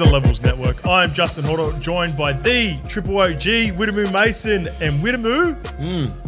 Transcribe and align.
is 0.00 0.06
the 0.06 0.12
Levels 0.12 0.40
Network. 0.42 0.86
I'm 0.86 1.12
Justin 1.12 1.44
Horo, 1.44 1.72
joined 1.80 2.16
by 2.16 2.32
the 2.32 2.78
Triple 2.88 3.18
OG, 3.18 3.74
Widdamoo 3.74 4.12
Mason, 4.12 4.68
and 4.80 5.02
Widdamoo. 5.02 5.56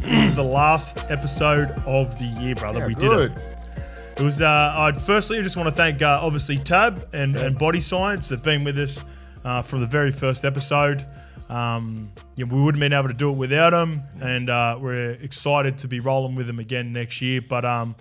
This 0.01 0.29
is 0.31 0.35
the 0.35 0.43
last 0.43 1.05
episode 1.09 1.71
of 1.87 2.19
the 2.19 2.25
year, 2.41 2.55
brother. 2.57 2.81
Yeah, 2.81 2.87
we 2.87 2.95
good. 2.95 3.35
did 3.35 3.45
it. 3.45 4.19
It 4.19 4.23
was. 4.23 4.43
Uh, 4.43 4.75
I'd 4.77 4.97
firstly 4.97 5.41
just 5.43 5.57
want 5.57 5.69
to 5.69 5.75
thank 5.75 6.03
uh, 6.03 6.19
obviously 6.21 6.59
TAB 6.59 7.09
and, 7.13 7.37
and 7.37 7.57
Body 7.57 7.81
Science. 7.81 8.29
They've 8.29 8.43
been 8.43 8.65
with 8.65 8.79
us 8.79 9.05
uh, 9.45 9.63
from 9.63 9.81
the 9.81 9.87
very 9.87 10.11
first 10.11 10.45
episode. 10.45 11.07
Um, 11.49 12.09
yeah, 12.35 12.47
we 12.47 12.61
wouldn't 12.61 12.83
have 12.83 12.91
been 12.91 12.99
able 12.99 13.09
to 13.09 13.15
do 13.15 13.31
it 13.31 13.37
without 13.37 13.71
them, 13.71 14.03
and 14.21 14.51
uh, 14.51 14.79
we're 14.81 15.13
excited 15.13 15.79
to 15.79 15.89
be 15.89 16.01
rolling 16.01 16.35
with 16.35 16.47
them 16.47 16.59
again 16.59 16.93
next 16.93 17.21
year. 17.23 17.41
But 17.41 17.65
um, 17.65 17.95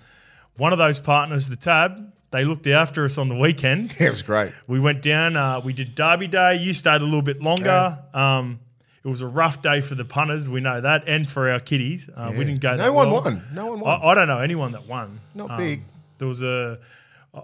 one 0.58 0.72
of 0.74 0.80
those 0.80 1.00
partners, 1.00 1.48
the 1.48 1.56
TAB, 1.58 2.12
they 2.32 2.46
looked 2.46 2.68
after 2.68 3.06
us 3.06 3.18
on 3.18 3.28
the 3.30 3.36
weekend. 3.36 3.94
Yeah, 4.00 4.08
it 4.08 4.12
was 4.12 4.22
great. 4.22 4.52
We 4.68 4.80
went 4.80 5.02
down. 5.02 5.36
Uh, 5.36 5.62
we 5.64 5.74
did 5.74 5.96
Derby 5.96 6.28
Day. 6.28 6.58
You 6.58 6.74
stayed 6.74 7.02
a 7.02 7.06
little 7.06 7.22
bit 7.22 7.42
longer. 7.42 8.00
Um, 8.14 8.60
it 9.04 9.08
was 9.08 9.22
a 9.22 9.28
rough 9.28 9.62
day 9.62 9.82
for 9.82 9.96
the 9.96 10.06
punters. 10.06 10.48
We 10.50 10.60
know 10.60 10.82
that, 10.82 11.08
and 11.08 11.28
for 11.28 11.50
our 11.50 11.60
kiddies. 11.60 12.10
Uh, 12.14 12.32
We 12.38 12.44
didn't 12.46 12.60
go. 12.62 12.76
No 12.76 12.92
one 12.94 13.12
well. 13.12 13.24
won. 13.24 13.44
No 13.54 13.66
one 13.68 13.80
won. 13.80 14.02
I, 14.02 14.08
I 14.08 14.14
don't 14.14 14.28
know 14.28 14.40
anyone 14.40 14.74
that 14.74 14.86
won. 14.88 15.20
Not 15.34 15.52
Um, 15.52 15.58
big. 15.58 15.84
There 16.18 16.28
was 16.28 16.44
a 16.44 16.80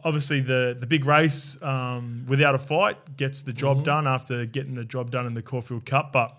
obviously 0.03 0.41
the 0.41 0.75
the 0.77 0.85
big 0.87 1.05
race 1.05 1.57
um, 1.61 2.25
without 2.27 2.55
a 2.55 2.59
fight 2.59 3.15
gets 3.17 3.43
the 3.43 3.53
job 3.53 3.77
Mm-hmm. 3.77 3.83
done 3.83 4.07
after 4.07 4.45
getting 4.45 4.75
the 4.75 4.83
job 4.85 5.11
done 5.11 5.25
in 5.25 5.33
the 5.33 5.41
Caulfield 5.41 5.85
Cup, 5.85 6.11
but. 6.13 6.37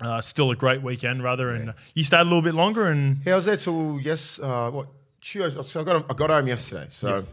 Uh, 0.00 0.20
still 0.20 0.50
a 0.50 0.56
great 0.56 0.82
weekend, 0.82 1.22
rather, 1.22 1.50
and 1.50 1.74
you 1.94 2.02
stayed 2.02 2.22
a 2.22 2.24
little 2.24 2.42
bit 2.42 2.54
longer, 2.54 2.88
and 2.90 3.18
Yeah, 3.24 3.34
I 3.34 3.36
was 3.36 3.44
there 3.44 3.56
till 3.56 4.00
yes. 4.00 4.40
Uh, 4.40 4.68
what 4.72 4.88
Tuesday? 5.20 5.62
So 5.62 5.80
I 5.82 5.84
got 5.84 6.10
I 6.10 6.14
got 6.14 6.30
home 6.30 6.48
yesterday. 6.48 6.86
So 6.90 7.24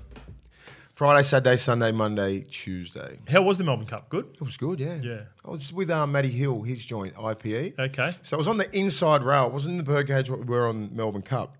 Friday, 0.99 1.23
Saturday, 1.23 1.55
Sunday, 1.55 1.93
Monday, 1.93 2.41
Tuesday. 2.41 3.19
how 3.29 3.41
was 3.41 3.57
the 3.57 3.63
Melbourne 3.63 3.85
Cup? 3.85 4.09
Good. 4.09 4.31
It 4.33 4.41
was 4.41 4.57
good. 4.57 4.81
Yeah. 4.81 4.97
Yeah. 5.01 5.21
I 5.45 5.51
was 5.51 5.71
with 5.71 5.89
um, 5.89 6.11
Matty 6.11 6.27
Hill, 6.27 6.63
his 6.63 6.83
joint 6.83 7.15
IPE. 7.15 7.79
Okay. 7.79 8.11
So 8.21 8.35
I 8.35 8.37
was 8.37 8.49
on 8.49 8.57
the 8.57 8.69
inside 8.77 9.23
rail. 9.23 9.45
It 9.45 9.53
wasn't 9.53 9.71
in 9.71 9.77
the 9.77 9.83
bird 9.85 10.07
cage 10.07 10.29
what 10.29 10.39
we 10.39 10.45
were 10.53 10.67
on 10.67 10.93
Melbourne 10.93 11.21
Cup. 11.21 11.55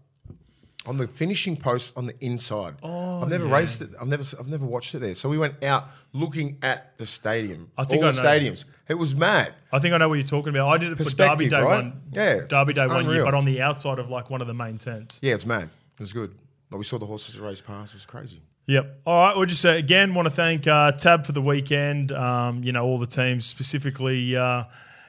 On 0.86 0.98
the 0.98 1.08
finishing 1.08 1.56
post 1.56 1.98
on 1.98 2.06
the 2.06 2.16
inside. 2.20 2.76
Oh, 2.84 3.22
I've 3.22 3.30
never 3.30 3.46
yeah. 3.48 3.56
raced 3.56 3.82
it. 3.82 3.92
I've 4.02 4.10
never 4.10 4.26
I've 4.38 4.50
never 4.50 4.66
watched 4.66 4.94
it 4.94 5.00
there. 5.00 5.16
So 5.16 5.30
we 5.30 5.38
went 5.38 5.64
out 5.64 5.86
looking 6.12 6.58
at 6.62 6.98
the 6.98 7.06
stadium. 7.06 7.72
I 7.78 7.86
think 7.86 8.04
all 8.04 8.10
I 8.10 8.12
the 8.12 8.22
know. 8.22 8.30
stadiums. 8.30 8.66
It 8.90 8.96
was 8.96 9.16
mad. 9.16 9.54
I 9.72 9.80
think 9.80 9.94
I 9.94 10.00
know 10.00 10.10
what 10.10 10.16
you're 10.16 10.28
talking 10.28 10.50
about. 10.50 10.68
I 10.68 10.78
did 10.78 10.92
it 10.92 10.98
for 10.98 11.16
Derby 11.16 11.48
Day 11.48 11.62
right? 11.62 11.86
one. 11.86 12.02
Yeah, 12.12 12.24
it's- 12.34 12.48
Derby 12.50 12.72
it's 12.72 12.82
Day 12.82 12.88
one 12.88 13.04
year, 13.06 13.12
unreal. 13.12 13.24
but 13.26 13.36
on 13.36 13.46
the 13.46 13.62
outside 13.62 14.00
of 14.00 14.10
like 14.10 14.30
one 14.30 14.42
of 14.42 14.48
the 14.48 14.54
main 14.54 14.80
tents. 14.80 15.18
Yeah, 15.22 15.36
it's 15.36 15.46
mad. 15.46 15.70
It 15.94 16.02
was 16.02 16.12
good. 16.12 16.36
Like 16.70 16.80
we 16.80 16.84
saw 16.84 17.00
the 17.00 17.06
horses 17.06 17.40
race 17.40 17.62
past. 17.62 17.94
It 17.94 17.96
was 17.96 18.06
crazy. 18.06 18.42
Yep. 18.70 19.02
All 19.08 19.28
right. 19.28 19.36
We'll 19.36 19.48
just 19.48 19.66
uh, 19.66 19.70
again 19.70 20.14
want 20.14 20.28
to 20.28 20.30
thank 20.30 20.68
uh, 20.68 20.92
TAB 20.92 21.26
for 21.26 21.32
the 21.32 21.42
weekend. 21.42 22.12
Um, 22.12 22.64
you 22.64 22.72
know 22.72 22.86
all 22.86 23.00
the 23.00 23.08
teams, 23.08 23.44
specifically. 23.46 24.38
Uh, 24.38 24.66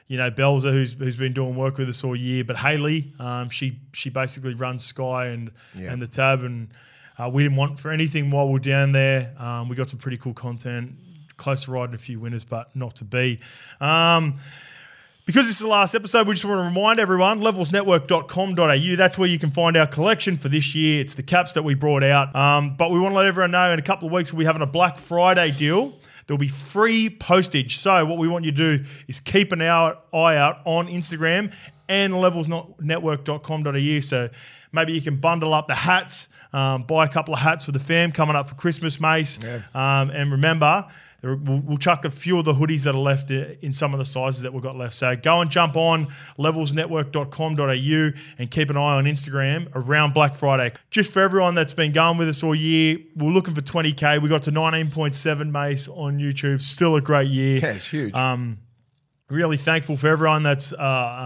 you 0.07 0.17
know 0.17 0.31
Belzer, 0.31 0.71
who's 0.71 0.93
who's 0.93 1.15
been 1.15 1.33
doing 1.33 1.55
work 1.55 1.77
with 1.77 1.87
us 1.87 2.03
all 2.03 2.15
year, 2.15 2.43
but 2.43 2.57
Haley, 2.57 3.13
um, 3.19 3.49
she 3.49 3.79
she 3.93 4.09
basically 4.09 4.55
runs 4.55 4.83
Sky 4.83 5.27
and 5.27 5.51
Yeah. 5.75 5.93
and 5.93 6.01
the 6.01 6.07
TAB, 6.07 6.43
and 6.43 6.69
uh, 7.19 7.29
we 7.29 7.43
didn't 7.43 7.55
want 7.55 7.79
for 7.79 7.91
anything 7.91 8.31
while 8.31 8.49
we 8.49 8.55
are 8.55 8.59
down 8.59 8.93
there. 8.93 9.31
Um, 9.37 9.69
we 9.69 9.75
got 9.75 9.89
some 9.89 9.99
pretty 9.99 10.17
cool 10.17 10.33
content, 10.33 10.93
close 11.37 11.65
to 11.65 11.71
riding 11.71 11.93
a 11.93 11.99
few 11.99 12.19
winners, 12.19 12.43
but 12.43 12.75
not 12.75 12.95
to 12.95 13.03
be. 13.05 13.39
Because 15.31 15.49
it's 15.49 15.59
the 15.59 15.67
last 15.67 15.95
episode, 15.95 16.27
we 16.27 16.33
just 16.33 16.43
want 16.43 16.59
to 16.59 16.63
remind 16.63 16.99
everyone 16.99 17.39
levelsnetwork.com.au. 17.39 18.95
That's 18.97 19.17
where 19.17 19.29
you 19.29 19.39
can 19.39 19.49
find 19.49 19.77
our 19.77 19.87
collection 19.87 20.35
for 20.35 20.49
this 20.49 20.75
year. 20.75 20.99
It's 20.99 21.13
the 21.13 21.23
caps 21.23 21.53
that 21.53 21.63
we 21.63 21.73
brought 21.73 22.03
out. 22.03 22.35
Um, 22.35 22.75
but 22.75 22.91
we 22.91 22.99
want 22.99 23.13
to 23.13 23.15
let 23.15 23.27
everyone 23.27 23.51
know 23.51 23.71
in 23.71 23.79
a 23.79 23.81
couple 23.81 24.09
of 24.09 24.11
weeks 24.13 24.33
we'll 24.33 24.39
be 24.39 24.45
having 24.45 24.61
a 24.61 24.65
Black 24.65 24.97
Friday 24.97 25.51
deal. 25.51 25.93
There'll 26.27 26.37
be 26.37 26.49
free 26.49 27.09
postage. 27.09 27.77
So, 27.77 28.05
what 28.05 28.17
we 28.17 28.27
want 28.27 28.43
you 28.43 28.51
to 28.51 28.77
do 28.77 28.83
is 29.07 29.21
keep 29.21 29.53
an 29.53 29.61
eye 29.61 29.93
eye 30.13 30.35
out 30.35 30.59
on 30.65 30.89
Instagram 30.89 31.53
and 31.87 32.11
levelsnetwork.com.au. 32.11 33.99
So, 34.01 34.29
maybe 34.73 34.91
you 34.91 35.01
can 35.01 35.15
bundle 35.15 35.53
up 35.53 35.67
the 35.67 35.75
hats, 35.75 36.27
um, 36.51 36.83
buy 36.83 37.05
a 37.05 37.09
couple 37.09 37.33
of 37.33 37.39
hats 37.39 37.63
for 37.63 37.71
the 37.71 37.79
fam 37.79 38.11
coming 38.11 38.35
up 38.35 38.49
for 38.49 38.55
Christmas, 38.55 38.99
Mace. 38.99 39.39
Yeah. 39.41 39.61
Um, 39.73 40.09
and 40.09 40.29
remember, 40.29 40.87
we'll, 41.21 41.59
we'll 41.59 41.77
chuck 41.77 42.05
a 42.05 42.09
few 42.09 42.39
of 42.39 42.45
the 42.45 42.53
hoodies 42.53 42.83
that 42.83 42.95
are 42.95 42.99
left 42.99 43.31
in 43.31 43.73
some 43.73 43.93
of 43.93 43.99
the 43.99 44.05
sizes 44.05 44.41
that 44.41 44.53
we've 44.53 44.63
got 44.63 44.75
left. 44.75 44.95
So 44.95 45.15
go 45.15 45.41
and 45.41 45.49
jump 45.49 45.75
on 45.75 46.07
levelsnetwork.com.au 46.37 48.19
and 48.37 48.51
keep 48.51 48.69
an 48.69 48.77
eye 48.77 48.95
on 48.95 49.05
Instagram 49.05 49.69
around 49.75 50.13
Black 50.13 50.33
Friday. 50.33 50.73
Just 50.89 51.11
for 51.11 51.21
everyone 51.21 51.55
that's 51.55 51.73
been 51.73 51.91
going 51.91 52.17
with 52.17 52.29
us 52.29 52.43
all 52.43 52.55
year, 52.55 52.97
we're 53.15 53.31
looking 53.31 53.53
for 53.53 53.61
20K. 53.61 54.21
We 54.21 54.29
got 54.29 54.43
to 54.43 54.51
19.7 54.51 55.51
Mace 55.51 55.87
on 55.87 56.17
YouTube. 56.17 56.61
Still 56.61 56.95
a 56.95 57.01
great 57.01 57.29
year 57.29 57.59
Yeah, 57.59 57.73
it's 57.73 57.89
huge. 57.89 58.13
Um, 58.13 58.59
really 59.29 59.57
thankful 59.57 59.97
for 59.97 60.09
everyone 60.09 60.43
that's 60.43 60.73
uh, 60.73 60.77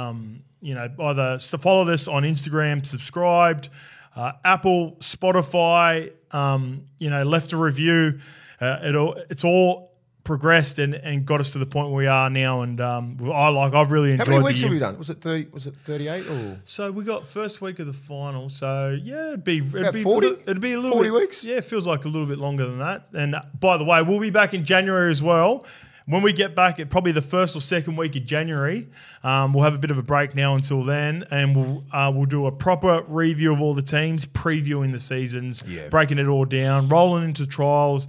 um, 0.09 0.43
you 0.61 0.75
know 0.75 0.89
either 0.99 1.39
followed 1.39 1.89
us 1.89 2.07
on 2.07 2.23
Instagram, 2.23 2.85
subscribed, 2.85 3.69
uh, 4.15 4.33
Apple, 4.43 4.97
Spotify, 4.99 6.11
um, 6.31 6.85
you 6.99 7.09
know, 7.09 7.23
left 7.23 7.53
a 7.53 7.57
review. 7.57 8.19
Uh, 8.65 8.79
it 8.89 8.95
all, 8.95 9.13
it's 9.29 9.43
all 9.43 9.91
progressed 10.23 10.79
and, 10.79 10.95
and 10.95 11.23
got 11.23 11.39
us 11.39 11.51
to 11.51 11.59
the 11.59 11.67
point 11.67 11.89
where 11.89 11.97
we 11.97 12.07
are 12.07 12.29
now. 12.31 12.61
And 12.61 12.81
um, 12.81 13.17
I 13.31 13.47
like 13.49 13.73
I've 13.73 13.91
really 13.91 14.11
enjoyed. 14.11 14.27
How 14.27 14.33
many 14.33 14.45
weeks 14.45 14.61
have 14.61 14.71
we 14.71 14.79
done? 14.79 14.97
Was 14.97 15.09
it 15.11 15.21
thirty? 15.21 15.47
Was 15.51 15.67
it 15.67 15.75
thirty-eight 15.85 16.27
or? 16.29 16.59
So 16.63 16.91
we 16.91 17.03
got 17.03 17.27
first 17.27 17.61
week 17.61 17.77
of 17.79 17.85
the 17.87 17.93
final. 17.93 18.49
So 18.49 18.97
yeah, 19.01 19.27
it'd 19.29 19.43
be 19.43 19.59
it'd 19.59 19.75
About 19.75 19.93
be 19.93 20.01
40? 20.03 20.27
It'd 20.27 20.61
be 20.61 20.73
a 20.73 20.77
little 20.79 20.91
40 20.97 21.09
bit- 21.09 21.19
weeks? 21.19 21.45
Yeah, 21.45 21.57
it 21.57 21.65
feels 21.65 21.85
like 21.85 22.05
a 22.05 22.07
little 22.07 22.27
bit 22.27 22.39
longer 22.39 22.65
than 22.65 22.79
that. 22.79 23.07
And 23.13 23.35
uh, 23.35 23.41
by 23.59 23.77
the 23.77 23.83
way, 23.85 24.01
we'll 24.01 24.19
be 24.19 24.31
back 24.31 24.53
in 24.53 24.65
January 24.65 25.11
as 25.11 25.21
well. 25.21 25.65
When 26.07 26.21
we 26.21 26.33
get 26.33 26.53
back 26.53 26.79
at 26.79 26.91
probably 26.91 27.13
the 27.13 27.21
first 27.23 27.55
or 27.55 27.61
second 27.61 27.95
week 27.95 28.15
of 28.15 28.25
January, 28.27 28.87
um, 29.23 29.53
we'll 29.53 29.63
have 29.63 29.73
a 29.73 29.79
bit 29.79 29.89
of 29.89 29.97
a 29.97 30.03
break 30.03 30.35
now 30.35 30.53
until 30.53 30.83
then, 30.83 31.25
and 31.31 31.55
we'll 31.55 31.83
uh, 31.91 32.11
we'll 32.13 32.27
do 32.27 32.45
a 32.45 32.51
proper 32.51 33.01
review 33.07 33.51
of 33.51 33.59
all 33.59 33.73
the 33.73 33.81
teams, 33.81 34.25
previewing 34.27 34.91
the 34.91 34.99
seasons, 34.99 35.63
Yeah. 35.67 35.89
breaking 35.89 36.19
it 36.19 36.27
all 36.27 36.45
down, 36.45 36.89
rolling 36.89 37.23
into 37.23 37.47
trials, 37.47 38.07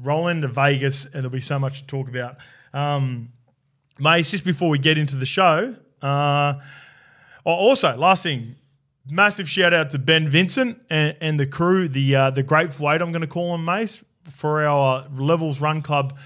rolling 0.00 0.36
into 0.36 0.48
Vegas, 0.48 1.04
and 1.04 1.14
there'll 1.14 1.30
be 1.30 1.40
so 1.40 1.58
much 1.58 1.80
to 1.80 1.86
talk 1.86 2.08
about. 2.08 2.36
Um, 2.72 3.30
Mace, 3.98 4.30
just 4.30 4.44
before 4.44 4.68
we 4.70 4.78
get 4.78 4.96
into 4.98 5.16
the 5.16 5.26
show, 5.26 5.76
uh, 6.00 6.54
also, 7.44 7.96
last 7.96 8.22
thing, 8.22 8.54
massive 9.08 9.48
shout 9.48 9.74
out 9.74 9.90
to 9.90 9.98
Ben 9.98 10.28
Vincent 10.28 10.80
and, 10.88 11.16
and 11.20 11.38
the 11.40 11.46
crew, 11.46 11.88
the 11.88 12.14
uh, 12.14 12.30
the 12.30 12.42
Grateful 12.42 12.90
Eight, 12.90 13.02
I'm 13.02 13.10
going 13.12 13.22
to 13.22 13.26
call 13.26 13.52
them, 13.52 13.64
Mace, 13.64 14.04
for 14.30 14.64
our 14.64 15.04
uh, 15.04 15.08
Levels 15.10 15.60
Run 15.60 15.82
Club. 15.82 16.16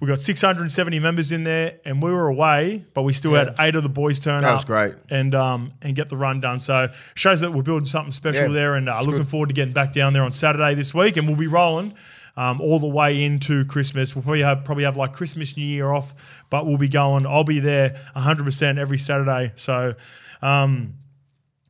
We 0.00 0.06
got 0.06 0.20
670 0.20 1.00
members 1.00 1.32
in 1.32 1.42
there, 1.42 1.80
and 1.84 2.00
we 2.00 2.12
were 2.12 2.28
away, 2.28 2.84
but 2.94 3.02
we 3.02 3.12
still 3.12 3.34
had 3.34 3.52
eight 3.58 3.74
of 3.74 3.82
the 3.82 3.88
boys 3.88 4.20
turn 4.20 4.42
That 4.42 4.50
up. 4.50 4.54
was 4.58 4.64
great. 4.64 4.94
and 5.10 5.34
um 5.34 5.70
and 5.82 5.96
get 5.96 6.08
the 6.08 6.16
run 6.16 6.40
done. 6.40 6.60
So 6.60 6.88
shows 7.14 7.40
that 7.40 7.52
we're 7.52 7.62
building 7.64 7.84
something 7.84 8.12
special 8.12 8.46
Yeah, 8.46 8.52
there, 8.52 8.74
and 8.76 8.88
uh, 8.88 9.00
looking 9.00 9.18
good. 9.18 9.26
forward 9.28 9.48
to 9.48 9.54
getting 9.56 9.74
back 9.74 9.92
down 9.92 10.12
there 10.12 10.22
on 10.22 10.30
Saturday 10.30 10.74
this 10.76 10.94
week, 10.94 11.16
and 11.16 11.26
we'll 11.26 11.36
be 11.36 11.48
rolling. 11.48 11.94
Um, 12.38 12.60
all 12.60 12.78
the 12.78 12.86
way 12.86 13.24
into 13.24 13.64
Christmas, 13.64 14.14
we'll 14.14 14.22
probably 14.22 14.42
have 14.42 14.64
probably 14.64 14.84
have 14.84 14.96
like 14.96 15.12
Christmas, 15.12 15.56
New 15.56 15.64
Year 15.66 15.90
off, 15.90 16.14
but 16.50 16.66
we'll 16.66 16.76
be 16.78 16.88
going. 16.88 17.26
I'll 17.26 17.42
be 17.42 17.58
there 17.58 18.00
100 18.12 18.44
percent 18.44 18.78
every 18.78 18.96
Saturday. 18.98 19.52
So, 19.56 19.94
um, 20.40 20.94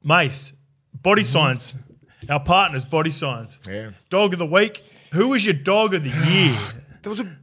Mace, 0.05 0.53
Body 0.93 1.25
Science, 1.25 1.75
our 2.29 2.41
partners, 2.41 2.84
Body 2.84 3.11
Science, 3.11 3.61
Yeah. 3.67 3.93
dog 4.11 4.34
of 4.34 4.39
the 4.39 4.47
week. 4.47 4.84
Who 5.15 5.29
was 5.29 5.45
your 5.47 5.55
dog 5.55 5.95
of 5.95 6.05
the 6.05 6.11
year? 6.31 6.59
There 7.03 7.09
was 7.11 7.21
a. 7.21 7.35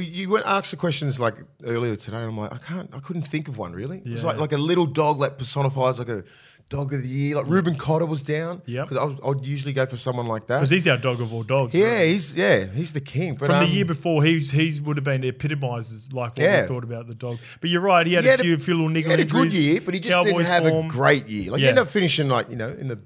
You 0.00 0.28
went 0.30 0.46
asked 0.46 0.70
the 0.70 0.76
questions 0.76 1.18
like 1.18 1.34
earlier 1.64 1.96
today, 1.96 2.18
and 2.18 2.26
I'm 2.26 2.38
like, 2.38 2.52
I 2.54 2.58
can't, 2.58 2.88
I 2.94 3.00
couldn't 3.00 3.22
think 3.22 3.48
of 3.48 3.58
one 3.58 3.72
really. 3.72 3.98
It 3.98 4.10
was 4.12 4.22
like 4.24 4.38
like 4.38 4.52
a 4.52 4.58
little 4.58 4.86
dog 4.86 5.20
that 5.22 5.38
personifies 5.38 5.98
like 5.98 6.08
a 6.08 6.22
dog 6.68 6.92
of 6.92 7.02
the 7.02 7.08
year. 7.08 7.36
Like 7.36 7.46
Reuben 7.48 7.76
Cotter 7.76 8.06
was 8.06 8.22
down. 8.22 8.62
Yeah, 8.66 8.82
because 8.84 8.98
I 8.98 9.28
would, 9.28 9.44
usually 9.46 9.72
go 9.72 9.86
for 9.86 9.96
someone 9.96 10.26
like 10.26 10.46
that 10.48 10.58
Because 10.58 10.70
he's 10.70 10.86
our 10.88 10.96
dog 10.98 11.20
of 11.20 11.32
all 11.32 11.42
dogs. 11.42 11.74
Yeah, 11.74 12.02
he's 12.04 12.36
yeah, 12.36 12.66
he's 12.66 12.92
the 12.92 13.00
king. 13.00 13.34
But 13.34 13.46
From 13.46 13.56
um, 13.56 13.64
the 13.64 13.70
year 13.74 13.84
before, 13.84 14.22
he's 14.22 14.50
he's 14.50 14.80
would 14.82 14.96
have 14.96 15.04
been 15.04 15.24
epitomised 15.24 15.92
as 15.92 16.12
like 16.12 16.30
what 16.30 16.40
Yeah. 16.40 16.62
we 16.62 16.68
thought 16.68 16.84
about 16.84 17.06
the 17.06 17.14
dog. 17.14 17.38
But 17.60 17.70
you're 17.70 17.80
right, 17.80 18.06
he 18.06 18.14
had 18.14 18.24
he 18.24 18.28
a 18.28 18.32
had 18.32 18.40
few, 18.40 18.56
few 18.58 18.74
little 18.74 18.88
he 18.90 19.02
had 19.02 19.20
a 19.20 19.24
good 19.24 19.52
year, 19.52 19.80
but 19.84 19.94
he 19.94 20.00
just 20.00 20.12
Cowboys 20.14 20.32
didn't 20.32 20.46
have 20.46 20.68
form. 20.68 20.86
a 20.86 20.88
great 20.88 21.26
year. 21.28 21.50
Like 21.52 21.60
Yeah. 21.60 21.64
you 21.66 21.70
end 21.70 21.78
up 21.78 21.88
finishing 21.88 22.28
like 22.28 22.50
you 22.50 22.56
know 22.56 22.68
in 22.68 22.88
the 22.88 23.00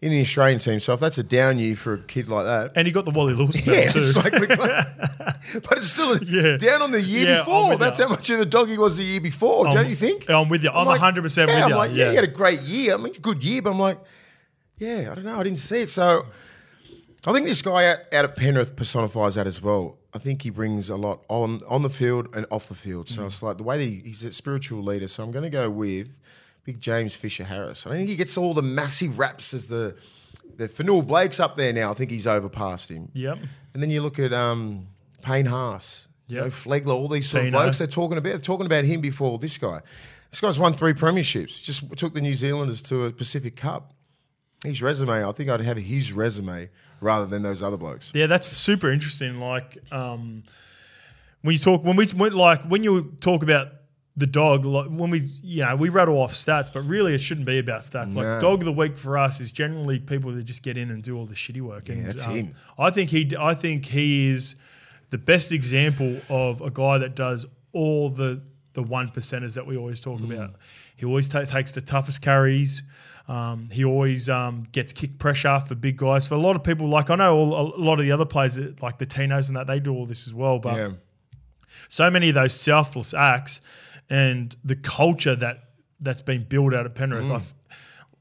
in 0.00 0.12
the 0.12 0.20
Australian 0.20 0.58
team. 0.60 0.78
So 0.80 0.92
if 0.94 1.00
that's 1.00 1.18
a 1.18 1.22
down 1.24 1.58
year 1.58 1.74
for 1.74 1.94
a 1.94 1.98
kid 1.98 2.28
like 2.28 2.44
that, 2.46 2.72
And 2.76 2.86
he 2.86 2.92
got 2.92 3.04
the 3.04 3.10
Wally 3.10 3.34
Lewis 3.34 3.56
yeah, 3.66 3.90
too. 3.90 3.98
it's 4.00 4.16
like 4.16 4.32
but 5.62 5.78
it's 5.78 5.88
still 5.88 6.16
Yeah. 6.22 6.56
down 6.56 6.82
on 6.82 6.90
the 6.92 7.02
year 7.02 7.26
Yeah, 7.26 7.38
before. 7.38 7.76
That's 7.76 7.98
you. 7.98 8.04
how 8.04 8.10
much 8.10 8.30
of 8.30 8.40
a 8.40 8.46
dog 8.46 8.68
he 8.68 8.78
was 8.78 8.96
the 8.98 9.04
year 9.04 9.20
before, 9.20 9.66
I'm- 9.66 9.74
don't 9.74 9.88
you 9.88 9.94
think? 9.96 10.30
I'm 10.30 10.48
with 10.48 10.62
you. 10.62 10.70
I'm 10.70 10.86
100% 10.86 11.22
with 11.22 11.36
yeah, 11.36 11.64
I'm 11.64 11.70
you, 11.70 11.76
like, 11.76 11.90
yeah. 11.92 12.04
yeah, 12.04 12.08
he 12.10 12.14
had 12.16 12.24
a 12.24 12.28
great 12.28 12.60
year. 12.62 12.94
I 12.94 12.96
mean, 12.98 13.12
good 13.14 13.42
year, 13.42 13.60
but 13.62 13.70
I'm 13.70 13.78
like, 13.80 13.98
yeah, 14.78 15.08
I 15.10 15.14
don't 15.16 15.24
know. 15.24 15.38
I 15.40 15.42
didn't 15.42 15.58
see 15.58 15.82
it. 15.82 15.90
So 15.90 16.26
I 17.26 17.32
think 17.32 17.46
this 17.46 17.62
guy 17.62 17.86
out, 17.90 17.98
out 18.12 18.24
at 18.24 18.36
Penrith 18.36 18.76
personifies 18.76 19.34
that 19.34 19.46
as 19.48 19.60
well. 19.60 19.98
I 20.14 20.18
think 20.18 20.42
he 20.42 20.50
brings 20.50 20.88
a 20.88 20.96
lot 20.96 21.24
on 21.28 21.60
on 21.68 21.82
the 21.82 21.90
field 21.90 22.34
and 22.34 22.46
off 22.50 22.68
the 22.68 22.74
field. 22.74 23.06
Mm. 23.06 23.16
So 23.16 23.26
it's 23.26 23.42
like 23.42 23.56
the 23.58 23.64
way 23.64 23.76
that 23.78 23.84
he, 23.84 23.96
he's 24.04 24.24
a 24.24 24.32
spiritual 24.32 24.82
leader. 24.82 25.08
So 25.08 25.22
I'm 25.24 25.32
going 25.32 25.42
to 25.42 25.50
go 25.50 25.68
with 25.68 26.18
big 26.68 26.82
James 26.82 27.16
Fisher 27.16 27.44
Harris. 27.44 27.86
I 27.86 27.90
think 27.92 28.10
he 28.10 28.16
gets 28.16 28.36
all 28.36 28.52
the 28.52 28.60
massive 28.60 29.18
raps 29.18 29.54
as 29.54 29.68
the 29.68 29.96
the 30.58 30.68
Fonua-Blake's 30.68 31.40
up 31.40 31.56
there 31.56 31.72
now. 31.72 31.90
I 31.90 31.94
think 31.94 32.10
he's 32.10 32.26
overpassed 32.26 32.90
him. 32.90 33.10
Yep. 33.14 33.38
And 33.72 33.82
then 33.82 33.90
you 33.90 34.02
look 34.02 34.18
at 34.18 34.34
um, 34.34 34.88
Payne 35.22 35.46
Haas. 35.46 36.08
you 36.26 36.36
know, 36.36 36.48
Flegler, 36.48 36.88
all 36.88 37.08
these 37.08 37.26
sort 37.30 37.46
of 37.46 37.52
blokes. 37.52 37.78
They're 37.78 37.86
talking 37.86 38.18
about 38.18 38.28
they're 38.28 38.38
talking 38.38 38.66
about 38.66 38.84
him 38.84 39.00
before 39.00 39.38
this 39.38 39.56
guy. 39.56 39.80
This 40.30 40.42
guy's 40.42 40.58
won 40.58 40.74
three 40.74 40.92
premierships. 40.92 41.62
Just 41.62 41.96
took 41.96 42.12
the 42.12 42.20
New 42.20 42.34
Zealanders 42.34 42.82
to 42.82 43.06
a 43.06 43.12
Pacific 43.12 43.56
Cup. 43.56 43.94
His 44.62 44.82
resume, 44.82 45.24
I 45.26 45.32
think 45.32 45.48
I'd 45.48 45.62
have 45.62 45.78
his 45.78 46.12
resume 46.12 46.68
rather 47.00 47.24
than 47.24 47.42
those 47.42 47.62
other 47.62 47.78
blokes. 47.78 48.12
Yeah, 48.14 48.26
that's 48.26 48.46
super 48.48 48.90
interesting. 48.90 49.40
Like 49.40 49.78
um, 49.90 50.42
when 51.40 51.54
you 51.54 51.58
talk 51.58 51.82
when 51.82 51.96
we 51.96 52.06
when, 52.08 52.32
like 52.32 52.62
when 52.64 52.84
you 52.84 53.14
talk 53.22 53.42
about 53.42 53.68
the 54.18 54.26
dog, 54.26 54.64
when 54.64 55.10
we 55.10 55.20
you 55.42 55.64
know 55.64 55.76
we 55.76 55.88
rattle 55.88 56.16
off 56.20 56.32
stats, 56.32 56.72
but 56.72 56.80
really 56.82 57.14
it 57.14 57.18
shouldn't 57.20 57.46
be 57.46 57.58
about 57.58 57.82
stats. 57.82 58.14
Like 58.14 58.40
dog 58.40 58.60
of 58.60 58.64
the 58.64 58.72
week 58.72 58.98
for 58.98 59.16
us 59.16 59.40
is 59.40 59.52
generally 59.52 59.98
people 59.98 60.32
that 60.32 60.42
just 60.42 60.62
get 60.62 60.76
in 60.76 60.90
and 60.90 61.02
do 61.02 61.16
all 61.16 61.24
the 61.26 61.34
shitty 61.34 61.60
work. 61.60 61.88
and, 61.88 62.04
that's 62.06 62.26
um, 62.26 62.32
him. 62.34 62.54
I 62.78 62.90
think 62.90 63.10
he 63.10 63.32
I 63.38 63.54
think 63.54 63.86
he 63.86 64.28
is 64.30 64.56
the 65.10 65.18
best 65.18 65.52
example 65.52 66.18
of 66.28 66.60
a 66.60 66.70
guy 66.70 66.98
that 66.98 67.14
does 67.14 67.46
all 67.72 68.10
the 68.10 68.42
the 68.74 68.82
one 68.82 69.08
percenters 69.08 69.54
that 69.54 69.66
we 69.66 69.76
always 69.76 70.00
talk 70.00 70.20
Mm. 70.20 70.32
about. 70.34 70.54
He 70.96 71.06
always 71.06 71.28
ta- 71.28 71.44
takes 71.44 71.72
the 71.72 71.80
toughest 71.80 72.20
carries. 72.22 72.82
Um, 73.28 73.68
he 73.70 73.84
always 73.84 74.28
um, 74.28 74.66
gets 74.72 74.92
kick 74.92 75.18
pressure 75.18 75.60
for 75.60 75.74
big 75.74 75.96
guys. 75.96 76.26
For 76.26 76.34
a 76.34 76.38
lot 76.38 76.56
of 76.56 76.64
people, 76.64 76.88
like 76.88 77.10
I 77.10 77.14
know 77.16 77.36
all, 77.36 77.74
a 77.74 77.80
lot 77.80 77.98
of 77.98 78.04
the 78.04 78.10
other 78.12 78.24
players, 78.24 78.54
that- 78.56 78.82
like 78.82 78.98
the 78.98 79.06
Tinos 79.06 79.48
and 79.48 79.56
that, 79.56 79.66
they 79.66 79.80
do 79.80 79.92
all 79.94 80.06
this 80.06 80.26
as 80.26 80.34
well. 80.34 80.58
But 80.58 80.76
Yeah. 80.76 80.90
so 81.88 82.10
many 82.10 82.30
of 82.30 82.34
those 82.34 82.52
selfless 82.54 83.14
acts 83.14 83.60
and 84.10 84.54
the 84.64 84.76
culture 84.76 85.34
that 85.36 85.64
that's 86.00 86.22
been 86.22 86.44
built 86.44 86.74
out 86.74 86.86
of 86.86 86.94
Penrith. 86.94 87.24
Mm. 87.26 87.34
I've, 87.34 87.54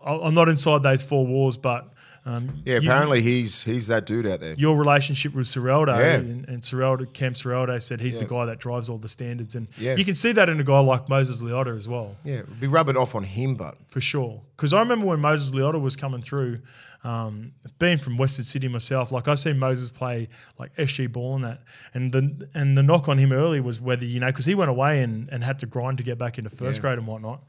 I- 0.04 0.28
I'm 0.28 0.34
not 0.34 0.50
inside 0.50 0.84
those 0.84 1.04
four 1.04 1.26
walls, 1.28 1.58
but 1.58 1.94
um, 2.28 2.62
Yeah, 2.66 2.80
you- 2.80 2.90
apparently 2.90 3.22
he's 3.22 3.64
he's 3.64 3.88
that 3.88 4.06
dude 4.06 4.28
out 4.28 4.40
there. 4.42 4.54
your 4.56 4.78
relationship 4.78 5.34
with 5.34 5.48
Ciraldo 5.48 5.98
Yeah. 5.98 6.16
and, 6.16 6.48
and 6.50 6.62
Ciraldo, 6.62 7.12
Cam 7.14 7.34
Ciraldo 7.34 7.82
said 7.82 8.02
he's 8.02 8.18
the 8.20 8.26
guy 8.26 8.46
that 8.46 8.60
drives 8.60 8.90
all 8.90 8.98
the 8.98 9.10
standards, 9.10 9.56
and 9.56 9.70
Yeah. 9.78 9.96
you 9.96 10.06
can 10.06 10.16
see 10.16 10.32
that 10.34 10.50
in 10.50 10.60
a 10.60 10.64
guy 10.64 10.80
like 10.80 11.08
Moses 11.10 11.42
Leota 11.42 11.76
as 11.76 11.88
well, 11.88 12.16
Yeah, 12.24 12.36
it'd 12.40 12.60
be 12.60 12.68
rubbing 12.68 12.98
off 12.98 13.16
on 13.16 13.24
him, 13.24 13.56
but 13.56 13.76
for 13.88 14.02
sure. 14.02 14.42
Because 14.56 14.74
I 14.74 14.80
remember 14.80 15.06
when 15.06 15.20
Moses 15.22 15.52
Leota 15.52 15.80
was 15.82 15.96
coming 15.96 16.22
through, 16.22 16.60
um, 17.04 17.54
being 17.80 17.98
from 18.00 18.18
Western 18.18 18.44
City 18.44 18.68
myself, 18.68 19.12
like 19.12 19.28
I 19.28 19.36
seen 19.36 19.58
Moses 19.60 19.92
play 19.92 20.28
like 20.60 20.72
SG 20.78 21.08
ball 21.12 21.36
and 21.36 21.44
that, 21.46 21.62
and 21.94 22.12
the 22.12 22.48
and 22.54 22.78
the 22.78 22.84
knock 22.84 23.08
on 23.08 23.18
him 23.20 23.32
early 23.32 23.62
was 23.62 23.80
whether 23.80 24.04
you 24.04 24.20
know 24.20 24.28
because 24.28 24.46
he 24.46 24.56
went 24.56 24.70
away 24.72 25.02
and, 25.02 25.30
and 25.32 25.44
had 25.44 25.60
to 25.60 25.66
grind 25.66 25.98
to 26.00 26.04
get 26.04 26.18
back 26.18 26.38
into 26.38 26.50
first 26.50 26.80
Yeah. 26.80 26.82
grade 26.82 26.98
and 26.98 27.08
whatnot, 27.08 27.44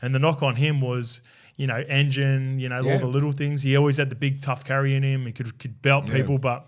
and 0.00 0.14
the 0.14 0.18
knock 0.18 0.42
on 0.42 0.56
him 0.56 0.80
was. 0.80 1.20
You 1.56 1.66
know, 1.66 1.84
engine. 1.88 2.58
You 2.58 2.68
know, 2.68 2.80
Yeah. 2.82 2.94
all 2.94 2.98
the 2.98 3.06
little 3.06 3.32
things. 3.32 3.62
He 3.62 3.76
always 3.76 3.96
had 3.98 4.08
the 4.10 4.14
big 4.16 4.40
tough 4.42 4.64
carry 4.64 4.94
in 4.94 5.02
him. 5.02 5.26
He 5.26 5.32
could 5.32 5.58
could 5.58 5.80
belt 5.82 6.06
Yeah. 6.08 6.14
people, 6.14 6.38
but 6.38 6.66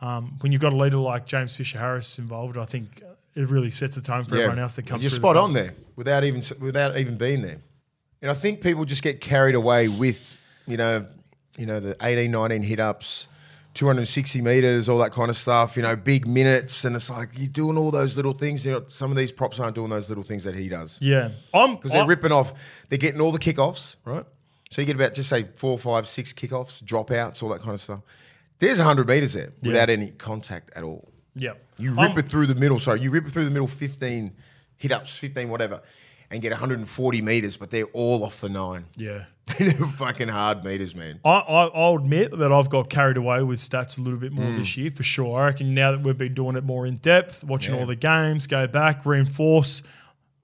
um, 0.00 0.36
when 0.40 0.52
you've 0.52 0.60
got 0.62 0.72
a 0.72 0.76
leader 0.76 0.96
like 0.98 1.26
James 1.26 1.56
Fisher 1.56 1.78
Harris 1.78 2.18
involved, 2.18 2.56
I 2.56 2.64
think 2.64 3.02
it 3.34 3.48
really 3.48 3.70
sets 3.70 3.96
the 3.96 4.02
tone 4.02 4.24
for 4.24 4.36
everyone 4.36 4.58
else 4.58 4.74
that 4.74 4.86
comes. 4.86 5.02
You're 5.02 5.10
spot 5.10 5.34
the 5.34 5.40
on 5.40 5.52
there 5.54 5.74
without 5.96 6.24
even 6.24 6.42
without 6.60 6.96
even 6.98 7.16
being 7.16 7.42
there. 7.42 7.58
And 8.22 8.30
I 8.30 8.34
think 8.34 8.60
people 8.60 8.84
just 8.84 9.02
get 9.02 9.20
carried 9.20 9.54
away 9.54 9.88
with 9.88 10.36
you 10.66 10.76
know 10.76 11.06
you 11.58 11.66
know 11.66 11.80
the 11.80 11.96
18, 12.02 12.30
19 12.30 12.62
hit 12.62 12.80
ups. 12.80 13.26
260 13.74 14.40
meters, 14.42 14.88
all 14.88 14.98
that 14.98 15.12
kind 15.12 15.30
of 15.30 15.36
stuff, 15.36 15.76
you 15.76 15.82
know, 15.82 15.94
big 15.94 16.26
minutes, 16.26 16.84
and 16.84 16.96
it's 16.96 17.08
like 17.10 17.28
you're 17.38 17.48
doing 17.48 17.76
all 17.78 17.90
those 17.90 18.16
little 18.16 18.32
things. 18.32 18.64
You 18.64 18.72
know, 18.72 18.84
some 18.88 19.10
of 19.10 19.16
these 19.16 19.30
props 19.30 19.60
aren't 19.60 19.74
doing 19.76 19.90
those 19.90 20.08
little 20.08 20.24
things 20.24 20.44
that 20.44 20.54
he 20.56 20.68
does 20.68 20.98
Yeah, 21.00 21.30
I'm 21.54 21.76
because 21.76 21.92
they're 21.92 22.02
I- 22.02 22.06
ripping 22.06 22.32
off. 22.32 22.54
They're 22.88 22.98
getting 22.98 23.20
all 23.20 23.30
the 23.32 23.38
kickoffs, 23.38 23.96
right? 24.04 24.24
So 24.70 24.82
you 24.82 24.86
get 24.86 24.96
about 24.96 25.14
just 25.14 25.28
say 25.28 25.44
four, 25.54 25.78
five, 25.78 26.06
six 26.06 26.32
kickoffs, 26.32 26.82
dropouts, 26.82 27.42
all 27.42 27.48
that 27.50 27.60
kind 27.60 27.72
of 27.74 27.80
stuff. 27.80 28.00
There's 28.58 28.78
100 28.78 29.06
meters 29.08 29.34
there 29.34 29.52
without 29.62 29.88
any 29.88 30.10
contact 30.10 30.72
at 30.74 30.82
all. 30.82 31.08
Yeah, 31.34 31.52
You 31.78 31.90
rip 31.90 32.10
um, 32.10 32.18
it 32.18 32.28
through 32.28 32.46
the 32.46 32.56
middle. 32.56 32.80
Sorry, 32.80 33.00
you 33.00 33.10
rip 33.10 33.24
it 33.26 33.30
through 33.30 33.44
the 33.44 33.50
middle 33.52 33.68
15 33.68 34.32
hit 34.76 34.90
ups, 34.92 35.16
15 35.16 35.48
whatever, 35.48 35.80
and 36.30 36.42
get 36.42 36.50
140 36.50 37.22
meters, 37.22 37.56
but 37.56 37.70
they're 37.70 37.84
all 37.92 38.24
off 38.24 38.40
the 38.40 38.48
nine. 38.48 38.86
Yeah, 38.96 39.24
they're 39.58 39.70
fucking 39.86 40.28
hard 40.28 40.64
meters, 40.64 40.94
man. 40.94 41.20
I, 41.24 41.30
I, 41.38 41.64
I'll 41.66 41.96
admit 41.96 42.36
that 42.38 42.52
I've 42.52 42.68
got 42.70 42.90
carried 42.90 43.16
away 43.16 43.42
with 43.42 43.58
stats 43.60 43.98
a 43.98 44.02
little 44.02 44.18
bit 44.18 44.32
more 44.32 44.44
Mm. 44.46 44.58
this 44.58 44.76
year 44.76 44.90
for 44.90 45.02
sure. 45.02 45.40
I 45.40 45.46
reckon 45.46 45.74
now 45.74 45.92
that 45.92 46.00
we've 46.02 46.16
been 46.18 46.34
doing 46.34 46.56
it 46.56 46.64
more 46.64 46.86
in 46.86 46.96
depth, 46.96 47.44
watching 47.44 47.74
Yeah. 47.74 47.80
all 47.80 47.86
the 47.86 47.96
games, 47.96 48.46
go 48.46 48.66
back, 48.66 49.04
reinforce 49.06 49.82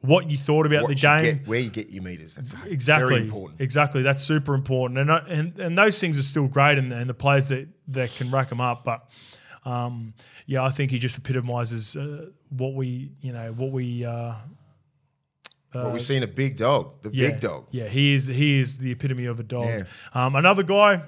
what 0.00 0.30
you 0.30 0.36
thought 0.36 0.66
about 0.66 0.82
What 0.82 0.88
the 0.90 0.94
game. 0.96 1.38
get, 1.38 1.46
where 1.46 1.60
you 1.60 1.70
get 1.70 1.88
your 1.90 2.02
meters. 2.02 2.34
That's 2.36 2.54
Exactly. 2.66 3.08
very 3.14 3.22
important. 3.22 3.60
Exactly. 3.60 4.02
That's 4.02 4.22
super 4.22 4.54
important. 4.54 4.98
And, 4.98 5.10
I- 5.10 5.24
and 5.28 5.58
and 5.58 5.78
those 5.78 5.98
things 5.98 6.18
are 6.18 6.22
still 6.22 6.46
great 6.46 6.76
and, 6.78 6.92
and 6.92 7.08
the 7.08 7.14
players 7.14 7.48
that, 7.48 7.68
that 7.88 8.14
can 8.14 8.30
rack 8.30 8.50
them 8.50 8.60
up. 8.60 8.84
But 8.84 9.08
um, 9.64 10.12
yeah, 10.46 10.62
I 10.62 10.68
think 10.70 10.90
he 10.90 10.98
just 10.98 11.16
epitomizes 11.16 11.96
uh, 11.96 12.26
what 12.50 12.74
we, 12.74 13.12
you 13.22 13.32
know, 13.32 13.52
what 13.52 13.70
we. 13.72 14.04
Uh, 14.04 14.34
But 15.82 15.92
we've 15.92 16.02
seen 16.02 16.22
a 16.22 16.26
big 16.26 16.56
dog, 16.56 17.02
the 17.02 17.10
yeah, 17.12 17.30
big 17.30 17.40
dog. 17.40 17.66
Yeah, 17.70 17.88
he 17.88 18.14
is 18.14 18.26
he 18.26 18.60
is 18.60 18.78
the 18.78 18.92
epitome 18.92 19.26
of 19.26 19.40
a 19.40 19.42
dog. 19.42 19.64
Yeah. 19.66 19.84
Um, 20.14 20.36
another 20.36 20.62
guy, 20.62 21.02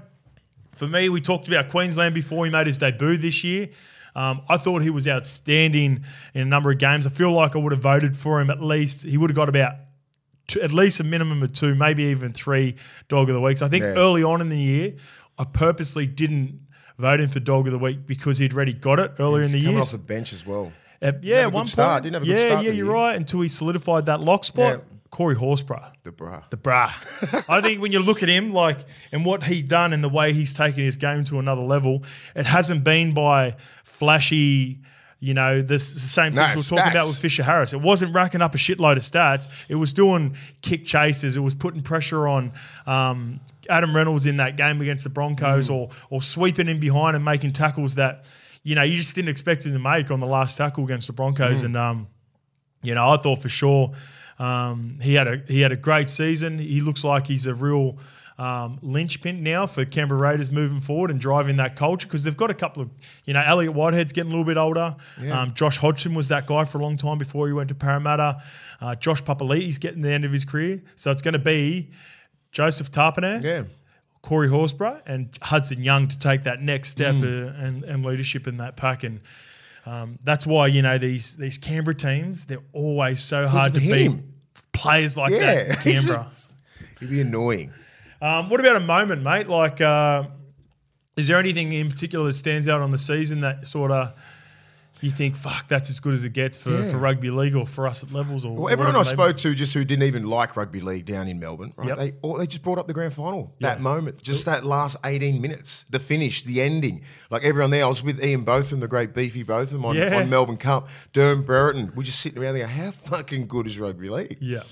for 0.74 0.86
me, 0.86 1.08
we 1.08 1.20
talked 1.20 1.48
about 1.48 1.68
Queensland 1.68 2.14
before 2.14 2.44
he 2.44 2.50
made 2.52 2.66
his 2.66 2.78
debut 2.78 3.16
this 3.16 3.42
year. 3.44 3.68
Um, 4.14 4.40
I 4.48 4.56
thought 4.56 4.82
he 4.82 4.90
was 4.90 5.06
outstanding 5.06 6.02
in 6.34 6.40
a 6.40 6.44
number 6.44 6.70
of 6.70 6.78
games. 6.78 7.06
I 7.06 7.10
feel 7.10 7.32
like 7.32 7.54
I 7.54 7.58
would 7.58 7.72
have 7.72 7.82
voted 7.82 8.16
for 8.16 8.40
him 8.40 8.50
at 8.50 8.62
least. 8.62 9.04
He 9.04 9.16
would 9.18 9.30
have 9.30 9.36
got 9.36 9.48
about 9.48 9.74
two, 10.46 10.60
at 10.62 10.72
least 10.72 11.00
a 11.00 11.04
minimum 11.04 11.42
of 11.42 11.52
two, 11.52 11.74
maybe 11.74 12.04
even 12.04 12.32
three 12.32 12.76
dog 13.08 13.28
of 13.28 13.34
the 13.34 13.40
weeks. 13.40 13.60
I 13.62 13.68
think 13.68 13.82
Yeah. 13.84 13.94
early 13.96 14.22
on 14.22 14.40
in 14.40 14.48
the 14.48 14.58
year, 14.58 14.94
I 15.38 15.44
purposely 15.44 16.06
didn't 16.06 16.60
vote 16.98 17.20
him 17.20 17.28
for 17.28 17.40
dog 17.40 17.66
of 17.66 17.72
the 17.72 17.78
week 17.78 18.06
because 18.06 18.38
he'd 18.38 18.54
already 18.54 18.72
got 18.72 18.98
it 18.98 19.12
earlier 19.18 19.44
in 19.44 19.52
the 19.52 19.58
Coming 19.60 19.72
year. 19.74 19.80
off 19.82 19.92
the 19.92 19.98
bench 19.98 20.32
as 20.32 20.46
well. 20.46 20.72
Uh, 21.02 21.12
yeah, 21.22 21.46
one 21.46 21.64
good 21.64 21.72
start. 21.72 21.90
point. 21.94 22.02
Didn't 22.04 22.14
have 22.14 22.22
a 22.22 22.26
good 22.26 22.38
yeah, 22.38 22.46
start 22.48 22.64
yeah, 22.64 22.70
you're 22.72 22.86
year. 22.86 22.94
right. 22.94 23.16
Until 23.16 23.40
he 23.40 23.48
solidified 23.48 24.06
that 24.06 24.20
lock 24.20 24.44
spot. 24.44 24.78
Yeah. 24.78 24.84
Corey 25.10 25.36
Horsburgh. 25.36 25.92
The 26.02 26.12
bra. 26.12 26.42
The 26.50 26.56
bra. 26.58 26.92
I 27.48 27.60
think 27.62 27.80
when 27.80 27.90
you 27.92 28.00
look 28.00 28.22
at 28.22 28.28
him, 28.28 28.50
like, 28.52 28.78
and 29.12 29.24
what 29.24 29.44
he 29.44 29.62
done 29.62 29.92
and 29.94 30.04
the 30.04 30.08
way 30.10 30.32
he's 30.34 30.52
taken 30.52 30.82
his 30.82 30.96
game 30.98 31.24
to 31.26 31.38
another 31.38 31.62
level, 31.62 32.02
it 32.34 32.44
hasn't 32.44 32.84
been 32.84 33.14
by 33.14 33.56
flashy, 33.84 34.78
you 35.20 35.32
know, 35.32 35.62
this 35.62 35.92
the 35.92 36.00
same 36.00 36.34
No, 36.34 36.42
things 36.48 36.70
we 36.70 36.76
we're 36.76 36.80
talking 36.82 36.92
about 36.92 37.06
with 37.06 37.16
Fisher 37.18 37.42
Harris. 37.42 37.72
It 37.72 37.80
wasn't 37.80 38.14
racking 38.14 38.42
up 38.42 38.54
a 38.54 38.58
shitload 38.58 38.96
of 38.98 39.02
stats. 39.04 39.48
It 39.68 39.76
was 39.76 39.92
doing 39.94 40.36
kick 40.60 40.84
chases. 40.84 41.36
It 41.36 41.40
was 41.40 41.54
putting 41.54 41.82
pressure 41.82 42.28
on 42.28 42.52
um, 42.86 43.40
Adam 43.70 43.96
Reynolds 43.96 44.26
in 44.26 44.36
that 44.36 44.56
game 44.56 44.80
against 44.82 45.04
the 45.04 45.10
Broncos, 45.10 45.70
Mm. 45.70 45.74
or 45.74 45.90
or 46.10 46.20
sweeping 46.20 46.68
in 46.68 46.78
behind 46.78 47.16
and 47.16 47.24
making 47.24 47.52
tackles 47.54 47.94
that 47.94 48.24
you 48.66 48.74
know 48.74 48.82
you 48.82 48.96
just 48.96 49.14
didn't 49.14 49.28
expect 49.28 49.64
him 49.64 49.72
to 49.72 49.78
make 49.78 50.10
on 50.10 50.18
the 50.18 50.26
last 50.26 50.56
tackle 50.56 50.82
against 50.84 51.06
the 51.06 51.12
Broncos. 51.12 51.62
Mm. 51.62 51.66
And 51.66 51.76
um, 51.76 52.06
you 52.82 52.94
know, 52.96 53.08
I 53.08 53.16
thought 53.16 53.40
for 53.40 53.48
sure 53.48 53.92
um, 54.40 54.98
he 55.00 55.14
had 55.14 55.28
a 55.28 55.36
he 55.46 55.60
had 55.60 55.70
a 55.70 55.76
great 55.76 56.10
season. 56.10 56.58
He 56.58 56.80
looks 56.80 57.04
like 57.04 57.28
he's 57.28 57.46
a 57.46 57.54
real 57.54 57.96
um, 58.38 58.80
linchpin 58.82 59.44
now 59.44 59.66
for 59.66 59.84
Canberra 59.84 60.20
Raiders 60.20 60.50
moving 60.50 60.80
forward 60.80 61.12
and 61.12 61.20
driving 61.20 61.56
that 61.56 61.76
culture 61.76 62.08
because 62.08 62.24
they've 62.24 62.36
got 62.36 62.50
a 62.50 62.54
couple 62.54 62.82
of 62.82 62.90
you 63.24 63.34
know 63.34 63.42
Elliott 63.46 63.72
Whitehead's 63.72 64.12
getting 64.12 64.32
a 64.32 64.34
little 64.34 64.44
bit 64.44 64.56
older. 64.56 64.96
Yeah. 65.22 65.42
Um, 65.42 65.54
Josh 65.54 65.78
Hodgson 65.78 66.14
was 66.14 66.26
that 66.28 66.48
guy 66.48 66.64
for 66.64 66.78
a 66.78 66.82
long 66.82 66.96
time 66.96 67.18
before 67.18 67.46
he 67.46 67.52
went 67.52 67.68
to 67.68 67.76
Parramatta. 67.76 68.42
Uh, 68.80 68.96
Josh 68.96 69.22
Papali'i's 69.22 69.78
getting 69.78 70.02
the 70.02 70.10
end 70.10 70.24
of 70.24 70.32
his 70.32 70.44
career, 70.44 70.82
so 70.96 71.12
it's 71.12 71.22
going 71.22 71.34
to 71.34 71.38
be 71.38 71.90
Joseph 72.50 72.90
Tapine. 72.90 73.44
Yeah. 73.44 73.62
Corey 74.26 74.48
Horsburgh 74.48 75.00
and 75.06 75.28
Hudson 75.40 75.82
Young 75.84 76.08
to 76.08 76.18
take 76.18 76.42
that 76.42 76.60
next 76.60 76.88
step 76.90 77.14
Mm. 77.14 77.22
uh, 77.60 77.64
and, 77.64 77.84
and 77.84 78.04
leadership 78.04 78.48
in 78.48 78.56
that 78.56 78.76
pack. 78.76 79.04
And 79.04 79.20
um, 79.86 80.18
that's 80.24 80.44
why, 80.44 80.66
you 80.66 80.82
know, 80.82 80.98
these 80.98 81.36
these 81.36 81.58
Canberra 81.58 81.94
teams, 81.94 82.44
they're 82.46 82.58
always 82.72 83.22
so 83.22 83.46
hard 83.46 83.72
to 83.74 83.78
of 83.78 83.84
beat 83.84 84.10
players 84.72 85.16
like 85.16 85.30
Yeah. 85.32 85.38
that 85.54 85.68
in 85.86 85.94
Canberra. 85.94 86.30
it'd 86.96 87.08
be 87.10 87.20
annoying. 87.20 87.72
um, 88.20 88.48
what 88.50 88.58
about 88.58 88.74
a 88.76 88.80
moment, 88.80 89.22
mate? 89.22 89.46
Like, 89.48 89.80
uh, 89.80 90.24
is 91.16 91.28
there 91.28 91.38
anything 91.38 91.70
in 91.72 91.88
particular 91.88 92.26
that 92.26 92.32
stands 92.34 92.66
out 92.66 92.80
on 92.80 92.90
the 92.90 92.98
season 92.98 93.42
that 93.42 93.68
sort 93.68 93.92
of 93.92 94.12
you 95.02 95.10
think, 95.10 95.36
fuck, 95.36 95.68
that's 95.68 95.90
as 95.90 96.00
good 96.00 96.14
as 96.14 96.24
it 96.24 96.32
gets 96.32 96.56
for, 96.56 96.70
Yeah. 96.70 96.90
for 96.90 96.96
rugby 96.98 97.30
league 97.30 97.54
or 97.54 97.66
for 97.66 97.86
us 97.86 98.02
at 98.02 98.12
levels? 98.12 98.44
Or 98.44 98.52
Well, 98.54 98.68
everyone 98.72 98.94
I 98.94 98.98
whatever 98.98 99.14
it 99.14 99.16
may 99.16 99.24
spoke 99.24 99.36
to, 99.38 99.54
just 99.54 99.74
who 99.74 99.84
didn't 99.84 100.04
even 100.04 100.26
like 100.26 100.56
rugby 100.56 100.80
league 100.80 101.04
down 101.04 101.28
in 101.28 101.38
Melbourne, 101.38 101.72
right? 101.76 101.88
Yep. 101.88 101.98
They 101.98 102.12
all, 102.22 102.38
they 102.38 102.46
just 102.46 102.62
brought 102.62 102.78
up 102.78 102.86
the 102.86 102.94
grand 102.94 103.12
final 103.12 103.54
that 103.60 103.80
moment, 103.80 104.22
just 104.22 104.44
that 104.46 104.64
last 104.64 104.96
eighteen 105.04 105.40
minutes, 105.40 105.84
the 105.90 105.98
finish, 105.98 106.42
the 106.44 106.62
ending. 106.62 107.02
Like 107.30 107.44
everyone 107.44 107.70
there, 107.70 107.84
I 107.84 107.88
was 107.88 108.02
with 108.02 108.22
Ian 108.24 108.42
Botham, 108.44 108.80
the 108.80 108.88
great 108.88 109.14
beefy 109.14 109.42
Botham 109.42 109.84
on, 109.84 109.96
Yeah. 109.96 110.16
on 110.18 110.30
Melbourne 110.30 110.56
Cup. 110.56 110.88
Dermott 111.12 111.46
Brereton, 111.46 111.92
we're 111.94 112.02
just 112.04 112.20
sitting 112.20 112.42
around 112.42 112.54
there. 112.54 112.66
How 112.66 112.90
fucking 112.90 113.46
good 113.48 113.66
is 113.66 113.78
rugby 113.78 114.08
league? 114.08 114.38
Yeah. 114.40 114.62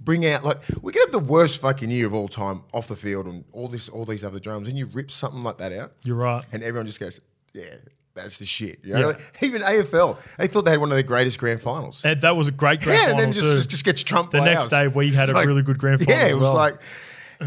Bring 0.00 0.26
out 0.26 0.44
like 0.44 0.58
we 0.82 0.92
could 0.92 1.02
have 1.02 1.12
the 1.12 1.18
worst 1.18 1.60
fucking 1.60 1.88
year 1.88 2.06
of 2.06 2.12
all 2.14 2.28
time 2.28 2.62
off 2.74 2.88
the 2.88 2.96
field 2.96 3.26
and 3.26 3.44
all 3.52 3.68
this, 3.68 3.88
all 3.88 4.04
these 4.04 4.24
other 4.24 4.38
drums, 4.40 4.68
and 4.68 4.76
you 4.76 4.86
rip 4.86 5.10
something 5.10 5.42
like 5.42 5.58
that 5.58 5.72
out, 5.72 5.92
You're 6.04 6.16
right. 6.16 6.44
and 6.52 6.62
everyone 6.62 6.86
just 6.86 7.00
goes, 7.00 7.20
"Yeah, 7.54 7.76
that's 8.14 8.38
the 8.38 8.46
shit." 8.46 8.78
You 8.82 8.94
know? 8.94 9.00
Yeah. 9.00 9.06
Like, 9.06 9.20
even 9.42 9.62
AFL, 9.62 10.18
they 10.36 10.46
thought 10.46 10.64
they 10.64 10.70
had 10.72 10.80
one 10.80 10.90
of 10.90 10.96
the 10.96 11.02
greatest 11.02 11.38
grand 11.38 11.60
finals. 11.60 12.04
And 12.04 12.20
that 12.22 12.36
was 12.36 12.48
a 12.48 12.52
great 12.52 12.80
grand 12.80 12.96
Yeah, 12.98 13.02
and 13.10 13.12
final 13.12 13.24
then 13.26 13.32
just 13.32 13.64
too. 13.64 13.68
just, 13.68 13.84
gets 13.84 14.02
trumped. 14.02 14.32
The 14.32 14.40
next 14.44 14.68
day 14.68 14.88
we 14.88 15.10
had 15.10 15.28
It's 15.28 15.38
a 15.38 15.46
really 15.46 15.62
good 15.62 15.78
grand 15.78 16.00
final 16.04 16.14
Yeah, 16.14 16.28
it 16.28 16.34
was 16.34 16.42
well. 16.42 16.54
like 16.54 16.80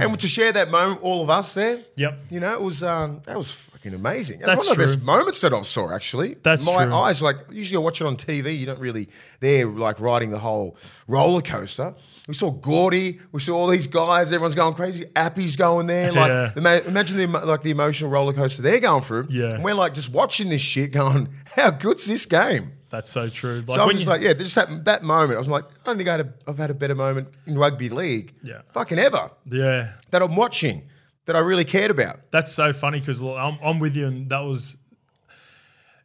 and 0.02 0.20
to 0.20 0.28
share 0.28 0.52
that 0.54 0.70
moment, 0.72 1.00
all 1.02 1.24
of 1.24 1.30
us 1.30 1.54
there. 1.54 1.82
Yep. 1.96 2.20
You 2.30 2.40
know, 2.40 2.54
it 2.54 2.62
was 2.62 2.84
um, 2.84 3.22
that 3.26 3.38
was 3.38 3.52
fucking 3.52 3.94
amazing. 3.94 4.40
That's, 4.40 4.56
That's 4.56 4.68
one 4.68 4.72
of 4.74 4.78
the 4.78 4.84
true. 4.86 4.96
best 4.96 5.06
moments 5.06 5.42
that 5.42 5.54
I 5.54 5.62
saw. 5.62 5.94
Actually, 5.94 6.36
That's 6.44 6.66
my 6.66 6.86
true. 6.86 6.94
eyes. 6.94 7.22
Like 7.22 7.38
usually, 7.52 7.78
I 7.78 7.80
watch 7.84 8.02
it 8.02 8.08
on 8.08 8.16
TV. 8.18 8.58
You 8.58 8.66
don't 8.66 8.80
really 8.80 9.10
they're 9.40 9.68
like 9.68 10.00
riding 10.00 10.30
the 10.32 10.40
whole 10.40 10.78
roller 11.08 11.42
coaster. 11.42 11.94
We 12.28 12.34
saw 12.34 12.52
Gordy. 12.52 13.20
We 13.32 13.40
saw 13.40 13.56
all 13.58 13.68
these 13.68 13.88
guys. 13.88 14.32
Everyone's 14.32 14.56
going 14.56 14.74
crazy. 14.74 15.06
Appy's 15.16 15.56
going 15.56 15.88
there. 15.88 16.12
Like 16.12 16.30
Yeah. 16.30 16.52
ima- 16.56 16.82
imagine 16.88 17.18
the 17.18 17.28
like 17.28 17.62
the 17.64 17.72
emotional 17.72 18.10
roller 18.12 18.34
coaster 18.34 18.62
they're 18.62 18.80
going 18.80 19.04
through. 19.04 19.28
Yeah. 19.30 19.50
And 19.54 19.64
we're 19.64 19.74
like 19.76 19.94
just 19.94 20.10
watching 20.12 20.50
this 20.50 20.62
shit, 20.62 20.92
going, 20.94 21.30
"How 21.56 21.72
good's 21.72 22.06
this 22.06 22.26
game?" 22.26 22.74
That's 22.90 23.12
so 23.12 23.28
true. 23.30 23.64
Like 23.68 23.78
So 23.78 23.84
I'm 23.84 23.92
just 23.92 24.08
like, 24.08 24.22
yeah, 24.22 24.34
just 24.34 24.56
that, 24.56 24.86
that 24.86 25.04
moment. 25.04 25.36
I 25.36 25.40
was 25.40 25.48
like, 25.50 25.66
I 25.66 25.70
don't 25.86 25.98
think 25.98 26.08
I 26.08 26.14
had 26.14 26.22
a, 26.22 26.34
I've 26.48 26.58
had 26.58 26.70
a 26.70 26.74
better 26.74 26.96
moment 26.96 27.28
in 27.46 27.58
rugby 27.58 27.90
league, 27.90 28.34
Yeah. 28.44 28.62
fucking 28.68 28.98
ever, 29.00 29.30
yeah, 29.46 29.94
that 30.12 30.22
I'm 30.22 30.36
watching, 30.36 30.88
that 31.26 31.36
I 31.36 31.40
really 31.40 31.66
cared 31.66 31.92
about. 31.92 32.32
that's 32.32 32.54
so 32.54 32.72
funny 32.74 33.00
because 33.02 33.22
I'm, 33.22 33.58
I'm 33.62 33.80
with 33.80 33.96
you, 33.98 34.08
and 34.08 34.30
that 34.30 34.40
was 34.40 34.78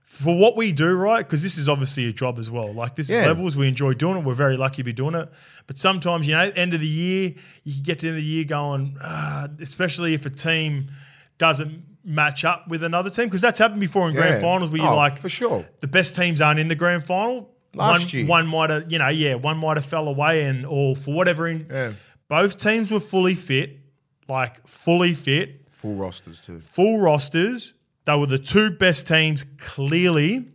for 0.03 0.37
what 0.37 0.57
we 0.57 0.73
do, 0.73 0.93
right? 0.93 1.25
Because 1.27 1.43
this 1.43 1.57
is 1.57 1.69
obviously 1.69 2.07
a 2.07 2.13
job 2.13 2.39
as 2.39 2.51
well. 2.51 2.73
Like 2.75 2.97
this 2.97 3.09
Yeah. 3.09 3.21
is 3.23 3.27
levels. 3.29 3.57
We 3.57 3.67
enjoy 3.69 3.95
doing 3.95 4.19
it. 4.19 4.25
We're 4.25 4.35
very 4.35 4.57
lucky 4.59 4.79
to 4.79 4.85
be 4.85 4.93
doing 4.93 5.15
it. 5.15 5.31
But 5.67 5.79
sometimes, 5.79 6.27
you 6.29 6.35
know, 6.35 6.51
end 6.55 6.75
of 6.75 6.81
the 6.81 6.87
year, 6.87 7.35
you 7.65 7.75
can 7.75 7.83
get 7.83 7.99
to 8.01 8.07
the 8.07 8.09
end 8.09 8.17
of 8.19 8.23
the 8.23 8.29
year 8.29 8.45
going, 8.45 8.99
ah, 9.01 9.49
especially 9.61 10.13
if 10.13 10.27
a 10.27 10.31
team 10.31 10.91
doesn't 11.39 11.85
match 12.05 12.45
up 12.45 12.69
with 12.69 12.83
another 12.83 13.11
team, 13.11 13.27
because 13.27 13.41
that's 13.41 13.59
happened 13.59 13.81
before 13.81 14.09
in 14.09 14.15
grand 14.15 14.41
finals 14.43 14.71
where 14.71 14.81
you're 14.83 14.91
Oh, 14.91 14.97
like, 14.97 15.19
for 15.19 15.29
sure. 15.29 15.67
the 15.81 15.87
best 15.87 16.17
teams 16.17 16.41
aren't 16.41 16.59
in 16.61 16.69
the 16.69 16.75
grand 16.75 17.05
final. 17.07 17.51
Last 17.75 18.13
one, 18.13 18.19
year. 18.21 18.27
one 18.27 18.47
might 18.49 18.71
have, 18.71 18.93
you 18.93 18.99
know, 18.99 19.09
yeah, 19.09 19.35
one 19.35 19.57
might 19.59 19.77
have 19.79 19.87
fell 19.87 20.07
away, 20.09 20.45
and 20.45 20.67
or 20.67 20.95
for 20.97 21.15
whatever. 21.15 21.49
In, 21.49 21.67
Yeah. 21.71 21.93
Both 22.29 22.59
teams 22.59 22.91
were 22.91 23.01
fully 23.01 23.35
fit, 23.35 23.79
like 24.29 24.67
fully 24.67 25.13
fit, 25.15 25.61
Full 25.71 25.95
rosters 25.95 26.41
too. 26.41 26.61
full 26.61 26.99
rosters. 26.99 27.75
They 28.05 28.17
were 28.17 28.27
the 28.27 28.39
two 28.39 28.71
best 28.73 29.07
teams 29.09 29.45
clearly, 29.59 30.49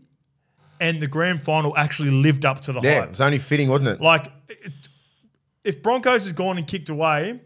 and 0.79 1.01
the 1.01 1.07
grand 1.07 1.43
final 1.43 1.75
actually 1.77 2.11
lived 2.11 2.45
up 2.45 2.61
to 2.61 2.73
the 2.73 2.81
Yeah, 2.81 3.03
it 3.03 3.09
was 3.09 3.21
only 3.21 3.37
fitting, 3.37 3.69
wasn't 3.69 3.89
it? 3.89 4.01
Like, 4.01 4.27
it, 4.49 4.71
if 5.63 5.81
Broncos 5.81 6.23
has 6.23 6.33
gone 6.33 6.57
and 6.57 6.67
kicked 6.67 6.89
away. 6.89 7.39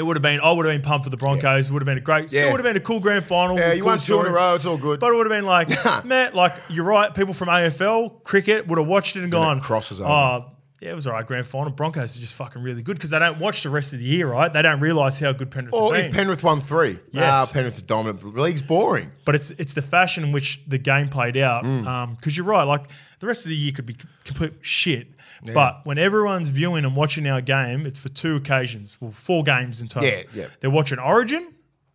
It 0.00 0.06
would 0.06 0.16
have 0.16 0.22
been. 0.22 0.40
I 0.40 0.50
would 0.50 0.64
have 0.64 0.72
been 0.74 0.80
pumped 0.80 1.04
for 1.04 1.10
the 1.10 1.18
Broncos. 1.18 1.68
It 1.68 1.72
would 1.74 1.82
have 1.82 1.86
been 1.86 1.98
a 1.98 2.00
great. 2.00 2.32
Yeah. 2.32 2.46
It 2.48 2.52
would 2.52 2.60
have 2.64 2.64
been 2.64 2.76
a 2.82 2.84
cool 2.84 3.00
grand 3.00 3.24
final. 3.26 3.58
yeah, 3.58 3.74
you 3.74 3.82
cool 3.82 3.88
won 3.90 3.98
two 3.98 4.14
in 4.14 4.20
a 4.20 4.22
story. 4.22 4.32
row. 4.32 4.54
It's 4.54 4.64
all 4.64 4.78
good. 4.78 4.98
But 4.98 5.12
it 5.12 5.16
would 5.16 5.26
have 5.30 5.36
been 5.38 5.44
like, 5.44 5.68
Matt, 6.06 6.34
like 6.34 6.54
you're 6.70 6.86
right. 6.86 7.14
People 7.14 7.34
from 7.34 7.48
AFL 7.48 8.24
cricket 8.24 8.66
would 8.66 8.78
have 8.78 8.86
watched 8.86 9.16
it 9.16 9.22
and 9.22 9.30
gone, 9.30 9.60
crosses 9.60 10.00
over. 10.00 10.10
Oh, 10.10 10.48
yeah, 10.80 10.92
it 10.92 10.94
was 10.94 11.06
all 11.06 11.12
right. 11.12 11.26
Grand 11.26 11.46
final. 11.46 11.70
Broncos 11.70 12.16
are 12.16 12.20
just 12.22 12.34
fucking 12.36 12.62
really 12.62 12.80
good 12.82 12.96
because 12.96 13.10
they 13.10 13.18
don't 13.18 13.38
watch 13.38 13.62
the 13.64 13.68
rest 13.68 13.92
of 13.92 13.98
the 13.98 14.04
year, 14.06 14.26
right? 14.28 14.50
They 14.50 14.62
don't 14.62 14.80
realize 14.80 15.18
how 15.18 15.32
good 15.32 15.50
Penrith 15.50 15.74
or 15.74 15.94
if. 15.94 16.10
Penrith 16.10 16.42
won 16.42 16.62
three, 16.62 16.98
Yes. 17.12 17.48
nah, 17.48 17.52
Penrith 17.52 17.76
are 17.76 17.82
dominant. 17.82 18.20
The 18.22 18.28
league's 18.40 18.62
boring. 18.62 19.12
but 19.26 19.34
it's 19.34 19.50
it's 19.50 19.74
the 19.74 19.82
fashion 19.82 20.24
in 20.24 20.32
which 20.32 20.62
the 20.66 20.78
game 20.78 21.10
played 21.10 21.36
out. 21.36 21.64
Mm. 21.64 22.16
Because 22.16 22.34
you're 22.34 22.46
right. 22.46 22.64
Like 22.64 22.86
the 23.18 23.26
rest 23.26 23.44
of 23.44 23.50
the 23.50 23.56
year 23.56 23.72
could 23.72 23.84
be 23.84 23.96
complete 24.24 24.54
shit. 24.62 25.08
But 25.54 25.80
when 25.84 25.98
everyone's 25.98 26.50
viewing 26.50 26.84
and 26.84 26.94
watching 26.94 27.26
our 27.26 27.40
game, 27.40 27.86
it's 27.86 27.98
for 27.98 28.08
two 28.10 28.36
occasions. 28.36 28.98
Well, 29.00 29.12
four 29.12 29.42
games 29.42 29.80
in 29.80 29.88
total. 29.88 30.08
Yeah, 30.08 30.22
yeah. 30.34 30.46
They're 30.60 30.70
watching 30.70 30.98
Origin, 30.98 31.54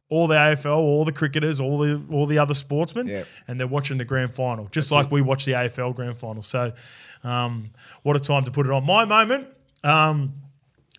all 0.10 0.28
the 0.28 0.36
AFL, 0.36 0.76
all 0.78 1.06
the 1.06 1.12
cricketers, 1.12 1.60
all 1.62 1.78
the 1.78 2.02
all 2.12 2.26
the 2.26 2.40
other 2.40 2.54
sportsmen, 2.54 3.08
Yeah. 3.08 3.24
and 3.48 3.60
they're 3.60 3.68
watching 3.68 3.98
the 3.98 4.06
grand 4.06 4.34
final, 4.34 4.68
just 4.72 4.92
like 4.92 5.12
we 5.12 5.22
watch 5.22 5.46
the 5.46 5.54
AFL 5.54 5.94
grand 5.96 6.18
final. 6.18 6.42
So, 6.44 6.74
um, 7.24 7.72
what 8.04 8.16
a 8.16 8.20
time 8.20 8.44
to 8.46 8.52
put 8.52 8.66
it 8.66 8.72
on. 8.72 8.86
My 8.86 9.06
moment, 9.06 9.48
um, 9.84 10.34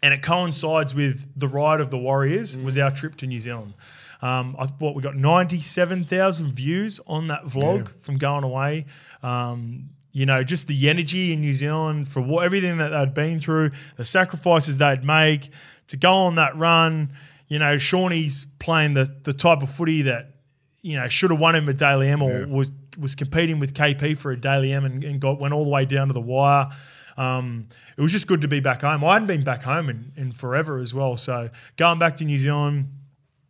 and 0.03 0.12
it 0.15 0.23
coincides 0.23 0.95
with 0.95 1.26
the 1.38 1.49
ride 1.49 1.81
of 1.81 1.91
the 1.91 1.99
Warriors, 1.99 2.57
was 2.59 2.76
our 2.79 2.91
trip 2.91 3.17
to 3.17 3.26
New 3.26 3.41
Zealand. 3.41 3.75
Um, 4.23 4.57
I 4.59 4.67
thought 4.67 4.95
we 4.97 5.03
got 5.03 5.15
ninety-seven 5.17 6.05
thousand 6.05 6.53
views 6.53 7.00
on 7.07 7.26
that 7.29 7.43
vlog 7.45 7.88
from 8.00 8.19
going 8.19 8.45
away. 8.45 8.87
Um, 9.23 9.91
you 10.16 10.25
know, 10.25 10.42
just 10.42 10.66
the 10.66 10.88
energy 10.88 11.35
in 11.35 11.42
New 11.42 11.52
Zealand 11.52 12.08
for 12.08 12.23
what 12.23 12.46
everything 12.46 12.78
that 12.78 12.88
they'd 12.88 13.12
been 13.12 13.38
through, 13.38 13.73
the 13.96 14.04
sacrifices 14.06 14.78
they'd 14.78 15.04
make 15.04 15.50
to 15.88 15.99
go 15.99 16.11
on 16.11 16.37
that 16.37 16.56
run. 16.56 17.12
You 17.49 17.58
know, 17.58 17.76
Shawnee's 17.76 18.46
playing 18.58 18.94
the 18.94 19.14
the 19.25 19.35
type 19.35 19.62
of 19.62 19.68
footy 19.68 20.00
that 20.02 20.37
you 20.80 20.96
know 20.96 21.06
should 21.08 21.30
have 21.30 21.38
won 21.38 21.54
him 21.54 21.68
a 21.68 21.75
Dally 21.75 22.08
M 22.08 22.23
or 22.23 22.46
was 22.46 22.73
was 22.99 23.14
competing 23.14 23.61
with 23.61 23.75
KP 23.75 24.16
for 24.16 24.32
a 24.32 24.40
Dally 24.40 24.73
M 24.73 24.87
and, 24.87 25.04
and 25.04 25.20
got 25.20 25.38
went 25.38 25.52
all 25.52 25.64
the 25.64 25.70
way 25.70 25.85
down 25.85 26.06
to 26.06 26.14
the 26.14 26.20
wire. 26.23 26.70
Um, 27.18 27.68
it 27.99 28.00
was 28.00 28.11
just 28.11 28.26
good 28.26 28.40
to 28.40 28.49
be 28.49 28.61
back 28.61 28.80
home. 28.80 29.04
I 29.04 29.12
hadn't 29.12 29.28
been 29.28 29.44
back 29.44 29.64
home 29.64 29.90
in, 29.90 30.12
in 30.16 30.32
forever 30.32 30.78
as 30.78 30.94
well. 30.94 31.18
So 31.18 31.50
going 31.76 31.99
back 31.99 32.16
to 32.16 32.25
New 32.25 32.38
Zealand, 32.38 32.87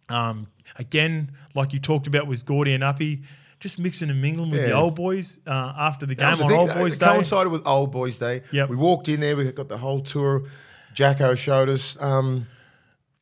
um, 0.08 0.48
again, 0.80 1.30
like 1.54 1.72
you 1.72 1.78
talked 1.78 2.08
about 2.08 2.26
with 2.26 2.44
Gordy 2.44 2.74
and 2.74 2.82
Uppy, 2.82 3.22
just 3.60 3.78
mixing 3.78 4.10
and 4.10 4.20
mingling 4.20 4.50
with 4.50 4.60
the 4.60 4.72
old 4.72 4.94
boys 4.94 5.38
uh, 5.46 5.72
after 5.78 6.06
the 6.06 6.14
game 6.14 6.30
was 6.30 6.38
the 6.38 6.44
on 6.44 6.50
thing, 6.50 6.58
Old 6.58 6.74
Boys 6.74 6.98
Day. 6.98 7.06
coincided 7.06 7.50
with 7.50 7.66
Old 7.66 7.90
Boys 7.90 8.18
Day. 8.18 8.42
Yep. 8.52 8.68
We 8.68 8.76
walked 8.76 9.08
in 9.08 9.20
there. 9.20 9.36
We 9.36 9.50
got 9.52 9.68
the 9.68 9.78
whole 9.78 10.00
tour. 10.00 10.44
Jacko 10.92 11.34
showed 11.34 11.68
us. 11.68 12.00
Um, 12.00 12.46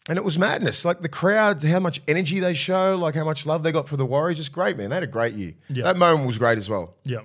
and 0.08 0.18
it 0.18 0.24
was 0.24 0.38
madness. 0.38 0.84
Like 0.84 1.00
the 1.00 1.08
crowd, 1.08 1.62
how 1.64 1.80
much 1.80 2.02
energy 2.06 2.40
they 2.40 2.54
show, 2.54 2.96
like 2.96 3.14
how 3.14 3.24
much 3.24 3.46
love 3.46 3.62
they 3.62 3.72
got 3.72 3.88
for 3.88 3.96
the 3.96 4.04
Warriors. 4.04 4.38
It's 4.38 4.48
great, 4.48 4.76
man. 4.76 4.90
They 4.90 4.96
had 4.96 5.02
a 5.02 5.06
great 5.08 5.34
year. 5.34 5.54
Yeah. 5.68 5.84
That 5.84 5.96
moment 5.96 6.26
was 6.26 6.36
great 6.36 6.58
as 6.58 6.68
well. 6.68 6.94
Yeah. 7.04 7.20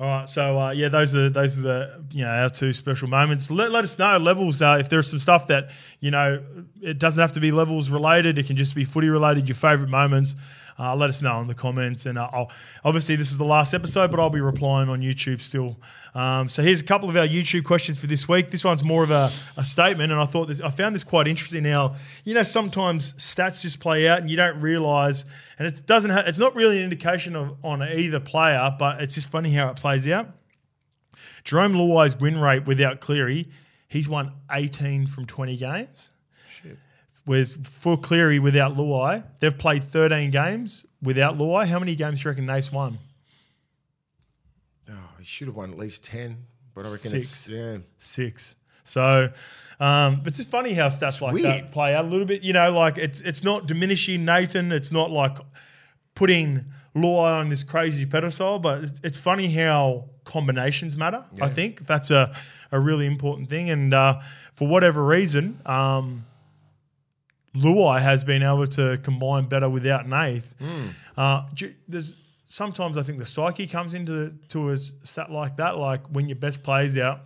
All 0.00 0.06
right. 0.06 0.28
So 0.28 0.58
uh, 0.58 0.70
yeah, 0.70 0.88
those 0.88 1.16
are 1.16 1.28
those 1.30 1.58
are 1.58 1.62
the 1.62 2.04
you 2.12 2.24
know 2.24 2.30
our 2.30 2.50
two 2.50 2.72
special 2.72 3.08
moments. 3.08 3.50
Let, 3.50 3.72
let 3.72 3.82
us 3.82 3.98
know 3.98 4.18
levels 4.18 4.62
uh, 4.62 4.76
if 4.78 4.88
there's 4.88 5.08
some 5.08 5.18
stuff 5.18 5.48
that 5.48 5.70
you 6.00 6.10
know 6.10 6.42
it 6.80 6.98
doesn't 6.98 7.20
have 7.20 7.32
to 7.32 7.40
be 7.40 7.50
levels 7.50 7.90
related. 7.90 8.38
It 8.38 8.46
can 8.46 8.56
just 8.56 8.74
be 8.74 8.84
footy 8.84 9.08
related. 9.08 9.48
Your 9.48 9.56
favorite 9.56 9.88
moments. 9.90 10.36
Uh, 10.78 10.94
let 10.94 11.10
us 11.10 11.20
know 11.20 11.40
in 11.40 11.48
the 11.48 11.54
comments. 11.54 12.06
And 12.06 12.18
uh, 12.18 12.46
obviously 12.84 13.16
this 13.16 13.30
is 13.30 13.38
the 13.38 13.44
last 13.44 13.74
episode, 13.74 14.10
but 14.10 14.20
I'll 14.20 14.30
be 14.30 14.40
replying 14.40 14.88
on 14.88 15.00
YouTube 15.00 15.40
still. 15.40 15.76
Um, 16.14 16.48
so 16.48 16.62
here's 16.62 16.80
a 16.80 16.84
couple 16.84 17.08
of 17.08 17.16
our 17.16 17.26
YouTube 17.26 17.64
questions 17.64 17.98
for 17.98 18.06
this 18.06 18.28
week. 18.28 18.50
This 18.50 18.64
one's 18.64 18.84
more 18.84 19.02
of 19.02 19.10
a, 19.10 19.30
a 19.56 19.64
statement, 19.64 20.12
and 20.12 20.20
I 20.20 20.24
thought 20.24 20.48
this, 20.48 20.60
I 20.60 20.70
found 20.70 20.94
this 20.94 21.04
quite 21.04 21.28
interesting. 21.28 21.62
Now, 21.62 21.96
you 22.24 22.34
know, 22.34 22.42
sometimes 22.42 23.12
stats 23.14 23.62
just 23.62 23.80
play 23.80 24.08
out, 24.08 24.20
and 24.20 24.30
you 24.30 24.36
don't 24.36 24.60
realise, 24.60 25.24
and 25.58 25.68
it 25.68 25.86
doesn't. 25.86 26.10
Ha- 26.10 26.24
it's 26.26 26.38
not 26.38 26.54
really 26.54 26.78
an 26.78 26.84
indication 26.84 27.36
of 27.36 27.56
on 27.62 27.82
either 27.82 28.20
player, 28.20 28.74
but 28.78 29.00
it's 29.00 29.14
just 29.14 29.28
funny 29.28 29.50
how 29.50 29.68
it 29.68 29.76
plays 29.76 30.08
out. 30.08 30.30
Jerome 31.44 31.74
Luai's 31.74 32.18
win 32.18 32.40
rate 32.40 32.66
without 32.66 33.00
Cleary, 33.00 33.48
he's 33.88 34.08
won 34.08 34.32
18 34.50 35.06
from 35.06 35.24
20 35.24 35.56
games. 35.56 36.10
Whereas 37.28 37.58
for 37.62 37.98
Cleary 37.98 38.38
without 38.38 38.74
Luai, 38.74 39.22
they've 39.40 39.56
played 39.56 39.84
13 39.84 40.30
games 40.30 40.86
without 41.02 41.36
Luai. 41.36 41.66
How 41.66 41.78
many 41.78 41.94
games 41.94 42.20
do 42.20 42.24
you 42.24 42.30
reckon 42.30 42.46
Nace 42.46 42.72
won? 42.72 42.98
Oh, 44.88 44.94
he 45.18 45.26
should 45.26 45.46
have 45.48 45.54
won 45.54 45.70
at 45.70 45.76
least 45.76 46.02
10, 46.04 46.38
but 46.74 46.86
I 46.86 46.90
reckon 46.90 47.10
Six. 47.10 47.24
it's, 47.24 47.48
yeah. 47.50 47.78
Six. 47.98 48.56
So 48.84 49.28
um, 49.78 50.22
it's 50.24 50.38
just 50.38 50.48
funny 50.48 50.72
how 50.72 50.86
stats 50.86 51.20
like 51.20 51.34
weird. 51.34 51.44
that 51.44 51.70
play 51.70 51.94
out 51.94 52.06
a 52.06 52.08
little 52.08 52.24
bit. 52.24 52.42
You 52.42 52.54
know, 52.54 52.70
like 52.70 52.96
it's 52.96 53.20
it's 53.20 53.44
not 53.44 53.66
diminishing 53.66 54.24
Nathan. 54.24 54.72
It's 54.72 54.90
not 54.90 55.10
like 55.10 55.36
putting 56.14 56.64
Luai 56.96 57.40
on 57.40 57.50
this 57.50 57.62
crazy 57.62 58.06
pedestal, 58.06 58.58
but 58.58 58.84
it's, 58.84 59.00
it's 59.04 59.18
funny 59.18 59.48
how 59.52 60.08
combinations 60.24 60.96
matter. 60.96 61.26
I 61.42 61.50
think 61.50 61.80
that's 61.86 62.10
a, 62.10 62.34
a 62.72 62.80
really 62.80 63.04
important 63.04 63.50
thing. 63.50 63.68
And 63.68 63.92
uh, 63.92 64.20
for 64.54 64.66
whatever 64.66 65.04
reason, 65.04 65.60
um, 65.66 66.24
Luai 67.62 68.00
has 68.00 68.24
been 68.24 68.42
able 68.42 68.66
to 68.66 68.98
combine 68.98 69.46
better 69.48 69.68
without 69.68 70.08
Nath. 70.08 70.54
Uh, 71.16 71.46
there's 71.86 72.14
sometimes 72.44 72.96
I 72.96 73.02
think 73.02 73.18
the 73.18 73.26
psyche 73.26 73.66
comes 73.66 73.94
into 73.94 74.32
to 74.48 74.70
a 74.70 74.76
stat 74.76 75.30
like 75.30 75.56
that, 75.56 75.76
like 75.78 76.06
when 76.08 76.28
your 76.28 76.36
best 76.36 76.62
players 76.62 76.96
out, 76.96 77.20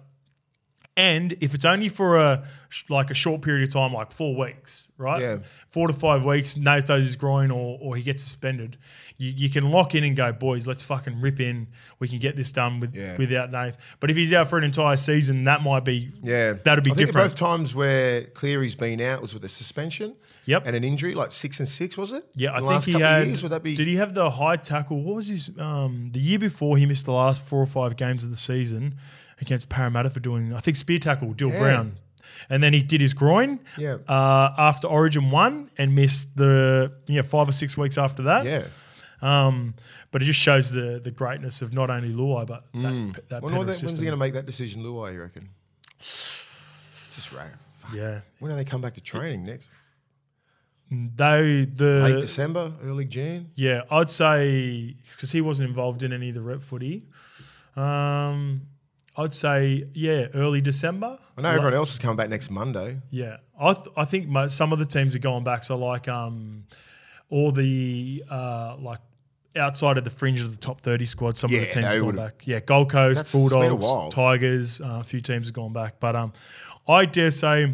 and 0.96 1.32
if 1.40 1.54
it's 1.54 1.64
only 1.64 1.88
for 1.88 2.16
a 2.18 2.44
like 2.88 3.10
a 3.10 3.14
short 3.14 3.42
period 3.42 3.66
of 3.66 3.72
time, 3.72 3.92
like 3.92 4.12
four 4.12 4.34
weeks, 4.36 4.88
right? 4.96 5.20
Yeah. 5.20 5.38
Four 5.68 5.88
to 5.88 5.92
five 5.92 6.24
weeks, 6.24 6.56
Nath 6.56 6.86
does 6.86 7.06
his 7.06 7.16
groin 7.16 7.50
or, 7.50 7.78
or 7.80 7.96
he 7.96 8.02
gets 8.02 8.22
suspended. 8.22 8.78
You, 9.18 9.30
you 9.30 9.50
can 9.50 9.70
lock 9.70 9.94
in 9.94 10.04
and 10.04 10.16
go, 10.16 10.32
boys, 10.32 10.66
let's 10.66 10.82
fucking 10.82 11.20
rip 11.20 11.38
in. 11.40 11.68
We 11.98 12.08
can 12.08 12.18
get 12.18 12.34
this 12.36 12.50
done 12.52 12.80
with 12.80 12.94
Yeah. 12.94 13.16
without 13.18 13.50
Nath. 13.52 13.76
But 14.00 14.10
if 14.10 14.16
he's 14.16 14.32
out 14.32 14.48
for 14.48 14.56
an 14.58 14.64
entire 14.64 14.96
season, 14.96 15.44
that 15.44 15.62
might 15.62 15.84
be 15.84 16.12
Yeah. 16.22 16.54
that'd 16.64 16.82
be 16.84 16.90
I 16.92 16.94
think 16.94 17.08
different. 17.08 17.30
both 17.30 17.38
times 17.38 17.74
where 17.74 18.24
Cleary's 18.24 18.74
been 18.74 19.00
out 19.02 19.20
was 19.20 19.34
with 19.34 19.44
a 19.44 19.50
suspension 19.50 20.14
Yep. 20.46 20.66
and 20.66 20.74
an 20.76 20.84
injury, 20.84 21.14
like 21.14 21.32
six 21.32 21.58
and 21.58 21.68
six, 21.68 21.96
was 21.98 22.12
it? 22.12 22.24
Yeah, 22.34 22.50
In 22.50 22.54
I 22.56 22.60
the 22.60 22.60
think 22.66 22.72
last 22.72 22.84
he 22.86 22.92
had. 23.00 23.26
Years, 23.26 23.42
would 23.42 23.52
that 23.52 23.62
be? 23.62 23.74
Did 23.74 23.86
he 23.88 23.96
have 23.96 24.14
the 24.14 24.30
high 24.30 24.56
tackle? 24.56 25.02
What 25.02 25.16
was 25.16 25.28
his? 25.28 25.50
Um, 25.58 26.10
the 26.12 26.20
year 26.20 26.38
before 26.38 26.76
he 26.78 26.86
missed 26.86 27.04
the 27.06 27.12
last 27.12 27.44
four 27.44 27.60
or 27.60 27.66
five 27.66 27.96
games 27.96 28.24
of 28.24 28.30
the 28.30 28.36
season 28.36 28.96
against 29.42 29.68
Parramatta 29.68 30.08
for 30.08 30.20
doing, 30.20 30.54
I 30.54 30.60
think 30.60 30.78
spear 30.78 30.98
tackle, 30.98 31.34
Dill 31.34 31.50
Yeah. 31.50 31.58
Brown, 31.58 31.98
and 32.48 32.62
then 32.62 32.72
he 32.72 32.82
did 32.82 33.00
his 33.02 33.12
groin. 33.12 33.60
Yeah. 33.76 33.98
Uh, 34.08 34.54
after 34.56 34.86
Origin 34.88 35.30
one 35.30 35.70
and 35.76 35.94
missed 35.94 36.34
the 36.36 36.92
you 37.06 37.16
know 37.16 37.22
five 37.22 37.48
or 37.48 37.52
six 37.52 37.76
weeks 37.76 37.98
after 37.98 38.22
that. 38.22 38.46
yeah. 38.46 38.64
Um, 39.20 39.74
but 40.10 40.20
it 40.22 40.24
just 40.24 40.40
shows 40.40 40.72
the 40.72 40.98
the 41.02 41.10
greatness 41.12 41.62
of 41.62 41.72
not 41.72 41.90
only 41.90 42.12
Luai 42.12 42.44
but 42.46 42.64
that, 42.72 43.22
that 43.28 43.42
When, 43.42 43.54
when, 43.56 43.66
when's 43.66 43.80
he 43.80 43.86
going 43.86 44.10
to 44.10 44.16
make 44.16 44.32
that 44.32 44.46
decision, 44.46 44.82
Luai, 44.82 45.12
you 45.12 45.20
reckon? 45.20 45.48
Just 46.00 47.32
right. 47.32 47.50
Yeah. 47.94 48.20
When 48.40 48.50
do 48.50 48.56
they 48.56 48.64
come 48.64 48.80
back 48.80 48.94
to 48.94 49.00
training 49.00 49.44
next? 49.44 49.68
They 50.90 51.64
the 51.64 52.00
Late 52.02 52.20
December, 52.20 52.72
early 52.82 53.04
June. 53.06 53.50
yeah, 53.54 53.82
I'd 53.90 54.10
say 54.10 54.96
because 55.10 55.32
he 55.32 55.40
wasn't 55.40 55.68
involved 55.70 56.02
in 56.02 56.12
any 56.12 56.28
of 56.30 56.34
the 56.34 56.42
rep 56.42 56.62
footy. 56.62 57.06
Um, 57.76 58.62
I'd 59.16 59.34
say 59.34 59.86
yeah, 59.94 60.26
early 60.34 60.60
December. 60.60 61.18
I 61.36 61.40
know 61.42 61.48
everyone 61.50 61.74
else 61.74 61.92
is 61.92 61.98
coming 61.98 62.16
back 62.16 62.28
next 62.30 62.50
Monday. 62.50 62.98
Yeah, 63.10 63.38
I 63.58 63.74
th- 63.74 63.88
I 63.96 64.04
think 64.04 64.28
mo- 64.28 64.48
some 64.48 64.72
of 64.72 64.78
the 64.78 64.86
teams 64.86 65.14
are 65.14 65.18
going 65.20 65.44
back. 65.44 65.64
So 65.64 65.76
like 65.76 66.08
um, 66.08 66.64
all 67.30 67.52
the 67.52 68.24
uh 68.30 68.76
like 68.78 69.00
outside 69.54 69.98
of 69.98 70.04
the 70.04 70.10
fringe 70.10 70.40
of 70.40 70.50
the 70.50 70.56
top 70.56 70.80
thirty 70.80 71.04
squad, 71.06 71.36
some 71.36 71.52
of 71.52 71.60
the 71.60 71.66
teams 71.66 71.86
are 71.86 72.00
going 72.00 72.16
back. 72.16 72.46
Yeah, 72.46 72.60
Gold 72.60 72.90
Coast, 72.90 73.16
That's- 73.18 73.34
it's 73.34 73.52
been 73.54 73.70
a 73.72 73.76
Bulldogs. 73.76 74.14
Tigers, 74.14 74.80
uh, 74.80 74.98
a 75.00 75.04
few 75.04 75.20
teams 75.20 75.48
have 75.48 75.54
gone 75.54 75.72
back. 75.74 76.00
But 76.00 76.16
um, 76.16 76.32
I 76.88 77.04
dare 77.04 77.30
say, 77.30 77.72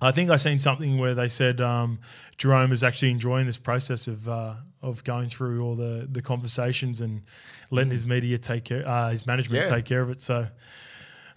I 0.00 0.12
think 0.12 0.30
I 0.30 0.36
seen 0.36 0.58
something 0.60 0.98
where 0.98 1.14
they 1.14 1.28
said 1.28 1.60
um, 1.60 1.98
Jerome 2.38 2.70
is 2.72 2.84
actually 2.84 3.10
enjoying 3.10 3.46
this 3.46 3.58
process 3.58 4.06
of 4.08 4.28
uh, 4.28 4.54
of 4.82 5.04
going 5.04 5.28
through 5.28 5.62
all 5.64 5.74
the 5.76 6.06
the 6.10 6.20
conversations 6.22 7.00
and 7.00 7.22
letting 7.70 7.92
his 7.92 8.04
media 8.06 8.36
take 8.38 8.64
care, 8.64 8.86
uh, 8.86 9.10
his 9.10 9.26
management 9.26 9.64
Mm. 9.64 9.68
Yeah. 9.68 9.74
take 9.76 9.84
care 9.84 10.02
of 10.02 10.10
it. 10.10 10.20
So. 10.20 10.48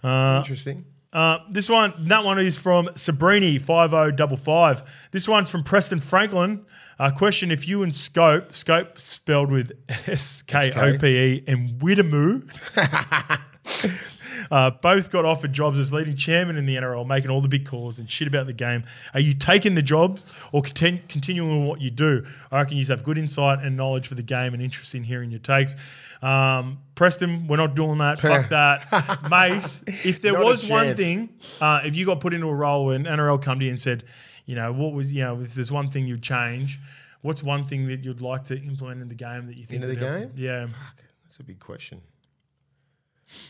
Interesting. 0.04 0.84
Uh, 1.12 1.38
this 1.50 1.68
one, 1.70 1.92
that 1.98 2.24
one 2.24 2.38
is 2.38 2.58
from 2.58 2.86
Sabrini 2.88 3.60
five 3.60 3.90
zero 3.90 4.10
double 4.10 4.36
five. 4.36 4.82
This 5.12 5.26
one's 5.28 5.50
from 5.50 5.62
Preston 5.64 6.00
Franklin. 6.00 6.66
Uh, 6.98 7.10
question: 7.10 7.50
If 7.50 7.66
you 7.66 7.82
and 7.82 7.94
Scope, 7.94 8.54
Scope 8.54 8.98
spelled 9.00 9.50
with 9.50 9.72
S 10.06 10.42
K 10.42 10.72
O 10.74 10.98
P 10.98 11.06
E, 11.06 11.44
and 11.46 11.70
Widemu, 11.80 12.42
uh, 14.50 14.70
both 14.70 15.10
got 15.10 15.24
offered 15.24 15.52
jobs 15.52 15.78
as 15.78 15.92
leading 15.92 16.16
chairman 16.16 16.56
in 16.56 16.66
the 16.66 16.76
NRL, 16.76 17.06
making 17.06 17.30
all 17.30 17.40
the 17.40 17.48
big 17.48 17.66
calls 17.66 17.98
and 17.98 18.08
shit 18.10 18.28
about 18.28 18.46
the 18.46 18.52
game. 18.52 18.84
Are 19.14 19.20
you 19.20 19.34
taking 19.34 19.74
the 19.74 19.82
jobs 19.82 20.24
or 20.52 20.62
contin- 20.62 21.08
continuing 21.08 21.66
what 21.66 21.80
you 21.80 21.90
do? 21.90 22.26
I 22.50 22.60
reckon 22.60 22.76
you 22.76 22.84
have 22.86 23.04
good 23.04 23.18
insight 23.18 23.60
and 23.60 23.76
knowledge 23.76 24.08
for 24.08 24.14
the 24.14 24.22
game 24.22 24.54
and 24.54 24.62
interest 24.62 24.94
in 24.94 25.04
hearing 25.04 25.30
your 25.30 25.40
takes. 25.40 25.74
Um, 26.22 26.78
Preston, 26.94 27.46
we're 27.48 27.56
not 27.56 27.74
doing 27.74 27.98
that. 27.98 28.20
Fuck 28.20 28.48
that, 28.50 29.30
Mace. 29.30 29.82
If 29.86 30.20
there 30.22 30.34
was 30.34 30.68
one 30.70 30.96
thing, 30.96 31.30
uh, 31.60 31.80
if 31.84 31.94
you 31.96 32.06
got 32.06 32.20
put 32.20 32.34
into 32.34 32.46
a 32.48 32.54
role 32.54 32.90
and 32.90 33.06
NRL 33.06 33.40
come 33.42 33.58
to 33.58 33.64
you 33.64 33.70
and 33.70 33.80
said, 33.80 34.04
you 34.46 34.54
know, 34.54 34.72
what 34.72 34.92
was, 34.92 35.12
you 35.12 35.22
know, 35.24 35.40
if 35.40 35.54
there's 35.54 35.72
one 35.72 35.88
thing 35.88 36.06
you'd 36.06 36.22
change, 36.22 36.78
what's 37.22 37.42
one 37.42 37.64
thing 37.64 37.88
that 37.88 38.04
you'd 38.04 38.20
like 38.20 38.44
to 38.44 38.56
implement 38.56 39.02
in 39.02 39.08
the 39.08 39.14
game 39.14 39.46
that 39.48 39.56
you 39.58 39.64
think 39.64 39.82
Into 39.82 39.94
the 39.94 40.06
help? 40.06 40.20
game? 40.20 40.32
Yeah. 40.36 40.66
Fuck, 40.66 41.02
that's 41.24 41.40
a 41.40 41.42
big 41.42 41.58
question. 41.58 42.00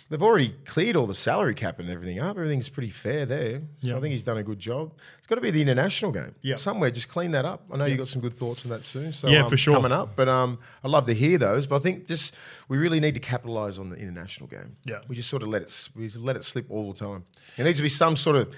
They've 0.09 0.23
already 0.23 0.54
cleared 0.64 0.97
all 0.97 1.06
the 1.06 1.14
salary 1.14 1.54
cap 1.54 1.78
and 1.78 1.90
everything 1.90 2.18
up. 2.18 2.37
Everything's 2.37 2.68
pretty 2.68 2.90
fair 2.90 3.26
there. 3.26 3.61
So 3.83 3.88
Yeah. 3.90 3.97
I 3.97 4.00
think 4.00 4.12
he's 4.12 4.25
done 4.25 4.38
a 4.38 4.42
good 4.42 4.59
job. 4.59 4.92
It's 5.18 5.26
got 5.26 5.35
to 5.35 5.40
be 5.40 5.50
the 5.50 5.61
international 5.61 6.12
game. 6.12 6.35
Yeah. 6.42 6.56
Somewhere, 6.56 6.90
just 6.90 7.09
clean 7.09 7.33
that 7.33 7.45
up. 7.45 7.64
I 7.73 7.76
know 7.76 7.85
you've 7.85 7.99
got 7.99 8.09
some 8.09 8.23
good 8.23 8.33
thoughts 8.33 8.64
on 8.64 8.71
that 8.71 8.85
soon. 8.85 9.12
So 9.12 9.28
Yeah, 9.28 9.45
um, 9.45 9.50
for 9.50 9.56
sure. 9.56 9.75
Coming 9.75 9.92
up. 9.92 10.16
But 10.16 10.28
um, 10.28 10.59
I'd 10.83 10.90
love 10.90 11.04
to 11.06 11.14
hear 11.14 11.37
those. 11.38 11.66
But 11.66 11.76
I 11.76 11.78
think 11.80 12.06
just 12.06 12.35
we 12.68 12.78
really 12.78 13.00
need 13.00 13.14
to 13.14 13.21
capitalise 13.21 13.78
on 13.78 13.90
the 13.90 13.97
international 13.97 14.49
game. 14.49 14.76
Yeah. 14.85 15.00
We 15.09 15.16
just 15.16 15.28
sort 15.28 15.42
of 15.42 15.49
let 15.49 15.62
it 15.62 15.88
we 15.95 16.04
just 16.04 16.16
let 16.18 16.37
it 16.37 16.45
slip 16.45 16.66
all 16.71 16.92
the 16.92 16.99
time. 16.99 17.25
There 17.56 17.66
needs 17.66 17.78
to 17.78 17.83
be 17.83 17.88
some 17.88 18.16
sort 18.16 18.37
of 18.37 18.54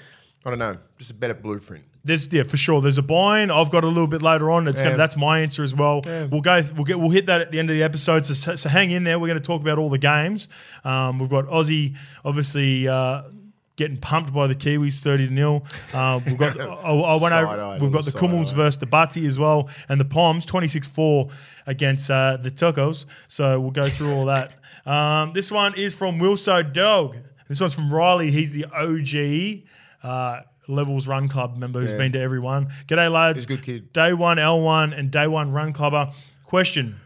I 0.47 0.50
don't 0.50 0.59
know, 0.59 0.78
just 0.99 1.11
a 1.11 1.14
better 1.14 1.35
blueprint. 1.35 1.85
There's 2.04 2.33
yeah 2.33 2.45
for 2.45 2.57
sure. 2.57 2.80
There's 2.80 2.97
a 2.97 3.02
buy-in. 3.02 3.50
I've 3.50 3.71
got 3.71 3.85
a 3.85 3.88
little 3.88 4.07
bit 4.07 4.23
later 4.23 4.50
on. 4.50 4.66
It's 4.68 4.80
Yeah. 4.80 4.87
gonna, 4.90 4.97
that's 4.97 5.16
my 5.16 5.40
answer 5.40 5.62
as 5.62 5.75
well. 5.75 6.00
Yeah. 6.07 6.26
We'll 6.26 6.40
go. 6.40 6.62
We'll 6.75 6.85
get. 6.85 6.99
We'll 6.99 7.11
hit 7.11 7.26
that 7.26 7.40
at 7.42 7.50
the 7.52 7.59
end 7.59 7.68
of 7.71 7.76
the 7.76 7.83
episode. 7.83 8.25
So, 8.25 8.54
so 8.54 8.68
hang 8.68 8.90
in 8.92 9.04
there. 9.04 9.18
We're 9.18 9.26
going 9.26 9.40
to 9.40 9.45
talk 9.47 9.61
about 9.61 9.78
all 9.78 9.90
the 9.90 9.99
games. 9.99 10.49
Um, 10.85 11.18
we've 11.18 11.28
got 11.28 11.47
Aussie 11.47 11.97
obviously. 12.25 12.88
Uh, 12.88 13.23
Getting 13.76 13.99
pumped 13.99 14.35
by 14.35 14.49
the 14.49 14.57
Kiwis, 14.57 14.99
thirty 14.99 15.28
to 15.28 15.33
nil. 15.33 15.64
Uh, 15.95 16.18
we've 16.26 16.37
got. 16.37 16.59
I, 16.61 16.64
I 16.64 17.23
went 17.23 17.33
over. 17.33 17.78
We've 17.80 17.92
got 17.92 18.04
the 18.07 18.11
Kumuls 18.11 18.52
versus 18.52 18.78
the 18.78 18.87
Bati 18.87 19.25
as 19.25 19.38
well, 19.38 19.68
and 19.88 20.00
the 20.00 20.66
six 20.66 20.88
four 20.88 21.28
against 21.64 22.11
uh, 22.11 22.38
the 22.38 22.50
Tuckos. 22.50 23.04
So 23.28 23.61
we'll 23.61 23.70
go 23.70 23.88
through 23.88 24.12
all 24.14 24.24
that. 24.24 24.57
Um, 24.85 25.33
this 25.33 25.53
one 25.53 25.74
is 25.77 25.94
from 25.94 26.18
Wilso 26.18 26.61
Dog. 26.72 27.18
This 27.48 27.61
one's 27.61 27.77
from 27.77 27.94
Riley. 27.94 28.33
He's 28.33 28.53
the 28.53 28.64
OG 28.64 29.62
uh, 30.02 30.40
Levels 30.66 31.08
Run 31.08 31.28
Club 31.28 31.56
member 31.56 31.80
who's 31.80 31.92
Yeah. 31.92 31.98
been 31.98 32.12
to 32.12 32.20
everyone. 32.20 32.68
G'day, 32.87 33.11
lads. 33.11 33.37
He's 33.38 33.44
a 33.44 33.48
good 33.48 33.62
kid. 33.62 33.92
Day 33.92 34.12
one 34.12 34.37
L1 34.38 34.92
and 34.98 35.11
day 35.11 35.26
one 35.26 35.50
Run 35.52 35.72
Clubber. 35.72 36.11
Question. 36.44 37.00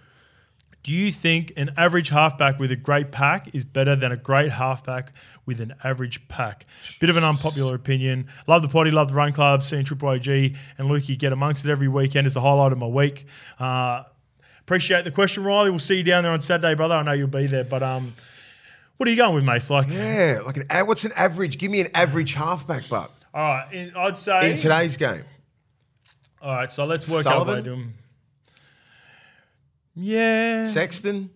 Do 0.83 0.91
you 0.93 1.13
think 1.13 1.53
an 1.57 1.71
average 1.77 2.09
halfback 2.09 2.59
with 2.59 2.73
a 2.73 2.77
great 2.77 3.13
pack 3.13 3.55
is 3.55 3.65
better 3.65 3.95
than 3.95 4.11
a 4.11 4.17
great 4.17 4.51
halfback 4.51 5.13
with 5.47 5.61
an 5.61 5.75
average 5.85 6.27
pack? 6.27 6.67
Bit 7.01 7.09
of 7.09 7.17
an 7.17 7.23
unpopular 7.23 7.77
opinion. 7.77 8.27
Love 8.49 8.63
the 8.63 8.69
potty, 8.69 8.91
love 8.91 9.07
the 9.11 9.15
run 9.15 9.33
club, 9.33 9.63
seeing 9.63 9.85
Triple 9.85 10.09
OG 10.09 10.27
and 10.27 10.91
Lukey 10.91 11.17
get 11.17 11.33
amongst 11.33 11.65
it 11.65 11.71
every 11.71 11.87
weekend 11.87 12.27
is 12.27 12.35
the 12.35 12.41
highlight 12.41 12.73
of 12.73 12.79
my 12.79 12.87
week. 12.89 13.27
Uh, 13.61 14.03
appreciate 14.61 15.05
the 15.05 15.13
question, 15.13 15.45
Riley. 15.45 15.71
We'll 15.71 15.79
see 15.79 15.99
you 15.99 16.03
down 16.03 16.25
there 16.25 16.33
on 16.33 16.43
Saturday, 16.43 16.75
brother. 16.75 16.97
I 16.97 17.05
know 17.05 17.13
you'll 17.13 17.29
be 17.29 17.47
there, 17.47 17.63
but 17.63 17.85
um, 17.85 18.13
what 19.03 19.09
are 19.09 19.11
you 19.11 19.17
going 19.17 19.35
with, 19.35 19.43
Mace? 19.43 19.69
Like, 19.69 19.89
Yeah, 19.91 20.43
like 20.47 20.57
an 20.59 20.65
a- 20.71 20.85
what's 20.85 21.05
an 21.05 21.11
average? 21.17 21.59
Give 21.59 21.73
me 21.73 21.81
an 21.81 21.89
average 21.93 22.35
halfback, 22.35 22.85
but 22.89 23.11
all 23.35 23.43
right, 23.43 23.67
in, 23.73 23.93
I'd 23.97 24.17
say 24.17 24.49
in 24.53 24.57
today's 24.57 24.97
game. 24.97 25.25
All 26.41 26.55
right, 26.55 26.71
so 26.71 26.85
let's 26.87 27.11
work 27.11 27.25
Sullivan? 27.25 27.65
to 27.65 27.73
him. 27.73 27.95
Yeah. 29.97 30.65
Sexton, 30.67 31.31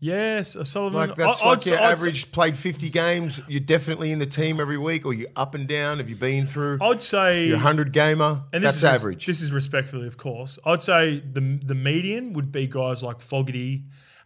Yes, 0.00 0.56
Sullivan. 0.70 0.98
like 1.08 1.16
that's 1.16 1.42
I- 1.42 1.48
like 1.48 1.58
I'd- 1.58 1.68
your 1.70 1.78
I'd- 1.80 1.92
average. 1.92 2.32
Played 2.32 2.56
fifty 2.56 2.88
games. 2.88 3.42
You're 3.46 3.60
definitely 3.60 4.10
in 4.10 4.18
the 4.18 4.24
team 4.26 4.58
every 4.58 4.78
week, 4.78 5.04
or 5.04 5.12
you're 5.12 5.28
up 5.36 5.54
and 5.54 5.68
down. 5.68 5.98
Have 5.98 6.08
you 6.08 6.16
been 6.16 6.46
through? 6.46 6.78
I'd 6.80 7.02
say 7.02 7.48
You're 7.48 7.56
a 7.56 7.60
hundred 7.60 7.92
gamer. 7.92 8.42
and 8.54 8.64
this 8.64 8.72
That's 8.72 8.76
is 8.78 8.84
average. 8.84 9.26
This 9.26 9.42
is 9.42 9.52
respectfully, 9.52 10.06
of 10.06 10.16
course. 10.16 10.58
I'd 10.64 10.82
say 10.82 11.20
the 11.20 11.60
the 11.62 11.74
median 11.74 12.32
would 12.32 12.50
be 12.52 12.66
guys 12.66 13.02
like 13.02 13.20
Fogarty, 13.20 13.84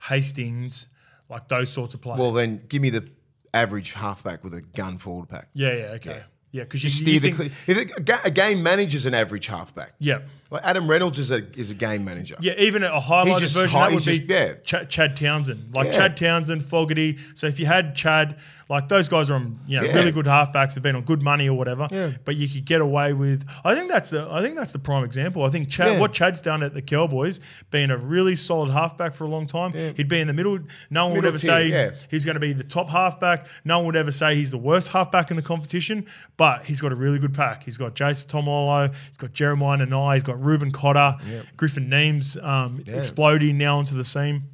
Hastings, 0.08 0.86
like 1.30 1.48
those 1.48 1.70
sorts 1.70 1.94
of 1.94 2.00
players. 2.00 2.18
well, 2.18 2.32
then 2.32 2.62
give 2.68 2.82
me 2.82 2.90
the 2.90 3.08
average 3.54 3.94
halfback 3.94 4.44
with 4.44 4.54
a 4.54 4.60
gun 4.60 4.98
forward 4.98 5.28
pack. 5.28 5.48
yeah, 5.54 5.72
yeah, 5.72 5.84
okay, 5.92 6.10
yeah, 6.10 6.22
because 6.52 6.82
you, 6.82 6.88
You 6.88 7.12
you 7.14 7.20
steer 7.20 7.20
the. 7.20 7.48
think, 7.74 7.96
a, 7.98 8.02
ga- 8.02 8.20
a 8.24 8.30
game 8.30 8.62
manager's 8.62 9.06
an 9.06 9.14
average 9.14 9.46
halfback. 9.46 9.92
yeah. 9.98 10.20
Like 10.52 10.64
Adam 10.64 10.90
Reynolds 10.90 11.16
is 11.20 11.30
a 11.30 11.44
is 11.56 11.70
a 11.70 11.74
game 11.76 12.04
manager. 12.04 12.34
Yeah, 12.40 12.54
even 12.58 12.82
at 12.82 12.90
a 12.90 12.98
highlighted 12.98 13.38
just 13.38 13.54
version 13.54 13.78
high- 13.78 13.90
that 13.90 13.94
would 13.94 14.04
he's 14.04 14.18
be 14.18 14.26
just- 14.26 14.66
yeah. 14.74 14.82
Ch- 14.84 14.88
Chad 14.88 15.16
Townsend, 15.16 15.72
like 15.76 15.86
Yeah. 15.86 15.92
Chad 15.92 16.16
Townsend, 16.16 16.64
Fogarty. 16.64 17.18
So 17.34 17.46
if 17.46 17.60
you 17.60 17.66
had 17.66 17.94
Chad, 17.94 18.36
like 18.68 18.88
those 18.88 19.08
guys 19.08 19.30
are 19.30 19.34
on, 19.34 19.60
you 19.68 19.78
know, 19.78 19.84
Yeah. 19.84 19.94
really 19.94 20.10
good 20.10 20.26
halfbacks, 20.26 20.74
have 20.74 20.82
been 20.82 20.96
on 20.96 21.02
good 21.04 21.22
money 21.22 21.48
or 21.48 21.56
whatever. 21.56 21.86
Yeah. 21.92 22.10
But 22.24 22.34
you 22.34 22.48
could 22.48 22.64
get 22.64 22.80
away 22.80 23.12
with. 23.12 23.44
I 23.64 23.76
think 23.76 23.92
that's 23.92 24.10
the. 24.10 24.26
I 24.28 24.42
think 24.42 24.56
that's 24.56 24.72
the 24.72 24.80
prime 24.80 25.04
example. 25.04 25.44
I 25.44 25.50
think 25.50 25.68
Chad, 25.68 25.92
Yeah. 25.92 26.00
what 26.00 26.12
Chad's 26.12 26.42
done 26.42 26.64
at 26.64 26.74
the 26.74 26.82
Cowboys, 26.82 27.38
being 27.70 27.92
a 27.92 27.96
really 27.96 28.34
solid 28.34 28.72
halfback 28.72 29.14
for 29.14 29.22
a 29.22 29.28
long 29.28 29.46
time. 29.46 29.70
Yeah. 29.72 29.92
He'd 29.96 30.08
be 30.08 30.18
in 30.18 30.26
the 30.26 30.32
middle. 30.32 30.58
No 30.90 31.06
one 31.06 31.14
would 31.14 31.24
ever 31.26 31.38
tier, 31.38 31.48
say 31.48 31.66
yeah. 31.68 31.90
he's 32.10 32.24
going 32.24 32.34
to 32.34 32.40
be 32.40 32.52
the 32.54 32.64
top 32.64 32.88
halfback. 32.90 33.46
No 33.64 33.78
one 33.78 33.86
would 33.86 33.96
ever 33.96 34.10
say 34.10 34.34
he's 34.34 34.50
the 34.50 34.58
worst 34.58 34.88
halfback 34.88 35.30
in 35.30 35.36
the 35.36 35.42
competition. 35.42 36.06
But 36.40 36.64
he's 36.64 36.80
got 36.80 36.90
a 36.90 36.94
really 36.94 37.18
good 37.18 37.34
pack. 37.34 37.64
He's 37.64 37.76
got 37.76 37.94
Jason 37.94 38.30
Taumalolo. 38.30 38.94
He's 39.08 39.18
got 39.18 39.34
Jeremiah 39.34 39.76
Nanai. 39.76 40.14
He's 40.14 40.22
got 40.22 40.42
Reuben 40.42 40.70
Cotter. 40.72 41.14
Griffin 41.58 41.90
Neame's 41.90 42.38
um, 42.38 42.82
Yeah. 42.86 42.94
exploding 42.94 43.58
now 43.58 43.76
onto 43.76 43.94
the 43.94 44.06
scene. 44.06 44.44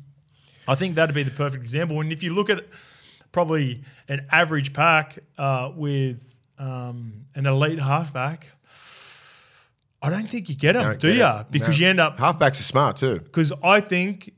I 0.67 0.75
think 0.75 0.97
that'd 0.97 1.15
be 1.15 1.23
the 1.23 1.31
perfect 1.31 1.63
example. 1.63 2.01
And 2.01 2.11
if 2.13 2.25
you 2.25 2.35
look 2.35 2.51
at 2.51 2.65
probably 3.31 3.85
an 4.09 4.27
average 4.33 4.73
pack 4.73 5.21
uh, 5.39 5.71
with 5.77 6.37
um, 6.59 7.27
an 7.37 7.47
elite 7.47 7.79
halfback, 7.79 8.49
I 10.03 10.11
don't 10.11 10.29
think 10.29 10.49
you 10.49 10.57
get 10.57 10.73
them, 10.73 10.93
do 10.99 11.13
get 11.13 11.17
you? 11.19 11.41
it. 11.43 11.47
Because 11.53 11.79
No. 11.79 11.85
you 11.85 11.91
end 11.91 12.01
up 12.01 12.19
Halfbacks 12.19 12.59
are 12.59 12.65
smart 12.65 12.97
too. 12.97 13.21
because 13.21 13.53
I 13.63 13.81
think 13.81 14.33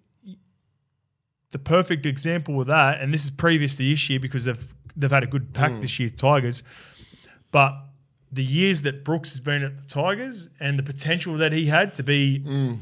the 1.52 1.58
perfect 1.58 2.04
example 2.04 2.60
of 2.60 2.66
that, 2.66 3.00
and 3.00 3.12
this 3.14 3.24
is 3.24 3.30
previous 3.30 3.74
to 3.76 3.88
this 3.88 4.10
year 4.10 4.20
because 4.20 4.44
they've 4.44 4.68
they've 4.96 5.10
had 5.10 5.22
a 5.22 5.26
good 5.28 5.54
pack 5.54 5.72
Mm. 5.72 5.80
this 5.80 5.98
year, 5.98 6.08
Tigers, 6.10 6.62
but 7.50 7.74
the 8.30 8.44
years 8.44 8.82
that 8.82 9.04
Brooks 9.04 9.32
has 9.32 9.40
been 9.40 9.62
at 9.62 9.78
the 9.78 9.86
Tigers 9.86 10.48
and 10.60 10.78
the 10.78 10.82
potential 10.82 11.34
that 11.38 11.52
he 11.52 11.66
had 11.66 11.94
to 11.94 12.02
be, 12.02 12.40
Mm. 12.46 12.78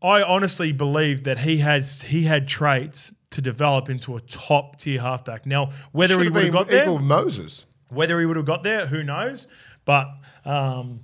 I 0.00 0.22
honestly 0.22 0.70
believe 0.72 1.24
that 1.24 1.40
he 1.40 1.58
has 1.58 2.02
he 2.02 2.22
had 2.24 2.46
traits 2.46 3.12
to 3.30 3.42
develop 3.42 3.88
into 3.90 4.16
a 4.16 4.20
top 4.20 4.78
tier 4.78 5.00
halfback. 5.00 5.44
Now, 5.44 5.72
whether 5.92 6.14
Should 6.14 6.22
he 6.22 6.28
would 6.30 6.44
have 6.44 6.52
got 6.52 6.68
there, 6.68 6.98
Moses. 6.98 7.66
whether 7.88 8.18
he 8.20 8.26
would 8.26 8.36
have 8.36 8.46
got 8.46 8.62
there, 8.62 8.86
who 8.86 9.02
knows? 9.02 9.46
But 9.84 10.08
um, 10.44 11.00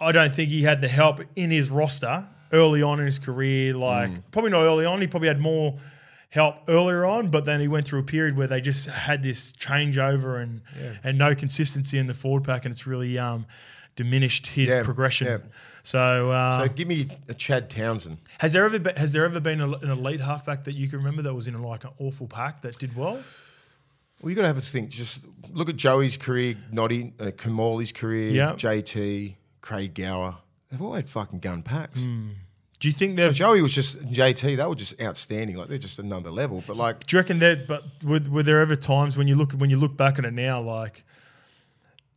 I 0.00 0.12
don't 0.12 0.34
think 0.34 0.48
he 0.48 0.62
had 0.62 0.80
the 0.80 0.88
help 0.88 1.20
in 1.36 1.50
his 1.50 1.70
roster 1.70 2.28
early 2.52 2.82
on 2.82 3.00
in 3.00 3.06
his 3.06 3.18
career. 3.18 3.74
Like 3.74 4.10
Mm. 4.10 4.22
probably 4.30 4.50
not 4.50 4.62
early 4.62 4.86
on. 4.86 5.00
He 5.00 5.06
probably 5.06 5.28
had 5.28 5.38
more 5.38 5.78
help 6.28 6.56
earlier 6.68 7.04
on, 7.04 7.28
but 7.30 7.44
then 7.44 7.60
he 7.60 7.68
went 7.68 7.86
through 7.86 8.00
a 8.00 8.04
period 8.04 8.36
where 8.36 8.46
they 8.46 8.60
just 8.60 8.86
had 8.86 9.22
this 9.22 9.52
changeover 9.52 10.42
and 10.42 10.60
and 11.04 11.16
no 11.18 11.34
consistency 11.34 11.98
in 11.98 12.06
the 12.06 12.14
forward 12.14 12.44
pack, 12.44 12.64
and 12.64 12.72
it's 12.72 12.86
really 12.86 13.18
um, 13.18 13.46
diminished 13.94 14.48
his 14.48 14.68
Yeah, 14.68 14.82
progression. 14.82 15.26
yeah. 15.26 15.38
So, 15.82 16.30
uh, 16.32 16.66
So 16.66 16.74
give 16.74 16.88
me 16.88 17.08
a 17.28 17.34
Chad 17.34 17.70
Townsend. 17.70 18.18
has 18.38 18.52
there 18.52 18.64
ever 18.64 18.78
been, 18.80 18.96
has 18.96 19.12
there 19.12 19.24
ever 19.24 19.38
been 19.38 19.60
a, 19.60 19.70
an 19.70 19.88
elite 19.90 20.20
halfback 20.20 20.64
that 20.64 20.74
you 20.74 20.88
can 20.88 20.98
remember 20.98 21.22
that 21.22 21.32
was 21.34 21.46
in 21.46 21.60
like 21.62 21.84
an 21.84 21.90
awful 21.98 22.26
pack 22.26 22.62
that 22.62 22.76
did 22.78 22.96
well? 22.96 23.22
Well, 24.20 24.30
you 24.30 24.34
got 24.34 24.42
to 24.42 24.48
have 24.48 24.56
a 24.58 24.60
think. 24.62 24.88
Just 24.90 25.26
look 25.52 25.68
at 25.68 25.76
Joey's 25.76 26.16
career, 26.16 26.56
Noddy, 26.72 27.12
uh, 27.20 27.26
Kamali's 27.26 27.92
career, 27.92 28.30
Yeah. 28.32 28.52
JT, 28.54 29.36
Craig 29.60 29.94
Gower. 29.94 30.38
they've 30.70 30.82
all 30.82 30.94
had 30.94 31.06
fucking 31.08 31.38
gun 31.38 31.62
packs. 31.62 32.06
Do 32.78 32.88
you 32.88 32.92
think 32.94 33.16
they've? 33.16 33.32
Joey 33.32 33.62
was 33.62 33.74
just 33.74 33.98
JT. 34.06 34.56
They 34.56 34.66
were 34.66 34.74
just 34.74 35.00
outstanding. 35.00 35.56
Like 35.56 35.68
they're 35.68 35.78
just 35.78 35.98
another 35.98 36.30
level. 36.30 36.62
But 36.66 36.76
like, 36.76 37.06
Do 37.06 37.16
you 37.16 37.20
reckon 37.20 37.38
that? 37.38 37.66
But 37.66 37.82
were, 38.04 38.20
were 38.28 38.42
there 38.42 38.60
ever 38.60 38.76
times 38.76 39.16
when 39.16 39.28
you 39.28 39.34
look 39.34 39.52
when 39.52 39.70
you 39.70 39.76
look 39.78 39.96
back 39.96 40.18
at 40.18 40.24
it 40.24 40.32
now, 40.34 40.60
like, 40.60 41.04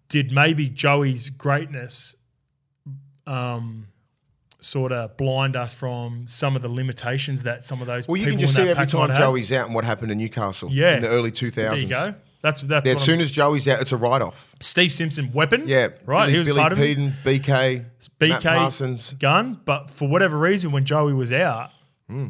did 0.09 0.31
maybe 0.31 0.67
Joey's 0.67 1.29
greatness, 1.29 2.15
um, 3.25 3.87
sort 4.59 4.91
of 4.91 5.15
blind 5.15 5.55
us 5.55 5.73
from 5.73 6.27
some 6.27 6.55
of 6.57 6.61
the 6.61 6.69
limitations 6.69 7.43
that 7.43 7.63
some 7.63 7.79
of 7.79 7.87
those? 7.87 8.07
well, 8.07 8.17
you 8.17 8.27
can 8.27 8.39
just 8.39 8.55
see 8.55 8.67
every 8.67 8.85
time 8.87 9.09
have? 9.09 9.17
Joey's 9.17 9.51
out 9.53 9.67
and 9.67 9.75
what 9.75 9.85
happened 9.85 10.11
in 10.11 10.17
Newcastle 10.17 10.69
Yeah. 10.71 10.95
in 10.95 11.01
the 11.01 11.07
early 11.09 11.31
two 11.31 11.51
thousands. 11.51 11.89
There 11.89 12.05
you 12.07 12.11
go. 12.11 12.17
That's 12.41 12.61
that's 12.61 12.89
As 12.89 13.01
soon 13.01 13.15
I'm- 13.15 13.23
as 13.23 13.31
Joey's 13.31 13.67
out, 13.67 13.81
it's 13.81 13.91
a 13.91 13.97
write 13.97 14.21
off. 14.21 14.55
Steve 14.61 14.91
Simpson 14.91 15.31
weapon. 15.33 15.63
Yeah, 15.67 15.89
right. 16.05 16.21
Billy, 16.27 16.31
he 16.31 16.37
was 16.37 16.47
Billy 16.47 16.59
part 16.61 16.71
of 16.71 16.79
it. 16.79 16.97
Peden, 16.97 17.13
BK, 17.23 17.47
Matt 18.21 18.41
BK 18.41 18.43
Parsons. 18.57 19.13
gun, 19.19 19.59
but 19.65 19.91
for 19.91 20.07
whatever 20.07 20.37
reason, 20.37 20.71
when 20.71 20.85
Joey 20.85 21.13
was 21.13 21.33
out, 21.33 21.71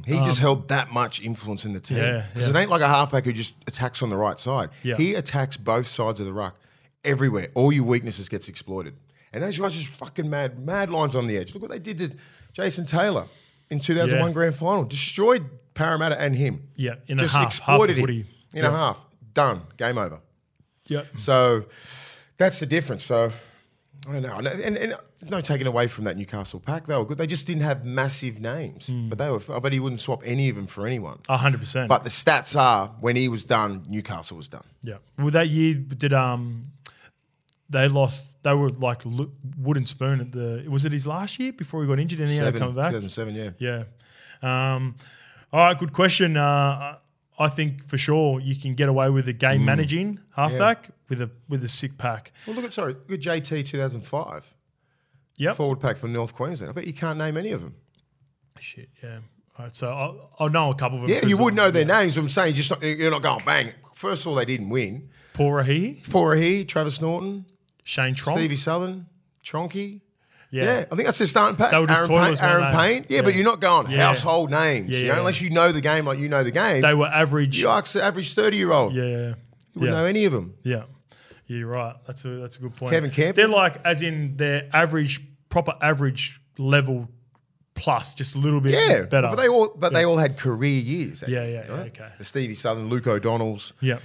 He 0.06 0.15
just 0.26 0.39
held 0.39 0.67
that 0.69 0.91
much 0.91 1.22
influence 1.22 1.63
in 1.63 1.72
the 1.74 1.80
team. 1.80 2.00
Um, 2.00 2.04
Yeah, 2.04 2.24
Because 2.34 2.50
yeah. 2.50 2.58
it 2.58 2.62
ain't 2.63 2.69
like 2.69 2.82
a 2.82 2.88
halfback 2.89 3.24
who 3.24 3.32
just 3.32 3.56
attacks 3.65 4.02
on 4.04 4.10
the 4.10 4.17
right 4.17 4.38
side. 4.38 4.69
Yeah. 4.84 4.95
He 4.98 5.13
attacks 5.13 5.56
both 5.56 5.88
sides 5.88 6.19
of 6.19 6.26
the 6.26 6.34
ruck 6.34 6.60
everywhere. 7.06 7.48
All 7.56 7.72
your 7.72 7.86
weaknesses 7.86 8.28
gets 8.28 8.50
exploited. 8.50 8.95
And 9.32 9.41
those 9.43 9.58
guys 9.58 9.76
just 9.76 9.88
fucking 9.89 10.30
mad, 10.30 10.60
mad 10.60 10.89
lines 10.89 11.15
on 11.15 11.28
the 11.28 11.38
edge. 11.38 11.54
Look 11.54 11.62
what 11.62 11.72
they 11.72 11.80
did 11.80 11.98
to 12.00 12.12
Jason 12.52 12.84
Taylor 12.86 13.28
in 13.69 13.80
2001 13.80 14.30
Yeah. 14.32 14.34
grand 14.34 14.56
final. 14.56 14.84
Destroyed 14.84 15.45
Parramatta 15.76 16.19
and 16.19 16.36
him. 16.36 16.63
Yeah, 16.76 16.95
in 17.08 17.17
a 17.17 17.22
just 17.22 17.34
half- 17.36 17.43
half 17.43 17.52
exploited 17.54 17.91
of 17.91 17.98
him 18.00 18.04
footy. 18.04 18.26
in 18.56 18.63
Yeah. 18.63 18.69
a 18.69 18.72
half. 18.72 19.06
Done. 19.39 19.62
Game 19.78 19.97
over. 19.97 20.19
Yeah. 20.88 21.04
So 21.17 21.65
that's 22.38 22.60
the 22.60 22.65
difference. 22.65 23.04
So 23.04 23.32
I 24.08 24.13
don't 24.13 24.21
know. 24.21 24.38
And, 24.38 24.47
and, 24.47 24.78
and 24.78 24.95
no 25.30 25.41
taking 25.41 25.67
away 25.67 25.88
from 25.88 26.06
that 26.06 26.17
Newcastle 26.17 26.60
pack. 26.60 26.88
They 26.88 26.95
were 26.95 27.06
good. 27.06 27.17
They 27.17 27.28
just 27.28 27.45
didn't 27.45 27.63
have 27.63 27.86
massive 27.86 28.39
names. 28.39 28.88
Hmm. 28.88 29.10
But 29.10 29.17
they 29.17 29.30
were. 29.30 29.41
I 29.54 29.60
bet 29.60 29.73
he 29.73 29.80
wouldn't 29.80 29.99
swap 29.99 30.21
any 30.25 30.49
of 30.49 30.56
them 30.56 30.67
for 30.67 30.88
anyone. 30.88 31.19
hundred 31.28 31.60
percent. 31.60 31.89
But 31.89 32.04
the 32.04 32.10
stats 32.10 32.58
are 32.60 32.88
when 32.99 33.15
he 33.15 33.28
was 33.28 33.43
done, 33.45 33.84
Newcastle 33.88 34.38
was 34.38 34.47
done. 34.47 34.63
Yeah. 34.84 34.95
Well, 35.17 35.32
that 35.32 35.49
year 35.49 35.75
did 35.75 36.13
um, 36.13 36.71
they 37.69 37.88
lost. 37.88 38.41
They 38.43 38.54
were 38.54 38.69
like 38.69 39.02
wooden 39.58 39.86
spoon 39.86 40.21
at 40.21 40.32
the. 40.32 40.65
Was 40.69 40.86
it 40.86 40.91
his 40.91 41.06
last 41.06 41.38
year 41.39 41.54
before 41.54 41.82
he 41.82 41.88
got 41.88 41.99
injured 41.99 42.19
and 42.19 42.30
he 42.30 42.38
ended 42.38 42.56
up 42.56 42.60
Seven, 42.60 42.75
coming 42.75 42.75
back? 42.75 42.91
2007, 42.91 43.36
yeah. 43.60 43.84
Yeah. 44.41 44.73
Um, 44.75 44.95
all 45.52 45.65
right. 45.65 45.78
Good 45.78 45.93
question. 45.93 46.38
Uh, 46.38 46.97
I 47.41 47.47
think 47.47 47.88
for 47.88 47.97
sure 47.97 48.39
you 48.41 48.56
can 48.56 48.75
get 48.75 48.89
away 48.89 49.10
with 49.10 49.28
a 49.30 49.34
Mm. 49.34 49.39
game 49.39 49.65
managing 49.65 50.19
halfback 50.36 50.89
with 51.08 51.21
a 51.21 51.32
with 51.47 51.63
a 51.63 51.69
sick 51.69 51.97
pack. 51.97 52.32
Well, 52.45 52.56
look 52.56 52.65
at 52.65 52.73
sorry, 52.73 52.93
look 52.93 53.12
at 53.12 53.19
JT 53.21 53.63
2005 53.65 54.54
Yep. 55.38 55.56
forward 55.56 55.80
pack 55.80 55.95
for 55.97 56.08
North 56.10 56.34
Queensland. 56.34 56.69
I 56.69 56.73
bet 56.73 56.86
you 56.86 56.93
can't 56.93 57.17
name 57.17 57.38
any 57.38 57.52
of 57.52 57.62
them. 57.62 57.75
Shit. 58.60 58.89
Yeah. 59.02 59.19
All 59.58 59.65
right. 59.65 59.73
So 59.73 59.89
I, 60.39 60.43
I 60.45 60.47
know 60.49 60.69
a 60.71 60.75
couple 60.75 60.97
of 61.02 61.08
them. 61.08 61.12
Yeah, 61.12 61.25
you 61.25 61.38
would 61.38 61.54
know 61.56 61.71
their 61.71 61.86
names. 61.86 62.17
I'm 62.17 62.28
saying 62.28 62.56
just 62.56 62.69
not, 62.71 62.84
you're 62.84 63.10
not 63.12 63.21
going 63.21 63.45
bang. 63.45 63.71
First 63.95 64.23
of 64.23 64.28
all, 64.30 64.36
they 64.36 64.45
didn't 64.45 64.69
win. 64.69 65.10
Paul 65.34 65.52
Rauhihi, 65.52 66.10
Paul 66.10 66.25
Rauhihi, 66.25 66.67
Travis 66.67 66.99
Norton, 66.99 67.45
Shane 67.86 68.15
Tronk. 68.15 68.34
Stevie 68.34 68.56
Southern, 68.58 69.06
Tronky. 69.43 70.02
Yeah. 70.51 70.63
Yeah, 70.63 70.85
I 70.91 70.95
think 70.95 71.05
that's 71.05 71.17
their 71.19 71.27
starting 71.27 71.57
pack. 71.57 71.71
They 71.71 71.79
were 71.79 71.85
just 71.88 72.09
Aaron 72.09 72.35
Payne, 72.38 72.49
Aaron? 72.49 72.75
Payne. 72.75 73.05
Yeah, 73.07 73.15
Yeah. 73.17 73.21
but 73.21 73.35
you're 73.35 73.43
not 73.45 73.59
going 73.62 73.91
Yeah. 73.91 73.97
household 74.07 74.49
names. 74.49 74.89
Yeah, 74.89 74.97
you 74.99 75.05
yeah. 75.05 75.13
know, 75.13 75.19
unless 75.19 75.41
you 75.41 75.49
know 75.51 75.71
the 75.71 75.81
game 75.81 76.05
like 76.05 76.17
you 76.19 76.27
know 76.29 76.43
the 76.43 76.51
game. 76.51 76.81
They 76.81 76.93
were 76.95 77.07
average. 77.07 77.59
you 77.59 77.67
ask 77.69 77.93
the 77.93 78.03
average 78.03 78.33
30 78.33 78.57
year 78.57 78.71
old. 78.71 78.93
Yeah. 78.95 79.03
You 79.03 79.09
Yeah. 79.19 79.33
wouldn't 79.75 79.97
know 79.97 80.05
any 80.05 80.25
of 80.25 80.31
them. 80.31 80.55
Yeah. 80.63 80.83
Yeah, 81.47 81.57
you're 81.57 81.67
right. 81.67 81.95
That's 82.07 82.25
a 82.25 82.29
that's 82.29 82.57
a 82.57 82.62
good 82.62 82.73
point. 82.75 82.91
Kevin 82.93 83.12
Camp. 83.12 83.35
They're 83.35 83.47
like 83.47 83.75
as 83.85 84.01
in 84.01 84.38
their 84.38 84.67
average, 84.73 85.21
proper 85.49 85.73
average 85.81 86.39
level 86.57 87.09
plus, 87.75 88.13
just 88.13 88.35
a 88.35 88.38
little 88.38 88.59
bit 88.59 88.73
Yeah, 88.73 89.03
better. 89.05 89.27
but 89.29 89.35
they 89.38 89.47
all 89.47 89.71
but 89.77 89.93
they 89.93 90.03
all 90.03 90.17
had 90.17 90.38
career 90.38 90.79
years. 90.79 91.23
Yeah, 91.27 91.45
yeah, 91.45 91.63
yeah, 91.67 91.73
okay. 91.75 92.07
The 92.17 92.23
Stevie 92.23 92.55
Southern, 92.55 92.89
Luke 92.89 93.07
O'Donnell's. 93.07 93.73
yeah. 93.81 93.99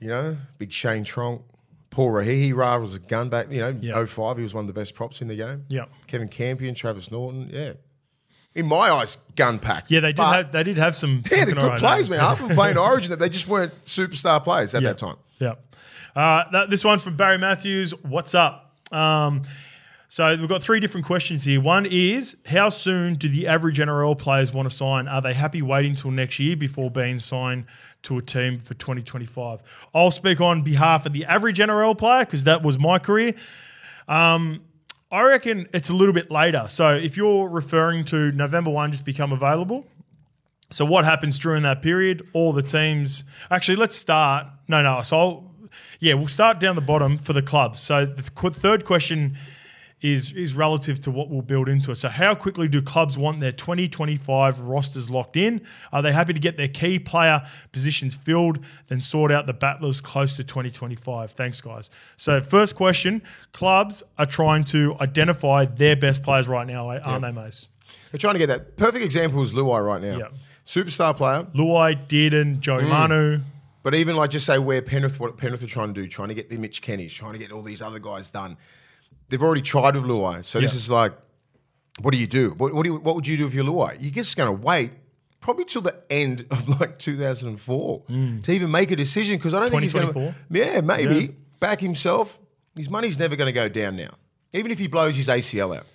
You 0.00 0.08
know, 0.08 0.36
big 0.58 0.72
Shane 0.72 1.04
Tronk. 1.04 1.42
Paul 1.90 2.10
Rauhihi 2.12 2.54
Ra 2.54 2.78
was 2.78 2.94
a 2.94 2.98
gun 3.00 3.28
back. 3.28 3.50
You 3.50 3.60
know, 3.60 3.76
Yeah. 3.80 4.04
05, 4.04 4.36
he 4.36 4.42
was 4.42 4.54
one 4.54 4.62
of 4.62 4.68
the 4.68 4.72
best 4.80 4.94
props 4.94 5.20
in 5.20 5.28
the 5.28 5.36
game. 5.36 5.64
Yeah. 5.68 5.86
Kevin 6.06 6.28
Campion, 6.28 6.74
Travis 6.74 7.10
Norton. 7.10 7.50
Yeah. 7.52 7.72
In 8.54 8.66
my 8.66 8.90
eyes, 8.90 9.18
gun 9.36 9.58
pack. 9.58 9.86
Yeah, 9.88 10.00
they 10.00 10.08
did 10.08 10.16
But- 10.16 10.32
have 10.36 10.52
they 10.52 10.62
did 10.64 10.78
have 10.78 10.94
some 10.96 11.22
Yeah, 11.30 11.30
they're 11.30 11.38
fucking 11.46 11.54
good 11.54 11.62
alright 11.64 11.78
players, 11.78 12.10
man. 12.10 12.20
I've 12.20 12.38
been 12.38 12.56
playing 12.56 12.78
Origin, 12.78 13.10
that 13.10 13.18
they 13.20 13.28
just 13.28 13.46
weren't 13.48 13.72
superstar 13.84 14.42
players 14.42 14.74
at 14.74 14.82
Yeah. 14.82 14.88
that 14.90 14.98
time. 14.98 15.16
Yeah. 15.38 15.54
Uh, 16.16 16.44
that, 16.50 16.70
this 16.70 16.84
one's 16.84 17.02
from 17.04 17.16
Barry 17.16 17.38
Matthews. 17.38 17.92
What's 18.02 18.34
up? 18.34 18.74
Um, 18.90 19.42
so 20.08 20.34
we've 20.36 20.48
got 20.48 20.60
three 20.62 20.80
different 20.80 21.06
questions 21.06 21.44
here. 21.44 21.60
One 21.60 21.86
is 21.86 22.36
how 22.46 22.68
soon 22.70 23.14
do 23.14 23.28
the 23.28 23.46
average 23.46 23.78
NRL 23.78 24.16
players 24.16 24.52
want 24.52 24.68
to 24.68 24.74
sign? 24.74 25.06
Are 25.06 25.22
they 25.22 25.34
happy 25.34 25.62
waiting 25.62 25.94
till 25.94 26.10
next 26.10 26.40
year 26.40 26.56
before 26.56 26.90
being 26.90 27.20
signed 27.20 27.66
to 28.02 28.18
a 28.18 28.22
team 28.22 28.58
for 28.58 28.74
2025? 28.74 29.62
I'll 29.94 30.10
speak 30.10 30.40
on 30.40 30.62
behalf 30.62 31.06
of 31.06 31.12
the 31.12 31.24
average 31.24 31.58
NRL 31.58 31.96
player 31.96 32.24
because 32.24 32.44
that 32.44 32.62
was 32.62 32.78
my 32.78 32.98
career. 32.98 33.34
Um, 34.08 34.62
I 35.12 35.22
reckon 35.22 35.68
it's 35.72 35.90
a 35.90 35.94
little 35.94 36.14
bit 36.14 36.30
later. 36.30 36.66
So 36.68 36.94
if 36.94 37.16
you're 37.16 37.48
referring 37.48 38.04
to 38.06 38.30
November 38.32 38.70
1 38.70 38.92
just 38.92 39.04
become 39.04 39.32
available, 39.32 39.86
so 40.70 40.84
what 40.84 41.04
happens 41.04 41.38
during 41.38 41.64
that 41.64 41.82
period? 41.82 42.26
All 42.32 42.52
the 42.52 42.62
teams. 42.62 43.24
Actually, 43.50 43.76
let's 43.76 43.96
start. 43.96 44.46
No, 44.68 44.82
no. 44.82 45.02
So 45.02 45.18
I'll, 45.18 45.54
yeah, 45.98 46.14
we'll 46.14 46.28
start 46.28 46.60
down 46.60 46.76
the 46.76 46.80
bottom 46.80 47.18
for 47.18 47.32
the 47.32 47.42
clubs. 47.42 47.80
So 47.80 48.06
the 48.06 48.22
third 48.22 48.84
question 48.84 49.36
is 50.02 50.32
is 50.32 50.54
relative 50.54 51.00
to 51.02 51.10
what 51.10 51.28
we'll 51.28 51.42
build 51.42 51.68
into 51.68 51.90
it. 51.90 51.96
So 51.96 52.08
how 52.08 52.34
quickly 52.34 52.68
do 52.68 52.80
clubs 52.80 53.18
want 53.18 53.40
their 53.40 53.52
2025 53.52 54.60
rosters 54.60 55.10
locked 55.10 55.36
in? 55.36 55.60
Are 55.92 56.02
they 56.02 56.12
happy 56.12 56.32
to 56.32 56.40
get 56.40 56.56
their 56.56 56.68
key 56.68 56.98
player 56.98 57.42
positions 57.72 58.14
filled, 58.14 58.64
then 58.88 59.00
sort 59.00 59.30
out 59.30 59.46
the 59.46 59.52
battlers 59.52 60.00
close 60.00 60.36
to 60.36 60.44
2025? 60.44 61.32
Thanks, 61.32 61.60
guys. 61.60 61.90
So 62.16 62.40
first 62.40 62.76
question: 62.76 63.22
clubs 63.52 64.02
are 64.18 64.26
trying 64.26 64.64
to 64.64 64.96
identify 65.00 65.66
their 65.66 65.96
best 65.96 66.22
players 66.22 66.48
right 66.48 66.66
now, 66.66 66.90
eh, 66.90 67.00
aren't 67.04 67.22
they, 67.22 67.32
Mace? 67.32 67.68
They're 68.10 68.18
trying 68.18 68.34
to 68.34 68.38
get 68.38 68.46
that. 68.46 68.76
Perfect 68.76 69.04
example 69.04 69.42
is 69.42 69.52
Luai 69.54 69.84
right 69.84 70.02
now. 70.02 70.18
Yeah. 70.18 70.28
Superstar 70.66 71.16
player, 71.16 71.44
Luai, 71.54 72.06
Dearden, 72.06 72.60
Joey 72.60 72.84
mm. 72.84 72.88
Manu. 72.88 73.40
but 73.82 73.94
even 73.94 74.14
like 74.14 74.30
just 74.30 74.46
say 74.46 74.58
where 74.58 74.80
Penrith, 74.82 75.18
what 75.18 75.36
Penrith 75.36 75.62
are 75.62 75.68
trying 75.68 75.92
to 75.92 76.00
do, 76.00 76.06
trying 76.06 76.28
to 76.28 76.34
get 76.34 76.48
the 76.48 76.58
Mitch 76.58 76.80
Kennys, 76.80 77.12
trying 77.12 77.32
to 77.32 77.38
get 77.38 77.50
all 77.50 77.62
these 77.62 77.82
other 77.82 77.98
guys 77.98 78.30
done. 78.30 78.56
They've 79.30 79.42
already 79.42 79.62
tried 79.62 79.94
with 79.94 80.04
Luai. 80.04 80.44
So 80.44 80.60
this 80.60 80.74
is 80.74 80.90
like, 80.90 81.12
what 82.02 82.12
do 82.12 82.18
you 82.18 82.26
do? 82.26 82.50
What, 82.50 82.74
what, 82.74 82.82
do 82.82 82.90
you, 82.90 82.98
what 82.98 83.14
would 83.14 83.26
you 83.26 83.36
do 83.36 83.46
if 83.46 83.54
you're 83.54 83.64
Luai? 83.64 83.96
You're 84.00 84.12
just 84.12 84.36
going 84.36 84.48
to 84.48 84.60
wait 84.60 84.90
probably 85.40 85.64
till 85.64 85.82
the 85.82 86.02
end 86.10 86.46
of 86.50 86.80
like 86.80 86.98
2004 86.98 88.02
mm. 88.02 88.42
to 88.42 88.52
even 88.52 88.70
make 88.70 88.90
a 88.90 88.96
decision 88.96 89.38
because 89.38 89.54
I 89.54 89.60
don't 89.60 89.70
think 89.70 89.82
he's 89.82 89.94
going 89.94 90.08
to. 90.08 90.12
2024? 90.12 90.74
Yeah, 90.74 90.80
maybe 90.80 91.26
Yeah. 91.26 91.32
back 91.60 91.80
himself. 91.80 92.38
His 92.76 92.90
money's 92.90 93.18
never 93.18 93.36
going 93.36 93.46
to 93.46 93.52
go 93.52 93.68
down 93.68 93.96
now, 93.96 94.14
even 94.52 94.70
if 94.70 94.78
he 94.78 94.86
blows 94.86 95.16
his 95.16 95.28
ACL 95.28 95.76
out. 95.76 95.86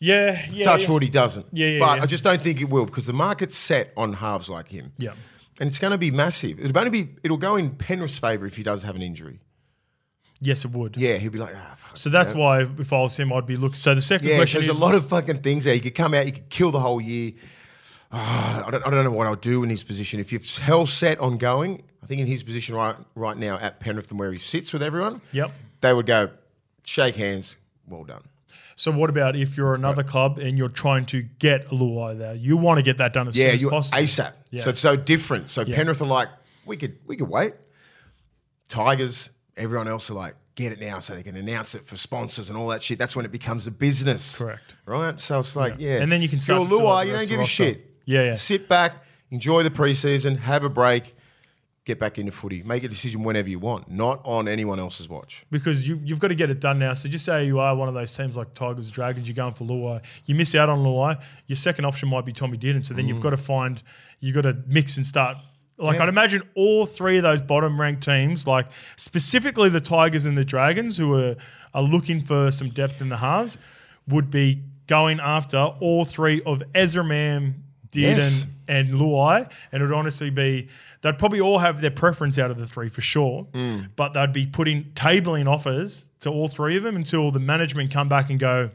Yeah, 0.00 0.44
yeah. 0.50 0.64
Touch 0.64 0.84
yeah. 0.84 0.90
wood, 0.90 1.02
he 1.04 1.08
doesn't. 1.08 1.46
Yeah, 1.52 1.68
yeah, 1.68 1.78
But 1.78 1.98
yeah. 1.98 2.02
I 2.02 2.06
just 2.06 2.24
don't 2.24 2.42
think 2.42 2.60
it 2.60 2.68
will 2.68 2.86
because 2.86 3.06
the 3.06 3.12
market's 3.12 3.56
set 3.56 3.92
on 3.96 4.14
halves 4.14 4.50
like 4.50 4.68
him. 4.68 4.92
Yeah. 4.98 5.12
And 5.60 5.68
it's 5.68 5.78
going 5.78 5.92
to 5.92 5.98
be 5.98 6.10
massive. 6.10 6.58
It'll 6.58 6.76
only 6.76 6.90
be. 6.90 7.14
It'll 7.22 7.36
go 7.36 7.54
in 7.54 7.70
Penrith's 7.70 8.18
favour 8.18 8.46
if 8.46 8.56
he 8.56 8.64
does 8.64 8.82
have 8.82 8.96
an 8.96 9.02
injury. 9.02 9.38
Yes, 10.44 10.64
it 10.64 10.72
would. 10.72 10.96
Yeah, 10.96 11.16
he'd 11.18 11.30
be 11.32 11.38
like, 11.38 11.54
ah, 11.56 11.74
fuck. 11.76 11.96
So 11.96 12.10
that's 12.10 12.34
why 12.34 12.62
if 12.62 12.92
I 12.92 13.00
was 13.00 13.16
him, 13.16 13.32
I'd 13.32 13.46
be 13.46 13.56
looking. 13.56 13.76
So 13.76 13.94
the 13.94 14.00
second 14.00 14.26
Yeah, 14.28 14.36
question 14.36 14.60
there's 14.60 14.70
is 14.72 14.76
a 14.76 14.80
lot 14.80 14.94
of 14.94 15.08
fucking 15.08 15.38
things 15.38 15.64
there. 15.64 15.74
You 15.74 15.80
could 15.80 15.94
come 15.94 16.14
out, 16.14 16.26
you 16.26 16.32
could 16.32 16.48
kill 16.50 16.70
the 16.72 16.80
whole 16.80 17.00
year. 17.00 17.32
Ah, 18.10 18.64
I, 18.66 18.70
don't, 18.70 18.86
I 18.86 18.90
don't 18.90 19.04
know 19.04 19.12
what 19.12 19.26
I'll 19.26 19.36
do 19.36 19.62
in 19.62 19.70
his 19.70 19.84
position. 19.84 20.18
If 20.20 20.32
you're 20.32 20.40
hell 20.60 20.84
set 20.84 21.18
on 21.20 21.38
going, 21.38 21.82
I 22.02 22.06
think 22.06 22.20
in 22.20 22.26
his 22.26 22.42
position 22.42 22.74
right 22.74 22.96
right 23.14 23.36
now 23.36 23.56
at 23.58 23.78
Penrith 23.80 24.10
and 24.10 24.18
where 24.20 24.32
he 24.32 24.38
sits 24.38 24.72
with 24.72 24.82
everyone, 24.82 25.22
Yep. 25.32 25.50
they 25.80 25.92
would 25.94 26.06
go, 26.06 26.30
shake 26.84 27.14
hands, 27.16 27.56
well 27.86 28.04
done. 28.04 28.22
So 28.74 28.90
what 28.90 29.08
about 29.10 29.36
if 29.36 29.56
you're 29.56 29.74
another 29.74 30.02
club 30.02 30.38
and 30.38 30.58
you're 30.58 30.68
trying 30.68 31.06
to 31.06 31.22
get 31.22 31.66
a 31.66 31.74
Luai 31.74 32.18
there? 32.18 32.34
You 32.34 32.56
want 32.56 32.78
to 32.78 32.82
get 32.82 32.98
that 32.98 33.12
done 33.12 33.28
as 33.28 33.36
Yeah, 33.38 33.46
soon 33.46 33.54
as 33.54 33.62
you 33.62 33.70
possible. 33.70 33.98
ASAP. 33.98 34.32
Yeah. 34.50 34.62
So 34.62 34.70
it's 34.70 34.80
so 34.80 34.96
different. 34.96 35.50
So 35.50 35.64
Penrith 35.64 36.00
are 36.02 36.06
like, 36.06 36.28
we 36.66 36.76
could 36.76 36.98
we 37.06 37.16
could 37.16 37.28
wait. 37.28 37.52
Tigers, 38.68 39.30
everyone 39.56 39.88
else 39.88 40.10
are 40.10 40.14
like, 40.14 40.34
get 40.54 40.72
it 40.72 40.80
now 40.80 40.98
so 40.98 41.14
they 41.14 41.22
can 41.22 41.36
announce 41.36 41.74
it 41.74 41.84
for 41.84 41.96
sponsors 41.96 42.48
and 42.48 42.58
all 42.58 42.68
that 42.68 42.82
shit. 42.82 42.98
That's 42.98 43.16
when 43.16 43.24
it 43.24 43.32
becomes 43.32 43.66
a 43.66 43.70
business. 43.70 44.38
Correct. 44.38 44.76
Right? 44.86 45.18
So 45.18 45.38
it's 45.38 45.56
like, 45.56 45.74
yeah. 45.78 46.00
And 46.00 46.10
then 46.10 46.22
you 46.22 46.28
can 46.28 46.36
you're 46.36 46.42
start 46.42 46.62
to 46.64 46.68
fill 46.68 46.86
out 46.86 46.98
Luai, 46.98 47.00
the 47.02 47.06
you 47.06 47.12
don't 47.14 47.28
give 47.28 47.40
a 47.40 47.46
shit. 47.46 47.90
Yeah, 48.04 48.22
yeah. 48.24 48.34
Sit 48.34 48.68
back, 48.68 49.04
enjoy 49.30 49.62
the 49.62 49.70
preseason, 49.70 50.38
have 50.38 50.64
a 50.64 50.68
break, 50.68 51.14
get 51.84 51.98
back 51.98 52.18
into 52.18 52.32
footy. 52.32 52.62
Make 52.62 52.84
a 52.84 52.88
decision 52.88 53.22
whenever 53.22 53.48
you 53.48 53.58
want, 53.58 53.90
not 53.90 54.20
on 54.24 54.48
anyone 54.48 54.78
else's 54.78 55.08
watch. 55.08 55.44
because 55.50 55.88
you, 55.88 56.00
you've 56.04 56.20
got 56.20 56.28
to 56.28 56.34
get 56.34 56.50
it 56.50 56.60
done 56.60 56.78
now. 56.78 56.92
So 56.94 57.08
just 57.08 57.24
say 57.24 57.44
you 57.44 57.58
are 57.58 57.74
one 57.74 57.88
of 57.88 57.94
those 57.94 58.14
teams 58.16 58.36
like 58.36 58.54
Tigers, 58.54 58.90
Dragons, 58.90 59.28
you're 59.28 59.34
going 59.34 59.54
for 59.54 59.64
Luai. 59.64 60.02
You 60.26 60.34
miss 60.34 60.54
out 60.54 60.68
on 60.68 60.80
Luai. 60.80 61.22
Your 61.46 61.56
second 61.56 61.84
option 61.84 62.08
might 62.08 62.24
be 62.24 62.32
Tommy 62.32 62.58
Dearden. 62.58 62.84
So 62.84 62.94
then 62.94 63.08
you've 63.08 63.18
mm. 63.18 63.22
got 63.22 63.30
to 63.30 63.36
find, 63.36 63.82
you've 64.20 64.34
got 64.34 64.42
to 64.42 64.58
mix 64.66 64.96
and 64.96 65.06
start. 65.06 65.38
Like 65.78 65.96
Yeah. 65.96 66.04
I'd 66.04 66.08
imagine 66.08 66.42
all 66.54 66.86
three 66.86 67.16
of 67.16 67.22
those 67.22 67.42
bottom 67.42 67.80
ranked 67.80 68.02
teams, 68.04 68.46
like 68.46 68.66
specifically 68.96 69.68
the 69.68 69.80
Tigers 69.80 70.24
and 70.26 70.36
the 70.38 70.44
Dragons, 70.44 70.96
who 70.96 71.14
are, 71.14 71.36
are 71.74 71.82
looking 71.82 72.20
for 72.20 72.50
some 72.50 72.68
depth 72.68 73.00
in 73.00 73.08
the 73.08 73.16
halves, 73.18 73.58
would 74.06 74.30
be 74.30 74.62
going 74.86 75.18
after 75.20 75.58
all 75.58 76.04
three 76.04 76.42
of 76.42 76.62
Ezra 76.74 77.02
Mam, 77.04 77.64
Dearden, 77.90 78.16
Yes. 78.16 78.46
and 78.68 78.90
Luai, 78.94 79.50
and 79.70 79.82
it 79.82 79.86
would 79.86 79.94
honestly 79.94 80.30
be 80.30 80.68
they'd 81.02 81.18
probably 81.18 81.40
all 81.40 81.58
have 81.58 81.80
their 81.80 81.90
preference 81.90 82.38
out 82.38 82.50
of 82.50 82.58
the 82.58 82.66
three 82.66 82.88
for 82.88 83.00
sure, 83.00 83.46
Mm. 83.52 83.88
but 83.96 84.12
they'd 84.12 84.32
be 84.32 84.46
putting 84.46 84.84
tabling 84.94 85.46
offers 85.48 86.08
to 86.20 86.30
all 86.30 86.48
three 86.48 86.76
of 86.76 86.82
them 86.84 86.96
until 86.96 87.30
the 87.30 87.40
management 87.40 87.90
come 87.90 88.08
back 88.08 88.30
and 88.30 88.38
go. 88.38 88.70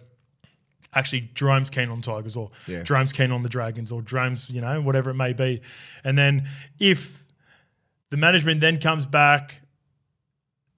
Actually, 0.97 1.29
Jerome's 1.35 1.69
keen 1.69 1.89
on 1.89 2.01
Tigers, 2.01 2.35
or 2.35 2.49
Yeah. 2.67 2.83
Jerome's 2.83 3.13
keen 3.13 3.31
on 3.31 3.43
the 3.43 3.49
Dragons, 3.49 3.91
or 3.91 4.01
Jerome's, 4.01 4.49
you 4.49 4.61
know, 4.61 4.81
whatever 4.81 5.09
it 5.11 5.15
may 5.15 5.33
be. 5.33 5.61
And 6.03 6.17
then 6.17 6.47
if 6.79 7.25
the 8.09 8.17
management 8.17 8.61
then 8.61 8.79
comes 8.79 9.05
back 9.05 9.61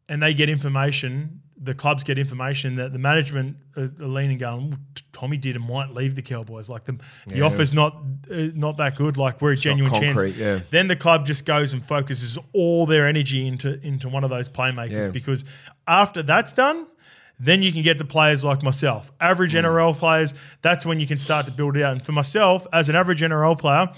and 0.07 0.21
they 0.21 0.33
get 0.33 0.49
information, 0.49 1.41
the 1.61 1.73
clubs 1.73 2.03
get 2.03 2.17
information 2.17 2.75
that 2.77 2.93
the 2.93 2.99
management 2.99 3.57
are 3.77 3.87
leaning 3.99 4.37
going, 4.37 4.77
Tommy 5.11 5.37
Dearden 5.37 5.67
might 5.67 5.93
leave 5.93 6.15
the 6.15 6.21
Cowboys. 6.21 6.69
Like 6.69 6.85
the, 6.85 6.97
the 7.27 7.41
offer's 7.41 7.73
not 7.73 7.97
uh, 8.31 8.47
not 8.55 8.77
that 8.77 8.95
good. 8.95 9.17
Like 9.17 9.41
we're 9.41 9.51
a 9.51 9.57
genuine 9.57 9.91
concrete, 9.91 10.31
chance. 10.37 10.37
yeah. 10.37 10.59
Then 10.69 10.87
the 10.87 10.95
club 10.95 11.25
just 11.25 11.45
goes 11.45 11.73
and 11.73 11.83
focuses 11.83 12.37
all 12.53 12.85
their 12.85 13.07
energy 13.07 13.45
into 13.45 13.79
into 13.85 14.07
one 14.09 14.23
of 14.23 14.29
those 14.29 14.49
playmakers 14.49 14.91
Yeah. 14.91 15.07
because 15.09 15.43
after 15.87 16.23
that's 16.23 16.53
done. 16.53 16.87
Then 17.39 17.63
you 17.63 17.71
can 17.71 17.81
get 17.83 17.97
to 17.99 18.05
players 18.05 18.43
like 18.43 18.63
myself, 18.63 19.11
average 19.19 19.53
Mm. 19.53 19.63
NRL 19.63 19.93
players. 19.97 20.33
That's 20.61 20.85
when 20.85 20.99
you 20.99 21.07
can 21.07 21.17
start 21.17 21.45
to 21.45 21.51
build 21.51 21.77
it 21.77 21.83
out. 21.83 21.93
And 21.93 22.01
for 22.01 22.11
myself, 22.11 22.67
as 22.73 22.89
an 22.89 22.95
average 22.95 23.21
NRL 23.21 23.57
player, 23.57 23.89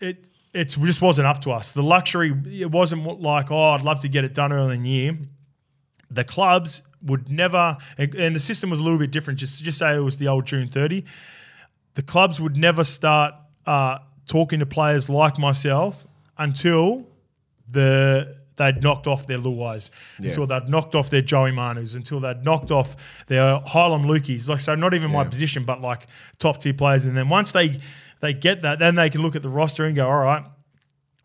it 0.00 0.28
it 0.52 0.68
just 0.68 1.02
wasn't 1.02 1.26
up 1.26 1.40
to 1.42 1.50
us. 1.50 1.72
The 1.72 1.82
luxury 1.82 2.34
it 2.60 2.70
wasn't 2.70 3.20
like 3.20 3.50
oh 3.50 3.70
I'd 3.70 3.82
love 3.82 4.00
to 4.00 4.08
get 4.08 4.24
it 4.24 4.34
done 4.34 4.52
early 4.52 4.76
in 4.76 4.82
the 4.82 4.90
year. 4.90 5.18
The 6.10 6.24
clubs 6.24 6.82
would 7.02 7.28
never, 7.28 7.76
and, 7.98 8.34
the 8.34 8.40
system 8.40 8.70
was 8.70 8.80
a 8.80 8.82
little 8.82 8.98
bit 8.98 9.10
different. 9.10 9.38
Just 9.38 9.62
just 9.62 9.78
say 9.78 9.94
it 9.94 10.00
was 10.00 10.18
the 10.18 10.28
old 10.28 10.46
June 10.46 10.68
thirty. 10.68 11.04
The 11.94 12.02
clubs 12.02 12.40
would 12.40 12.56
never 12.56 12.82
start 12.82 13.34
uh, 13.66 13.98
talking 14.26 14.60
to 14.60 14.66
players 14.66 15.08
like 15.08 15.38
myself 15.38 16.04
until 16.38 17.06
the 17.68 18.36
they'd 18.56 18.82
knocked 18.82 19.06
off 19.06 19.26
their 19.26 19.38
Luais, 19.38 19.90
until 20.18 20.46
they'd 20.46 20.68
knocked 20.68 20.94
off 20.94 21.10
their 21.10 21.20
Joey 21.22 21.50
Manus, 21.52 21.94
until 21.94 22.20
they'd 22.20 22.42
knocked 22.44 22.70
off 22.70 22.96
their 23.26 23.60
Hylam 23.60 24.04
Lukis. 24.06 24.48
Like 24.48 24.60
so, 24.60 24.74
not 24.74 24.94
even 24.94 25.10
my 25.12 25.24
position, 25.24 25.64
but 25.64 25.80
like 25.80 26.06
top 26.38 26.60
tier 26.60 26.74
players. 26.74 27.04
And 27.04 27.16
then 27.16 27.28
once 27.28 27.52
they 27.52 27.80
they 28.20 28.32
get 28.32 28.62
that, 28.62 28.78
then 28.78 28.94
they 28.94 29.10
can 29.10 29.22
look 29.22 29.36
at 29.36 29.42
the 29.42 29.48
roster 29.48 29.84
and 29.84 29.94
go, 29.96 30.06
all 30.08 30.18
right, 30.22 30.44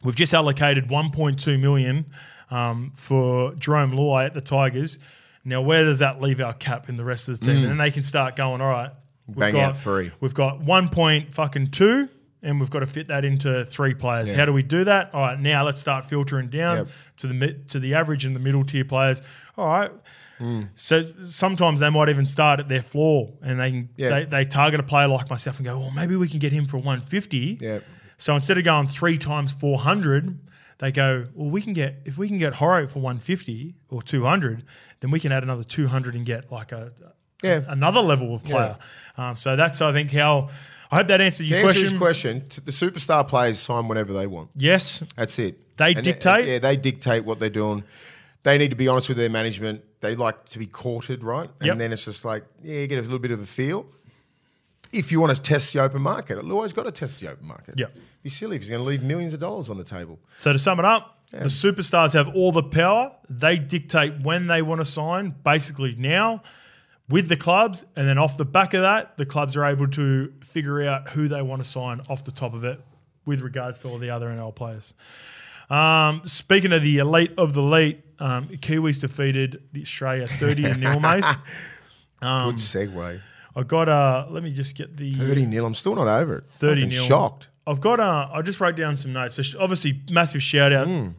we've 0.04 0.16
just 0.16 0.34
allocated 0.34 0.88
1.2 0.90 1.60
million 1.60 2.06
um, 2.52 2.92
for 2.96 3.54
Jerome 3.56 3.92
Luai 3.92 4.26
at 4.26 4.34
the 4.34 4.42
Tigers. 4.42 5.00
Now, 5.46 5.62
where 5.62 5.86
does 5.86 6.00
that 6.00 6.20
leave 6.22 6.42
our 6.42 6.54
cap 6.54 6.90
in 6.90 6.98
the 6.98 7.06
rest 7.06 7.30
of 7.30 7.40
the 7.40 7.46
team? 7.46 7.58
And 7.58 7.68
then 7.68 7.78
they 7.78 7.92
can 7.92 8.04
start 8.04 8.36
going, 8.36 8.60
all 8.62 8.70
right, 8.70 8.92
we've 9.28 9.38
Mm. 9.38 9.40
Bang 9.40 9.54
got 9.54 9.78
three. 9.78 10.12
We've 10.20 10.34
got 10.34 10.60
one 10.62 10.90
point 10.90 11.34
fucking 11.34 11.68
two, 11.68 12.10
and 12.42 12.60
we've 12.60 12.70
got 12.70 12.80
to 12.80 12.88
fit 12.88 13.08
that 13.10 13.26
into 13.26 13.66
three 13.66 13.94
players. 13.94 14.32
Yeah. 14.32 14.38
How 14.38 14.46
do 14.46 14.54
we 14.54 14.64
do 14.64 14.84
that? 14.86 15.14
All 15.14 15.22
right, 15.22 15.40
now 15.40 15.64
let's 15.66 15.82
start 15.82 16.06
filtering 16.06 16.50
down 16.50 16.78
Yep. 16.78 16.88
to 17.18 17.28
the 17.28 17.54
to 17.70 17.80
the 17.80 17.96
average 17.96 18.26
and 18.26 18.36
the 18.36 18.40
middle 18.40 18.64
tier 18.64 18.86
players. 18.86 19.22
All 19.58 19.68
right. 19.68 19.92
Mm. 20.40 20.70
So 20.76 21.04
sometimes 21.26 21.82
they 21.82 21.90
might 21.90 22.08
even 22.08 22.26
start 22.26 22.62
at 22.62 22.70
their 22.70 22.82
floor 22.82 23.34
and 23.42 23.60
they 23.60 23.72
can 23.72 23.90
Yeah. 23.98 24.10
they, 24.10 24.26
they 24.26 24.46
target 24.46 24.80
a 24.80 24.84
player 24.84 25.08
like 25.10 25.30
myself 25.30 25.58
and 25.58 25.66
go, 25.66 25.78
well, 25.78 25.92
maybe 25.92 26.16
we 26.16 26.30
can 26.30 26.40
get 26.40 26.54
him 26.54 26.66
for 26.66 26.78
150. 26.78 27.58
Yeah. 27.60 27.80
So 28.18 28.36
instead 28.36 28.58
of 28.58 28.64
going 28.64 28.88
three 28.88 29.18
times 29.18 29.52
400, 29.52 30.40
they 30.78 30.94
go, 30.94 31.28
well, 31.34 31.50
we 31.50 31.62
can 31.62 31.74
get, 31.74 32.02
if 32.06 32.18
we 32.18 32.30
can 32.30 32.38
get 32.38 32.54
Horo 32.56 32.88
for 32.88 33.00
150 33.00 33.76
or 33.90 34.02
200, 34.02 34.64
then 35.02 35.12
we 35.12 35.20
can 35.20 35.34
add 35.34 35.44
another 35.44 35.64
200 35.64 36.16
and 36.16 36.26
get 36.26 36.50
like 36.50 36.72
a, 36.72 36.92
Yeah. 37.44 37.62
another 37.68 38.00
level 38.00 38.34
of 38.34 38.44
player. 38.46 38.78
Um, 39.18 39.36
so 39.36 39.58
that's, 39.58 39.82
I 39.82 39.92
think, 39.92 40.14
how, 40.14 40.50
I 40.92 40.96
hope 40.98 41.08
that 41.08 41.22
answered 41.22 41.46
To 41.48 41.50
your 41.50 41.60
answer 41.60 41.68
question. 41.74 41.90
his 41.92 41.98
question, 42.00 42.44
the 42.66 42.72
superstar 42.72 43.28
players 43.28 43.60
sign 43.60 43.88
whenever 43.88 44.12
they 44.14 44.26
want. 44.28 44.50
Yes. 44.56 45.04
That's 45.16 45.38
it. 45.40 45.78
They 45.78 45.94
And, 45.94 46.04
dictate? 46.04 46.48
yeah, 46.48 46.60
they 46.60 46.76
dictate 46.78 47.26
what 47.26 47.40
they're 47.40 47.50
doing. 47.50 47.84
They 48.44 48.58
need 48.58 48.70
to 48.72 48.76
be 48.76 48.88
honest 48.88 49.08
with 49.08 49.18
their 49.18 49.30
management. 49.30 49.84
They 50.02 50.16
like 50.16 50.46
to 50.46 50.60
be 50.60 50.66
courted, 50.66 51.24
right? 51.24 51.50
And 51.60 51.68
Yep. 51.68 51.78
then 51.78 51.94
it's 51.94 52.06
just 52.06 52.26
like, 52.26 52.44
yeah, 52.64 52.80
you 52.82 52.88
get 52.88 52.98
a 52.98 53.02
little 53.02 53.20
bit 53.20 53.32
of 53.32 53.40
a 53.42 53.46
feel. 53.46 53.86
If 54.92 55.12
you 55.12 55.20
want 55.22 55.36
to 55.36 55.42
test 55.42 55.72
the 55.74 55.82
open 55.82 56.02
market, 56.02 56.44
Luai's 56.44 56.74
got 56.74 56.84
to 56.84 56.92
test 56.92 57.20
the 57.22 57.30
open 57.30 57.46
market. 57.48 57.76
Yeah, 57.78 57.88
Be 58.24 58.30
silly 58.30 58.56
if 58.56 58.64
he's 58.64 58.72
going 58.72 58.82
to 58.82 58.88
leave 58.88 59.04
millions 59.04 59.36
of 59.36 59.40
dollars 59.40 59.70
on 59.70 59.78
the 59.78 59.84
table. 59.84 60.20
So 60.40 60.52
to 60.52 60.58
sum 60.58 60.80
it 60.80 60.86
up, 60.86 61.20
the 61.32 61.46
superstars 61.46 62.14
have 62.14 62.28
all 62.36 62.52
the 62.52 62.64
power. 62.64 63.12
They 63.30 63.58
dictate 63.60 64.22
when 64.24 64.48
they 64.48 64.64
want 64.64 64.82
to 64.82 64.86
sign, 64.86 65.36
basically 65.44 65.94
now 65.96 66.42
with 67.10 67.28
the 67.28 67.36
clubs. 67.36 67.86
And 67.96 68.08
then 68.08 68.18
off 68.18 68.38
the 68.38 68.46
back 68.46 68.74
of 68.74 68.82
that, 68.82 69.18
the 69.18 69.26
clubs 69.26 69.56
are 69.58 69.66
able 69.66 69.88
to 69.90 70.34
figure 70.42 70.82
out 70.84 71.10
who 71.10 71.28
they 71.28 71.42
want 71.42 71.64
to 71.64 71.70
sign 71.70 72.02
off 72.10 72.24
the 72.24 72.32
top 72.32 72.54
of 72.54 72.64
it 72.64 72.80
with 73.26 73.42
regards 73.42 73.80
to 73.82 73.90
all 73.90 73.98
the 73.98 74.10
other 74.10 74.28
NL 74.30 74.54
players. 74.56 74.94
Um, 75.70 76.24
speaking 76.26 76.74
of 76.74 76.82
the 76.82 76.98
elite 76.98 77.34
of 77.38 77.54
the 77.54 77.62
elite, 77.62 78.04
um, 78.20 78.48
Kiwis 78.48 79.02
defeated 79.02 79.64
the 79.72 79.82
Australia 79.82 80.26
30 80.28 80.64
to 80.64 80.78
nil, 80.78 81.00
mate. 81.00 81.24
Um, 82.22 82.52
Good 82.52 82.60
segue. 82.60 83.22
I 83.56 83.64
got, 83.64 83.90
uh, 83.90 84.26
let 84.30 84.44
me 84.44 84.52
just 84.52 84.76
get 84.76 84.98
the 84.98 85.14
30 85.14 85.46
nil. 85.46 85.66
I'm 85.66 85.76
still 85.76 85.96
not 85.96 86.08
over 86.08 86.38
it. 86.38 86.44
30 86.46 86.86
nil. 86.88 87.04
Shocked. 87.04 87.50
I've 87.68 87.82
got. 87.82 88.00
Uh, 88.00 88.28
I 88.34 88.42
just 88.42 88.60
wrote 88.60 88.76
down 88.76 88.98
some 88.98 89.14
notes. 89.14 89.36
So 89.36 89.60
obviously, 89.60 90.02
massive 90.10 90.42
shout 90.42 90.74
out. 90.74 90.88
Hmm. 90.88 91.10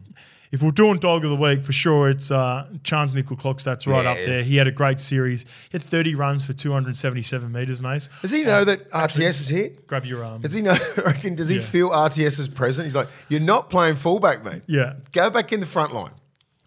If 0.51 0.61
we're 0.61 0.71
doing 0.71 0.97
dog 0.99 1.23
of 1.23 1.29
the 1.29 1.35
week 1.37 1.63
for 1.63 1.71
sure, 1.71 2.09
it's 2.09 2.29
uh, 2.29 2.67
Charnze 2.83 3.13
Nickel 3.13 3.37
Clock. 3.37 3.61
That's 3.61 3.87
right 3.87 4.05
up 4.05 4.17
there. 4.17 4.43
He 4.43 4.57
had 4.57 4.67
a 4.67 4.71
great 4.71 4.99
series. 4.99 5.43
He 5.43 5.47
had 5.71 5.81
30 5.81 6.15
runs 6.15 6.43
for 6.45 6.51
277 6.51 7.49
meters, 7.51 7.79
mate. 7.79 8.09
Does 8.21 8.31
he 8.31 8.43
know 8.43 8.65
that 8.65 8.89
RTS 8.91 9.39
is 9.41 9.47
here? 9.47 9.69
Grab 9.87 10.03
your 10.05 10.23
arm. 10.25 10.41
Does 10.41 10.53
he 10.53 10.61
know? 10.61 10.75
Reckon, 11.05 11.35
does 11.35 11.47
he 11.47 11.55
Yeah. 11.55 11.61
feel 11.61 11.89
RTS 11.91 12.37
is 12.39 12.49
present? 12.49 12.85
He's 12.85 12.95
like, 12.95 13.07
you're 13.29 13.39
not 13.39 13.69
playing 13.69 13.95
fullback, 13.95 14.43
mate. 14.43 14.63
Yeah, 14.67 14.95
Go 15.13 15.29
back 15.29 15.53
in 15.53 15.61
the 15.61 15.65
front 15.65 15.93
line. 15.93 16.11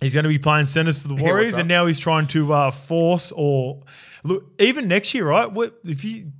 he's 0.01 0.15
going 0.15 0.25
to 0.25 0.29
be 0.31 0.39
playing 0.39 0.65
centers 0.67 0.99
for 0.99 1.09
the 1.09 1.15
Warriors, 1.23 1.55
up? 1.55 1.61
and 1.61 1.69
now 1.69 1.85
he's 1.85 2.01
trying 2.01 2.27
to 2.29 2.53
uh, 2.55 2.71
force 2.71 3.33
or 3.37 3.83
look 4.23 4.51
even 4.59 4.89
next 4.89 5.13
year, 5.13 5.27
right? 5.29 5.53
What 5.53 5.79
if 5.85 6.05
you 6.05 6.33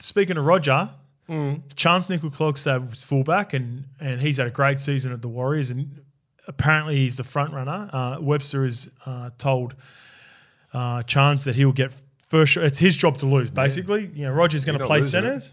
speaking 0.00 0.36
of 0.36 0.44
Roger? 0.44 0.90
Hmm. 1.28 1.56
Charnze 1.76 2.08
Nickel 2.08 2.30
Clockstad 2.30 2.88
was 2.90 3.04
fullback, 3.04 3.52
and 3.52 3.84
and 4.00 4.20
he's 4.20 4.38
had 4.38 4.46
a 4.46 4.50
great 4.50 4.80
season 4.80 5.12
at 5.12 5.20
the 5.22 5.28
Warriors, 5.28 5.70
and 5.70 6.00
apparently 6.48 6.96
he's 6.96 7.16
the 7.16 7.24
front 7.24 7.52
runner. 7.52 7.88
Uh, 7.92 8.16
Webster 8.20 8.64
is 8.64 8.90
uh, 9.06 9.30
told 9.38 9.76
uh, 10.72 11.02
Charnze 11.02 11.44
that 11.44 11.54
he'll 11.54 11.70
get 11.72 11.92
first. 12.26 12.52
shot. 12.52 12.64
It's 12.64 12.80
his 12.80 12.96
job 12.96 13.18
to 13.18 13.26
lose, 13.26 13.50
basically. 13.50 14.10
You 14.14 14.26
know, 14.26 14.32
Roger's 14.32 14.64
going 14.64 14.78
to 14.78 14.84
play 14.86 14.98
it. 15.00 15.04
centers. 15.04 15.52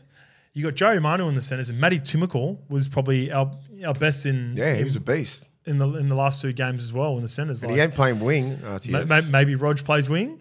You 0.53 0.63
got 0.63 0.75
Joey 0.75 0.99
Manu 0.99 1.27
in 1.27 1.35
the 1.35 1.41
centers, 1.41 1.69
and 1.69 1.79
Matty 1.79 1.99
Timokal 1.99 2.57
was 2.69 2.87
probably 2.87 3.31
our 3.31 3.51
our 3.85 3.93
best 3.93 4.25
in 4.25 4.55
Yeah, 4.57 4.73
he 4.73 4.79
in, 4.79 4.85
was 4.85 4.95
a 4.95 5.01
beast. 5.01 5.45
in 5.65 5.77
the 5.77 5.87
in 5.95 6.07
the 6.09 6.15
last 6.15 6.41
two 6.41 6.53
games 6.53 6.81
as 6.83 6.93
well 6.93 7.17
in 7.17 7.21
the 7.23 7.27
centers. 7.27 7.61
And 7.61 7.71
Like, 7.71 7.77
he 7.77 7.83
ain't 7.83 7.93
playing 7.93 8.19
wing, 8.21 8.55
RTS. 8.63 8.89
ma- 8.89 9.03
ma- 9.21 9.27
maybe 9.31 9.55
Rog 9.55 9.83
plays 9.83 10.09
wing. 10.09 10.39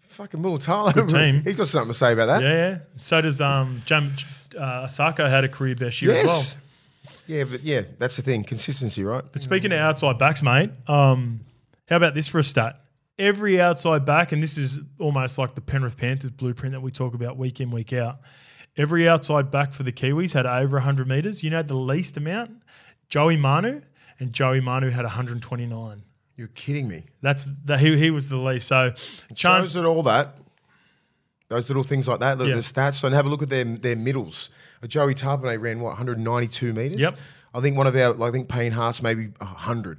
Fucking 0.00 0.40
Mulitalo. 0.40 1.10
team. 1.10 1.42
He's 1.44 1.56
got 1.56 1.66
something 1.66 1.90
to 1.90 1.94
say 1.98 2.12
about 2.12 2.26
that. 2.26 2.42
Yeah, 2.42 2.52
yeah. 2.54 2.78
So 2.96 3.20
does 3.20 3.40
um 3.40 3.82
Jam 3.86 4.04
uh, 4.58 4.86
Isaako 4.86 5.28
had 5.28 5.44
a 5.44 5.48
career 5.48 5.74
best 5.74 6.00
year 6.02 6.12
as 6.12 6.26
well. 6.26 6.62
Yeah, 7.28 7.44
but 7.44 7.62
yeah, 7.62 7.82
that's 7.98 8.16
the 8.16 8.22
thing. 8.22 8.42
Consistency, 8.42 9.04
right? 9.04 9.22
But 9.30 9.42
speaking 9.42 9.70
of 9.70 9.78
outside 9.78 10.18
backs, 10.18 10.42
mate, 10.42 10.70
um, 10.88 11.40
how 11.88 11.96
about 11.96 12.14
this 12.14 12.26
for 12.26 12.38
a 12.38 12.44
stat? 12.44 12.80
Every 13.18 13.60
outside 13.60 14.04
back, 14.04 14.32
and 14.32 14.42
this 14.42 14.56
is 14.56 14.80
almost 14.98 15.38
like 15.38 15.54
the 15.54 15.60
Penrith 15.60 15.96
Panthers 15.96 16.30
blueprint 16.30 16.72
that 16.72 16.80
we 16.80 16.90
talk 16.90 17.14
about 17.14 17.36
week 17.36 17.60
in, 17.60 17.70
week 17.70 17.92
out. 17.92 18.20
Every 18.76 19.08
outside 19.08 19.50
back 19.50 19.72
for 19.74 19.82
the 19.82 19.92
Kiwis 19.92 20.32
had 20.32 20.46
over 20.46 20.76
100 20.76 21.06
metres. 21.06 21.42
You 21.42 21.50
know 21.50 21.62
the 21.62 21.74
least 21.74 22.16
amount? 22.16 22.62
Joey 23.08 23.36
Manu, 23.36 23.82
and 24.20 24.32
Joey 24.32 24.60
Manu 24.60 24.90
had 24.90 25.02
129. 25.02 26.02
You're 26.36 26.48
kidding 26.48 26.86
me. 26.86 27.04
That's 27.20 27.46
the, 27.64 27.76
he, 27.76 27.96
he 27.96 28.10
was 28.10 28.28
the 28.28 28.36
least. 28.36 28.68
So, 28.68 28.92
Shows 28.94 29.34
chance. 29.34 29.72
that 29.72 29.84
all 29.84 30.04
that, 30.04 30.36
those 31.48 31.68
little 31.68 31.82
things 31.82 32.06
like 32.08 32.20
that, 32.20 32.38
look 32.38 32.48
Yeah. 32.48 32.54
the 32.56 32.60
stats. 32.60 32.94
So, 32.94 33.06
and 33.06 33.14
have 33.16 33.26
a 33.26 33.28
look 33.28 33.42
at 33.42 33.48
their 33.50 33.64
their 33.64 33.96
middles. 33.96 34.50
Uh, 34.82 34.86
Joey 34.86 35.14
Tapine 35.14 35.60
ran 35.60 35.80
what 35.80 35.90
192 35.90 36.72
meters. 36.72 37.00
Yep. 37.00 37.16
I 37.54 37.60
think 37.60 37.76
one 37.76 37.86
of 37.86 37.96
our, 37.96 38.22
I 38.22 38.30
think 38.30 38.48
Payne 38.48 38.72
Haas 38.72 39.02
maybe 39.02 39.28
100, 39.38 39.98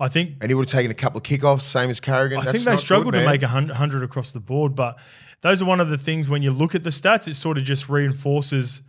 I 0.00 0.08
think 0.08 0.34
and 0.40 0.50
he 0.50 0.54
would 0.54 0.66
have 0.68 0.72
taken 0.72 0.90
a 0.90 0.94
couple 0.94 1.18
of 1.18 1.22
kickoffs, 1.22 1.60
same 1.62 1.88
as 1.90 2.00
Carrigan. 2.00 2.38
I 2.40 2.44
That's 2.44 2.64
think 2.64 2.76
they 2.76 2.82
struggled 2.82 3.14
good, 3.14 3.20
to 3.20 3.26
make 3.26 3.42
100 3.42 4.02
across 4.02 4.32
the 4.32 4.40
board, 4.40 4.74
but 4.74 4.98
those 5.42 5.62
are 5.62 5.64
one 5.64 5.80
of 5.80 5.88
the 5.88 5.98
things 5.98 6.28
when 6.28 6.42
you 6.42 6.50
look 6.50 6.74
at 6.74 6.82
the 6.82 6.90
stats, 6.90 7.28
it 7.28 7.34
sort 7.34 7.56
of 7.58 7.64
just 7.64 7.88
reinforces 7.88 8.82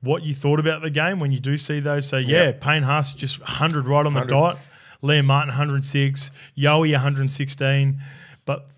what 0.00 0.22
you 0.22 0.34
thought 0.34 0.60
about 0.60 0.82
the 0.82 0.90
game 0.90 1.18
when 1.18 1.32
you 1.32 1.40
do 1.40 1.56
see 1.56 1.80
those. 1.80 2.06
So, 2.06 2.18
yeah, 2.18 2.44
Yep. 2.44 2.60
Payne 2.60 2.82
Haas 2.84 3.12
just 3.12 3.40
100 3.40 3.86
right 3.86 4.06
on 4.06 4.14
the 4.14 4.24
dot. 4.24 4.58
Liam 5.02 5.24
Martin 5.24 5.48
106, 5.48 6.30
Yowie 6.56 6.92
116, 6.92 8.00
but 8.46 8.68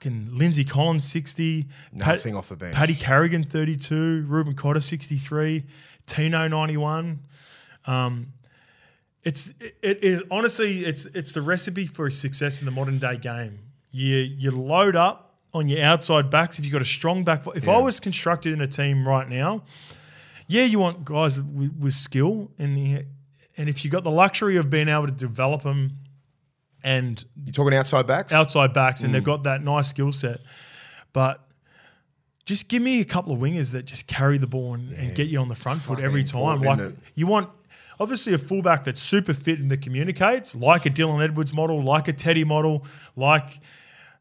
fucking 0.00 0.30
Lindsay 0.32 0.64
Collins 0.64 1.04
60, 1.04 1.66
Nothing 1.92 2.34
off 2.34 2.48
the 2.48 2.56
bench. 2.56 2.74
Paddy 2.74 2.94
Carrigan 2.94 3.44
32, 3.44 4.24
Reuben 4.26 4.54
Cotter 4.54 4.80
63, 4.80 5.64
Tino 6.06 6.48
91 6.48 7.20
um, 7.86 8.32
it's 9.22 9.52
it, 9.60 9.76
it 9.82 10.04
is 10.04 10.22
honestly 10.30 10.80
it's 10.80 11.06
it's 11.06 11.32
the 11.32 11.42
recipe 11.42 11.86
for 11.86 12.08
success 12.10 12.60
in 12.60 12.66
the 12.66 12.70
modern 12.70 12.98
day 12.98 13.16
game. 13.16 13.58
You 13.90 14.16
you 14.16 14.50
load 14.50 14.96
up 14.96 15.34
on 15.52 15.68
your 15.68 15.82
outside 15.82 16.30
backs 16.30 16.58
if 16.58 16.64
you've 16.64 16.72
got 16.72 16.82
a 16.82 16.86
strong 16.86 17.24
back. 17.24 17.46
If 17.54 17.68
I 17.68 17.78
was 17.78 18.00
constructed 18.00 18.52
in 18.52 18.60
a 18.60 18.66
team 18.66 19.06
right 19.06 19.28
now, 19.28 19.64
yeah, 20.46 20.64
you 20.64 20.78
want 20.78 21.04
guys 21.04 21.40
with, 21.40 21.74
with 21.78 21.94
skill 21.94 22.50
in 22.58 22.74
the, 22.74 23.04
and 23.56 23.68
if 23.68 23.84
you've 23.84 23.92
got 23.92 24.04
the 24.04 24.10
luxury 24.10 24.56
of 24.56 24.70
being 24.70 24.88
able 24.88 25.06
to 25.06 25.12
develop 25.12 25.62
them 25.62 25.98
and 26.84 27.22
you're 27.44 27.52
talking 27.52 27.74
outside 27.76 28.06
backs? 28.06 28.32
outside 28.32 28.72
backs, 28.72 29.00
Mm. 29.00 29.04
and 29.06 29.14
they've 29.14 29.24
got 29.24 29.42
that 29.44 29.62
nice 29.62 29.88
skill 29.88 30.12
set. 30.12 30.40
But 31.12 31.44
just 32.46 32.68
give 32.68 32.82
me 32.82 33.00
a 33.00 33.04
couple 33.04 33.32
of 33.32 33.38
wingers 33.38 33.72
that 33.72 33.84
just 33.84 34.06
carry 34.06 34.38
the 34.38 34.46
ball 34.46 34.74
and, 34.74 34.90
and 34.92 35.14
get 35.14 35.28
you 35.28 35.38
on 35.38 35.48
the 35.48 35.54
front 35.54 35.82
foot 35.82 36.00
every 36.00 36.24
time. 36.24 36.60
Like 36.60 36.92
you 37.14 37.26
want 37.26 37.48
obviously 38.00 38.32
a 38.32 38.38
fullback 38.38 38.84
that's 38.84 39.00
super 39.00 39.34
fit 39.34 39.58
and 39.60 39.70
that 39.70 39.82
communicates, 39.82 40.54
like 40.56 40.86
a 40.86 40.90
Dylan 40.90 41.22
Edwards 41.22 41.52
model, 41.52 41.82
like 41.82 42.08
a 42.08 42.12
Teddy 42.12 42.44
model, 42.44 42.84
like 43.14 43.60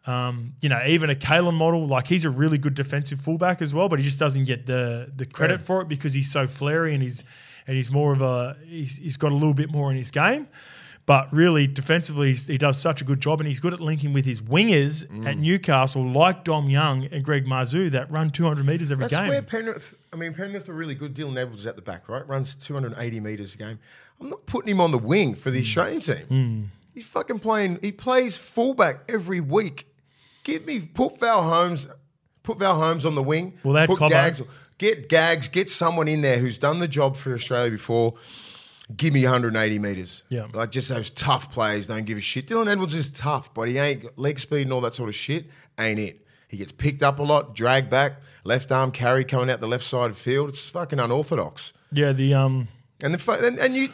um, 0.06 0.54
you 0.62 0.70
know, 0.70 0.82
even 0.88 1.10
a 1.10 1.16
Kalyn 1.16 1.54
model. 1.54 1.86
Like 1.88 2.08
he's 2.08 2.26
a 2.26 2.30
really 2.30 2.58
good 2.58 2.74
defensive 2.74 3.20
fullback 3.20 3.62
as 3.62 3.74
well, 3.74 3.90
but 3.90 4.00
he 4.00 4.06
just 4.06 4.20
doesn't 4.20 4.46
get 4.46 4.66
the 4.66 5.12
the 5.16 5.26
credit 5.26 5.62
Yeah. 5.62 5.66
for 5.66 5.82
it 5.82 5.88
because 5.88 6.14
he's 6.14 6.32
so 6.32 6.46
flary 6.48 6.94
and 6.94 7.02
he's 7.04 7.24
and 7.68 7.78
he's 7.78 7.90
more 7.92 8.14
of 8.14 8.22
a 8.22 8.58
he's, 8.66 8.98
he's 8.98 9.18
got 9.18 9.32
a 9.32 9.36
little 9.36 9.54
bit 9.54 9.72
more 9.72 9.90
in 9.92 9.98
his 9.98 10.12
game. 10.12 10.48
But 11.10 11.34
really, 11.34 11.66
defensively, 11.66 12.36
he 12.36 12.60
does 12.60 12.80
such 12.80 13.02
a 13.02 13.04
good 13.04 13.20
job, 13.20 13.42
and 13.42 13.48
he's 13.48 13.60
good 13.60 13.74
at 13.74 13.80
linking 13.82 14.14
with 14.14 14.26
his 14.26 14.44
wingers 14.44 15.08
Mm. 15.08 15.26
at 15.26 15.38
Newcastle, 15.40 16.08
like 16.08 16.44
Dom 16.44 16.70
Young 16.70 17.06
and 17.06 17.24
Greg 17.26 17.46
Marzhew, 17.48 17.90
that 17.90 18.12
run 18.12 18.30
200 18.30 18.64
meters 18.64 18.92
every 18.92 19.06
That's 19.06 19.18
game. 19.18 19.30
where 19.30 19.42
Penrith. 19.42 19.96
I 20.14 20.18
mean, 20.18 20.36
Penrith 20.36 20.70
are 20.70 20.74
really 20.74 20.94
good. 20.94 21.16
Dylan 21.16 21.36
Edwards 21.36 21.66
at 21.66 21.76
the 21.78 21.82
back, 21.82 22.08
right? 22.08 22.28
Runs 22.28 22.54
280 22.54 23.20
meters 23.22 23.56
a 23.56 23.58
game. 23.58 23.80
I'm 24.22 24.30
not 24.30 24.46
putting 24.46 24.70
him 24.70 24.80
on 24.80 24.92
the 24.92 25.00
wing 25.00 25.34
for 25.34 25.50
the 25.50 25.62
Australian 25.62 26.02
team. 26.02 26.70
He's 26.94 27.08
fucking 27.08 27.40
playing. 27.40 27.80
He 27.82 27.92
plays 27.92 28.38
fullback 28.38 29.00
every 29.10 29.40
week. 29.42 29.88
Give 30.44 30.64
me 30.68 30.80
put 30.80 31.20
Val 31.20 31.42
Holmes, 31.42 31.88
put 32.44 32.60
Val 32.60 32.80
Holmes 32.80 33.04
on 33.04 33.16
the 33.16 33.24
wing. 33.24 33.54
Well, 33.64 33.88
put 33.88 33.98
Gags. 34.10 34.44
Get 34.78 35.10
Gags. 35.10 35.48
Get 35.48 35.72
someone 35.72 36.08
in 36.08 36.22
there 36.22 36.38
who's 36.38 36.60
done 36.60 36.78
the 36.78 36.88
job 36.88 37.18
for 37.18 37.34
Australia 37.34 37.72
before. 37.72 38.14
Give 38.96 39.14
me 39.14 39.24
180 39.24 39.78
meters. 39.80 40.24
Yeah. 40.30 40.48
like 40.54 40.72
just 40.72 40.90
those 40.90 41.10
tough 41.12 41.52
plays 41.52 41.88
don't 41.88 42.06
give 42.06 42.18
a 42.18 42.22
shit. 42.22 42.48
Dylan 42.48 42.68
Edwards 42.68 42.96
is 42.96 43.12
tough, 43.12 43.54
but 43.54 43.68
he 43.68 43.78
ain't 43.78 44.18
leg 44.18 44.40
speed 44.40 44.64
and 44.64 44.74
all 44.74 44.82
that 44.82 44.96
sort 44.96 45.10
of 45.10 45.16
shit. 45.16 45.46
Ain't 45.80 46.00
it? 46.00 46.26
He 46.48 46.58
gets 46.58 46.72
picked 46.72 47.04
up 47.04 47.20
a 47.20 47.24
lot, 47.24 47.54
dragged 47.56 47.90
back, 47.92 48.14
left 48.44 48.72
arm 48.72 48.90
carry 48.92 49.24
coming 49.24 49.50
out 49.52 49.60
the 49.60 49.68
left 49.68 49.84
side 49.84 50.10
of 50.10 50.16
the 50.18 50.20
field. 50.20 50.50
It's 50.50 50.68
fucking 50.70 51.00
unorthodox. 51.00 51.74
yeah, 51.92 52.12
the 52.12 52.34
um, 52.34 52.68
And 53.04 53.14
the 53.14 53.32
and, 53.46 53.60
and 53.60 53.76
you, 53.76 53.90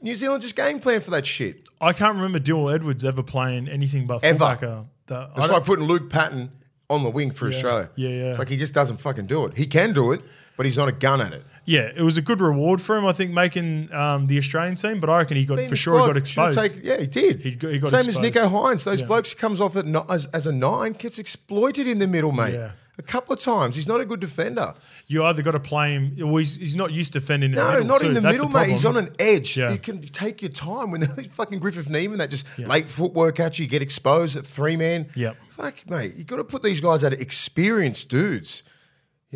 New 0.00 0.14
Zealand 0.14 0.42
just 0.42 0.54
game 0.54 0.78
plan 0.78 1.00
for 1.00 1.10
that 1.10 1.26
shit. 1.26 1.68
I 1.80 1.92
can't 1.92 2.14
remember 2.14 2.38
Dylan 2.38 2.72
Edwards 2.74 3.04
ever 3.04 3.22
playing 3.24 3.66
anything 3.68 4.06
but 4.06 4.22
Ever. 4.22 4.38
fullback. 4.38 4.60
the- 4.60 5.14
I 5.14 5.30
It's 5.38 5.48
like 5.50 5.64
putting 5.64 5.84
Luke 5.86 6.08
Patten 6.08 6.52
on 6.88 7.02
the 7.02 7.10
wing 7.10 7.32
for 7.32 7.48
Australia. 7.48 7.90
Yeah, 7.96 8.08
yeah. 8.10 8.24
It's 8.30 8.38
like 8.38 8.48
he 8.48 8.56
just 8.56 8.72
doesn't 8.74 8.98
fucking 8.98 9.26
do 9.26 9.44
it. 9.46 9.56
He 9.56 9.66
can 9.66 9.92
do 9.92 10.12
it, 10.12 10.22
but 10.56 10.64
he's 10.66 10.76
not 10.76 10.88
a 10.88 10.92
gun 10.92 11.20
at 11.20 11.32
it. 11.32 11.44
Yeah, 11.66 11.90
it 11.94 12.02
was 12.02 12.16
a 12.16 12.22
good 12.22 12.40
reward 12.40 12.80
for 12.80 12.96
him, 12.96 13.04
I 13.04 13.12
think, 13.12 13.32
making 13.32 13.92
um, 13.92 14.28
the 14.28 14.38
Australian 14.38 14.76
team. 14.76 15.00
But 15.00 15.10
I 15.10 15.18
reckon 15.18 15.36
he 15.36 15.44
got 15.44 15.56
Being 15.56 15.68
for 15.68 15.72
the 15.72 15.76
sure 15.76 15.94
he 15.94 15.98
squad 15.98 16.06
got 16.12 16.16
exposed. 16.16 16.58
take- 16.58 16.84
yeah, 16.84 16.98
he 16.98 17.06
did. 17.06 17.40
He 17.40 17.50
got- 17.56 17.72
he 17.72 17.78
got 17.80 17.90
Same 17.90 18.00
as. 18.08 18.18
Nicho 18.18 18.48
Hynes. 18.48 18.84
Those 18.84 19.00
Yeah. 19.00 19.06
blokes 19.06 19.34
comes 19.34 19.60
off 19.60 19.76
at 19.76 19.84
no, 19.86 20.06
as, 20.08 20.26
as 20.26 20.46
a 20.46 20.52
nine, 20.52 20.92
gets 20.92 21.18
exploited 21.18 21.86
in 21.88 21.98
the 21.98 22.06
middle, 22.06 22.30
mate. 22.32 22.54
Yeah. 22.54 22.70
A 22.98 23.02
couple 23.02 23.34
of 23.34 23.40
times. 23.40 23.76
He's 23.76 23.86
not 23.86 24.00
a 24.00 24.06
good 24.06 24.20
defender. 24.20 24.72
you 25.08 25.22
either 25.24 25.42
got 25.42 25.50
to 25.50 25.60
play 25.60 25.92
him, 25.92 26.16
or 26.24 26.38
he's, 26.38 26.56
he's 26.56 26.74
not 26.76 26.92
used 26.92 27.12
to 27.12 27.20
defending 27.20 27.50
in 27.50 27.56
the 27.56 27.62
No, 27.62 27.70
middle. 27.72 27.86
not 27.86 28.00
too. 28.00 28.06
in 28.08 28.14
the 28.14 28.20
That's 28.22 28.38
middle, 28.38 28.48
mate. 28.48 28.70
He's 28.70 28.84
on 28.86 28.96
an 28.96 29.10
edge. 29.18 29.56
Yeah. 29.56 29.70
You 29.72 29.78
can 29.78 30.00
take 30.02 30.40
your 30.42 30.50
time 30.50 30.90
when 30.92 31.02
fucking 31.30 31.58
Griffin 31.58 31.82
Neame 31.92 32.16
that 32.18 32.30
just 32.30 32.46
late 32.58 32.88
footwork 32.88 33.38
at 33.38 33.58
you, 33.58 33.66
get 33.66 33.82
exposed 33.82 34.36
at 34.36 34.46
three 34.46 34.76
man. 34.76 35.08
Yep. 35.14 35.36
Fuck, 35.50 35.90
mate. 35.90 36.14
You 36.16 36.24
got 36.24 36.36
to 36.36 36.44
put 36.44 36.62
these 36.62 36.80
guys 36.80 37.04
at 37.04 37.12
experienced 37.12 38.08
dudes. 38.08 38.62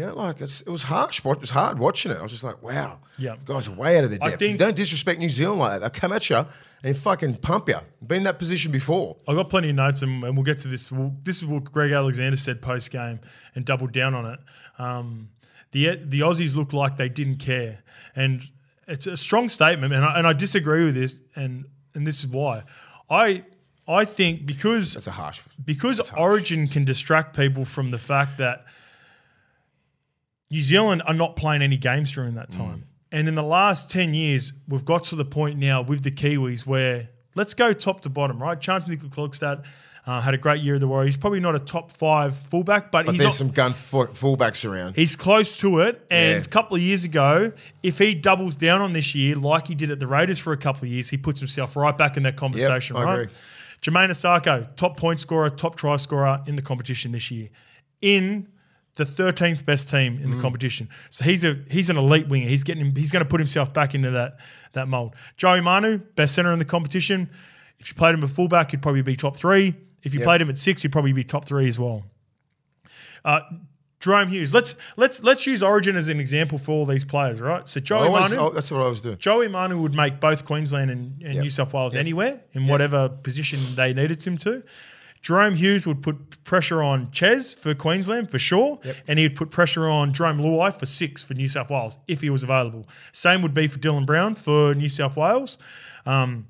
You 0.00 0.06
know, 0.06 0.14
like 0.14 0.40
it's, 0.40 0.62
it 0.62 0.70
was 0.70 0.84
harsh. 0.84 1.18
It 1.22 1.40
was 1.40 1.50
hard 1.50 1.78
watching 1.78 2.10
it. 2.10 2.16
I 2.16 2.22
was 2.22 2.32
just 2.32 2.42
like, 2.42 2.62
wow. 2.62 3.00
Yeah. 3.18 3.36
Guys 3.44 3.68
are 3.68 3.72
way 3.72 3.98
out 3.98 4.04
of 4.04 4.10
the 4.10 4.18
I 4.22 4.30
depth. 4.30 4.38
think- 4.38 4.56
Don't 4.56 4.74
disrespect 4.74 5.18
New 5.20 5.28
Zealand 5.28 5.58
like 5.60 5.72
that. 5.72 5.80
They'll 5.92 6.00
come 6.00 6.12
at 6.14 6.30
you 6.30 6.40
and 6.82 6.96
fucking 6.96 7.34
pump 7.36 7.68
you. 7.68 7.76
Been 8.06 8.18
in 8.18 8.24
that 8.24 8.38
position 8.38 8.72
before. 8.72 9.16
I've 9.28 9.36
got 9.36 9.50
plenty 9.50 9.68
of 9.68 9.76
notes, 9.76 10.00
and, 10.00 10.24
and 10.24 10.34
we'll 10.38 10.44
get 10.44 10.56
to 10.60 10.68
this. 10.68 10.90
We'll, 10.90 11.12
this 11.22 11.36
is 11.36 11.44
what 11.44 11.64
Greg 11.64 11.92
Alexander 11.92 12.38
said 12.38 12.62
post 12.62 12.90
game 12.90 13.20
and 13.54 13.66
doubled 13.66 13.92
down 13.92 14.14
on 14.14 14.24
it. 14.24 14.40
Um, 14.78 15.28
the 15.72 15.96
the 16.02 16.20
Aussies 16.20 16.56
looked 16.56 16.72
like 16.72 16.96
they 16.96 17.10
didn't 17.10 17.36
care, 17.36 17.80
and 18.16 18.42
it's 18.88 19.06
a 19.06 19.18
strong 19.18 19.50
statement, 19.50 19.92
and 19.92 20.02
I, 20.02 20.16
and 20.18 20.26
I 20.26 20.32
disagree 20.32 20.82
with 20.82 20.94
this, 20.94 21.20
and 21.36 21.66
and 21.94 22.06
this 22.06 22.20
is 22.20 22.26
why. 22.26 22.62
I 23.10 23.44
I 23.86 24.06
think 24.06 24.46
because 24.46 24.94
That's 24.94 25.06
a 25.08 25.10
harsh. 25.10 25.42
because 25.62 26.00
Origin 26.16 26.68
can 26.68 26.86
distract 26.86 27.36
people 27.36 27.66
from 27.66 27.90
the 27.90 27.98
fact 27.98 28.38
that 28.38 28.64
New 30.50 30.62
Zealand 30.62 31.02
are 31.06 31.14
not 31.14 31.36
playing 31.36 31.62
any 31.62 31.76
games 31.76 32.12
during 32.12 32.34
that 32.34 32.50
time. 32.50 32.84
And 33.12 33.28
in 33.28 33.34
the 33.34 33.42
last 33.42 33.90
10 33.90 34.14
years, 34.14 34.52
we've 34.68 34.84
got 34.84 35.04
to 35.04 35.16
the 35.16 35.24
point 35.24 35.58
now 35.58 35.82
with 35.82 36.02
the 36.02 36.10
Kiwis 36.10 36.66
where 36.66 37.08
let's 37.34 37.54
go 37.54 37.72
top 37.72 38.00
to 38.02 38.08
bottom, 38.08 38.40
right? 38.42 38.58
Charnze 38.58 38.86
Nicoll-Klokstad 38.86 39.64
uh, 40.06 40.20
had 40.20 40.32
a 40.34 40.38
great 40.38 40.62
year 40.62 40.74
of 40.74 40.80
the 40.80 40.88
Warriors. 40.88 41.08
He's 41.14 41.16
probably 41.20 41.40
not 41.40 41.54
a 41.54 41.58
top 41.60 41.90
five 41.92 42.34
fullback, 42.36 42.90
but, 42.90 43.06
But 43.06 43.12
he's, 43.14 43.20
there's 43.20 43.26
not- 43.40 43.46
some 43.46 43.50
gun 43.50 43.72
fu- 43.74 44.06
fullbacks 44.06 44.68
around. 44.68 44.96
he's 44.96 45.14
close 45.16 45.56
to 45.58 45.80
it. 45.80 46.04
And 46.10 46.38
Yeah. 46.38 46.44
a 46.44 46.48
couple 46.48 46.76
of 46.76 46.82
years 46.82 47.04
ago, 47.04 47.52
if 47.82 47.98
he 47.98 48.14
doubles 48.14 48.56
down 48.56 48.80
on 48.80 48.92
this 48.92 49.14
year 49.14 49.36
like 49.36 49.68
he 49.68 49.74
did 49.74 49.90
at 49.90 50.00
the 50.00 50.06
Raiders 50.06 50.38
for 50.38 50.52
a 50.52 50.56
couple 50.56 50.84
of 50.84 50.88
years, 50.92 51.10
he 51.10 51.16
puts 51.16 51.38
himself 51.40 51.76
right 51.76 51.96
back 51.96 52.16
in 52.16 52.22
that 52.24 52.36
conversation, 52.36 52.96
I 52.96 53.02
right? 53.04 53.20
agree. 53.22 53.32
Jamayne 53.82 54.10
Isaako, 54.10 54.68
top 54.76 54.96
point 54.96 55.20
scorer, 55.20 55.48
top 55.50 55.74
try 55.76 55.96
scorer 55.96 56.40
in 56.46 56.54
the 56.56 56.62
competition 56.62 57.12
this 57.12 57.30
year, 57.30 57.48
in 58.00 58.46
the 59.04 59.22
13th 59.22 59.64
best 59.64 59.88
team 59.88 60.18
in 60.22 60.30
Mm. 60.30 60.36
the 60.36 60.40
competition. 60.42 60.88
So 61.10 61.24
he's 61.24 61.42
a 61.44 61.58
he's 61.70 61.90
an 61.90 61.96
elite 61.96 62.28
winger. 62.28 62.48
He's 62.48 62.64
getting 62.64 62.94
he's 62.94 63.10
going 63.12 63.24
to 63.24 63.28
put 63.28 63.40
himself 63.40 63.72
back 63.74 63.94
into 63.94 64.10
that 64.12 64.38
that 64.72 64.86
mold. 64.88 65.14
Joey 65.36 65.60
Manu, 65.60 65.98
best 65.98 66.34
center 66.34 66.52
in 66.52 66.58
the 66.58 66.64
competition. 66.64 67.28
If 67.78 67.88
you 67.88 67.94
played 67.94 68.14
him 68.14 68.22
at 68.22 68.30
fullback, 68.30 68.70
he'd 68.72 68.82
probably 68.82 69.02
be 69.02 69.16
top 69.16 69.36
three. 69.36 69.74
If 70.02 70.14
you 70.14 70.20
Yep. 70.20 70.26
played 70.26 70.40
him 70.42 70.48
at 70.50 70.58
six, 70.58 70.82
he'd 70.82 70.92
probably 70.92 71.12
be 71.12 71.24
top 71.24 71.44
three 71.46 71.68
as 71.68 71.78
well. 71.78 72.04
Uh, 73.24 73.40
Jahrome 74.00 74.28
Hughes. 74.30 74.54
Let's 74.54 74.76
let's 74.96 75.22
let's 75.22 75.46
use 75.46 75.62
Origin 75.62 75.94
as 75.96 76.08
an 76.08 76.20
example 76.20 76.56
for 76.56 76.72
all 76.72 76.86
these 76.86 77.04
players, 77.04 77.38
right? 77.40 77.68
So 77.68 77.80
Joey 77.80 78.08
always- 78.08 78.30
Manu. 78.30 78.36
oh, 78.42 78.50
that's 78.50 78.70
what 78.70 78.80
I 78.80 78.88
was 78.88 79.02
doing. 79.02 79.18
Joey 79.18 79.48
Manu 79.48 79.78
would 79.82 79.94
make 79.94 80.20
both 80.20 80.44
Queensland 80.46 80.90
and, 80.90 81.20
and 81.22 81.34
Yep. 81.34 81.42
New 81.42 81.50
South 81.50 81.74
Wales 81.74 81.94
anywhere 81.94 82.42
in 82.54 82.66
whatever 82.66 83.08
position 83.10 83.58
they 83.76 83.92
needed 83.92 84.22
him 84.22 84.38
to. 84.38 84.62
Jahrome 85.22 85.56
Hughes 85.56 85.86
would 85.86 86.02
put 86.02 86.42
pressure 86.44 86.82
on 86.82 87.10
Ches 87.10 87.52
for 87.52 87.74
Queensland 87.74 88.30
for 88.30 88.38
sure, 88.38 88.78
and 89.06 89.18
he'd 89.18 89.36
put 89.36 89.50
pressure 89.50 89.88
on 89.88 90.12
Jarome 90.14 90.40
Luai 90.40 90.72
for 90.74 90.86
six 90.86 91.22
for 91.22 91.34
New 91.34 91.48
South 91.48 91.70
Wales 91.70 91.98
if 92.08 92.22
he 92.22 92.30
was 92.30 92.42
available. 92.42 92.88
Same 93.12 93.42
would 93.42 93.52
be 93.54 93.66
for 93.66 93.78
Dylan 93.78 94.06
Brown 94.06 94.34
for 94.34 94.74
New 94.74 94.88
South 94.88 95.16
Wales. 95.16 95.58
Um, 96.06 96.46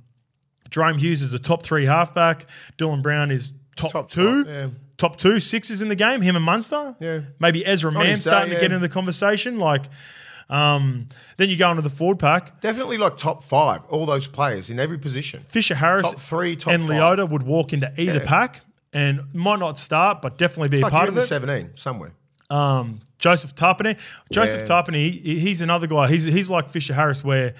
Jahrome 0.70 0.98
Hughes 1.00 1.20
is 1.20 1.34
a 1.34 1.38
top 1.38 1.64
three 1.64 1.86
halfback. 1.86 2.46
Dylan 2.78 3.02
Brown 3.02 3.30
is 3.32 3.52
top, 3.74 3.90
Top 3.92 4.10
two. 4.10 4.44
five, 4.44 4.52
yeah. 4.54 4.68
Top 4.98 5.16
two 5.16 5.40
sixes 5.40 5.80
in 5.82 5.88
the 5.88 5.96
game, 5.96 6.20
him 6.20 6.36
and 6.36 6.44
Munster. 6.44 6.94
Yeah. 7.00 7.20
Maybe 7.38 7.64
Ezra 7.66 7.90
Mam 7.90 8.16
starting 8.18 8.52
to 8.54 8.60
get 8.60 8.66
into 8.70 8.78
the 8.80 8.88
conversation. 8.90 9.58
Like, 9.58 9.86
um, 10.50 11.06
then 11.38 11.48
you 11.48 11.56
go 11.56 11.70
into 11.70 11.82
the 11.82 11.88
forward 11.90 12.18
pack. 12.18 12.60
Definitely 12.60 12.98
like 12.98 13.16
top 13.16 13.42
five, 13.42 13.82
all 13.88 14.04
those 14.04 14.26
players 14.28 14.68
in 14.68 14.78
every 14.78 14.98
position. 14.98 15.40
Fisher 15.40 15.74
Harris 15.76 16.10
Top 16.10 16.20
three, 16.20 16.56
top 16.56 16.74
and 16.74 16.82
five. 16.82 16.90
Leota 17.18 17.28
would 17.30 17.42
walk 17.44 17.72
into 17.72 17.90
either 17.98 18.18
Yeah. 18.20 18.26
pack 18.26 18.60
and 18.92 19.32
might 19.34 19.60
not 19.60 19.78
start, 19.78 20.20
but 20.20 20.36
definitely 20.36 20.68
be 20.68 20.80
Fuck, 20.80 20.88
a 20.88 20.90
part 20.90 21.02
you're 21.04 21.08
of 21.10 21.14
in 21.14 21.20
the 21.20 21.22
it. 21.22 21.26
17 21.68 21.70
somewhere. 21.76 22.12
Um, 22.50 22.98
Joseph 23.20 23.54
Tapine. 23.54 23.96
Joseph 24.32 24.62
Yeah. 24.68 24.82
Tapine, 24.82 24.94
he, 25.22 25.38
he's 25.38 25.60
another 25.60 25.86
guy. 25.86 26.08
He's 26.08 26.24
he's 26.24 26.50
like 26.50 26.68
Fisher 26.68 26.94
Harris, 26.94 27.22
where 27.22 27.54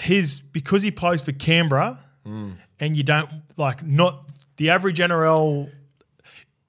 his 0.00 0.38
because 0.40 0.82
he 0.82 0.90
plays 0.92 1.22
for 1.22 1.32
Canberra, 1.32 1.98
Hmm. 2.24 2.52
and 2.78 2.96
you 2.96 3.02
don't 3.02 3.28
like 3.56 3.84
not 3.84 4.28
the 4.58 4.70
average 4.70 5.00
NRL. 5.00 5.68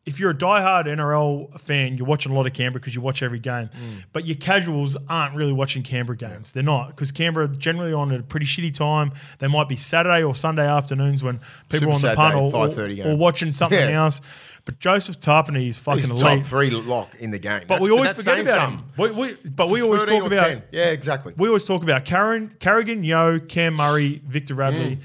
If 0.05 0.19
you're 0.19 0.31
a 0.31 0.35
diehard 0.35 0.85
NRL 0.85 1.57
fan, 1.61 1.95
you're 1.97 2.05
watching 2.05 2.33
a 2.33 2.35
lot 2.35 2.45
of 2.45 2.51
Canberra 2.51 2.81
because 2.81 2.93
you 2.93 2.99
watch 2.99 3.23
every 3.23 3.39
game. 3.39 3.67
Hmm. 3.73 3.99
But 4.11 4.25
your 4.25 4.35
casuals 4.35 4.97
aren't 5.07 5.33
really 5.33 5.53
watching 5.53 5.81
Canberra 5.81 6.17
games. 6.17 6.51
They're 6.51 6.61
not 6.61 6.89
because 6.89 7.13
Canberra 7.13 7.45
are 7.45 7.47
generally 7.55 7.93
on 7.93 8.11
at 8.11 8.19
a 8.19 8.23
pretty 8.23 8.45
shitty 8.45 8.73
time. 8.73 9.13
They 9.39 9.47
might 9.47 9.69
be 9.69 9.77
Saturday 9.77 10.21
or 10.21 10.35
Sunday 10.35 10.67
afternoons 10.67 11.23
when 11.23 11.39
people 11.69 11.87
are 11.87 11.91
on 11.91 11.97
Super 11.99 12.11
the 12.11 12.15
punt 12.17 12.35
or, 12.35 13.07
or, 13.07 13.11
or 13.13 13.17
watching 13.17 13.53
something 13.53 13.79
Yeah. 13.79 14.03
else. 14.03 14.19
But 14.65 14.79
Joseph 14.79 15.19
Tapine 15.19 15.67
is 15.67 15.77
fucking 15.77 16.01
He's 16.01 16.09
elite. 16.09 16.39
top 16.39 16.43
three 16.45 16.69
lock 16.69 17.15
in 17.15 17.31
the 17.31 17.39
game. 17.39 17.61
But 17.61 17.79
That's- 17.79 17.81
we 17.83 17.91
always 17.91 18.09
that's 18.13 18.23
forget 18.23 18.41
about 18.41 18.69
him. 18.71 18.83
We, 18.97 19.11
we, 19.11 19.33
but 19.45 19.69
we 19.69 19.81
always 19.81 20.03
talk 20.03 20.25
about 20.25 20.47
10. 20.47 20.63
Yeah, 20.71 20.85
exactly. 20.91 21.33
we 21.37 21.47
always 21.47 21.63
talk 21.65 21.83
about 21.83 22.03
Karen, 22.05 22.55
Carrigan, 22.59 23.03
Yeo, 23.05 23.39
Cam 23.39 23.75
Murray, 23.75 24.21
Victor 24.25 24.55
Radley. 24.55 24.99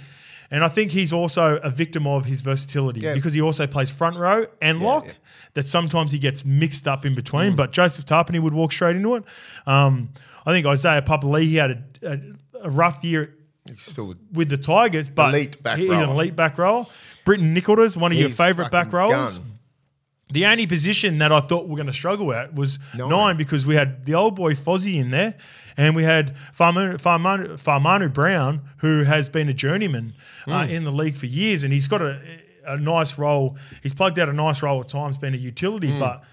And 0.50 0.64
I 0.64 0.68
think 0.68 0.92
he's 0.92 1.12
also 1.12 1.56
a 1.58 1.68
victim 1.70 2.06
of 2.06 2.24
his 2.24 2.40
versatility 2.40 3.00
Yeah. 3.00 3.14
because 3.14 3.34
he 3.34 3.40
also 3.42 3.66
plays 3.66 3.90
front 3.90 4.16
row 4.16 4.46
and 4.62 4.80
lock. 4.80 5.06
yeah. 5.06 5.12
That 5.54 5.66
sometimes 5.66 6.12
he 6.12 6.18
gets 6.18 6.44
mixed 6.44 6.86
up 6.86 7.04
in 7.04 7.14
between. 7.14 7.56
But 7.56 7.72
Joseph 7.72 8.04
Tapine 8.06 8.40
would 8.40 8.54
walk 8.54 8.72
straight 8.72 8.96
into 8.96 9.16
it. 9.16 9.24
Um, 9.66 10.10
I 10.46 10.52
think 10.52 10.66
Isaiah 10.66 11.02
Papali'i, 11.02 11.42
he 11.44 11.56
had 11.56 11.70
a, 12.02 12.12
a, 12.12 12.20
a 12.64 12.70
rough 12.70 13.02
year 13.04 13.34
still 13.76 14.14
with 14.32 14.48
the 14.48 14.56
Tigers, 14.56 15.10
but 15.10 15.30
Elite 15.34 15.62
back 15.62 15.78
he's 15.78 15.90
an 15.90 16.08
elite 16.08 16.34
back 16.36 16.56
rower. 16.58 16.86
Britton 17.24 17.52
Nicholls, 17.52 17.96
one 17.96 18.12
of 18.12 18.18
your 18.18 18.30
favourite 18.30 18.70
back 18.70 18.92
rowers. 18.92 19.38
gun. 19.38 19.47
The 20.30 20.44
only 20.46 20.66
position 20.66 21.18
that 21.18 21.32
I 21.32 21.40
thought 21.40 21.66
we 21.68 21.72
are 21.74 21.76
going 21.76 21.86
to 21.86 21.92
struggle 21.92 22.32
at 22.34 22.54
was 22.54 22.78
nine. 22.96 23.08
Nine. 23.08 23.36
because 23.38 23.64
we 23.66 23.76
had 23.76 24.04
the 24.04 24.14
old 24.14 24.34
boy 24.36 24.52
Fozzie 24.54 25.00
in 25.00 25.10
there, 25.10 25.34
and 25.76 25.96
we 25.96 26.02
had 26.04 26.36
Fa'amanu, 26.52 27.00
Fa'amanu, 27.00 27.52
Fa'amanu 27.54 28.12
Brown, 28.12 28.60
who 28.78 29.04
has 29.04 29.28
been 29.28 29.48
a 29.48 29.54
journeyman 29.54 30.12
uh, 30.46 30.64
Hmm. 30.66 30.70
in 30.70 30.84
the 30.84 30.92
league 30.92 31.16
for 31.16 31.26
years, 31.26 31.64
and 31.64 31.72
he's 31.72 31.88
got 31.88 32.02
a, 32.02 32.20
a 32.66 32.76
nice 32.76 33.16
role. 33.16 33.56
He's 33.82 33.94
plugged 33.94 34.18
out 34.18 34.28
a 34.28 34.32
nice 34.34 34.62
role 34.62 34.80
at 34.80 34.88
times, 34.88 35.16
been 35.16 35.32
a 35.34 35.38
utility, 35.38 35.90
Hmm. 35.92 35.98
but 36.00 36.24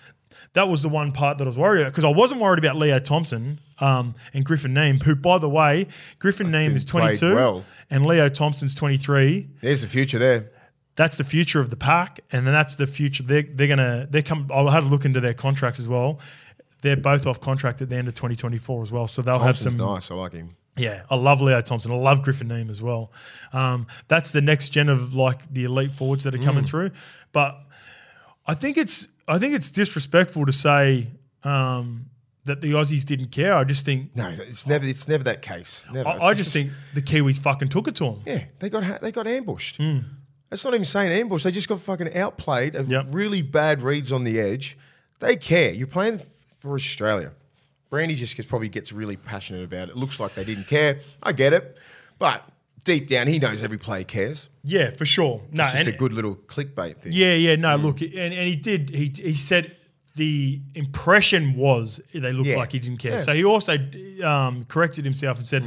that 0.54 0.68
was 0.68 0.82
the 0.82 0.90
one 0.90 1.12
part 1.14 1.38
that 1.38 1.46
I 1.46 1.48
was 1.48 1.58
worried 1.58 1.82
about 1.82 1.92
because 1.94 2.04
I 2.04 2.10
wasn't 2.10 2.42
worried 2.42 2.60
about 2.60 2.76
Leo 2.76 3.00
Thompson 3.00 3.60
um, 3.80 4.16
and 4.34 4.44
Griffin 4.46 4.74
Neame, 4.74 5.02
who, 5.04 5.16
by 5.16 5.38
the 5.38 5.50
way, 5.50 5.88
Griffin 6.20 6.48
Neame 6.48 6.76
is 6.76 6.84
22 6.86 7.34
well. 7.34 7.66
and 7.90 8.06
Leo 8.06 8.28
Thompson's 8.30 8.76
23 8.76 9.50
There's 9.62 9.82
the 9.82 9.88
future 9.88 10.18
there. 10.20 10.52
That's 10.96 11.18
the 11.18 11.24
future 11.26 11.60
of 11.60 11.70
the 11.70 11.76
pack, 11.76 12.22
and 12.32 12.46
then 12.48 12.54
that's 12.54 12.76
the 12.78 12.88
future. 12.88 13.22
They're, 13.24 13.44
they're 13.44 13.68
gonna 13.68 14.08
they 14.10 14.22
come. 14.22 14.50
I 14.54 14.72
had 14.72 14.84
a 14.84 14.88
look 14.88 15.04
into 15.06 15.20
their 15.20 15.34
contracts 15.34 15.80
as 15.80 15.88
well. 15.88 16.20
They're 16.82 16.96
both 16.96 17.26
off 17.28 17.42
contract 17.42 17.82
at 17.82 17.90
the 17.90 17.96
end 17.96 18.08
of 18.08 18.14
2024 18.14 18.82
as 18.84 18.92
well, 18.92 19.08
so 19.08 19.22
they'll 19.22 19.40
Thompson's 19.40 19.74
have 19.74 19.82
some. 19.82 19.94
nice. 19.94 20.12
I 20.12 20.16
like 20.16 20.34
him. 20.34 20.56
Yeah, 20.78 21.04
I 21.10 21.16
love 21.16 21.42
Leo 21.42 21.60
Thompson. 21.62 21.92
I 21.92 21.96
love 21.96 22.22
Griffin 22.22 22.48
Neame 22.50 22.70
as 22.70 22.82
well. 22.82 23.12
Um, 23.54 23.88
that's 24.08 24.32
the 24.32 24.42
next 24.42 24.70
gen 24.70 24.90
of 24.90 25.14
like 25.14 25.52
the 25.54 25.64
elite 25.64 25.92
forwards 25.92 26.24
that 26.24 26.36
are 26.36 26.38
coming 26.38 26.64
Mm. 26.64 26.68
through. 26.68 26.92
But 27.32 27.58
I 28.46 28.54
think 28.54 28.78
it's 28.78 29.08
I 29.28 29.38
think 29.40 29.54
it's 29.54 29.72
disrespectful 29.72 30.46
to 30.46 30.52
say 30.52 31.08
um, 31.44 32.06
that 32.46 32.62
the 32.62 32.72
Aussies 32.74 33.04
didn't 33.06 33.32
care. 33.32 33.54
I 33.56 33.64
just 33.64 33.86
think 33.86 34.16
No, 34.16 34.28
it's 34.30 34.68
never. 34.68 34.86
It's 34.86 35.08
never 35.08 35.24
that 35.26 35.42
case. 35.42 35.86
Never. 35.92 36.08
I, 36.10 36.18
I 36.28 36.34
just 36.34 36.54
think 36.54 36.72
the 36.94 37.02
Kiwis 37.02 37.40
fucking 37.42 37.70
took 37.70 37.88
it 37.88 37.96
to 37.96 38.04
them. 38.06 38.22
Yeah, 38.26 38.44
they 38.60 38.70
got 38.70 39.02
they 39.02 39.12
got 39.12 39.28
ambushed. 39.28 39.80
That's 40.50 40.64
not 40.64 40.74
even 40.74 40.86
saying 40.86 41.12
ambush. 41.12 41.44
They 41.44 41.52
just 41.52 41.68
got 41.68 41.82
fucking 41.82 42.16
outplayed. 42.16 42.76
Of 42.76 42.90
Yep. 42.90 43.08
Really 43.10 43.42
bad 43.42 43.82
reads 43.82 44.12
on 44.12 44.24
the 44.24 44.40
edge. 44.40 44.78
They 45.20 45.36
care. 45.36 45.72
You're 45.74 45.88
playing 45.88 46.20
for 46.58 46.76
Australia. 46.76 47.32
Brandy 47.90 48.16
just 48.16 48.36
gets, 48.36 48.48
probably 48.50 48.70
gets 48.70 48.92
really 48.92 49.16
passionate 49.18 49.64
about 49.64 49.90
it. 49.90 49.96
Looks 49.98 50.20
like 50.20 50.36
they 50.36 50.44
didn't 50.44 50.68
care. 50.68 51.00
I 51.24 51.32
get 51.32 51.54
it, 51.54 51.78
but 52.20 52.44
deep 52.84 53.08
down, 53.08 53.28
he 53.28 53.40
knows 53.40 53.64
every 53.64 53.78
player 53.78 54.04
cares. 54.04 54.50
Yeah, 54.64 54.90
for 54.92 55.06
sure. 55.06 55.42
No, 55.52 55.64
It's 55.64 55.74
just 55.74 55.88
a 55.88 55.92
good 55.92 56.12
little 56.14 56.36
clickbait 56.36 56.98
thing. 56.98 57.14
Yeah, 57.14 57.34
yeah, 57.34 57.56
no, 57.56 57.76
look, 57.78 58.02
and, 58.02 58.14
and 58.16 58.34
he 58.48 58.56
did. 58.56 58.90
He 58.90 59.12
he 59.16 59.34
said 59.34 59.76
the 60.16 60.60
impression 60.74 61.56
was 61.56 62.02
they 62.14 62.34
looked 62.34 62.48
Yeah. 62.50 62.58
like 62.58 62.72
he 62.72 62.80
didn't 62.80 63.00
care. 63.00 63.14
Yeah. 63.14 63.18
So 63.20 63.34
he 63.34 63.44
also 63.46 63.78
um, 64.24 64.66
corrected 64.66 65.06
himself 65.06 65.38
and 65.38 65.48
said 65.48 65.64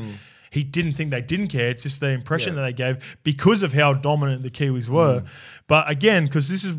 he 0.50 0.64
didn't 0.64 0.92
think 0.94 1.10
they 1.10 1.20
didn't 1.20 1.48
care. 1.48 1.70
It's 1.70 1.82
just 1.82 2.00
the 2.00 2.08
impression 2.08 2.54
Yeah. 2.54 2.62
that 2.62 2.66
they 2.68 2.72
gave 2.72 3.18
because 3.22 3.62
of 3.62 3.72
how 3.72 3.92
dominant 3.92 4.42
the 4.42 4.50
Kiwis 4.50 4.88
mm. 4.88 4.90
were. 4.90 5.24
But 5.66 5.90
again, 5.90 6.24
because 6.24 6.48
this 6.48 6.64
is 6.64 6.72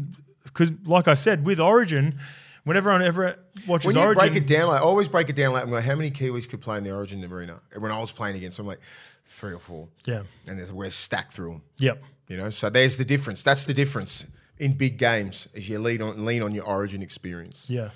because, 0.44 0.72
like 0.86 1.08
I 1.08 1.14
said, 1.14 1.46
with 1.46 1.60
Origin, 1.60 2.18
when 2.64 2.76
everyone 2.78 3.02
ever 3.04 3.38
watches 3.68 3.88
When 3.88 3.96
you 3.96 4.02
Origin, 4.02 4.20
break 4.20 4.36
it 4.36 4.48
down, 4.48 4.68
like 4.70 4.82
I 4.82 4.84
always 4.84 5.08
break 5.08 5.30
it 5.30 5.36
down 5.36 5.54
like 5.54 5.64
I'm 5.64 5.72
like, 5.72 5.84
how 5.84 5.96
many 5.96 6.12
Kiwis 6.12 6.48
could 6.50 6.62
play 6.62 6.78
in 6.78 6.84
the 6.84 6.92
Origin 6.94 7.24
arena? 7.24 7.60
And 7.74 7.82
when 7.82 7.92
I 7.92 8.00
was 8.00 8.12
playing 8.12 8.36
against 8.36 8.58
them, 8.58 8.66
I'm 8.66 8.70
like 8.70 8.82
three 9.26 9.54
or 9.54 9.60
four. 9.60 9.88
yeah, 10.06 10.24
And 10.48 10.58
there's 10.58 10.74
we're 10.74 10.90
stacked 10.90 11.34
through 11.34 11.52
them. 11.52 11.62
yep, 11.78 12.02
You 12.28 12.38
know, 12.38 12.50
so 12.50 12.70
there's 12.70 12.98
the 12.98 13.06
difference. 13.06 13.44
That's 13.44 13.66
the 13.68 13.74
difference 13.76 14.26
in 14.58 14.74
big 14.74 14.98
games 14.98 15.48
is 15.54 15.70
you 15.70 15.80
lean 15.80 16.02
on 16.02 16.26
lean 16.26 16.42
on 16.42 16.54
your 16.54 16.66
origin 16.66 17.02
experience. 17.02 17.70
yeah. 17.70 17.90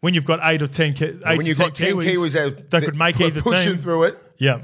When 0.00 0.12
you've 0.14 0.26
got 0.26 0.40
eight 0.42 0.60
or 0.62 0.66
ten, 0.66 0.92
ki- 0.92 1.18
eight 1.26 1.36
when 1.38 1.46
you've 1.46 1.58
got 1.58 1.74
ten 1.74 1.94
Kiwis, 1.94 2.04
Kiwis 2.04 2.36
out 2.36 2.70
that 2.70 2.82
could 2.82 2.96
make 2.96 3.20
either 3.20 3.40
pushing 3.42 3.72
team. 3.74 3.80
through 3.82 4.04
it, 4.04 4.18
Yeah. 4.38 4.60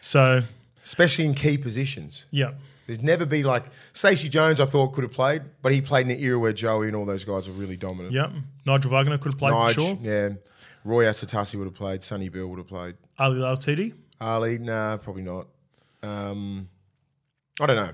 So 0.00 0.42
especially 0.84 1.24
in 1.26 1.34
key 1.34 1.56
positions. 1.58 2.26
yeah, 2.30 2.52
There's 2.86 3.02
never 3.02 3.24
been 3.24 3.44
like 3.44 3.64
Stacey 3.92 4.28
Jones. 4.28 4.60
I 4.60 4.66
thought 4.66 4.88
could 4.92 5.04
have 5.04 5.12
played, 5.12 5.42
but 5.62 5.72
he 5.72 5.80
played 5.80 6.06
in 6.06 6.12
an 6.12 6.20
era 6.22 6.38
where 6.38 6.52
Joey 6.52 6.88
and 6.88 6.96
all 6.96 7.04
those 7.06 7.24
guys 7.24 7.48
were 7.48 7.54
really 7.54 7.76
dominant. 7.76 8.12
yeah. 8.12 8.30
Nigel 8.66 8.90
Vagana 8.90 9.20
could 9.20 9.32
have 9.32 9.38
played 9.38 9.52
Nige, 9.54 9.74
for 9.74 9.80
sure. 9.80 9.98
yeah. 10.02 10.28
Roy 10.84 11.04
Asotasi 11.04 11.54
would 11.56 11.64
have 11.66 11.74
played. 11.74 12.02
Sonny 12.02 12.28
Bill 12.28 12.48
would 12.48 12.58
have 12.58 12.66
played. 12.66 12.96
Ali 13.18 13.38
LTD. 13.40 13.94
Ali, 14.20 14.58
nah, 14.58 14.96
probably 14.96 15.22
not. 15.22 15.46
Um, 16.02 16.68
I 17.60 17.66
don't 17.66 17.76
know. 17.76 17.90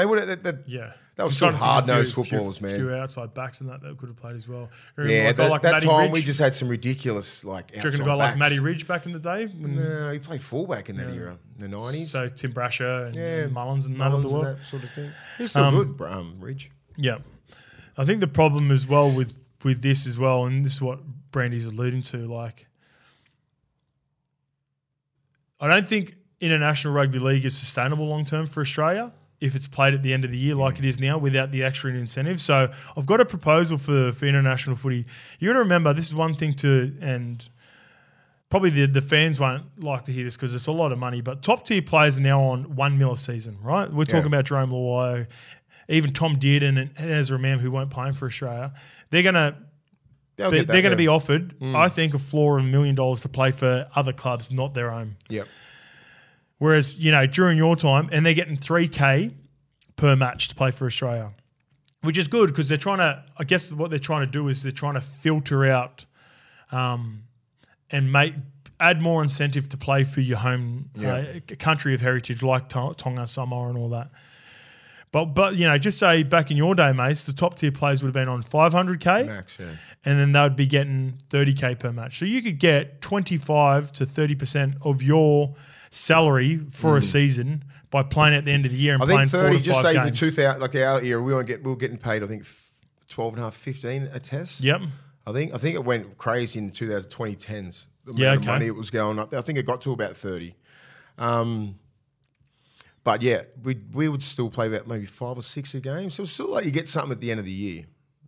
They 0.00 0.06
would 0.06 0.18
have. 0.18 0.28
That, 0.28 0.42
that, 0.44 0.68
Yeah. 0.68 0.92
That 1.16 1.24
was 1.24 1.36
still 1.36 1.48
trying 1.48 1.58
to 1.58 1.58
think 1.58 1.68
of 1.68 1.86
hard-nosed 1.86 2.14
few- 2.14 2.24
footballers, 2.24 2.58
few, 2.58 2.66
man. 2.68 2.76
Few 2.76 2.94
outside 2.94 3.34
backs 3.34 3.60
and 3.60 3.68
that 3.68 3.82
that 3.82 3.98
could 3.98 4.08
have 4.08 4.16
played 4.16 4.36
as 4.36 4.48
well. 4.48 4.70
Remember 4.96 5.14
yeah, 5.14 5.24
guy 5.32 5.32
that, 5.32 5.50
like 5.50 5.62
that 5.62 5.72
Matty 5.72 5.86
time 5.86 6.02
Ridge? 6.04 6.12
we 6.12 6.22
just 6.22 6.38
had 6.38 6.54
some 6.54 6.68
ridiculous 6.68 7.44
like. 7.44 7.66
Do 7.72 7.76
you 7.76 7.82
reckon 7.82 8.00
a 8.00 8.04
guy 8.06 8.14
like. 8.14 8.38
Matty 8.38 8.58
Ridge 8.58 8.88
back 8.88 9.04
in 9.04 9.12
the 9.12 9.18
day? 9.18 9.44
When, 9.46 9.76
No, 9.76 10.12
he 10.12 10.18
played 10.18 10.40
fullback 10.40 10.88
in 10.88 10.96
that 10.96 11.10
era, 11.14 11.36
in 11.56 11.60
the 11.60 11.68
nineties. 11.68 12.10
So 12.12 12.26
Tim 12.28 12.54
Brasher 12.54 13.08
and 13.08 13.16
yeah, 13.16 13.46
Mullins 13.48 13.84
and 13.84 13.98
none 13.98 14.12
of 14.12 14.22
the 14.22 14.28
Mullins 14.30 14.48
and 14.48 14.58
that 14.60 14.66
sort 14.66 14.82
of 14.82 14.88
thing. 14.90 15.12
He's 15.36 15.50
still 15.50 15.64
Um, 15.64 15.94
good, 15.94 16.08
um, 16.08 16.36
Ridge. 16.40 16.70
Yeah. 16.96 17.18
I 17.98 18.06
think 18.06 18.20
the 18.20 18.26
problem 18.26 18.70
as 18.70 18.86
well 18.86 19.10
with 19.10 19.34
with 19.62 19.82
this 19.82 20.06
as 20.06 20.18
well, 20.18 20.46
and 20.46 20.64
this 20.64 20.72
is 20.72 20.80
what 20.80 21.00
Brandy's 21.32 21.66
alluding 21.66 22.00
to, 22.04 22.16
like 22.32 22.66
I 25.60 25.68
don't 25.68 25.86
think 25.86 26.16
international 26.40 26.94
rugby 26.94 27.18
league 27.18 27.44
is 27.44 27.58
sustainable 27.58 28.06
long 28.06 28.24
term 28.24 28.46
for 28.46 28.62
Australia 28.62 29.12
if 29.40 29.54
it's 29.56 29.66
played 29.68 29.94
at 29.94 30.02
the 30.02 30.12
end 30.12 30.24
of 30.24 30.30
the 30.30 30.36
year 30.38 30.54
like 30.54 30.78
it 30.78 30.84
is 30.84 31.00
now 31.00 31.16
without 31.16 31.50
the 31.50 31.62
extra 31.64 31.90
incentive. 31.92 32.40
So 32.40 32.70
I've 32.96 33.06
got 33.06 33.20
a 33.20 33.24
proposal 33.24 33.78
for, 33.78 34.12
for 34.12 34.26
international 34.26 34.76
footy. 34.76 35.06
You 35.38 35.48
got 35.48 35.54
to 35.54 35.58
remember 35.60 35.92
this 35.94 36.06
is 36.06 36.14
one 36.14 36.34
thing 36.34 36.52
to 36.54 36.94
and 37.00 37.48
probably 38.50 38.70
the, 38.70 38.86
the 38.86 39.00
fans 39.00 39.40
won't 39.40 39.82
like 39.82 40.04
to 40.04 40.12
hear 40.12 40.24
this 40.24 40.36
because 40.36 40.54
it's 40.54 40.66
a 40.66 40.72
lot 40.72 40.92
of 40.92 40.98
money, 40.98 41.20
but 41.20 41.42
top 41.42 41.64
tier 41.64 41.80
players 41.80 42.18
are 42.18 42.22
now 42.22 42.40
on 42.42 42.74
one 42.76 42.98
mil 42.98 43.12
a 43.12 43.18
season, 43.18 43.56
right? 43.62 43.90
We're 43.92 44.04
talking 44.04 44.26
about 44.26 44.44
Jarome 44.44 44.70
Luai, 44.72 45.26
even 45.88 46.12
Tom 46.12 46.36
Dearden 46.36 46.78
and, 46.78 46.90
and 46.96 47.10
Ezra 47.10 47.38
Mam 47.38 47.60
who 47.60 47.70
weren't 47.70 47.90
playing 47.90 48.14
for 48.14 48.26
Australia. 48.26 48.72
They're 49.10 49.22
gonna 49.22 49.56
They'll 50.36 50.50
be, 50.50 50.58
that, 50.58 50.68
they're 50.68 50.80
going 50.82 50.96
to 50.96 51.02
yeah. 51.02 51.06
be 51.08 51.12
Mm. 51.12 51.16
offered, 51.16 51.54
I 51.76 51.88
think, 51.90 52.14
a 52.14 52.18
floor 52.18 52.56
of 52.58 52.64
a 52.64 52.66
million 52.66 52.94
dollars 52.94 53.20
to 53.22 53.28
play 53.28 53.50
for 53.50 53.88
other 53.94 54.14
clubs, 54.14 54.50
not 54.50 54.72
their 54.72 54.90
own. 54.90 55.16
Yep. 55.28 55.46
Whereas, 56.60 56.96
you 56.98 57.10
know, 57.10 57.24
during 57.26 57.56
your 57.58 57.74
time, 57.74 58.08
and 58.12 58.24
they're 58.24 58.34
getting 58.34 58.56
3K 58.56 59.32
per 59.96 60.14
match 60.14 60.48
to 60.48 60.54
play 60.54 60.70
for 60.70 60.84
Australia, 60.86 61.32
which 62.02 62.16
is 62.18 62.28
good 62.28 62.50
because 62.50 62.68
they're 62.68 62.76
trying 62.78 62.98
to, 62.98 63.24
I 63.38 63.44
guess 63.44 63.72
what 63.72 63.88
they're 63.90 63.98
trying 63.98 64.26
to 64.26 64.30
do 64.30 64.46
is 64.46 64.62
they're 64.62 64.70
trying 64.70 64.94
to 64.94 65.00
filter 65.00 65.64
out 65.66 66.04
um, 66.70 67.22
and 67.90 68.12
make 68.12 68.34
add 68.78 69.00
more 69.00 69.22
incentive 69.22 69.68
to 69.70 69.76
play 69.76 70.04
for 70.04 70.20
your 70.20 70.38
home 70.38 70.90
Yeah. 70.94 71.14
uh, 71.50 71.54
country 71.58 71.94
of 71.94 72.00
heritage 72.02 72.42
like 72.42 72.68
Tonga, 72.68 73.26
Samoa, 73.26 73.68
and 73.70 73.78
all 73.78 73.88
that. 73.90 74.10
But, 75.12 75.26
but 75.34 75.56
you 75.56 75.66
know, 75.66 75.76
just 75.76 75.98
say 75.98 76.22
back 76.22 76.50
in 76.50 76.56
your 76.56 76.74
day, 76.74 76.92
mates, 76.92 77.24
the 77.24 77.32
top 77.32 77.56
tier 77.56 77.72
players 77.72 78.02
would 78.02 78.08
have 78.08 78.14
been 78.14 78.28
on 78.28 78.42
500K 78.42 79.26
Max, 79.26 79.58
yeah. 79.58 79.66
and 80.04 80.18
then 80.18 80.32
they 80.32 80.40
would 80.40 80.56
be 80.56 80.66
getting 80.66 81.14
30k 81.30 81.78
per 81.78 81.90
match. 81.90 82.18
So 82.18 82.26
you 82.26 82.42
could 82.42 82.58
get 82.58 83.00
25 83.00 83.92
to 83.92 84.06
30% 84.06 84.74
of 84.82 85.02
your 85.02 85.54
salary 85.90 86.60
for 86.70 86.96
a 86.96 87.02
season 87.02 87.64
by 87.90 88.02
playing 88.02 88.34
at 88.34 88.44
the 88.44 88.52
end 88.52 88.66
of 88.66 88.72
the 88.72 88.78
year 88.78 88.94
and 88.94 89.02
Mm. 89.02 89.04
I 89.04 89.08
playing 89.08 89.28
think 89.28 89.30
four 89.30 89.40
30, 89.50 89.56
to 89.58 89.62
just 89.62 89.82
say 89.82 89.92
the 89.94 90.10
2000, 90.10 90.60
like 90.60 90.74
our 90.76 91.02
era, 91.02 91.20
we 91.20 91.34
weren't 91.34 91.48
get, 91.48 91.64
we 91.64 91.70
were 91.70 91.76
getting 91.76 91.98
paid, 91.98 92.22
I 92.22 92.26
think, 92.26 92.42
f- 92.42 92.78
12 93.08 93.34
and 93.34 93.40
a 93.40 93.44
half, 93.44 93.54
15 93.54 94.08
a 94.12 94.20
test. 94.20 94.62
Yep. 94.62 94.82
I 95.26 95.32
think 95.32 95.54
I 95.54 95.58
think 95.58 95.74
it 95.74 95.84
went 95.84 96.16
crazy 96.16 96.58
in 96.58 96.66
the 96.68 96.72
2010s. 96.72 97.88
The 98.04 98.14
Yeah, 98.16 98.32
okay. 98.34 98.46
money 98.46 98.66
it 98.66 98.74
was 98.74 98.90
going 98.90 99.18
up. 99.18 99.34
I 99.34 99.42
think 99.42 99.58
it 99.58 99.66
got 99.66 99.80
to 99.82 99.92
about 99.92 100.16
30. 100.16 100.54
Um, 101.18 101.78
but 103.04 103.20
yeah, 103.22 103.42
we 103.62 103.78
we 103.92 104.08
would 104.08 104.22
still 104.22 104.48
play 104.50 104.66
about 104.68 104.86
maybe 104.86 105.06
five 105.06 105.36
or 105.36 105.42
six 105.42 105.74
a 105.74 105.80
game. 105.80 106.10
So 106.10 106.22
it's 106.22 106.32
still 106.32 106.48
like 106.50 106.64
you 106.64 106.70
get 106.70 106.88
something 106.88 107.12
at 107.12 107.20
the 107.20 107.30
end 107.30 107.40
of 107.40 107.46
the 107.46 107.52
year, 107.52 107.84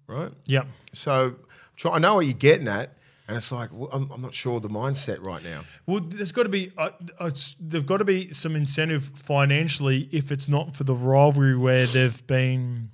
right? 0.07 0.33
Yep. 0.47 0.67
So 0.93 1.37
try, 1.77 1.93
I 1.93 1.99
know 1.99 2.17
what 2.17 2.27
you're 2.27 2.35
getting 2.35 2.69
at, 2.69 2.97
and 3.29 3.37
it's 3.37 3.53
like 3.53 3.71
well, 3.73 3.89
I'm, 3.93 4.11
I'm 4.11 4.21
not 4.21 4.35
sure 4.35 4.61
the 4.61 4.69
mindset 4.69 5.25
right 5.25 5.43
now. 5.43 5.65
Well, 5.87 6.01
there's 6.01 6.33
got 6.33 6.45
to 6.45 6.49
be 6.49 6.73
uh, 6.77 6.91
uh, 7.19 7.31
there've 7.61 7.87
got 7.87 7.99
to 7.99 8.05
be 8.05 8.33
some 8.33 8.57
incentive 8.57 9.13
financially 9.15 10.09
if 10.13 10.33
it's 10.33 10.49
not 10.49 10.75
for 10.75 10.85
the 10.85 10.95
rivalry 10.95 11.57
where 11.57 11.87
they've 11.87 12.27
been 12.27 12.91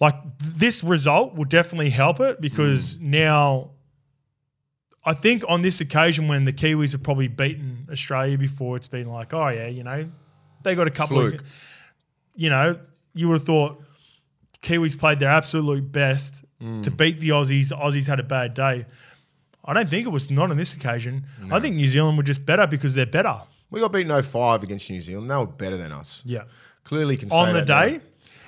like 0.00 0.14
this 0.40 0.82
result 0.82 1.34
will 1.34 1.44
definitely 1.44 1.90
help 1.90 2.20
it 2.20 2.40
because 2.40 2.98
now 3.00 3.70
I 5.04 5.14
think 5.14 5.44
on 5.48 5.62
this 5.62 5.80
occasion 5.80 6.28
when 6.28 6.44
the 6.44 6.52
Kiwis 6.52 6.92
have 6.92 7.02
probably 7.02 7.28
beaten 7.28 7.86
Australia 7.90 8.36
before, 8.36 8.76
it's 8.76 8.88
been 8.88 9.08
like, 9.08 9.32
oh 9.32 9.48
yeah, 9.48 9.68
you 9.68 9.84
know, 9.84 10.08
they 10.64 10.74
got 10.74 10.88
a 10.88 10.90
couple 10.90 11.18
Fluke. 11.18 11.40
of, 11.40 11.46
you 12.34 12.50
know, 12.50 12.80
you 13.14 13.28
would 13.28 13.38
have 13.38 13.46
thought 13.46 13.82
Kiwis 14.62 14.98
played 14.98 15.20
their 15.20 15.30
absolute 15.30 15.92
best 15.92 16.44
to 16.82 16.90
beat 16.90 17.18
the 17.18 17.28
Aussies. 17.28 17.68
The 17.68 17.76
Aussies 17.76 18.06
had 18.06 18.18
a 18.18 18.24
bad 18.24 18.54
day. 18.54 18.86
I 19.66 19.72
don't 19.74 19.88
think 19.88 20.06
it 20.06 20.10
was 20.10 20.30
not 20.30 20.50
on 20.50 20.56
this 20.56 20.74
occasion. 20.74 21.26
I 21.50 21.60
think 21.60 21.76
New 21.76 21.88
Zealand 21.88 22.16
were 22.16 22.22
just 22.22 22.46
better 22.46 22.66
because 22.66 22.94
they're 22.94 23.06
better. 23.06 23.42
We 23.70 23.80
got 23.80 23.92
beaten 23.92 24.22
05 24.22 24.62
against 24.62 24.88
New 24.90 25.00
Zealand. 25.02 25.30
They 25.30 25.36
were 25.36 25.46
better 25.46 25.76
than 25.76 25.92
us. 25.92 26.22
Yeah. 26.24 26.44
Clearly 26.84 27.16
can 27.16 27.28
say 27.30 27.36
On 27.36 27.52
the 27.52 27.64
that 27.64 27.68
now. 27.68 27.80
day, 27.88 28.00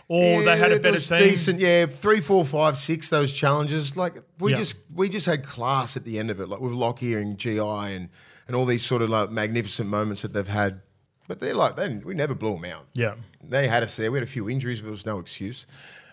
or 0.07 0.43
they 0.43 0.57
had 0.57 0.71
a 0.71 0.75
Yeah, 0.77 0.81
better 0.81 0.99
team. 1.01 1.19
Decent, 1.19 1.61
yeah. 1.61 1.87
Three, 1.87 2.21
four, 2.21 2.45
five, 2.45 2.77
six. 2.77 3.11
Those 3.11 3.33
challenges, 3.33 3.97
like 3.97 4.15
we 4.39 4.53
Yeah. 4.53 4.59
just 4.59 4.77
we 4.95 5.09
just 5.09 5.27
had 5.27 5.43
class 5.45 5.97
at 5.97 6.05
the 6.05 6.19
end 6.21 6.31
of 6.31 6.39
it, 6.41 6.49
like 6.49 6.61
with 6.61 6.73
Lockyer 6.73 7.19
and 7.19 7.37
GI 7.37 7.59
and 7.61 8.09
and 8.47 8.55
all 8.57 8.65
these 8.65 8.87
sort 8.87 9.03
of 9.03 9.11
like 9.11 9.31
magnificent 9.33 9.89
moments 9.89 10.23
that 10.23 10.33
they've 10.33 10.47
had. 10.47 10.83
But 11.27 11.41
they're 11.41 11.53
like, 11.53 11.77
they, 11.77 11.95
we 11.97 12.15
never 12.15 12.35
blew 12.35 12.55
them 12.55 12.65
out. 12.65 12.87
Yeah. 12.95 13.17
They 13.47 13.69
had 13.69 13.83
us 13.83 13.97
there. 13.97 14.11
We 14.11 14.17
had 14.19 14.27
a 14.27 14.31
few 14.31 14.49
injuries, 14.49 14.81
but 14.81 14.85
there 14.87 14.93
was 14.93 15.05
no 15.05 15.19
excuse. 15.19 15.67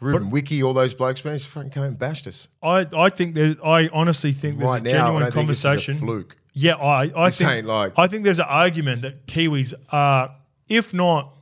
Ruben 0.06 0.30
Wiki, 0.30 0.62
all 0.64 0.74
those 0.74 0.94
blokes, 0.94 1.24
man, 1.26 1.38
just 1.38 1.50
fucking 1.50 1.72
came 1.72 1.84
and 1.84 1.98
bashed 2.00 2.28
us. 2.28 2.48
I, 2.62 2.86
I 2.96 3.10
think 3.10 3.36
that 3.36 3.58
I 3.64 3.90
honestly 3.92 4.32
think 4.32 4.60
there's 4.60 4.72
Right 4.72 4.82
a 4.82 4.84
now, 4.84 4.90
I 4.90 4.92
genuine 4.94 5.22
don't 5.24 5.32
think 5.34 5.48
this 5.48 5.58
is 5.60 5.66
a 5.66 5.68
conversation. 5.70 5.96
fluke. 5.96 6.38
Yeah, 6.54 6.76
I, 6.76 7.12
I 7.16 7.26
This 7.30 7.40
think 7.40 7.66
like- 7.68 7.94
I 7.98 8.08
think 8.08 8.24
there's 8.24 8.40
an 8.40 8.46
argument 8.48 9.02
that 9.02 9.28
Kiwis 9.28 9.74
are, 9.92 10.36
if 10.70 10.94
not 10.94 11.34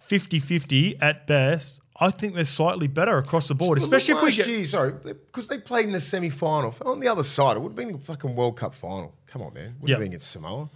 50-50 0.00 0.98
at 1.00 1.26
best, 1.26 1.80
I 1.98 2.10
think 2.10 2.34
they're 2.34 2.44
slightly 2.44 2.88
better 2.88 3.18
across 3.18 3.48
the 3.48 3.54
board, 3.54 3.78
especially 3.78 4.14
if 4.14 4.22
we 4.22 4.32
get 4.32 4.46
year, 4.48 4.64
sorry, 4.64 4.92
because 5.04 5.48
they 5.48 5.58
played 5.58 5.84
in 5.86 5.92
the 5.92 6.00
semi 6.00 6.30
final. 6.30 6.74
On 6.86 6.98
the 6.98 7.08
other 7.08 7.22
side, 7.22 7.56
it 7.56 7.60
would 7.60 7.70
have 7.70 7.76
been 7.76 7.94
a 7.94 7.98
fucking 7.98 8.34
World 8.34 8.56
Cup 8.56 8.72
final. 8.72 9.14
Come 9.26 9.42
on, 9.42 9.52
man. 9.54 9.76
Would 9.80 9.88
Yeah. 9.88 9.96
have 9.96 10.00
been 10.00 10.08
against 10.08 10.30
Samoa. 10.30 10.70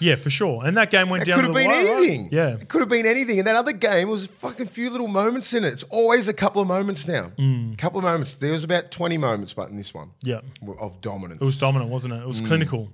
Yeah 0.00 0.14
for 0.16 0.30
sure. 0.30 0.64
And 0.64 0.76
that 0.76 0.90
game 0.90 1.08
went 1.08 1.22
It 1.22 1.26
down 1.26 1.36
could 1.36 1.44
have 1.46 1.54
been 1.54 1.66
wire, 1.68 1.94
right? 1.96 2.28
Yeah, 2.32 2.54
It 2.54 2.68
could 2.68 2.80
have 2.80 2.88
been 2.88 3.06
anything. 3.06 3.38
And 3.38 3.46
that 3.46 3.56
other 3.56 3.72
game 3.72 4.08
was 4.08 4.26
fucking 4.26 4.66
few 4.66 4.90
little 4.90 5.08
moments 5.08 5.52
in 5.54 5.64
it. 5.64 5.72
It's 5.72 5.82
always 5.84 6.28
a 6.28 6.32
couple 6.32 6.60
of 6.62 6.68
moments 6.68 7.06
now. 7.08 7.32
Mm. 7.38 7.74
A 7.74 7.76
couple 7.76 7.98
of 7.98 8.04
moments. 8.04 8.34
There 8.34 8.52
was 8.52 8.64
about 8.64 8.90
20 8.90 9.16
moments, 9.18 9.54
but 9.54 9.68
in 9.70 9.76
this 9.76 9.92
one, 9.94 10.10
yeah. 10.22 10.40
of 10.80 11.00
dominance. 11.00 11.40
It 11.42 11.44
was 11.44 11.58
dominant, 11.58 11.90
wasn't 11.90 12.14
it? 12.14 12.18
It 12.18 12.22
Mm. 12.24 12.26
was 12.28 12.40
clinical. 12.40 12.90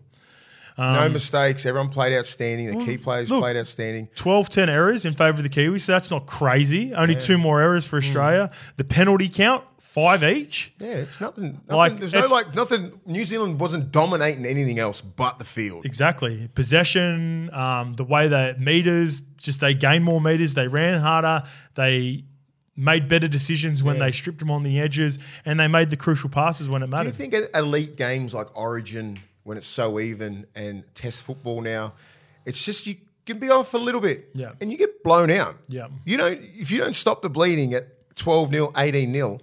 no 0.78 1.08
mistakes. 1.08 1.64
Everyone 1.66 1.88
played 1.88 2.12
outstanding. 2.16 2.76
The 2.78 2.84
key 2.84 2.96
players 2.98 3.30
look, 3.30 3.40
played 3.42 3.56
outstanding. 3.56 4.08
12 4.16 4.48
10 4.48 4.68
errors 4.68 5.04
in 5.04 5.14
favour 5.14 5.38
of 5.38 5.42
the 5.44 5.48
Kiwis, 5.48 5.82
so 5.82 5.92
that's 5.92 6.10
not 6.10 6.26
crazy. 6.26 6.92
Only 6.94 7.14
two 7.14 7.38
more 7.38 7.60
errors 7.60 7.86
Mm. 7.86 7.90
for 7.90 7.98
Australia. 7.98 8.50
The 8.76 8.84
penalty 8.84 9.28
count, 9.28 9.62
five 9.94 10.24
each. 10.24 10.72
Yeah, 10.80 10.88
it's 10.94 11.20
nothing. 11.20 11.60
nothing 11.68 11.76
Like, 11.76 11.98
there's 12.00 12.12
no 12.12 12.26
like 12.26 12.52
nothing. 12.54 13.00
New 13.06 13.24
Zealand 13.24 13.60
wasn't 13.60 13.92
dominating 13.92 14.44
anything 14.44 14.80
else 14.80 15.00
but 15.00 15.38
the 15.38 15.44
field. 15.44 15.86
Exactly. 15.86 16.48
Possession, 16.56 17.48
um, 17.54 17.94
the 17.94 18.02
way 18.02 18.26
that 18.26 18.60
meters, 18.60 19.20
just 19.36 19.60
they 19.60 19.72
gained 19.72 20.02
more 20.04 20.20
meters, 20.20 20.54
they 20.54 20.66
ran 20.66 21.00
harder, 21.00 21.44
they 21.76 22.24
made 22.76 23.06
better 23.06 23.28
decisions 23.28 23.84
when 23.84 23.96
Yeah. 23.96 24.06
they 24.06 24.10
stripped 24.10 24.40
them 24.40 24.50
on 24.50 24.64
the 24.64 24.80
edges, 24.80 25.20
and 25.44 25.60
they 25.60 25.68
made 25.68 25.90
the 25.90 25.96
crucial 25.96 26.28
passes 26.28 26.68
when 26.68 26.82
it 26.82 26.88
mattered. 26.88 27.04
Do 27.16 27.24
you 27.24 27.30
think 27.30 27.34
at 27.34 27.54
elite 27.54 27.94
games 27.96 28.34
like 28.34 28.48
Origin, 28.58 29.20
when 29.44 29.56
it's 29.56 29.68
so 29.68 30.00
even, 30.00 30.44
and 30.56 30.82
Test 30.94 31.22
football 31.22 31.60
now, 31.60 31.94
it's 32.44 32.64
just 32.64 32.88
you 32.88 32.96
can 33.26 33.38
be 33.38 33.48
off 33.48 33.74
a 33.74 33.78
little 33.78 34.00
bit, 34.00 34.30
Yeah. 34.34 34.50
and 34.60 34.72
you 34.72 34.76
get 34.76 35.04
blown 35.04 35.30
out. 35.30 35.54
Yeah. 35.68 35.86
you 36.04 36.16
don't 36.16 36.40
if 36.58 36.72
you 36.72 36.78
don't 36.78 36.96
stop 36.96 37.22
the 37.22 37.30
bleeding 37.30 37.74
at 37.74 38.16
twelve 38.16 38.50
0 38.50 38.72
18 38.76 39.12
0 39.12 39.38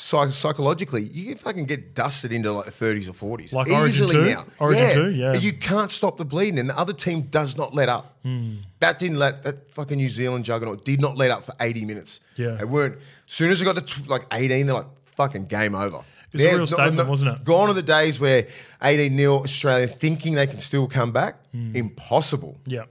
psych- 0.00 0.32
psychologically, 0.32 1.02
you 1.02 1.26
can 1.26 1.36
fucking 1.36 1.64
get 1.66 1.94
dusted 1.94 2.32
into 2.32 2.52
like 2.52 2.64
the 2.64 2.70
thirties 2.70 3.08
or 3.08 3.12
forties 3.12 3.52
Like 3.52 3.68
Origin 3.68 3.88
easily 3.88 4.14
two? 4.16 4.24
now. 4.24 4.44
Origin 4.58 4.82
yeah. 4.82 4.94
two, 4.94 5.10
yeah. 5.10 5.36
you 5.36 5.52
can't 5.52 5.90
stop 5.90 6.16
the 6.18 6.24
bleeding, 6.24 6.58
and 6.58 6.68
the 6.68 6.78
other 6.78 6.92
team 6.92 7.22
does 7.22 7.56
not 7.56 7.74
let 7.74 7.88
up. 7.88 8.16
Hmm. 8.22 8.56
That 8.80 8.98
didn't 8.98 9.18
let 9.18 9.42
that 9.42 9.70
fucking 9.70 9.96
New 9.96 10.08
Zealand 10.08 10.44
juggernaut 10.44 10.84
did 10.84 11.00
not 11.00 11.16
let 11.16 11.30
up 11.30 11.44
for 11.44 11.54
eighty 11.60 11.84
minutes. 11.84 12.20
Yeah. 12.36 12.52
they 12.56 12.64
weren't. 12.64 12.96
As 12.96 13.02
soon 13.26 13.50
as 13.50 13.60
it 13.60 13.64
got 13.64 13.76
to 13.76 13.82
t- 13.82 14.06
like 14.08 14.26
eighteen, 14.32 14.66
they're 14.66 14.74
like 14.74 14.86
fucking 15.02 15.46
game 15.46 15.74
over. 15.74 16.00
It 16.32 16.36
was 16.38 16.44
a 16.44 16.56
real 16.56 16.66
statement, 16.68 17.08
wasn't 17.08 17.38
it? 17.40 17.44
Gone 17.44 17.68
are 17.70 17.74
the 17.74 17.82
days 17.82 18.20
where 18.20 18.46
18 18.84 19.16
0 19.16 19.32
Australia 19.40 19.88
thinking 19.88 20.34
they 20.34 20.46
can 20.46 20.60
still 20.60 20.86
come 20.86 21.10
back. 21.10 21.40
Impossible. 21.52 22.60
Yeah. 22.66 22.84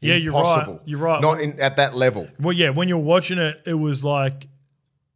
Yeah, 0.00 0.16
you're 0.16 0.34
Impossible. 0.34 0.72
right. 0.74 0.82
You're 0.84 0.98
right. 0.98 1.22
Not 1.22 1.40
in, 1.40 1.60
at 1.60 1.76
that 1.76 1.94
level. 1.94 2.28
Well, 2.40 2.52
yeah, 2.52 2.70
when 2.70 2.88
you're 2.88 2.98
watching 2.98 3.38
it, 3.38 3.60
it 3.64 3.74
was 3.74 4.04
like 4.04 4.48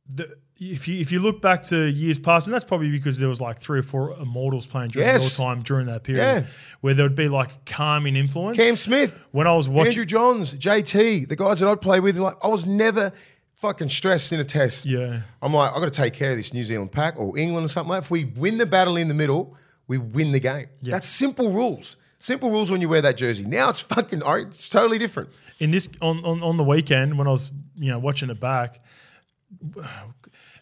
the, 0.09 0.37
if 0.61 0.89
you 0.89 1.01
if 1.01 1.13
you 1.13 1.21
look 1.21 1.41
back 1.41 1.63
to 1.65 1.87
years 1.87 2.19
past, 2.19 2.47
and 2.47 2.55
that's 2.55 2.65
probably 2.65 2.91
because 2.91 3.19
there 3.19 3.29
was 3.29 3.41
like 3.41 3.59
three 3.61 3.79
or 3.79 3.83
four 3.83 4.13
immortals 4.21 4.67
playing 4.67 4.91
during 4.91 5.07
Yes. 5.09 5.39
your 5.39 5.47
time 5.47 5.63
during 5.63 5.87
that 5.87 6.03
period, 6.05 6.21
Yeah. 6.23 6.47
where 6.81 6.95
there 6.95 7.05
would 7.05 7.15
be 7.15 7.29
like 7.29 7.65
calming 7.65 8.17
influence. 8.17 8.57
Cam 8.57 8.75
Smith, 8.77 9.19
when 9.33 9.47
I 9.47 9.55
was 9.55 9.69
watching, 9.69 9.91
Andrew 9.91 10.05
Johns, 10.05 10.55
JT, 10.55 11.29
the 11.29 11.37
guys 11.37 11.61
that 11.61 11.69
I'd 11.69 11.81
play 11.81 12.01
with, 12.01 12.17
like 12.19 12.37
I 12.43 12.49
was 12.49 12.67
never 12.67 13.13
fucking 13.55 13.89
stressed 13.89 14.33
in 14.33 14.41
a 14.41 14.45
test. 14.45 14.87
yeah, 14.87 15.21
I'm 15.43 15.53
like, 15.55 15.71
I 15.73 15.79
got 15.81 15.85
to 15.85 15.91
take 15.91 16.13
care 16.15 16.31
of 16.33 16.37
this 16.37 16.53
New 16.55 16.65
Zealand 16.65 16.93
pack 16.93 17.19
or 17.19 17.37
England 17.39 17.65
or 17.67 17.69
something 17.69 17.91
like. 17.91 18.03
that. 18.03 18.07
If 18.07 18.11
we 18.11 18.25
win 18.25 18.59
the 18.59 18.67
battle 18.67 18.97
in 18.97 19.09
the 19.09 19.15
middle, 19.15 19.57
we 19.87 19.99
win 19.99 20.33
the 20.33 20.41
game. 20.41 20.67
That's 20.83 21.07
simple 21.09 21.51
rules. 21.53 21.97
Simple 22.21 22.51
rules 22.51 22.71
when 22.71 22.81
you 22.81 22.89
wear 22.89 23.01
that 23.03 23.17
jersey. 23.17 23.45
Now 23.45 23.69
it's 23.71 23.81
fucking, 23.81 24.23
it's 24.25 24.69
totally 24.69 24.99
different. 24.99 25.29
in 25.61 25.71
this 25.71 25.89
on, 26.03 26.25
on 26.25 26.43
on 26.43 26.57
the 26.57 26.65
weekend 26.65 27.17
when 27.17 27.27
I 27.29 27.31
was 27.31 27.53
you 27.77 27.91
know 27.91 27.99
watching 28.01 28.29
it 28.31 28.41
back. 28.41 28.81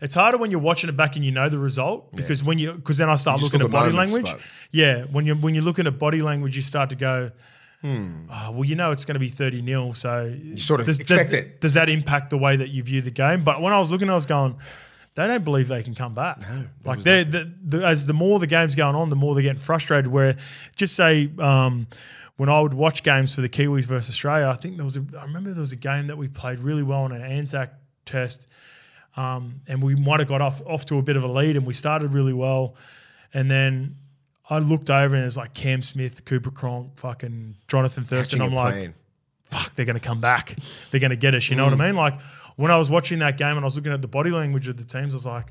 It's 0.01 0.15
harder 0.15 0.39
when 0.39 0.51
you're 0.51 0.61
watching 0.61 0.91
it 0.91 0.97
back 0.97 1.17
and 1.17 1.25
you 1.25 1.33
know 1.33 1.49
the 1.49 1.59
result 1.59 2.15
because 2.15 2.45
when 2.45 2.59
you 2.59 2.73
because 2.73 2.99
then 2.99 3.09
I 3.09 3.17
start 3.17 3.41
looking 3.41 3.61
at 3.61 3.65
look 3.65 3.75
at 3.75 3.81
body 3.81 3.93
moments, 3.93 4.15
language. 4.15 4.45
Yeah, 4.71 5.05
when 5.05 5.27
you 5.27 5.35
when 5.35 5.55
you're 5.55 5.65
looking 5.65 5.87
at 5.87 5.99
body 5.99 6.23
language, 6.23 6.57
you 6.57 6.63
start 6.63 6.91
to 6.91 6.97
go. 6.97 7.31
Hmm. 7.83 8.27
Oh, 8.31 8.53
well, 8.53 8.65
you 8.65 8.75
know 8.75 8.91
it's 8.91 9.05
going 9.05 9.15
to 9.15 9.21
be 9.21 9.29
30 9.29 9.63
nil, 9.63 9.93
so 9.93 10.25
you 10.25 10.57
sort 10.57 10.81
of 10.81 10.89
expect 10.89 11.33
it. 11.33 11.61
Does 11.61 11.75
that 11.75 11.89
impact 11.89 12.31
the 12.31 12.39
way 12.39 12.57
that 12.57 12.71
you 12.71 12.83
view 12.83 13.03
the 13.03 13.11
game? 13.11 13.45
But 13.45 13.61
when 13.61 13.73
I 13.73 13.79
was 13.79 13.93
looking, 13.93 14.09
I 14.09 14.15
was 14.15 14.27
going, 14.27 14.57
they 15.15 15.27
don't 15.27 15.45
believe 15.45 15.69
they 15.69 15.83
can 15.83 15.95
come 15.95 16.15
back. 16.15 16.43
like 16.85 17.01
they're, 17.01 17.25
the, 17.25 17.53
the, 17.63 17.87
as 17.87 18.07
the 18.07 18.13
more 18.13 18.39
the 18.39 18.47
game's 18.47 18.75
going 18.75 18.95
on, 18.95 19.09
the 19.09 19.17
more 19.17 19.35
they're 19.35 19.43
getting 19.43 19.61
frustrated. 19.61 20.11
Where 20.11 20.37
just 20.75 20.95
say 20.97 21.31
um, 21.39 21.87
when 22.37 22.49
I 22.49 22.61
would 22.61 22.75
watch 22.75 23.03
games 23.03 23.35
for 23.35 23.41
the 23.41 23.49
Kiwis 23.49 23.87
versus 23.87 24.11
Australia, 24.11 24.49
I 24.49 24.55
think 24.55 24.77
there 24.77 24.85
was 24.85 24.97
a, 24.97 25.05
I 25.19 25.25
remember 25.25 25.53
there 25.53 25.61
was 25.61 25.73
a 25.73 25.77
game 25.77 26.07
that 26.09 26.19
we 26.19 26.29
played 26.29 26.61
really 26.61 26.83
well 26.83 27.01
on 27.03 27.13
an 27.13 27.23
Anzac 27.23 27.73
test, 28.05 28.47
um, 29.17 29.61
and 29.67 29.83
we 29.83 29.95
might 29.95 30.21
have 30.21 30.29
got 30.29 30.41
off 30.41 30.61
off 30.67 30.87
to 30.87 30.99
a 30.99 31.03
bit 31.03 31.17
of 31.17 31.25
a 31.25 31.29
lead, 31.29 31.57
and 31.57 31.67
we 31.67 31.75
started 31.75 32.13
really 32.15 32.33
well, 32.35 32.75
and 33.35 33.51
then. 33.51 33.97
I 34.49 34.61
looked 34.61 34.91
over 34.91 35.13
and 35.17 35.23
it 35.23 35.25
was 35.25 35.37
like 35.37 35.55
Cam 35.55 35.83
Smith, 35.83 36.25
Cooper 36.25 36.53
Cronk, 36.53 36.99
fucking 37.01 37.57
Jonathan 37.67 38.05
Thurston. 38.05 38.41
I'm 38.41 38.55
like, 38.55 38.75
plan. 38.75 38.95
fuck, 39.51 39.75
they're 39.75 39.85
going 39.85 39.99
to 39.99 40.07
come 40.07 40.21
back. 40.21 40.55
They're 40.93 41.01
going 41.01 41.11
to 41.11 41.17
get 41.17 41.35
us. 41.35 41.51
You 41.51 41.57
know 41.57 41.67
Mm. 41.67 41.73
what 41.73 41.81
I 41.81 41.87
mean? 41.89 41.97
Like 41.97 42.21
when 42.55 42.71
I 42.71 42.79
was 42.79 42.89
watching 42.89 43.19
that 43.19 43.39
game 43.39 43.57
and 43.57 43.63
I 43.63 43.65
was 43.65 43.75
looking 43.75 43.91
at 43.93 44.03
the 44.03 44.07
body 44.07 44.31
language 44.31 44.69
of 44.69 44.77
the 44.77 44.85
teams, 44.85 45.15
I 45.15 45.17
was 45.17 45.27
like, 45.27 45.47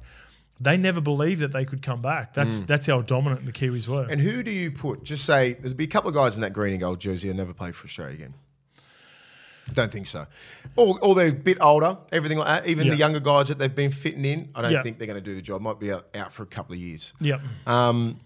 they 0.61 0.77
never 0.77 1.01
believed 1.01 1.41
that 1.41 1.51
they 1.51 1.65
could 1.65 1.81
come 1.81 2.01
back. 2.01 2.33
That's 2.33 2.61
that's 2.61 2.87
how 2.87 3.01
dominant 3.01 3.45
the 3.45 3.51
Kiwis 3.51 3.85
were. 3.89 4.05
Mm. 4.05 4.11
And 4.13 4.21
who 4.21 4.43
do 4.43 4.51
you 4.51 4.71
put? 4.71 5.03
Just 5.03 5.25
say 5.25 5.55
there's 5.59 5.73
be 5.73 5.83
a 5.83 5.87
couple 5.87 6.07
of 6.07 6.15
guys 6.15 6.37
in 6.37 6.41
that 6.43 6.53
green 6.53 6.71
and 6.71 6.79
gold 6.79 7.01
jersey 7.01 7.27
who 7.27 7.33
never 7.33 7.53
played 7.53 7.75
for 7.75 7.87
Australia 7.87 8.13
again. 8.15 8.33
Don't 9.73 9.91
think 9.91 10.05
so. 10.07 10.25
Or, 10.75 10.99
or 11.01 11.15
they're 11.15 11.29
a 11.29 11.33
bit 11.33 11.57
older, 11.59 11.97
everything 12.11 12.37
like 12.37 12.47
that. 12.47 12.67
Even 12.67 12.87
the 12.89 12.95
younger 12.95 13.19
guys 13.19 13.47
that 13.47 13.57
they've 13.57 13.73
been 13.73 13.91
fitting 13.91 14.23
in, 14.25 14.49
I 14.53 14.61
don't 14.61 14.71
Yeah. 14.71 14.83
think 14.83 14.99
they're 14.99 15.07
going 15.07 15.21
to 15.21 15.27
do 15.27 15.33
the 15.33 15.41
job. 15.41 15.61
Might 15.61 15.79
be 15.79 15.91
out, 15.91 16.05
out 16.15 16.31
for 16.31 16.43
a 16.43 16.47
couple 16.47 16.73
of 16.73 16.79
years. 16.79 17.13
yep. 17.19 17.41
Um, 17.65 18.19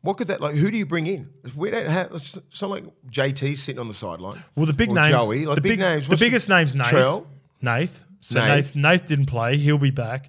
what 0.00 0.16
could 0.16 0.26
that 0.28 0.40
like? 0.40 0.56
Who 0.56 0.68
do 0.72 0.76
you 0.76 0.84
bring 0.84 1.06
in? 1.06 1.30
We 1.54 1.70
don't 1.70 1.86
have. 1.86 2.10
It's 2.12 2.60
not 2.60 2.70
like 2.70 2.84
JT 3.08 3.56
sitting 3.56 3.78
on 3.78 3.86
the 3.86 3.94
sideline. 3.94 4.42
Well, 4.56 4.66
the 4.66 4.72
big 4.72 4.90
names, 4.90 5.10
Joey, 5.10 5.46
like 5.46 5.54
the 5.54 5.60
big, 5.60 5.78
names. 5.78 6.08
the 6.08 6.16
biggest 6.16 6.48
names, 6.48 6.74
Nath. 6.74 6.88
Trell. 6.88 7.26
Nath. 7.60 8.04
So 8.18 8.40
Nath. 8.40 8.74
Nath. 8.74 8.76
Nath 8.76 9.06
didn't 9.06 9.26
play. 9.26 9.56
He'll 9.58 9.78
be 9.78 9.92
back. 9.92 10.28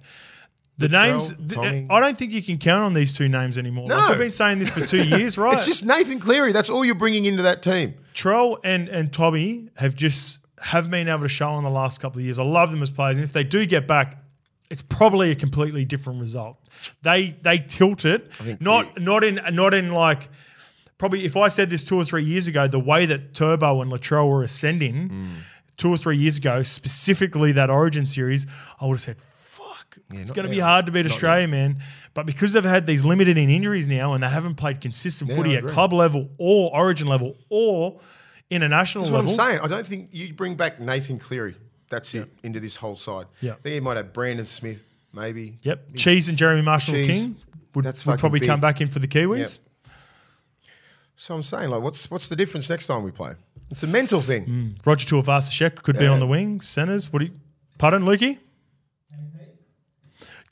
The 0.76 0.88
Latrell, 0.88 0.90
names, 1.12 1.28
th- 1.28 1.50
Tommy. 1.52 1.86
I 1.88 2.00
don't 2.00 2.18
think 2.18 2.32
you 2.32 2.42
can 2.42 2.58
count 2.58 2.82
on 2.84 2.94
these 2.94 3.12
two 3.12 3.28
names 3.28 3.58
anymore. 3.58 3.88
Like, 3.88 3.96
No. 3.98 4.06
I've 4.06 4.18
been 4.18 4.32
saying 4.32 4.58
this 4.58 4.70
for 4.70 4.84
two 4.84 5.02
years, 5.16 5.38
right? 5.38 5.54
It's 5.54 5.66
just 5.66 5.84
Nathan 5.84 6.18
Cleary. 6.18 6.52
That's 6.52 6.68
all 6.70 6.84
you're 6.84 6.94
bringing 6.96 7.26
into 7.26 7.42
that 7.44 7.62
team. 7.62 7.94
Trell 8.14 8.58
and 8.64 8.88
and 8.88 9.12
Tommy 9.12 9.68
have 9.76 9.94
just 9.94 10.40
have 10.60 10.90
been 10.90 11.08
able 11.08 11.20
to 11.20 11.28
show 11.28 11.56
in 11.58 11.64
the 11.64 11.70
last 11.70 12.00
couple 12.00 12.18
of 12.18 12.24
years. 12.24 12.38
I 12.38 12.42
love 12.44 12.70
them 12.72 12.82
as 12.82 12.90
players, 12.90 13.16
and 13.16 13.24
if 13.24 13.32
they 13.32 13.44
do 13.44 13.66
get 13.66 13.86
back, 13.86 14.22
it's 14.70 14.82
probably 14.82 15.30
a 15.30 15.34
completely 15.36 15.84
different 15.84 16.20
result. 16.20 16.56
They 17.02 17.36
they 17.42 17.58
tilt 17.58 18.04
it, 18.04 18.36
not 18.60 19.00
not 19.00 19.22
in 19.22 19.40
not 19.52 19.74
in 19.74 19.92
like 19.92 20.28
probably 20.98 21.24
if 21.24 21.36
I 21.36 21.48
said 21.48 21.70
this 21.70 21.84
two 21.84 21.96
or 21.96 22.04
three 22.04 22.24
years 22.24 22.48
ago, 22.48 22.66
the 22.66 22.80
way 22.80 23.06
that 23.06 23.32
Turbo 23.34 23.80
and 23.80 23.92
Latrell 23.92 24.28
were 24.28 24.42
ascending 24.42 25.08
Mm. 25.10 25.26
two 25.76 25.90
or 25.90 25.96
three 25.96 26.16
years 26.16 26.38
ago, 26.38 26.62
specifically 26.62 27.52
that 27.52 27.70
Origin 27.70 28.06
series, 28.06 28.46
I 28.80 28.86
would 28.86 28.94
have 28.94 29.00
said. 29.00 29.16
Fuck, 30.10 30.20
it's 30.20 30.30
going 30.30 30.46
to 30.46 30.50
be 30.50 30.60
hard 30.60 30.86
to 30.86 30.92
beat 30.92 31.02
Not 31.04 31.12
Australia, 31.12 31.48
man. 31.48 31.78
But 32.12 32.26
because 32.26 32.52
they've 32.52 32.62
had 32.62 32.86
these 32.86 33.04
limited 33.04 33.36
in 33.36 33.50
injuries 33.50 33.88
now 33.88 34.12
and 34.12 34.22
they 34.22 34.28
haven't 34.28 34.56
played 34.56 34.80
consistent 34.80 35.30
Yeah, 35.30 35.36
footy 35.36 35.56
at 35.56 35.66
club 35.66 35.92
level 35.92 36.28
or 36.38 36.74
Origin 36.74 37.06
level 37.06 37.36
or 37.48 38.00
international 38.50 39.04
That's 39.04 39.12
what 39.12 39.24
level, 39.24 39.40
I'm 39.40 39.50
saying. 39.50 39.60
I 39.62 39.66
don't 39.66 39.86
think 39.86 40.10
you 40.12 40.32
bring 40.34 40.54
back 40.54 40.78
Nathan 40.80 41.18
Cleary. 41.18 41.56
That's 41.88 42.14
it 42.14 42.28
into 42.42 42.60
this 42.60 42.76
whole 42.76 42.96
side. 42.96 43.26
Yeah. 43.40 43.52
I 43.52 43.54
think 43.56 43.74
you 43.76 43.82
might 43.82 43.96
have 43.96 44.12
Brandon 44.12 44.46
Smith, 44.46 44.84
maybe. 45.12 45.56
Yep. 45.62 45.94
Cheese 45.96 46.28
and 46.28 46.36
Jeremy 46.36 46.62
Marshall 46.62 46.94
Cheese. 46.94 47.06
King 47.06 47.36
would, 47.74 47.84
That's 47.84 48.04
would 48.06 48.18
probably 48.18 48.40
big. 48.40 48.48
come 48.48 48.60
back 48.60 48.80
in 48.80 48.88
for 48.88 48.98
the 48.98 49.08
Kiwis. 49.08 49.38
Yep. 49.38 49.92
So 51.16 51.34
I'm 51.34 51.42
saying, 51.42 51.70
like, 51.70 51.82
what's 51.82 52.10
what's 52.10 52.28
the 52.28 52.36
difference 52.36 52.68
next 52.68 52.88
time 52.88 53.04
we 53.04 53.10
play? 53.12 53.34
It's 53.70 53.82
a 53.82 53.86
mental 53.86 54.20
thing. 54.20 54.44
Hmm. 54.44 54.68
Roger 54.84 55.06
Tuivasa-Sheck 55.06 55.82
could 55.82 55.98
be 55.98 56.06
on 56.06 56.20
the 56.20 56.26
wing. 56.26 56.60
Centers. 56.60 57.12
What 57.12 57.20
do 57.20 57.26
you, 57.26 57.32
pardon, 57.78 58.02
Lukey? 58.02 58.38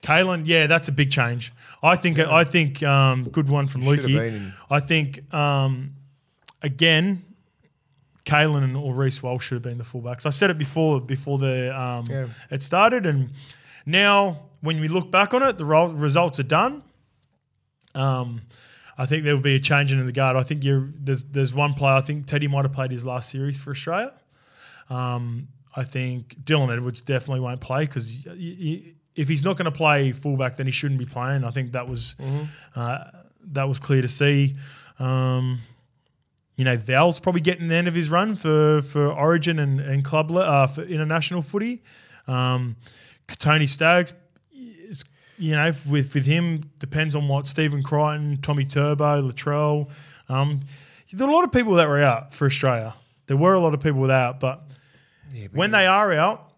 Kalyn, 0.03 0.43
yeah, 0.47 0.67
that's 0.67 0.89
a 0.89 0.93
big 0.93 1.11
change. 1.11 1.53
I 1.83 1.97
think. 1.97 2.19
I 2.19 2.45
think. 2.45 2.83
Um, 2.83 3.25
good 3.25 3.49
one 3.49 3.67
from 3.67 3.83
Lukey. 3.83 4.53
I 4.71 4.81
think. 4.81 5.33
Um, 5.33 5.95
again, 6.61 7.25
Kalyn 8.25 8.63
and 8.65 8.77
or 8.77 8.95
Reece 8.95 9.23
Walsh 9.23 9.47
should 9.47 9.57
have 9.57 9.63
been 9.63 9.79
the 9.79 9.85
fullbacks. 9.85 10.27
I 10.27 10.31
said 10.31 10.51
it 10.51 10.59
before. 10.59 11.01
Before 11.01 11.39
the 11.39 11.79
um, 11.79 12.05
Yeah. 12.11 12.27
it 12.51 12.63
started, 12.63 13.07
and 13.07 13.31
now 13.87 14.41
when 14.61 14.81
we 14.81 14.89
look 14.89 15.11
back 15.11 15.35
on 15.35 15.43
it, 15.43 15.57
the 15.59 15.65
ro- 15.65 15.93
results 15.93 16.39
are 16.41 16.45
done. 16.45 16.83
Um, 17.95 18.43
I 18.99 19.07
think 19.07 19.25
there 19.25 19.35
will 19.35 19.43
be 19.43 19.55
a 19.57 19.61
change 19.61 19.93
in 19.93 20.05
the 20.05 20.13
guard. 20.13 20.37
I 20.37 20.43
think 20.43 20.65
you're 20.65 20.89
there's 20.97 21.25
there's 21.25 21.55
one 21.55 21.75
player. 21.75 21.95
I 21.95 22.01
think 22.01 22.27
Teddy 22.27 22.49
might 22.49 22.65
have 22.65 22.73
played 22.73 22.91
his 22.91 23.05
last 23.07 23.31
series 23.31 23.59
for 23.59 23.71
Australia. 23.71 24.13
Um, 24.91 25.49
I 25.75 25.85
think 25.85 26.37
Dylan 26.45 26.73
Edwards 26.73 27.01
definitely 27.01 27.41
won't 27.41 27.61
play 27.61 27.87
because 27.87 28.17
if 29.15 29.29
he's 29.29 29.45
not 29.45 29.57
going 29.57 29.67
to 29.71 29.77
play 29.77 30.13
fullback, 30.13 30.57
then 30.57 30.67
he 30.67 30.73
shouldn't 30.73 30.99
be 30.99 31.07
playing. 31.07 31.45
I 31.45 31.51
think 31.51 31.73
that 31.73 31.89
was 31.89 32.17
uh, 32.75 33.05
that 33.53 33.69
was 33.69 33.79
clear 33.79 34.03
to 34.03 34.09
see. 34.09 34.57
Um, 34.99 35.61
you 36.57 36.65
know, 36.65 36.77
Val's 36.77 37.19
probably 37.19 37.41
getting 37.41 37.69
the 37.69 37.75
end 37.75 37.89
of 37.89 37.95
his 37.95 38.11
run 38.11 38.37
for 38.37 38.83
for 38.83 39.09
Origin 39.13 39.59
and 39.59 39.81
and 39.81 40.05
club 40.05 40.31
uh, 40.31 40.67
for 40.67 40.83
international 40.83 41.43
footy. 41.43 41.83
Um, 42.27 42.77
Tony 43.39 43.67
Staggs, 43.67 44.15
you 45.39 45.53
know, 45.53 45.73
with 45.89 46.15
with 46.15 46.27
him 46.27 46.71
depends 46.79 47.15
on 47.15 47.29
what 47.29 47.47
Stephen 47.47 47.83
Crichton, 47.83 48.39
Tommy 48.43 48.65
Turbo, 48.65 49.23
Latrell. 49.23 49.89
Um, 50.29 50.61
there 51.13 51.27
were 51.27 51.33
a 51.33 51.37
lot 51.37 51.45
of 51.45 51.53
people 51.53 51.75
that 51.75 51.89
were 51.89 52.03
out 52.03 52.33
for 52.33 52.47
Australia. 52.47 52.95
There 53.27 53.37
were 53.37 53.53
a 53.55 53.61
lot 53.61 53.75
of 53.75 53.81
people 53.81 54.01
without, 54.01 54.41
but 54.41 54.63
when 55.53 55.71
they 55.71 55.87
are 55.87 56.13
out, 56.13 56.52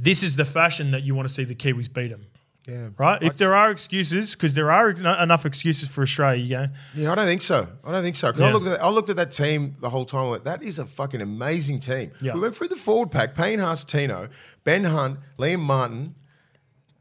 this 0.00 0.22
is 0.22 0.36
the 0.36 0.44
fashion 0.44 0.90
that 0.92 1.02
you 1.02 1.14
want 1.14 1.28
to 1.28 1.34
see 1.34 1.44
the 1.44 1.54
Kiwis 1.54 1.92
beat 1.92 2.08
them. 2.08 2.26
Yeah. 2.68 2.88
Right? 2.98 3.22
If 3.22 3.36
there 3.38 3.54
are 3.54 3.70
excuses, 3.70 4.34
because 4.34 4.52
there 4.52 4.70
are 4.70 4.90
en- 4.90 5.06
enough 5.06 5.46
excuses 5.46 5.88
for 5.88 6.02
Australia, 6.02 6.42
you 6.42 6.48
go, 6.50 6.66
Yeah, 6.94 7.12
I 7.12 7.14
don't 7.14 7.26
think 7.26 7.40
so. 7.40 7.66
I 7.82 7.92
don't 7.92 8.02
think 8.02 8.14
so. 8.14 8.30
'Cause 8.30 8.40
I 8.42 8.48
Yeah. 8.48 8.52
looked 8.52 8.66
at 8.66 8.82
I 8.84 8.88
looked 8.90 9.08
at 9.10 9.16
that 9.16 9.30
team 9.30 9.76
the 9.80 9.88
whole 9.88 10.04
time. 10.04 10.26
I 10.26 10.30
went, 10.32 10.44
that 10.44 10.62
is 10.62 10.78
a 10.78 10.84
fucking 10.84 11.22
amazing 11.22 11.80
team. 11.80 12.12
Yeah. 12.20 12.34
We 12.34 12.40
went 12.40 12.54
through 12.54 12.68
the 12.68 12.76
forward 12.76 13.10
pack: 13.10 13.34
Payne 13.34 13.58
Haas, 13.58 13.84
Tino, 13.84 14.28
Ben 14.64 14.84
Hunt, 14.84 15.18
Liam 15.38 15.60
Martin, 15.60 16.14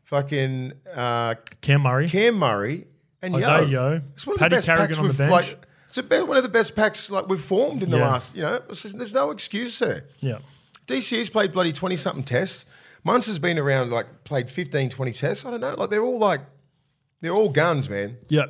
fucking 0.05 0.73
uh, 0.95 1.35
Cam 1.61 1.81
Murray. 1.81 2.07
Cam 2.07 2.35
Murray, 2.35 2.87
and 3.21 3.35
Isaiah 3.35 3.61
Yeo. 3.65 3.89
Yeo. 3.91 4.01
It's 4.13 4.25
one 4.25 4.35
of 4.35 4.39
Paddy 4.39 4.55
the 4.55 4.57
best 4.57 4.67
Carrigan 4.67 4.87
packs 4.87 4.99
on 4.99 5.07
the 5.07 5.13
bench. 5.13 5.31
like. 5.31 5.63
It's 5.89 5.97
a 5.97 6.25
one 6.25 6.35
of 6.37 6.43
the 6.43 6.49
best 6.49 6.75
packs 6.75 7.09
like 7.09 7.27
we've 7.29 7.39
formed 7.41 7.81
in 7.81 7.89
the 7.91 7.97
Yeah. 7.97 8.07
last. 8.09 8.35
You 8.35 8.41
know, 8.43 8.61
just- 8.69 8.97
there's 8.97 9.13
no 9.13 9.31
excuse 9.31 9.79
there. 9.79 10.03
Yeah. 10.19 10.39
DC's 10.85 11.29
played 11.29 11.51
bloody 11.53 11.71
20 11.71 11.95
something 11.95 12.23
tests. 12.23 12.65
Munster's 13.07 13.39
been 13.39 13.57
around, 13.57 13.89
like, 13.91 14.23
played 14.25 14.49
15, 14.49 14.89
20 14.89 15.13
tests. 15.13 15.45
I 15.45 15.51
don't 15.51 15.61
know. 15.61 15.73
Like, 15.75 15.89
they're 15.89 16.03
all 16.03 16.19
like, 16.19 16.41
they're 17.21 17.31
all 17.33 17.49
guns, 17.49 17.89
man. 17.89 18.17
Yeah. 18.29 18.47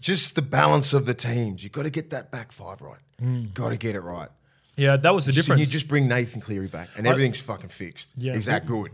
Just 0.00 0.34
the 0.34 0.42
balance 0.42 0.92
of 0.92 1.06
the 1.06 1.14
teams. 1.14 1.62
You've 1.62 1.72
got 1.72 1.82
to 1.84 1.90
get 1.90 2.10
that 2.10 2.30
back 2.32 2.50
five 2.52 2.80
right. 2.80 2.98
Mm. 3.22 3.52
Got 3.54 3.70
to 3.70 3.76
get 3.76 3.94
it 3.94 4.00
right. 4.00 4.28
Yeah, 4.76 4.96
that 4.96 5.12
was 5.12 5.26
the 5.26 5.32
Just- 5.32 5.48
and 5.50 5.58
you 5.60 5.66
just 5.66 5.88
bring 5.88 6.08
Nathan 6.08 6.40
Cleary 6.40 6.68
back, 6.68 6.88
and 6.96 7.06
everything's 7.06 7.40
fucking 7.40 7.68
fixed. 7.68 8.14
Yeah. 8.16 8.34
He's 8.34 8.46
that 8.46 8.64
good. 8.64 8.92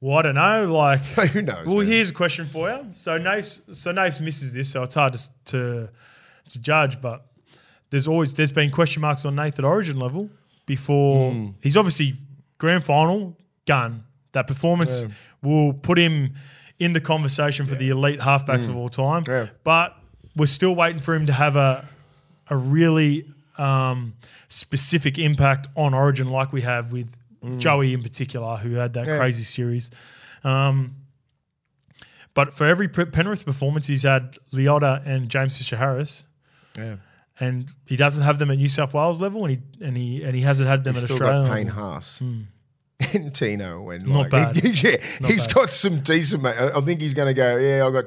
well, 0.00 0.18
I 0.18 0.22
don't 0.22 0.34
know. 0.34 0.72
Like, 0.72 1.00
Who 1.32 1.42
knows? 1.42 1.64
well, 1.66 1.76
man? 1.78 1.86
here's 1.86 2.10
a 2.10 2.14
question 2.14 2.46
for 2.46 2.68
you. 2.70 2.86
So 2.92 3.16
Nace, 3.16 3.60
so 3.72 3.92
Nace 3.92 4.20
misses 4.20 4.52
this, 4.52 4.68
so 4.70 4.82
it's 4.82 4.94
hard 4.94 5.12
to, 5.14 5.30
to 5.46 5.88
to 6.48 6.60
judge. 6.60 7.00
But 7.00 7.24
there's 7.90 8.08
always 8.08 8.34
there's 8.34 8.52
been 8.52 8.70
question 8.72 9.02
marks 9.02 9.24
on 9.24 9.36
Nathan 9.36 9.64
Origin 9.64 9.98
level 9.98 10.28
before. 10.66 11.30
Hmm. 11.32 11.48
He's 11.62 11.76
obviously 11.76 12.14
grand 12.58 12.82
final 12.84 13.36
gun. 13.66 14.04
That 14.32 14.46
performance 14.46 15.04
will 15.42 15.72
put 15.72 15.98
him 15.98 16.34
in 16.78 16.92
the 16.92 17.00
conversation 17.00 17.66
for 17.66 17.74
the 17.74 17.88
elite 17.88 18.20
halfbacks 18.20 18.68
of 18.68 18.76
all 18.76 18.88
time. 18.88 19.24
Yeah. 19.26 19.46
But 19.64 19.96
we're 20.36 20.46
still 20.46 20.74
waiting 20.74 21.00
for 21.00 21.14
him 21.14 21.26
to 21.26 21.32
have 21.32 21.56
a 21.56 21.86
a 22.48 22.56
really 22.56 23.24
um, 23.58 24.14
specific 24.48 25.18
impact 25.18 25.66
on 25.76 25.94
Origin, 25.94 26.28
like 26.28 26.52
we 26.52 26.60
have 26.62 26.92
with 26.92 27.16
Joey 27.58 27.92
in 27.94 28.02
particular, 28.02 28.56
who 28.56 28.74
had 28.74 28.92
that. 28.94 29.06
Yeah. 29.06 29.18
crazy 29.18 29.42
series. 29.44 29.90
Um, 30.44 30.96
but 32.34 32.52
for 32.52 32.66
every 32.66 32.88
Penrith 32.88 33.44
performance, 33.46 33.86
he's 33.86 34.02
had 34.02 34.36
Leota 34.52 35.02
and 35.06 35.28
James 35.30 35.56
Fisher 35.56 35.76
Harris, 35.78 36.24
Yeah. 36.76 36.96
and 37.40 37.70
he 37.86 37.96
doesn't 37.96 38.22
have 38.22 38.38
them 38.38 38.50
at 38.50 38.58
New 38.58 38.68
South 38.68 38.92
Wales 38.92 39.20
level, 39.20 39.44
and 39.46 39.52
he 39.56 39.84
and 39.84 39.96
he 39.96 40.22
and 40.22 40.36
he 40.36 40.42
hasn't 40.42 40.68
had 40.68 40.84
them 40.84 40.94
He's 40.94 41.04
at 41.04 41.06
still 41.10 41.16
Australia. 41.22 41.48
got 41.48 41.54
Payne. 41.56 41.66
Haas. 41.68 42.22
And 43.12 43.34
Tino 43.34 43.90
and. 43.90 44.06
Not 44.06 44.32
like, 44.32 44.54
bad. 44.54 44.64
yeah, 44.82 44.96
Not 45.20 45.30
he's 45.30 45.46
bad. 45.46 45.54
got 45.54 45.70
some 45.70 46.00
decent. 46.00 46.42
Mate. 46.42 46.56
I 46.58 46.78
I 46.78 46.80
think 46.80 47.00
he's 47.00 47.14
going 47.14 47.28
to 47.28 47.34
go. 47.34 47.56
Yeah, 47.56 47.86
I 47.86 47.90
got 47.90 48.06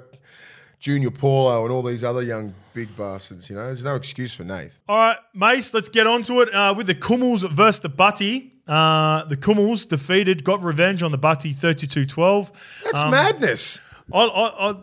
Junior 0.79 1.11
Paulo 1.11 1.63
and 1.65 1.73
all 1.73 1.83
these 1.83 2.03
other 2.03 2.21
young 2.21 2.53
big 2.73 2.95
bastards. 2.95 3.49
You 3.49 3.55
know, 3.57 3.65
there's 3.65 3.83
no 3.83 3.95
excuse 3.95 4.33
for 4.33 4.43
Nath. 4.43 4.79
All 4.87 4.97
right, 4.97 5.17
Mace, 5.33 5.73
let's 5.73 5.89
get 5.89 6.07
on 6.07 6.23
to 6.23 6.41
it 6.41 6.53
uh, 6.53 6.73
with 6.75 6.87
the 6.87 6.95
Kumuls 6.95 7.49
versus 7.51 7.81
the 7.81 7.89
Bati. 7.89 8.53
Uh, 8.67 9.25
the 9.25 9.35
Kumuls 9.35 9.87
defeated, 9.87 10.43
got 10.43 10.63
revenge 10.63 11.03
on 11.03 11.11
the 11.11 11.17
Bati 11.17 11.51
32 11.53 12.05
12. 12.05 12.51
That's 12.85 13.03
madness. 13.11 13.81
I, 14.13 14.19
I, 14.23 14.69
I, 14.69 14.75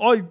I, 0.00 0.22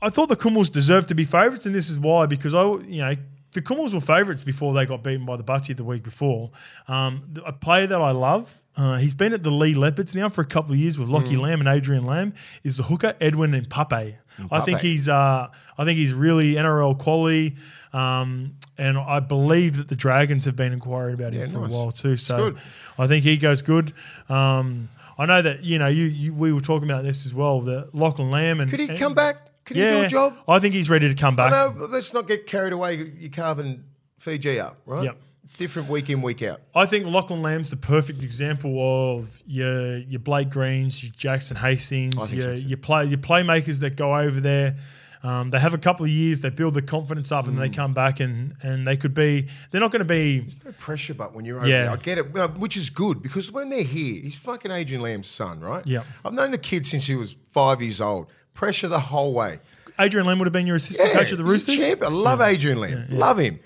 I 0.00 0.10
thought 0.10 0.28
the 0.28 0.36
Kumuls 0.36 0.70
deserved 0.70 1.08
to 1.08 1.14
be 1.14 1.24
favourites, 1.24 1.66
and 1.66 1.74
this 1.74 1.90
is 1.90 1.98
why 1.98 2.26
because 2.26 2.54
I, 2.54 2.64
you 2.64 3.02
know, 3.02 3.14
the 3.52 3.62
Kumuls 3.62 3.94
were 3.94 4.00
favourites 4.00 4.42
before 4.42 4.74
they 4.74 4.84
got 4.86 5.02
beaten 5.02 5.24
by 5.24 5.36
the 5.36 5.42
Bati 5.42 5.72
the 5.72 5.84
week 5.84 6.02
before. 6.02 6.50
Um, 6.86 7.34
a 7.46 7.52
player 7.52 7.86
that 7.86 8.00
I 8.00 8.10
love, 8.10 8.62
uh, 8.76 8.98
he's 8.98 9.14
been 9.14 9.32
at 9.32 9.42
the 9.42 9.50
Leigh 9.50 9.74
Leopards 9.74 10.14
now 10.14 10.28
for 10.28 10.42
a 10.42 10.46
couple 10.46 10.72
of 10.72 10.78
years 10.78 10.98
with 10.98 11.08
Lockie 11.08 11.36
Lam 11.36 11.60
and 11.60 11.68
Adrian 11.68 12.04
Lam. 12.04 12.34
Is 12.62 12.76
the 12.76 12.82
hooker 12.84 13.14
Edwin 13.20 13.52
Ipape? 13.52 14.16
I 14.50 14.60
think 14.60 14.80
he's, 14.80 15.08
uh, 15.08 15.48
I 15.78 15.84
think 15.84 15.98
he's 15.98 16.12
really 16.12 16.54
NRL 16.54 16.98
quality. 16.98 17.56
Um, 17.92 18.54
and 18.76 18.98
I 18.98 19.20
believe 19.20 19.76
that 19.78 19.88
the 19.88 19.96
Dragons 19.96 20.44
have 20.44 20.54
been 20.54 20.72
inquiring 20.72 21.14
about 21.14 21.32
him 21.32 21.40
Yeah, 21.40 21.46
for 21.48 21.58
nice. 21.60 21.72
a 21.72 21.76
while 21.76 21.90
too. 21.90 22.16
So. 22.16 22.54
I 22.98 23.06
think 23.06 23.24
he 23.24 23.36
goes 23.38 23.62
good. 23.62 23.94
Um, 24.28 24.90
I 25.16 25.26
know 25.26 25.42
that 25.42 25.64
you 25.64 25.78
know 25.80 25.88
you, 25.88 26.04
you 26.04 26.32
we 26.34 26.52
were 26.52 26.60
talking 26.60 26.88
about 26.88 27.02
this 27.02 27.26
as 27.26 27.34
well. 27.34 27.62
That 27.62 27.92
Lachlan 27.94 28.30
Lam 28.30 28.60
and 28.60 28.70
Could 28.70 28.78
he 28.80 28.88
and- 28.88 28.98
come 28.98 29.14
back? 29.14 29.36
Could 29.68 29.76
yeah, 29.76 29.92
he 29.92 30.00
do 30.00 30.06
a 30.06 30.08
job? 30.08 30.38
I 30.48 30.58
think 30.58 30.72
he's 30.74 30.88
ready 30.88 31.08
to 31.08 31.14
come 31.14 31.36
back. 31.36 31.50
No, 31.50 31.86
let's 31.88 32.14
not 32.14 32.26
get 32.26 32.46
carried 32.46 32.72
away. 32.72 33.12
You're 33.18 33.30
carving 33.30 33.84
Fiji 34.18 34.58
up, 34.58 34.78
right? 34.86 35.04
Yep. 35.04 35.18
Different 35.58 35.88
week 35.90 36.08
in, 36.08 36.22
week 36.22 36.42
out. 36.42 36.60
I 36.74 36.86
think 36.86 37.04
Lachlan 37.06 37.42
Lam's 37.42 37.68
the 37.70 37.76
perfect 37.76 38.22
example 38.22 39.18
of 39.18 39.42
your 39.46 39.98
your 39.98 40.20
Blake 40.20 40.48
Greens, 40.50 41.02
your 41.02 41.12
Jackson 41.16 41.56
Hastings, 41.56 42.32
your 42.32 42.42
so 42.42 42.52
your 42.66 42.78
play 42.78 43.04
your 43.06 43.18
playmakers 43.18 43.80
that 43.80 43.96
go 43.96 44.16
over 44.16 44.40
there. 44.40 44.76
Um, 45.22 45.50
they 45.50 45.58
have 45.58 45.74
a 45.74 45.78
couple 45.78 46.04
of 46.04 46.10
years, 46.10 46.42
they 46.42 46.50
build 46.50 46.74
the 46.74 46.82
confidence 46.82 47.32
up, 47.32 47.44
Mm. 47.46 47.48
and 47.48 47.58
they 47.60 47.68
come 47.70 47.92
back 47.92 48.20
and 48.20 48.54
and 48.62 48.86
they 48.86 48.96
could 48.96 49.14
be. 49.14 49.48
They're 49.70 49.80
not 49.80 49.90
going 49.90 49.98
to 49.98 50.04
be. 50.04 50.38
There's 50.40 50.64
no 50.64 50.72
pressure, 50.72 51.14
but 51.14 51.34
when 51.34 51.44
you're 51.44 51.58
over 51.58 51.66
Yeah. 51.66 51.82
there, 51.84 51.90
I 51.90 51.96
get 51.96 52.18
it, 52.18 52.26
which 52.58 52.76
is 52.76 52.88
good 52.88 53.20
because 53.20 53.50
when 53.50 53.68
they're 53.68 53.82
here, 53.82 54.22
he's 54.22 54.36
fucking 54.36 54.70
Adrian 54.70 55.02
Lam's 55.02 55.26
son, 55.26 55.60
right? 55.60 55.84
Yep. 55.84 56.06
I've 56.24 56.34
known 56.34 56.52
the 56.52 56.58
kid 56.58 56.86
since 56.86 57.06
he 57.06 57.16
was 57.16 57.36
five 57.50 57.82
years 57.82 58.00
old. 58.00 58.28
Pressure 58.58 58.88
the 58.88 58.98
whole 58.98 59.32
way. 59.34 59.60
Adrian 60.00 60.26
Lam 60.26 60.40
would 60.40 60.46
have 60.46 60.52
been 60.52 60.66
your 60.66 60.74
assistant 60.74 61.12
coach 61.12 61.30
of 61.30 61.38
the 61.38 61.44
Roosters. 61.44 61.76
champ. 61.76 62.02
I 62.02 62.08
love 62.08 62.40
Adrian 62.40 62.80
Lam. 62.80 63.06
Love 63.08 63.38
him. 63.38 63.60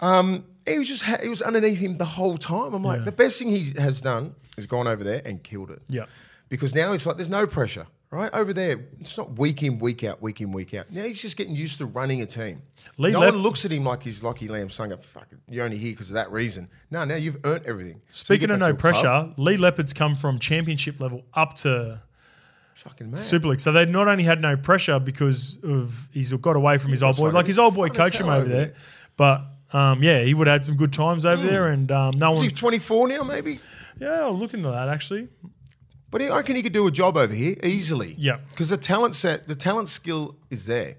Um, 0.00 0.44
he 0.66 0.76
was 0.76 0.88
just 0.88 1.02
ha- 1.04 1.18
he 1.22 1.28
was 1.28 1.40
underneath 1.40 1.78
him 1.78 1.98
the 1.98 2.04
whole 2.04 2.36
time. 2.36 2.74
I'm 2.74 2.82
like, 2.82 3.04
the 3.04 3.12
best 3.12 3.38
thing 3.38 3.46
he 3.46 3.72
has 3.78 4.00
done 4.00 4.34
is 4.58 4.66
gone 4.66 4.88
over 4.88 5.04
there 5.04 5.22
and 5.24 5.40
killed 5.40 5.70
it. 5.70 5.82
Yeah. 5.88 6.06
Because 6.48 6.74
now 6.74 6.92
it's 6.94 7.06
like 7.06 7.14
there's 7.16 7.30
no 7.30 7.46
pressure, 7.46 7.86
right? 8.10 8.28
Over 8.34 8.52
there, 8.52 8.84
it's 9.00 9.16
not 9.16 9.38
week 9.38 9.62
in, 9.62 9.78
week 9.78 10.02
out, 10.02 10.20
week 10.20 10.40
in, 10.40 10.50
week 10.50 10.74
out. 10.74 10.90
Now 10.90 11.04
he's 11.04 11.22
just 11.22 11.36
getting 11.36 11.54
used 11.54 11.78
to 11.78 11.86
running 11.86 12.20
a 12.20 12.26
team. 12.26 12.62
Lee 12.98 13.12
no 13.12 13.20
one 13.20 13.36
looks 13.36 13.64
at 13.64 13.70
him 13.70 13.84
like 13.84 14.02
he's 14.02 14.24
Lockie 14.24 14.48
Lam 14.48 14.68
saying, 14.68 14.96
"Fuck 14.98 15.28
it, 15.30 15.38
you're 15.48 15.64
only 15.64 15.76
here 15.78 15.92
because 15.92 16.10
of 16.10 16.14
that 16.14 16.32
reason." 16.32 16.68
No, 16.90 17.04
now 17.04 17.14
you've 17.14 17.38
earned 17.44 17.66
everything. 17.66 18.02
Speaking 18.10 18.48
get 18.48 18.54
of 18.54 18.58
no 18.58 18.66
a 18.70 18.74
club, 18.74 18.78
pressure, 18.80 19.32
Leigh 19.36 19.58
Leopards 19.58 19.92
come 19.92 20.16
from 20.16 20.40
championship 20.40 21.00
level 21.00 21.22
up 21.34 21.54
to 21.56 22.02
fucking 22.74 23.10
mad. 23.10 23.18
Super 23.20 23.48
League. 23.48 23.60
So 23.60 23.72
they 23.72 23.86
not 23.86 24.08
only 24.08 24.24
had 24.24 24.40
no 24.40 24.56
pressure 24.56 24.98
because 24.98 25.58
of 25.62 26.08
he's 26.12 26.32
got 26.34 26.56
away 26.56 26.78
from 26.78 26.90
his 26.90 27.02
old 27.02 27.16
boy, 27.16 27.30
like 27.30 27.46
his 27.46 27.58
old 27.58 27.74
boy 27.74 27.88
coached 27.88 28.20
him 28.20 28.28
over 28.28 28.48
there, 28.48 28.74
but 29.16 29.42
um, 29.72 30.02
yeah, 30.02 30.22
he 30.22 30.34
would 30.34 30.46
have 30.46 30.54
had 30.56 30.64
some 30.64 30.76
good 30.76 30.92
times 30.92 31.26
over 31.26 31.44
there, 31.44 31.68
and 31.68 31.90
um, 31.90 32.14
no 32.16 32.32
Is 32.32 32.36
one. 32.38 32.44
he 32.44 32.50
24 32.50 33.08
now, 33.08 33.22
maybe? 33.22 33.58
Yeah, 33.98 34.22
I'll 34.22 34.36
look 34.36 34.54
into 34.54 34.70
that 34.70 34.88
actually. 34.88 35.28
But 36.10 36.22
I 36.22 36.36
reckon 36.36 36.54
he 36.54 36.62
could 36.62 36.72
do 36.72 36.86
a 36.86 36.92
job 36.92 37.16
over 37.16 37.34
here 37.34 37.56
easily. 37.64 38.14
Yeah. 38.16 38.36
because 38.50 38.68
the 38.68 38.76
talent 38.76 39.16
set, 39.16 39.48
the 39.48 39.56
talent 39.56 39.88
skill 39.88 40.36
is 40.48 40.66
there. 40.66 40.96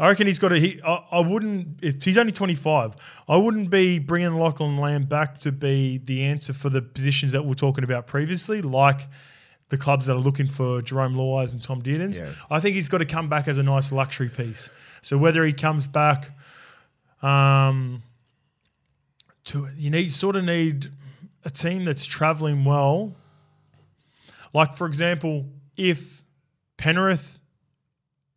I 0.00 0.08
reckon 0.08 0.26
he's 0.26 0.38
got 0.38 0.52
a. 0.52 0.58
He, 0.58 0.80
I, 0.84 1.04
I 1.12 1.20
wouldn't. 1.20 1.78
If 1.82 2.02
he's 2.02 2.18
only 2.18 2.32
twenty 2.32 2.54
five, 2.54 2.94
I 3.28 3.36
wouldn't 3.36 3.68
be 3.70 3.98
bringing 3.98 4.34
Lachlan 4.34 4.78
Lam 4.78 5.04
back 5.04 5.38
to 5.40 5.52
be 5.52 5.98
the 5.98 6.24
answer 6.24 6.52
for 6.52 6.70
the 6.70 6.80
positions 6.80 7.32
that 7.32 7.44
we 7.44 7.52
are 7.52 7.54
talking 7.56 7.82
about 7.84 8.06
previously, 8.06 8.62
like 8.62 9.08
the 9.70 9.76
clubs 9.78 10.06
that 10.06 10.14
are 10.14 10.20
looking 10.20 10.46
for 10.46 10.80
Jarome 10.80 11.14
Luais 11.14 11.52
and 11.52 11.62
Tom 11.62 11.82
Dearden's. 11.82 12.18
Yeah. 12.18 12.32
I 12.50 12.58
think 12.60 12.74
he's 12.74 12.88
got 12.88 12.98
to 12.98 13.04
come 13.04 13.28
back 13.28 13.48
as 13.48 13.58
a 13.58 13.62
nice 13.62 13.92
luxury 13.92 14.28
piece. 14.30 14.70
So 15.02 15.18
whether 15.18 15.44
he 15.44 15.52
comes 15.52 15.86
back, 15.86 16.30
um, 17.22 18.02
to 19.44 19.68
you 19.76 19.90
need 19.90 20.12
sort 20.12 20.36
of 20.36 20.44
need 20.44 20.88
a 21.44 21.50
team 21.50 21.84
that's 21.84 22.04
traveling 22.06 22.64
well. 22.64 23.14
Like 24.54 24.74
for 24.74 24.86
example, 24.86 25.46
if 25.76 26.22
Penrith 26.76 27.38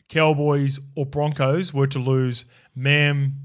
Cowboys 0.10 0.80
or 0.96 1.06
Broncos 1.06 1.74
were 1.74 1.88
to 1.88 2.00
lose 2.00 2.46
Mam, 2.76 3.36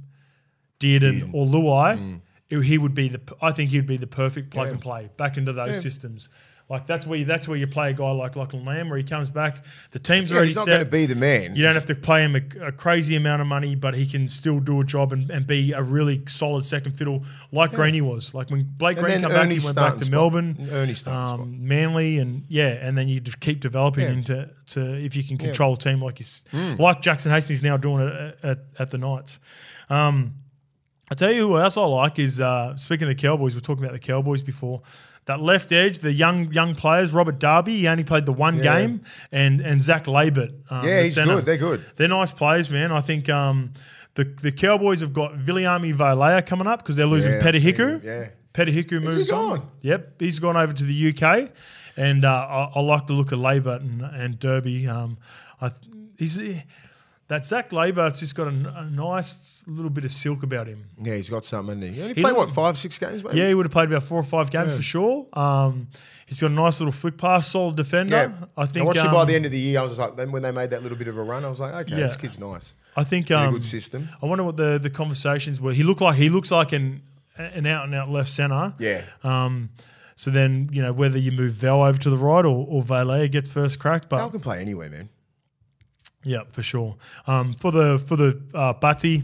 Dearden, 0.81 1.31
or 1.33 1.47
Luai, 1.47 2.21
it- 2.51 2.63
he 2.63 2.79
would 2.79 2.95
be 2.95 3.09
the. 3.09 3.21
I 3.43 3.53
think 3.53 3.71
he'd 3.71 3.87
be 3.87 3.97
the 3.97 4.07
perfect 4.07 4.51
plug 4.51 4.67
Yeah. 4.67 4.73
and 4.73 4.81
play 4.81 5.11
back 5.17 5.37
into 5.37 5.53
those 5.53 5.77
Yeah. 5.77 5.81
systems. 5.81 6.29
Like 6.69 6.85
that's 6.85 7.07
where 7.07 7.17
you, 7.17 7.25
that's 7.25 7.47
where 7.47 7.57
you 7.57 7.69
play 7.69 7.91
a 7.91 7.93
guy 7.93 8.11
like 8.11 8.35
Lachlan 8.35 8.65
Lam, 8.65 8.89
where 8.89 8.99
he 8.99 9.05
comes 9.05 9.31
back. 9.31 9.65
The 9.93 10.01
team's 10.01 10.31
Yeah, 10.33 10.39
already 10.39 10.49
he's 10.49 10.57
not 10.57 10.65
set. 10.65 10.71
going 10.73 10.85
to 10.85 10.91
be 10.91 11.07
the 11.07 11.15
man. 11.15 11.55
You 11.55 11.63
don't 11.63 11.75
have 11.75 11.87
to 11.87 11.95
pay 11.95 12.25
him 12.25 12.35
a, 12.35 12.67
a 12.67 12.73
crazy 12.73 13.15
amount 13.15 13.41
of 13.41 13.47
money, 13.47 13.77
but 13.77 13.95
he 13.95 14.05
can 14.05 14.27
still 14.27 14.59
do 14.59 14.81
a 14.81 14.85
job 14.85 15.13
and, 15.13 15.31
and 15.31 15.47
be 15.47 15.71
a 15.71 15.81
really 15.83 16.23
solid 16.27 16.67
second 16.67 16.99
fiddle, 16.99 17.23
like 17.53 17.71
Greeny 17.71 18.01
was. 18.01 18.35
Like 18.35 18.51
when 18.51 18.65
Blake 18.79 18.97
And 18.97 19.07
Green 19.07 19.21
came 19.21 19.29
back, 19.29 19.49
he 19.49 19.61
went 19.61 19.77
back 19.77 19.97
to 19.99 20.05
spot. 20.07 20.11
Melbourne, 20.11 20.95
starting 20.97 21.41
um, 21.45 21.69
Manly, 21.69 22.19
and 22.19 22.43
yeah, 22.49 22.67
and 22.71 22.99
then 22.99 23.07
you 23.07 23.21
just 23.21 23.39
keep 23.39 23.61
developing 23.61 24.03
Yeah. 24.03 24.11
into 24.11 24.51
to 24.71 24.81
if 25.05 25.15
you 25.15 25.23
can 25.23 25.39
control 25.39 25.75
a 25.75 25.77
team 25.77 26.03
like 26.03 26.19
you, 26.19 26.25
s- 26.25 26.45
like 26.81 27.01
Jackson 27.01 27.31
Hastings 27.31 27.63
now 27.63 27.77
doing 27.77 28.09
it 28.09 28.13
at, 28.43 28.45
at, 28.45 28.59
at 28.81 28.91
the 28.91 28.99
Knights. 28.99 29.39
Um, 29.89 30.35
I 31.09 31.15
tell 31.15 31.31
you 31.31 31.47
who 31.47 31.59
else 31.59 31.77
I 31.77 31.83
like 31.85 32.19
is 32.19 32.41
uh, 32.41 32.75
speaking 32.75 33.09
of 33.09 33.17
the 33.17 33.23
Cowboys. 33.23 33.55
We 33.55 33.59
are 33.59 33.61
talking 33.61 33.85
about 33.85 33.93
the 33.93 34.01
Cowboys 34.05 34.43
before. 34.43 34.83
That 35.27 35.41
left 35.41 35.73
edge, 35.73 35.99
the 35.99 36.13
young 36.13 36.53
young 36.53 36.75
players, 36.75 37.13
Robert 37.13 37.39
Derby, 37.39 37.77
he 37.79 37.89
only 37.89 38.05
played 38.05 38.27
the 38.27 38.33
one 38.33 38.57
Yeah. 38.57 38.63
game, 38.79 39.01
and 39.33 39.61
and 39.61 39.83
Zac 39.83 40.05
Laybutt. 40.07 40.53
Um, 40.71 40.87
Yeah, 40.87 41.03
he's 41.03 41.15
centre. 41.17 41.35
good. 41.37 41.45
They're 41.47 41.57
good. 41.57 41.85
They're 41.97 42.09
nice 42.09 42.33
players, 42.33 42.71
man. 42.71 42.93
I 42.93 43.01
think 43.01 43.29
um, 43.29 43.73
the 44.15 44.25
the 44.25 44.53
Cowboys 44.53 45.01
have 45.01 45.13
got 45.13 45.37
Viliami 45.37 45.93
Vailea 45.95 46.47
coming 46.47 46.67
up 46.69 46.79
because 46.83 46.95
they're 46.97 47.07
losing 47.07 47.33
Yeah, 47.33 47.43
Peta 47.43 47.57
I've 47.59 47.63
seen 47.65 47.75
Hiku. 47.75 47.89
him, 48.01 48.01
yeah. 48.05 48.29
He 48.65 48.99
moves 49.01 49.31
on. 49.33 49.69
Yep, 49.83 50.21
he's 50.21 50.39
gone 50.39 50.57
over 50.57 50.73
to 50.73 50.85
the 50.85 51.09
UK, 51.13 51.51
and 51.97 52.25
uh, 52.25 52.31
I, 52.49 52.73
I 52.77 52.81
like 52.81 53.07
the 53.07 53.13
look 53.13 53.33
of 53.33 53.39
Laybutt 53.41 53.81
and, 53.81 54.01
and 54.03 54.39
Derby. 54.39 54.87
Um, 54.89 55.19
I, 55.61 55.73
he's 56.19 56.39
that 57.29 57.45
Zac 57.45 57.71
Laybutt's 57.71 58.21
just 58.21 58.35
got 58.35 58.47
a, 58.47 58.51
a 58.77 58.91
nice 58.91 59.65
little 59.67 59.91
bit 59.91 60.05
of 60.05 60.13
silk 60.13 60.43
about 60.43 60.67
him. 60.69 60.85
Yeah, 61.03 61.17
he's 61.17 61.29
got 61.29 61.45
something. 61.45 61.81
He? 61.83 61.91
he 61.91 62.15
played 62.23 62.37
what 62.37 62.51
five, 62.51 62.77
six 62.77 62.99
games, 62.99 63.25
maybe. 63.25 63.39
Yeah, 63.39 63.49
he 63.49 63.55
would 63.55 63.67
have 63.67 63.73
played 63.73 63.89
about 63.89 64.05
four 64.05 64.19
or 64.19 64.25
five 64.25 64.51
games 64.51 64.77
for 64.77 64.83
sure. 64.83 65.27
Um, 65.33 65.89
he's 66.27 66.41
got 66.41 66.51
a 66.51 66.55
nice 66.55 66.81
little 66.81 66.93
flick 66.93 67.17
pass, 67.17 67.49
solid 67.49 67.77
defender. 67.77 68.15
Yeah. 68.41 68.47
I 68.57 68.67
think. 68.67 68.87
watched 68.87 69.01
him 69.01 69.13
by 69.13 69.23
um, 69.23 69.27
the 69.27 69.35
end 69.35 69.45
of 69.45 69.51
the 69.51 69.59
year. 69.59 69.81
I 69.81 69.83
was 69.83 69.99
like, 69.99 70.17
then 70.17 70.31
when 70.31 70.43
they 70.43 70.53
made 70.53 70.71
that 70.71 70.83
little 70.83 70.99
bit 70.99 71.09
of 71.09 71.19
a 71.19 71.23
run, 71.23 71.45
I 71.45 71.49
was 71.49 71.59
like, 71.61 71.75
okay, 71.75 71.97
Yeah. 71.97 72.07
this 72.07 72.17
kid's 72.17 72.39
nice. 72.39 72.75
I 72.97 73.05
think 73.05 73.31
um, 73.31 73.53
good 73.53 73.65
system. 73.65 74.09
I 74.23 74.27
wonder 74.27 74.45
what 74.45 74.57
the, 74.57 74.79
the 74.81 74.91
conversations 74.91 75.61
were. 75.61 75.73
He 75.73 75.83
looked 75.83 76.01
like 76.01 76.17
he 76.17 76.29
looks 76.29 76.51
like 76.51 76.73
an 76.73 77.03
an 77.37 77.67
out 77.67 77.85
and 77.85 77.95
out 77.95 78.09
left 78.09 78.29
center. 78.31 78.75
Yeah. 78.79 79.03
Um, 79.23 79.71
so 80.15 80.31
then 80.31 80.71
you 80.73 80.81
know 80.81 80.93
whether 80.93 81.19
you 81.19 81.33
move 81.33 81.53
Val 81.55 81.83
over 81.83 81.99
to 81.99 82.09
the 82.09 82.17
right 82.17 82.45
or 82.45 82.67
or 82.69 82.83
Valet 82.83 83.29
gets 83.29 83.51
first 83.51 83.79
crack, 83.79 84.09
but 84.09 84.17
Val 84.17 84.31
can 84.31 84.41
play 84.41 84.61
anywhere, 84.61 84.89
man. 84.89 85.11
Yeah, 86.27 86.43
for 86.51 86.63
sure. 86.63 86.97
Um, 87.29 87.55
for 87.55 87.71
the 87.71 87.99
for 88.01 88.17
the 88.17 88.43
uh, 88.53 88.73
Bati, 88.73 89.23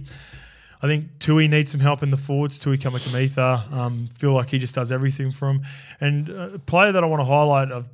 I 0.80 0.86
think 0.86 1.18
Tui 1.18 1.48
needs 1.48 1.72
some 1.72 1.80
help 1.80 2.04
in 2.04 2.10
the 2.10 2.16
forwards. 2.16 2.60
Tui 2.60 2.78
Kamikamica, 2.78 3.70
um, 3.72 4.08
feel 4.16 4.32
like 4.32 4.50
he 4.50 4.58
just 4.58 4.76
does 4.76 4.92
everything 4.92 5.32
for 5.32 5.50
him. 5.50 5.62
And 6.00 6.30
uh, 6.30 6.50
a 6.54 6.58
player 6.60 6.92
that 6.92 7.02
I 7.02 7.06
want 7.08 7.20
to 7.20 7.24
highlight, 7.24 7.72
I've, 7.72 7.88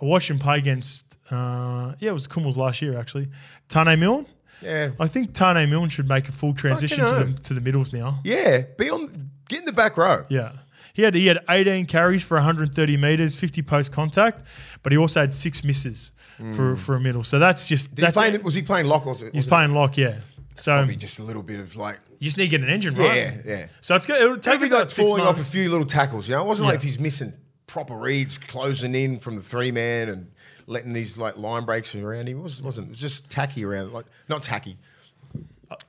I 0.00 0.04
watched 0.06 0.30
him 0.30 0.38
play 0.38 0.56
against. 0.56 1.18
Uh, 1.30 1.92
yeah, 1.98 2.08
it 2.08 2.14
was 2.14 2.26
Kumuls 2.26 2.56
last 2.56 2.80
year 2.80 2.98
actually. 2.98 3.28
Taane 3.68 3.98
Milne. 3.98 4.26
Yeah. 4.62 4.92
I 4.98 5.08
think 5.08 5.32
Taane 5.32 5.68
Milne 5.68 5.90
should 5.90 6.08
make 6.08 6.26
a 6.28 6.32
full 6.32 6.54
transition 6.54 6.98
to 7.00 7.24
the, 7.24 7.40
to 7.42 7.54
the 7.54 7.60
middles 7.60 7.92
now. 7.92 8.20
Yeah. 8.24 8.62
Be 8.78 8.88
on, 8.88 9.30
get 9.48 9.58
in 9.60 9.64
the 9.66 9.72
back 9.72 9.98
row. 9.98 10.24
Yeah. 10.30 10.52
He 10.98 11.04
had 11.04 11.14
he 11.14 11.28
had 11.28 11.38
18 11.48 11.86
carries 11.86 12.24
for 12.24 12.34
130 12.38 12.96
meters, 12.96 13.36
50 13.36 13.62
post 13.62 13.92
contact, 13.92 14.42
but 14.82 14.90
he 14.90 14.98
also 14.98 15.20
had 15.20 15.32
six 15.32 15.62
misses 15.62 16.10
for, 16.56 16.74
for 16.74 16.96
a 16.96 17.00
middle. 17.00 17.22
So 17.22 17.38
that's 17.38 17.68
just 17.68 17.90
Hmm. 17.90 17.94
Did 17.94 18.00
he 18.06 18.10
that's 18.32 18.42
was 18.42 18.54
he 18.56 18.62
playing 18.62 18.86
lock 18.86 19.06
or 19.06 19.10
was 19.12 19.22
it, 19.22 19.26
he's 19.26 19.34
was 19.34 19.44
it 19.46 19.48
playing 19.48 19.72
lock, 19.74 19.96
yeah. 19.96 20.16
So 20.56 20.72
Probably 20.72 20.96
just 20.96 21.20
a 21.20 21.22
little 21.22 21.44
bit 21.44 21.60
of 21.60 21.76
like, 21.76 22.00
you 22.18 22.24
just 22.24 22.36
need 22.36 22.46
to 22.46 22.50
get 22.50 22.62
an 22.62 22.68
engine, 22.68 22.94
right? 22.94 23.16
yeah, 23.16 23.34
yeah. 23.44 23.66
So 23.80 23.94
it's 23.94 24.06
good. 24.06 24.20
It'll 24.20 24.38
take 24.38 24.60
Maybe 24.60 24.74
like 24.74 24.90
falling 24.90 25.22
off 25.22 25.38
a 25.40 25.44
few 25.44 25.70
little 25.70 25.86
tackles. 25.86 26.28
You 26.28 26.34
know, 26.34 26.42
it 26.42 26.48
wasn't 26.48 26.66
Yeah. 26.66 26.70
like 26.72 26.78
if 26.78 26.82
he's 26.82 26.98
missing 26.98 27.32
proper 27.68 27.94
reads, 27.96 28.36
closing 28.38 28.92
in 28.96 29.20
from 29.20 29.36
the 29.36 29.40
three 29.40 29.70
man 29.70 30.08
and 30.08 30.32
letting 30.66 30.94
these 30.94 31.16
like 31.16 31.36
line 31.36 31.64
breaks 31.64 31.94
around 31.94 32.26
him. 32.28 32.38
It 32.40 32.42
was, 32.42 32.60
wasn't. 32.60 32.88
It 32.88 32.90
was 32.90 32.98
just 32.98 33.30
tacky 33.30 33.64
around, 33.64 33.92
like 33.92 34.06
not 34.28 34.42
tacky, 34.42 34.78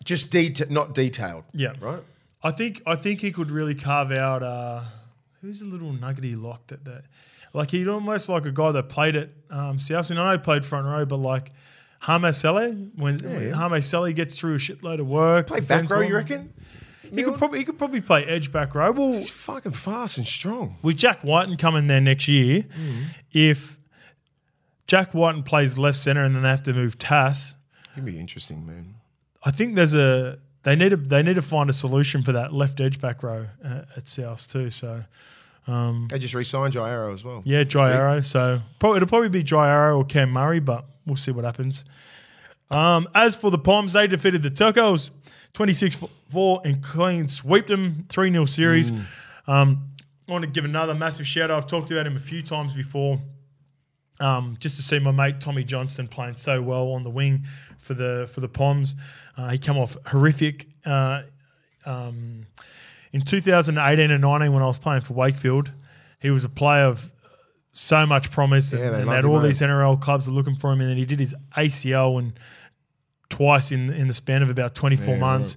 just 0.04 0.30
deta- 0.30 0.70
not 0.70 0.94
detailed. 0.94 1.46
Yeah. 1.52 1.74
right. 1.82 2.04
I 2.44 2.52
think 2.52 2.84
I 2.86 2.96
think 2.96 3.22
he 3.22 3.32
could 3.32 3.50
really 3.50 3.74
carve 3.76 4.12
out. 4.12 4.44
Uh, 4.44 4.84
who's 5.42 5.62
a 5.62 5.66
little 5.66 5.92
nuggety 5.94 6.36
lock 6.36 6.68
that 6.68 6.86
that 6.86 7.04
like 7.54 7.72
he'd 7.72 7.88
almost 7.88 8.30
like 8.30 8.46
a 8.46 8.52
guy 8.52 8.72
that 8.74 8.90
played 8.90 9.16
at 9.16 9.30
um, 9.50 9.80
South. 9.80 10.10
And 10.12 10.20
I 10.20 10.26
know 10.26 10.32
he 10.38 10.44
played 10.44 10.64
front 10.66 10.86
row, 10.86 11.06
but 11.06 11.18
like 11.18 11.52
Hame 12.04 12.32
Sele, 12.34 12.72
when, 12.96 13.18
when 13.20 13.20
yeah. 13.50 13.70
Hame 13.70 13.82
Sele 13.82 14.14
gets 14.14 14.38
through 14.38 14.56
a 14.56 14.58
shitload 14.58 15.00
of 15.00 15.08
work, 15.08 15.48
Play 15.48 15.60
back 15.62 15.90
row, 15.90 16.02
you 16.02 16.16
reckon? 16.16 16.54
He 17.12 17.24
could 17.24 17.38
probably 17.40 17.58
he 17.60 17.66
could 17.66 17.78
probably 17.80 18.02
play 18.02 18.24
edge 18.26 18.52
back 18.52 18.76
row. 18.76 18.92
Well, 18.92 19.14
He's 19.14 19.30
fucking 19.32 19.72
fast 19.72 20.18
and 20.20 20.28
strong. 20.28 20.78
with 20.84 20.98
Jack 20.98 21.24
Wighton 21.24 21.58
coming 21.58 21.88
there 21.88 22.00
next 22.02 22.28
year, 22.28 22.64
Mm. 22.80 23.06
if 23.32 23.80
Jack 24.86 25.14
Wighton 25.14 25.44
plays 25.44 25.78
left 25.78 25.98
center 25.98 26.24
and 26.24 26.36
then 26.36 26.44
they 26.44 26.50
have 26.50 26.64
to 26.64 26.74
move 26.74 26.98
Tass, 27.00 27.56
It'd 27.94 28.06
be 28.06 28.20
interesting, 28.20 28.66
man. 28.66 28.96
I 29.44 29.50
think 29.52 29.76
there's 29.76 29.96
a 29.96 30.38
they 30.64 30.76
need 30.76 30.90
to 30.90 30.98
they 30.98 31.24
need 31.24 31.36
to 31.36 31.42
find 31.42 31.70
a 31.70 31.74
solution 31.74 32.22
for 32.24 32.32
that 32.34 32.54
left 32.54 32.80
edge 32.82 33.00
back 33.00 33.24
row 33.24 33.48
uh, 33.64 33.82
at 33.96 34.08
South 34.08 34.52
too. 34.52 34.70
So 34.70 35.04
They 36.10 36.20
just 36.20 36.34
re-signed 36.34 36.74
Jai 36.74 36.90
Arrow 36.90 37.14
as 37.14 37.24
well. 37.24 37.42
yeah, 37.46 37.64
Jai 37.64 37.92
Arrow. 37.94 38.22
So 38.22 38.62
probably, 38.80 38.98
it'll 38.98 39.08
probably 39.10 39.30
be 39.30 39.44
Jai 39.44 39.68
Arrow 39.70 39.98
or 40.00 40.06
Cam 40.06 40.32
Murray, 40.32 40.60
but 40.60 40.86
we'll 41.06 41.16
see 41.16 41.32
what 41.32 41.46
happens. 41.46 41.86
Um, 42.72 43.08
as 43.16 43.36
for 43.36 43.50
the 43.52 43.58
Poms, 43.58 43.94
they 43.94 44.06
defeated 44.08 44.42
the 44.42 44.52
Turcos 44.52 45.10
26 45.54 45.98
4 46.30 46.62
and 46.66 46.84
clean 46.84 47.28
swept 47.28 47.68
them 47.70 48.06
3 48.10 48.32
0 48.32 48.46
series. 48.46 48.92
Um, 49.48 49.86
I 50.28 50.32
want 50.32 50.44
to 50.44 50.50
give 50.50 50.66
another 50.66 50.94
massive 50.94 51.26
shout 51.26 51.50
out. 51.50 51.58
I've 51.58 51.68
talked 51.68 51.90
about 51.90 52.06
him 52.06 52.16
a 52.16 52.20
few 52.20 52.42
times 52.44 52.74
before. 52.74 53.20
Um, 54.22 54.58
just 54.60 54.76
to 54.76 54.82
see 54.82 55.00
my 55.00 55.12
mate 55.12 55.40
Tommy 55.40 55.64
Johnstone 55.64 56.08
playing 56.10 56.34
so 56.34 56.62
well 56.62 56.90
on 56.92 57.04
the 57.04 57.10
wing 57.10 57.46
for 57.78 57.94
the 57.94 58.30
for 58.34 58.42
the 58.42 58.50
Poms. 58.50 58.96
Uh, 59.38 59.50
he 59.50 59.58
come 59.58 59.78
off 59.78 59.96
horrific 60.08 60.68
uh, 60.86 61.22
um, 61.86 62.46
in 63.14 63.22
2018 63.22 64.12
and 64.12 64.22
19 64.22 64.52
when 64.54 64.62
I 64.62 64.66
was 64.66 64.78
playing 64.78 65.02
for 65.02 65.14
Wakefield. 65.14 65.72
He 66.22 66.30
was 66.32 66.44
a 66.44 66.50
player 66.50 66.84
of 66.86 67.10
so 67.72 68.06
much 68.06 68.30
promise, 68.32 68.74
and, 68.74 68.82
Yeah, 68.82 68.98
and 68.98 69.10
had 69.10 69.24
all 69.24 69.40
mate. 69.40 69.48
these 69.48 69.62
NRL 69.62 70.02
clubs 70.02 70.28
are 70.28 70.32
looking 70.32 70.56
for 70.56 70.72
him. 70.74 70.82
And 70.82 70.90
then 70.90 70.98
he 70.98 71.06
did 71.06 71.20
his 71.20 71.34
ACL 71.56 72.20
and 72.20 72.34
twice 73.30 73.72
in 73.72 73.90
in 73.94 74.08
the 74.08 74.14
span 74.14 74.42
of 74.44 74.50
about 74.50 74.76
24 74.76 75.14
Yeah, 75.16 75.20
months. 75.22 75.56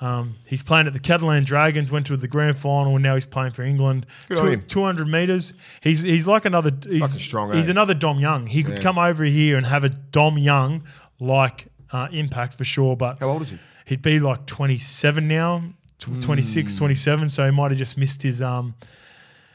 Um, 0.00 0.36
he's 0.44 0.62
playing 0.62 0.86
at 0.86 0.92
the 0.92 0.98
Catalan 0.98 1.44
Dragons, 1.44 1.90
went 1.90 2.06
to 2.08 2.16
the 2.18 2.28
grand 2.28 2.58
final, 2.58 2.94
and 2.96 3.02
now 3.02 3.14
he's 3.14 3.24
playing 3.24 3.52
for 3.52 3.62
England. 3.62 4.04
Good 4.28 4.68
200 4.68 5.06
meters. 5.08 5.54
He's 5.80 6.02
he's 6.02 6.28
like 6.28 6.44
another. 6.44 6.70
He's, 6.86 7.10
strong, 7.22 7.52
He's 7.54 7.68
eh? 7.68 7.70
another 7.70 7.94
Dom 7.94 8.18
Young. 8.20 8.46
He 8.46 8.62
could 8.62 8.74
Yeah. 8.76 8.82
come 8.82 8.98
over 8.98 9.24
here 9.24 9.56
and 9.56 9.64
have 9.66 9.84
a 9.84 9.88
Dom 9.88 10.36
Young 10.36 10.82
like 11.18 11.68
uh, 11.92 12.08
impact 12.12 12.56
for 12.58 12.64
sure. 12.64 12.94
But 12.96 13.20
How 13.20 13.28
old 13.28 13.42
is 13.42 13.52
he? 13.52 13.58
he'd 13.86 14.02
be 14.02 14.20
like 14.20 14.44
27 14.46 15.26
now, 15.26 15.62
tw- 15.98 16.20
26, 16.20 16.72
Hmm. 16.74 16.78
27. 16.78 17.28
So 17.30 17.46
he 17.46 17.50
might 17.50 17.70
have 17.70 17.78
just 17.78 17.96
missed 17.96 18.22
his 18.22 18.42
um 18.42 18.74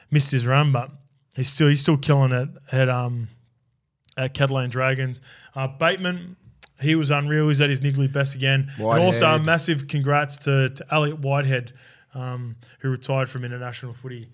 missed 0.09 0.31
his 0.31 0.47
run, 0.47 0.71
but 0.71 0.89
he's 1.35 1.49
still 1.49 1.67
he's 1.67 1.81
still 1.81 1.97
killing 1.97 2.31
it 2.31 2.49
at 2.71 2.89
um 2.89 3.27
at 4.17 4.33
Catalan 4.33 4.71
Dragons. 4.71 5.21
Uh, 5.55 5.67
Bateman, 5.67 6.35
he 6.81 6.95
was 6.95 7.11
unreal. 7.11 7.47
He's 7.49 7.61
at 7.61 7.69
his 7.69 7.81
niggly 7.81 8.11
best 8.11 8.35
again. 8.35 8.71
And 8.77 8.85
also 8.85 9.27
a 9.35 9.39
massive 9.39 9.87
congrats 9.87 10.37
to, 10.39 10.69
to 10.69 10.85
Elliott 10.93 11.19
Whitehead, 11.19 11.73
um, 12.13 12.55
who 12.79 12.89
retired 12.89 13.29
from 13.29 13.43
international 13.45 13.93
footy. 13.93 14.29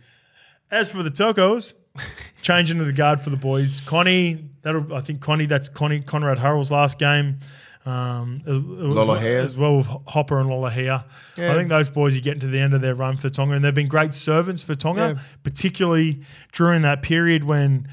As 0.72 0.92
for 0.92 1.04
the 1.04 1.12
Tokos, 1.12 1.74
changing 2.42 2.78
to 2.80 2.84
the 2.84 2.94
guard 2.94 3.22
for 3.22 3.30
the 3.30 3.38
boys. 3.38 3.82
Connie, 3.82 4.50
that'll 4.62 4.94
I 4.94 5.02
think 5.02 5.22
Connie, 5.22 5.46
that's 5.46 5.70
Connie 5.70 6.02
Conrad 6.02 6.38
Hurrell's 6.40 6.72
last 6.72 7.00
game. 7.00 7.40
Um, 7.86 8.42
as, 8.46 8.58
as 8.58 8.64
well, 8.64 9.12
as 9.16 9.56
well 9.56 9.78
with 9.78 9.86
Hopper 10.08 10.42
and 10.42 10.50
Lolohea. 10.50 11.06
Yeah. 11.38 11.54
I 11.54 11.56
think 11.56 11.70
those 11.70 11.90
boys 11.90 12.18
are 12.18 12.20
getting 12.20 12.42
to 12.42 12.48
the 12.48 12.60
end 12.60 12.74
of 12.74 12.82
their 12.82 12.94
run 12.96 13.16
for 13.16 13.30
Tonga, 13.30 13.54
and 13.54 13.64
they've 13.64 13.74
been 13.74 13.88
great 13.88 14.14
servants 14.14 14.62
for 14.62 14.76
Tonga, 14.76 15.14
Yeah. 15.16 15.22
particularly 15.44 16.22
during 16.52 16.82
that 16.82 17.02
period 17.02 17.46
when 17.46 17.88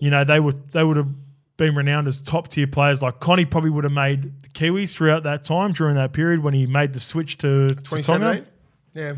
you 0.00 0.10
know 0.10 0.24
they 0.24 0.40
would 0.40 0.72
they 0.72 0.82
would 0.82 0.96
have 0.96 1.21
been 1.56 1.74
renowned 1.74 2.08
as 2.08 2.20
top 2.20 2.48
tier 2.48 2.66
players. 2.66 3.02
Like 3.02 3.20
Connie 3.20 3.44
probably 3.44 3.70
would 3.70 3.84
have 3.84 3.92
made 3.92 4.42
the 4.42 4.48
Kiwis 4.50 4.94
throughout 4.94 5.22
that 5.24 5.44
time 5.44 5.72
during 5.72 5.94
that 5.96 6.12
period 6.12 6.42
when 6.42 6.54
he 6.54 6.66
made 6.66 6.92
the 6.94 7.00
switch 7.00 7.38
to, 7.38 7.68
to 7.68 7.74
Tonga. 7.74 8.02
2017? 8.02 8.46
Yeah. 8.94 9.14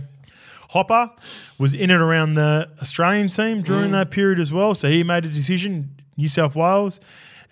Hopper 0.70 1.10
was 1.58 1.72
in 1.74 1.90
and 1.90 2.02
around 2.02 2.34
the 2.34 2.68
Australian 2.80 3.28
team 3.28 3.58
Mm. 3.62 3.64
during 3.64 3.90
that 3.92 4.10
period 4.10 4.38
as 4.40 4.52
well. 4.52 4.74
So 4.74 4.88
he 4.88 5.04
made 5.04 5.24
a 5.24 5.28
decision, 5.28 5.94
New 6.16 6.28
South 6.28 6.56
Wales. 6.56 7.00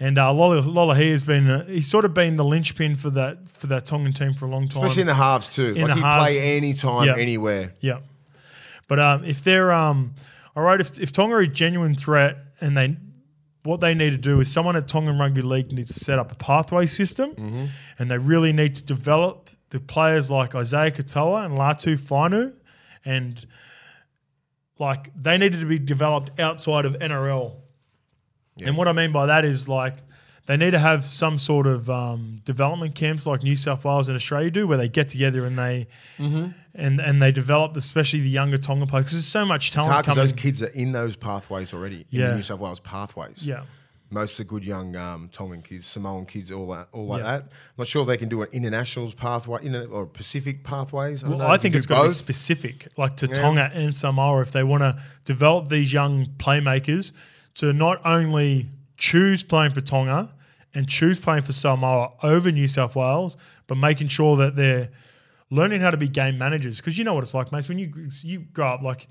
And 0.00 0.18
uh, 0.18 0.32
Lola, 0.32 0.60
Lola 0.60 0.96
he 0.96 1.10
has 1.12 1.22
been 1.22 1.48
uh, 1.48 1.64
he's 1.66 1.86
sort 1.86 2.04
of 2.04 2.12
been 2.12 2.36
the 2.36 2.44
linchpin 2.44 2.96
for 2.96 3.10
that 3.10 3.48
for 3.48 3.68
that 3.68 3.84
Tongan 3.86 4.12
team 4.12 4.34
for 4.34 4.46
a 4.46 4.48
long 4.48 4.66
time. 4.68 4.82
Especially 4.82 5.02
in 5.02 5.06
the 5.06 5.14
halves 5.14 5.54
too. 5.54 5.74
In 5.76 5.82
like 5.86 5.94
he 5.94 6.00
play 6.00 6.56
anytime, 6.56 7.06
Yeah. 7.06 7.16
anywhere. 7.16 7.74
Yeah. 7.80 7.98
But 8.88 8.98
um, 8.98 9.24
if 9.24 9.44
they're 9.44 9.70
um, 9.70 10.14
all 10.56 10.64
right, 10.64 10.80
if, 10.80 10.98
if 10.98 11.12
Tonga 11.12 11.36
are 11.36 11.40
a 11.40 11.46
genuine 11.46 11.94
threat 11.94 12.36
and 12.60 12.76
they 12.76 12.96
what 13.64 13.80
they 13.80 13.94
need 13.94 14.10
to 14.10 14.16
do 14.16 14.40
is 14.40 14.50
someone 14.50 14.74
at 14.76 14.88
Tongan 14.88 15.18
Rugby 15.18 15.42
League 15.42 15.72
needs 15.72 15.92
to 15.94 16.00
set 16.00 16.18
up 16.18 16.32
a 16.32 16.34
pathway 16.34 16.86
system 16.86 17.70
and 17.98 18.10
they 18.10 18.18
really 18.18 18.52
need 18.52 18.74
to 18.74 18.82
develop 18.82 19.50
the 19.70 19.78
players 19.80 20.30
like 20.30 20.54
Isaiah 20.54 20.90
Katoa 20.90 21.44
and 21.44 21.54
Latu 21.54 21.96
Fainu 21.98 22.54
and 23.04 23.44
like 24.78 25.10
they 25.14 25.38
needed 25.38 25.60
to 25.60 25.66
be 25.66 25.78
developed 25.78 26.38
outside 26.40 26.84
of 26.84 26.94
NRL. 26.98 27.54
And 28.64 28.76
what 28.76 28.88
I 28.88 28.92
mean 28.92 29.12
by 29.12 29.26
that 29.26 29.44
is 29.44 29.68
like 29.68 29.94
they 30.46 30.56
need 30.56 30.72
to 30.72 30.78
have 30.78 31.04
some 31.04 31.38
sort 31.38 31.66
of 31.68 31.88
um, 31.88 32.38
development 32.44 32.94
camps 32.96 33.26
like 33.26 33.42
New 33.44 33.54
South 33.56 33.84
Wales 33.84 34.08
and 34.08 34.16
Australia 34.16 34.50
do, 34.50 34.66
where 34.66 34.76
they 34.76 34.88
get 34.88 35.08
together 35.08 35.46
and 35.46 35.56
they 35.56 35.86
Mm-hmm. 36.18 36.48
And 36.74 37.00
and 37.00 37.20
they 37.20 37.32
develop, 37.32 37.76
especially 37.76 38.20
the 38.20 38.28
younger 38.30 38.58
Tonga 38.58 38.86
players, 38.86 39.04
because 39.06 39.16
there's 39.18 39.26
so 39.26 39.44
much 39.44 39.70
talent. 39.72 39.88
It's 39.88 39.92
hard 39.92 40.04
because 40.04 40.16
those 40.16 40.32
kids 40.32 40.62
are 40.62 40.68
in 40.68 40.92
those 40.92 41.16
pathways 41.16 41.72
already, 41.74 42.06
in 42.10 42.20
the 42.22 42.34
New 42.36 42.42
South 42.42 42.60
Wales 42.60 42.80
pathways. 42.80 43.46
Yeah. 43.46 43.64
Most 44.10 44.38
of 44.38 44.46
the 44.46 44.50
good 44.50 44.62
young 44.64 44.94
um, 44.94 45.30
Tongan 45.32 45.62
kids, 45.62 45.86
Samoan 45.86 46.26
kids, 46.26 46.52
all 46.52 46.68
that, 46.68 46.88
all 46.92 47.06
like 47.06 47.22
Yeah. 47.22 47.30
that. 47.38 47.42
I'm 47.44 47.48
not 47.78 47.86
sure 47.86 48.02
if 48.02 48.08
they 48.08 48.18
can 48.18 48.28
do 48.28 48.42
an 48.42 48.48
internationals 48.52 49.14
pathway, 49.14 49.64
in 49.64 49.74
or 49.74 50.04
Pacific 50.04 50.64
pathways. 50.64 51.24
I, 51.24 51.28
don't 51.28 51.38
Well, 51.38 51.48
know. 51.48 51.54
I 51.54 51.56
think 51.56 51.74
it's 51.74 51.86
got 51.86 52.02
to 52.02 52.08
be 52.08 52.14
specific, 52.14 52.88
like 52.98 53.16
to 53.16 53.26
Yeah. 53.26 53.36
Tonga 53.36 53.70
and 53.72 53.96
Samoa, 53.96 54.42
if 54.42 54.52
they 54.52 54.64
want 54.64 54.82
to 54.82 55.00
develop 55.24 55.70
these 55.70 55.94
young 55.94 56.26
playmakers 56.36 57.12
to 57.54 57.72
not 57.72 58.04
only 58.04 58.68
choose 58.98 59.42
playing 59.42 59.72
for 59.72 59.80
Tonga 59.80 60.34
and 60.74 60.86
choose 60.86 61.18
playing 61.18 61.42
for 61.44 61.52
Samoa 61.54 62.12
over 62.22 62.52
New 62.52 62.68
South 62.68 62.94
Wales, 62.94 63.38
but 63.66 63.76
making 63.76 64.08
sure 64.08 64.36
that 64.36 64.56
they're 64.56 64.90
learning 65.52 65.80
how 65.82 65.90
to 65.90 65.96
be 65.96 66.08
game 66.08 66.38
managers. 66.38 66.78
Because 66.80 66.96
you 66.98 67.04
know 67.04 67.14
what 67.14 67.22
it's 67.22 67.34
like, 67.34 67.52
mates. 67.52 67.68
When 67.68 67.78
you 67.78 67.92
you 68.22 68.40
grow 68.52 68.68
up, 68.68 68.82
like 68.82 69.06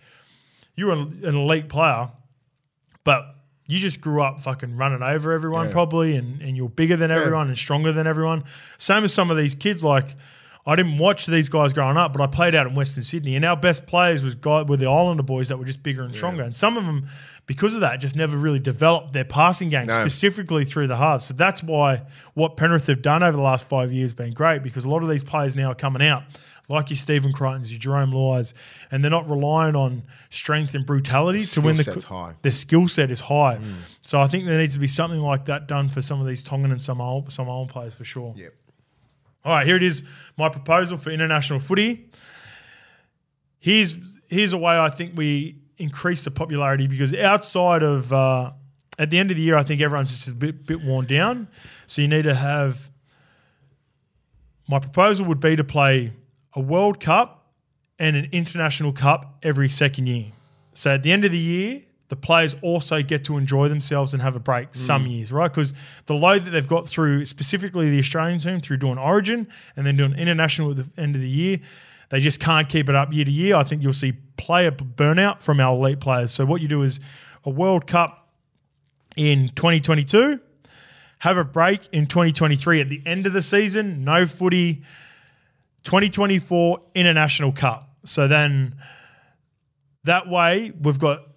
you're 0.76 0.92
an 0.92 1.22
an 1.24 1.36
elite 1.36 1.70
player, 1.70 2.10
but 3.04 3.24
you 3.68 3.80
just 3.80 4.02
grew 4.02 4.22
up 4.22 4.42
fucking 4.42 4.76
running 4.76 5.02
over 5.02 5.32
everyone 5.32 5.68
Yeah. 5.68 5.72
probably 5.72 6.16
and, 6.18 6.42
and 6.42 6.58
you're 6.58 6.68
bigger 6.70 6.98
than 6.98 7.10
everyone 7.12 7.48
and 7.48 7.58
stronger 7.58 7.94
than 7.94 8.06
everyone. 8.08 8.44
Same 8.78 9.04
as 9.06 9.14
some 9.14 9.32
of 9.32 9.38
these 9.38 9.56
kids, 9.56 9.84
like 9.84 10.16
I 10.66 10.76
didn't 10.76 11.00
watch 11.00 11.26
these 11.26 11.50
guys 11.50 11.74
growing 11.74 11.98
up, 11.98 12.14
but 12.14 12.22
I 12.22 12.28
played 12.28 12.54
out 12.54 12.68
in 12.68 12.76
Western 12.76 13.04
Sydney 13.04 13.36
and 13.36 13.44
our 13.44 13.58
best 13.58 13.88
players 13.88 14.24
was 14.24 14.36
guy 14.36 14.62
were 14.62 14.78
the 14.78 14.86
Islander 14.88 15.24
boys 15.24 15.50
that 15.50 15.58
were 15.58 15.66
just 15.66 15.82
bigger 15.82 16.04
and 16.04 16.16
stronger. 16.16 16.44
And 16.44 16.56
some 16.56 16.78
of 16.78 16.86
them, 16.86 17.08
because 17.48 17.74
of 17.74 17.82
that, 17.82 18.00
just 18.00 18.16
never 18.16 18.38
really 18.38 18.60
developed 18.60 19.14
their 19.14 19.26
passing 19.26 19.70
game 19.70 19.88
No. 19.88 20.00
specifically 20.00 20.64
through 20.64 20.86
the 20.88 20.98
halves. 20.98 21.26
So 21.26 21.34
that's 21.34 21.64
why 21.64 22.04
what 22.36 22.58
Penrith 22.58 22.86
have 22.88 23.02
done 23.02 23.24
over 23.24 23.36
the 23.36 23.42
last 23.44 23.68
five 23.68 23.92
years 23.92 24.12
has 24.12 24.14
been 24.14 24.34
great 24.34 24.62
because 24.62 24.86
a 24.86 24.90
lot 24.90 25.02
of 25.02 25.10
these 25.10 25.24
players 25.24 25.56
now 25.56 25.72
are 25.72 25.76
coming 25.76 26.04
out. 26.08 26.24
Like 26.70 26.90
your 26.90 26.96
Stephen 26.98 27.34
Crichtons, 27.34 27.70
your 27.72 27.80
Jarome 27.82 28.14
Luais, 28.14 28.54
and 28.92 29.04
they're 29.04 29.12
not 29.12 29.30
relying 29.30 29.76
on 29.76 30.04
strength 30.30 30.74
and 30.74 30.86
brutality 30.86 31.44
to 31.44 31.60
win 31.60 31.76
the 31.76 31.84
set's 31.84 32.06
high. 32.06 32.36
their 32.44 32.52
skill 32.54 32.88
set 32.88 33.12
is 33.12 33.20
high. 33.22 33.58
Mm. 33.58 33.74
So 34.04 34.22
I 34.22 34.28
think 34.28 34.46
there 34.46 34.58
needs 34.58 34.76
to 34.76 34.80
be 34.80 34.88
something 34.88 35.20
like 35.20 35.46
that 35.46 35.68
done 35.68 35.90
for 35.90 36.02
some 36.02 36.22
of 36.22 36.28
these 36.28 36.42
Tongan 36.42 36.72
and 36.72 36.82
some 36.82 37.02
old 37.02 37.30
some 37.32 37.50
old 37.50 37.70
players 37.70 37.94
for 37.96 38.06
sure. 38.06 38.36
Yep. 38.38 38.54
All 39.44 39.54
right, 39.54 39.66
here 39.66 39.76
it 39.76 39.84
is. 39.84 40.04
My 40.38 40.50
proposal 40.50 40.98
for 40.98 41.10
international 41.10 41.60
footy. 41.60 42.10
Here's 43.60 43.96
here's 44.28 44.54
a 44.54 44.58
way 44.58 44.78
I 44.78 44.90
think 44.90 45.18
we 45.18 45.60
increase 45.78 46.24
the 46.24 46.32
popularity 46.32 46.88
because 46.88 47.14
outside 47.14 47.84
of 47.84 48.14
uh, 48.14 48.52
at 49.00 49.10
the 49.10 49.18
end 49.18 49.32
of 49.32 49.38
the 49.38 49.44
year, 49.44 49.56
I 49.56 49.64
think 49.64 49.82
everyone's 49.82 50.12
just 50.12 50.28
a 50.28 50.36
bit 50.36 50.66
bit 50.66 50.84
worn 50.84 51.06
down. 51.06 51.48
So 51.86 52.02
you 52.02 52.08
need 52.08 52.24
to 52.24 52.36
have. 52.36 52.90
My 54.70 54.80
proposal 54.80 55.26
would 55.26 55.42
be 55.42 55.56
to 55.58 55.64
play 55.64 56.14
a 56.54 56.62
World 56.62 57.00
Cup 57.00 57.54
and 58.00 58.16
an 58.16 58.30
international 58.32 58.94
cup 58.94 59.38
every 59.44 59.68
second 59.68 60.08
year. 60.08 60.32
So 60.74 60.92
at 60.92 61.04
the 61.04 61.12
end 61.12 61.26
of 61.26 61.32
the 61.32 61.38
year, 61.38 61.82
the 62.12 62.18
players 62.18 62.58
also 62.62 63.02
get 63.02 63.24
to 63.24 63.38
enjoy 63.38 63.70
themselves 63.70 64.12
and 64.12 64.22
have 64.22 64.36
a 64.36 64.40
break 64.40 64.76
some 64.76 65.06
hmm. 65.06 65.12
years, 65.12 65.32
right? 65.32 65.50
Because 65.50 65.74
the 66.08 66.14
load 66.14 66.44
that 66.44 66.52
they've 66.52 66.68
got 66.68 66.86
through, 66.86 67.24
specifically 67.24 67.90
the 67.90 68.00
Australian 68.00 68.38
team, 68.42 68.60
through 68.60 68.78
doing 68.78 68.98
Origin 68.98 69.48
and 69.78 69.88
then 69.88 69.96
doing 69.96 70.14
international 70.16 70.72
at 70.72 70.76
the 70.76 70.90
end 71.02 71.16
of 71.16 71.22
the 71.22 71.30
year, 71.30 71.62
they 72.10 72.20
just 72.20 72.42
can't 72.42 72.68
keep 72.68 72.90
it 72.90 72.96
up 72.96 73.14
year 73.14 73.24
to 73.24 73.32
year. 73.32 73.56
I 73.56 73.64
think 73.64 73.82
you'll 73.82 73.94
see 73.94 74.12
player 74.36 74.72
burnout 74.72 75.40
from 75.40 75.62
our 75.62 75.74
elite 75.74 76.02
players. 76.02 76.34
So 76.34 76.46
what 76.46 76.60
you 76.60 76.68
do 76.68 76.82
is 76.82 77.00
a 77.46 77.50
World 77.50 77.88
Cup 77.88 78.28
in 79.16 79.48
2022, 79.56 80.42
have 81.20 81.38
a 81.38 81.46
break 81.46 81.88
in 81.94 82.08
2023 82.08 82.82
at 82.82 82.90
the 82.90 83.02
end 83.06 83.26
of 83.26 83.32
the 83.32 83.42
season, 83.42 84.04
no 84.04 84.28
footy, 84.28 84.84
2024 85.86 86.82
International 86.94 87.54
Cup. 87.54 87.88
So 88.04 88.28
then 88.28 88.76
that 90.04 90.28
way 90.28 90.74
we've 90.78 91.00
got 91.00 91.31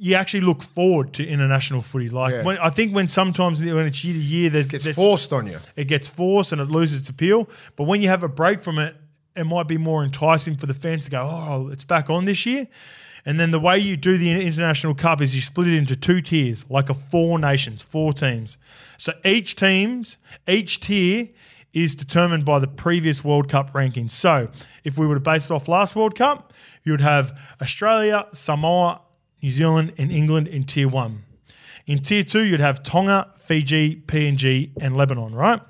you 0.00 0.14
actually 0.14 0.40
look 0.42 0.62
forward 0.62 1.12
to 1.14 1.26
international 1.26 1.82
footy. 1.82 2.08
Like 2.08 2.32
Yeah. 2.32 2.44
when 2.44 2.58
I 2.58 2.70
think 2.70 2.94
when 2.94 3.08
sometimes 3.08 3.60
when 3.60 3.86
it's 3.86 4.04
year 4.04 4.14
to 4.14 4.20
year, 4.20 4.48
there's, 4.50 4.70
Gets 4.70 4.84
there's 4.84 4.96
forced 4.96 5.32
on 5.32 5.46
you. 5.48 5.58
it 5.76 5.84
gets 5.86 6.08
forced 6.08 6.52
and 6.52 6.60
it 6.60 6.70
loses 6.70 7.00
its 7.00 7.08
appeal. 7.08 7.48
But 7.76 7.84
when 7.84 8.00
you 8.02 8.08
have 8.08 8.22
a 8.22 8.28
break 8.28 8.60
from 8.60 8.78
it, 8.78 8.94
it 9.34 9.44
might 9.44 9.66
be 9.68 9.76
more 9.78 10.04
enticing 10.04 10.56
for 10.56 10.66
the 10.66 10.74
fans 10.74 11.04
to 11.06 11.10
go, 11.10 11.20
oh, 11.22 11.68
it's 11.72 11.84
back 11.84 12.10
on 12.10 12.24
this 12.26 12.44
year. 12.46 12.68
And 13.26 13.38
then 13.38 13.50
the 13.50 13.60
way 13.60 13.78
you 13.78 13.96
do 13.96 14.16
the 14.16 14.30
International 14.30 14.94
Cup 14.94 15.20
is 15.20 15.34
you 15.34 15.40
split 15.40 15.68
it 15.68 15.74
into 15.74 15.96
two 15.96 16.20
tiers, 16.22 16.64
like 16.70 16.88
a 16.88 16.94
four 16.94 17.38
nations, 17.38 17.82
four 17.82 18.12
teams. 18.12 18.56
So 18.96 19.12
each 19.24 19.54
teams, 19.56 20.16
each 20.48 20.80
tier 20.80 21.28
is 21.72 21.94
determined 21.94 22.44
by 22.44 22.58
the 22.58 22.66
previous 22.68 23.22
World 23.24 23.48
Cup 23.48 23.72
rankings. 23.74 24.12
So 24.12 24.48
if 24.84 24.96
we 24.96 25.06
were 25.06 25.14
to 25.16 25.20
base 25.20 25.50
it 25.50 25.54
off 25.54 25.68
last 25.68 25.94
World 25.94 26.14
Cup, 26.16 26.52
you 26.84 26.92
would 26.92 27.00
have 27.02 27.38
Australia, 27.60 28.26
Samoa, 28.32 29.02
New 29.42 29.50
Zealand, 29.50 29.92
and 29.98 30.10
England 30.10 30.48
in 30.48 30.64
tier 30.64 30.88
one. 30.88 31.24
In 31.86 32.00
tier 32.00 32.22
two, 32.22 32.42
you'd 32.42 32.60
have 32.60 32.82
Tonga, 32.82 33.32
Fiji, 33.38 34.02
PNG, 34.06 34.72
and 34.80 34.96
Lebanon, 34.96 35.34
right? 35.34 35.60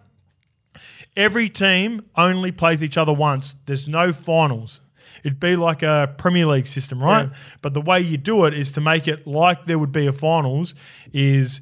Every 1.17 1.49
team 1.49 2.03
only 2.17 2.53
plays 2.53 2.83
each 2.83 2.97
other 2.97 3.13
once. 3.13 3.57
There's 3.67 3.89
no 3.89 4.13
finals. 4.13 4.81
It'd 5.25 5.41
be 5.41 5.57
like 5.57 5.83
a 5.83 6.15
Premier 6.17 6.47
League 6.47 6.67
system, 6.67 7.03
right? 7.03 7.29
Yeah. 7.29 7.37
But 7.63 7.75
the 7.75 7.81
way 7.81 8.01
you 8.01 8.17
do 8.17 8.45
it 8.45 8.55
is 8.55 8.73
to 8.73 8.81
make 8.81 9.09
it 9.09 9.27
like 9.27 9.65
there 9.65 9.79
would 9.79 9.93
be 9.93 10.07
a 10.07 10.13
finals. 10.13 10.75
Is 11.13 11.61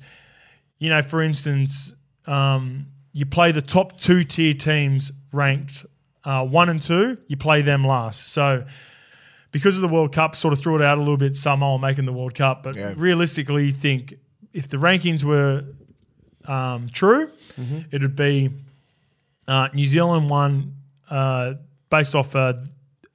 you 0.79 0.91
know, 0.91 1.03
for 1.03 1.23
instance, 1.23 1.95
um, 2.27 2.87
you 3.13 3.25
play 3.25 3.53
the 3.53 3.63
top 3.63 3.99
two 3.99 4.25
tier 4.25 4.53
teams 4.53 5.13
ranked 5.33 5.87
uh, 6.25 6.45
one 6.45 6.69
and 6.69 6.83
two. 6.83 7.19
You 7.29 7.37
play 7.37 7.63
them 7.63 7.85
last. 7.85 8.29
So 8.29 8.65
because 9.57 9.77
of 9.77 9.81
the 9.83 9.89
World 9.89 10.13
Cup, 10.13 10.37
sort 10.37 10.53
of 10.53 10.61
threw 10.61 10.77
it 10.77 10.83
out 10.83 10.99
a 10.99 11.01
little 11.01 11.17
bit. 11.17 11.35
Samoa 11.35 11.79
making 11.79 12.05
the 12.05 12.13
World 12.13 12.35
Cup, 12.35 12.63
but 12.63 12.77
Yeah. 12.77 12.93
realistically, 12.97 13.65
you 13.67 13.73
think 13.73 14.15
if 14.53 14.69
the 14.69 14.77
rankings 14.77 15.25
were 15.25 15.65
um, 16.45 16.89
true, 16.93 17.31
it 17.91 18.03
would 18.03 18.15
be 18.17 18.51
uh, 19.49 19.69
New 19.73 19.87
Zealand 19.87 20.29
one 20.29 20.75
uh, 21.11 21.55
based 21.89 22.15
off 22.15 22.37
uh, 22.37 22.53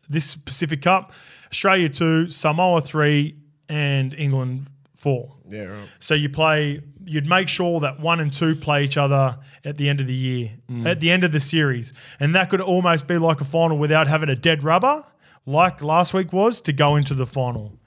this 0.10 0.36
Pacific 0.36 0.82
Cup, 0.82 1.14
Australia 1.52 1.90
two, 1.90 2.28
Samoa 2.28 2.82
three, 2.82 3.36
and 3.70 4.14
England 4.16 4.66
four. 4.96 5.36
Yeah, 5.48 5.66
right. 5.66 5.88
So 6.00 6.14
you 6.16 6.30
play, 6.30 6.82
you'd 7.06 7.28
make 7.28 7.48
sure 7.50 7.80
that 7.82 8.00
one 8.00 8.20
and 8.20 8.34
two 8.34 8.56
play 8.56 8.84
each 8.84 8.98
other 8.98 9.38
at 9.64 9.78
the 9.78 9.90
end 9.90 10.02
of 10.02 10.08
the 10.08 10.14
year, 10.16 10.50
at 10.86 11.00
the 11.02 11.12
end 11.12 11.24
of 11.24 11.32
the 11.32 11.40
series. 11.40 11.94
And 12.20 12.34
that 12.36 12.50
could 12.50 12.62
almost 12.62 13.08
be 13.08 13.18
like 13.18 13.42
a 13.42 13.46
final 13.46 13.78
without 13.78 14.08
having 14.08 14.30
a 14.30 14.36
dead 14.36 14.64
rubber, 14.64 15.04
like 15.46 15.82
last 15.82 16.14
week 16.14 16.32
was, 16.32 16.62
to 16.62 16.74
go 16.74 16.96
into 16.96 17.14
the 17.14 17.26
final. 17.26 17.78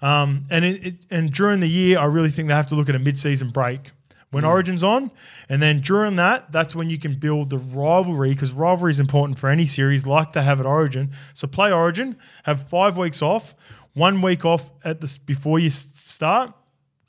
Um, 0.00 0.46
and 0.50 0.64
it, 0.64 0.86
it, 0.86 0.94
and 1.10 1.32
during 1.32 1.60
the 1.60 1.68
year, 1.68 1.98
I 1.98 2.04
really 2.04 2.30
think 2.30 2.48
they 2.48 2.54
have 2.54 2.66
to 2.68 2.74
look 2.74 2.88
at 2.88 2.94
a 2.94 2.98
mid-season 2.98 3.50
break 3.50 3.92
when 4.32 4.46
Origin's 4.46 4.82
on, 4.82 5.10
and 5.50 5.60
then 5.60 5.80
during 5.80 6.16
that, 6.16 6.50
that's 6.50 6.74
when 6.74 6.88
you 6.88 6.98
can 6.98 7.16
build 7.16 7.50
the 7.50 7.58
rivalry 7.58 8.30
because 8.30 8.50
rivalry 8.50 8.90
is 8.90 8.98
important 8.98 9.38
for 9.38 9.50
any 9.50 9.66
series, 9.66 10.06
like 10.06 10.32
they 10.32 10.42
have 10.42 10.58
at 10.58 10.64
Origin. 10.64 11.12
So 11.34 11.46
play 11.46 11.70
Origin, 11.70 12.16
have 12.44 12.66
five 12.66 12.96
weeks 12.96 13.20
off, 13.20 13.54
one 13.92 14.22
week 14.22 14.46
off 14.46 14.70
at 14.84 15.02
the 15.02 15.18
before 15.26 15.58
you 15.58 15.68
start, 15.68 16.54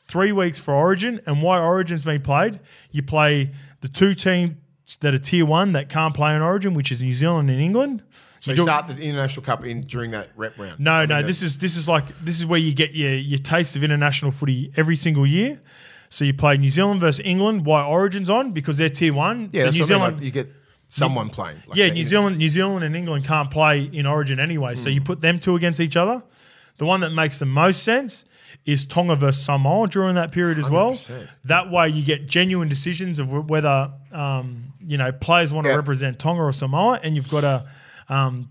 three 0.05 0.33
weeks 0.33 0.59
for 0.59 0.73
Origin, 0.73 1.21
and 1.25 1.41
why 1.41 1.59
Origin's 1.59 2.03
been 2.03 2.21
played, 2.21 2.59
you 2.91 3.01
play 3.01 3.51
the 3.79 3.87
two 3.87 4.13
teams 4.13 4.57
that 4.99 5.13
are 5.13 5.17
tier 5.17 5.45
one 5.45 5.71
that 5.71 5.87
can't 5.87 6.13
play 6.13 6.35
in 6.35 6.41
Origin, 6.41 6.73
which 6.73 6.91
is 6.91 7.01
New 7.01 7.13
Zealand 7.13 7.49
and 7.49 7.61
England. 7.61 8.03
So 8.43 8.51
you 8.51 8.57
do- 8.57 8.63
start 8.63 8.87
the 8.89 9.01
international 9.01 9.45
cup 9.45 9.63
in 9.63 9.81
during 9.81 10.11
that 10.11 10.29
rep 10.35 10.57
round. 10.57 10.77
no, 10.79 10.91
I 10.91 10.99
mean, 11.05 11.09
no. 11.09 11.23
This 11.23 11.41
is 11.41 11.57
this 11.59 11.77
is 11.77 11.87
like 11.87 12.05
this 12.19 12.37
is 12.39 12.45
where 12.45 12.59
you 12.59 12.73
get 12.73 12.93
your 12.93 13.13
your 13.13 13.39
taste 13.39 13.75
of 13.77 13.83
international 13.85 14.31
footy 14.31 14.71
every 14.75 14.97
single 14.97 15.25
year. 15.25 15.61
So 16.09 16.25
you 16.25 16.33
play 16.33 16.57
New 16.57 16.69
Zealand 16.69 16.99
versus 16.99 17.21
England. 17.25 17.65
Why 17.65 17.85
Origins 17.85 18.29
on? 18.29 18.51
Because 18.51 18.77
they're 18.77 18.89
tier 18.89 19.13
one. 19.13 19.49
yeah. 19.53 19.63
so 19.63 19.69
New 19.71 19.79
what 19.79 19.91
I 19.91 19.93
mean, 19.93 20.15
like, 20.17 20.23
you 20.25 20.31
get 20.31 20.49
someone 20.89 21.29
playing. 21.29 21.57
like 21.67 21.77
yeah, 21.77 21.89
New. 21.89 22.03
Zealand, 22.03 22.37
New 22.37 22.49
Zealand 22.49 22.83
and 22.83 22.95
England 22.97 23.23
can't 23.25 23.49
play 23.49 23.83
in 23.83 24.05
Origin 24.05 24.39
anyway. 24.41 24.75
So 24.75 24.89
you 24.89 24.99
Hmm. 24.99 25.05
put 25.05 25.21
them 25.21 25.39
two 25.39 25.55
against 25.55 25.79
each 25.79 25.95
other. 25.95 26.21
The 26.79 26.85
one 26.85 26.99
that 26.99 27.11
makes 27.11 27.39
the 27.39 27.45
most 27.45 27.81
sense 27.81 28.25
is 28.65 28.85
Tonga 28.85 29.15
versus 29.15 29.43
Samoa 29.45 29.87
during 29.87 30.15
that 30.15 30.31
period 30.33 30.57
as 30.59 30.69
well. 30.69 30.91
100%. 30.95 31.29
That 31.45 31.71
way 31.71 31.87
you 31.89 32.03
get 32.03 32.27
genuine 32.27 32.67
decisions 32.67 33.19
of 33.19 33.49
whether 33.49 33.91
um, 34.11 34.73
you 34.85 34.97
know 34.97 35.11
players 35.13 35.53
want 35.53 35.65
to 35.67 35.73
represent 35.75 36.19
Tonga 36.19 36.41
or 36.43 36.51
Samoa, 36.51 36.99
and 37.03 37.15
you've 37.15 37.29
got 37.29 37.41
to 37.41 37.65
um, 38.09 38.49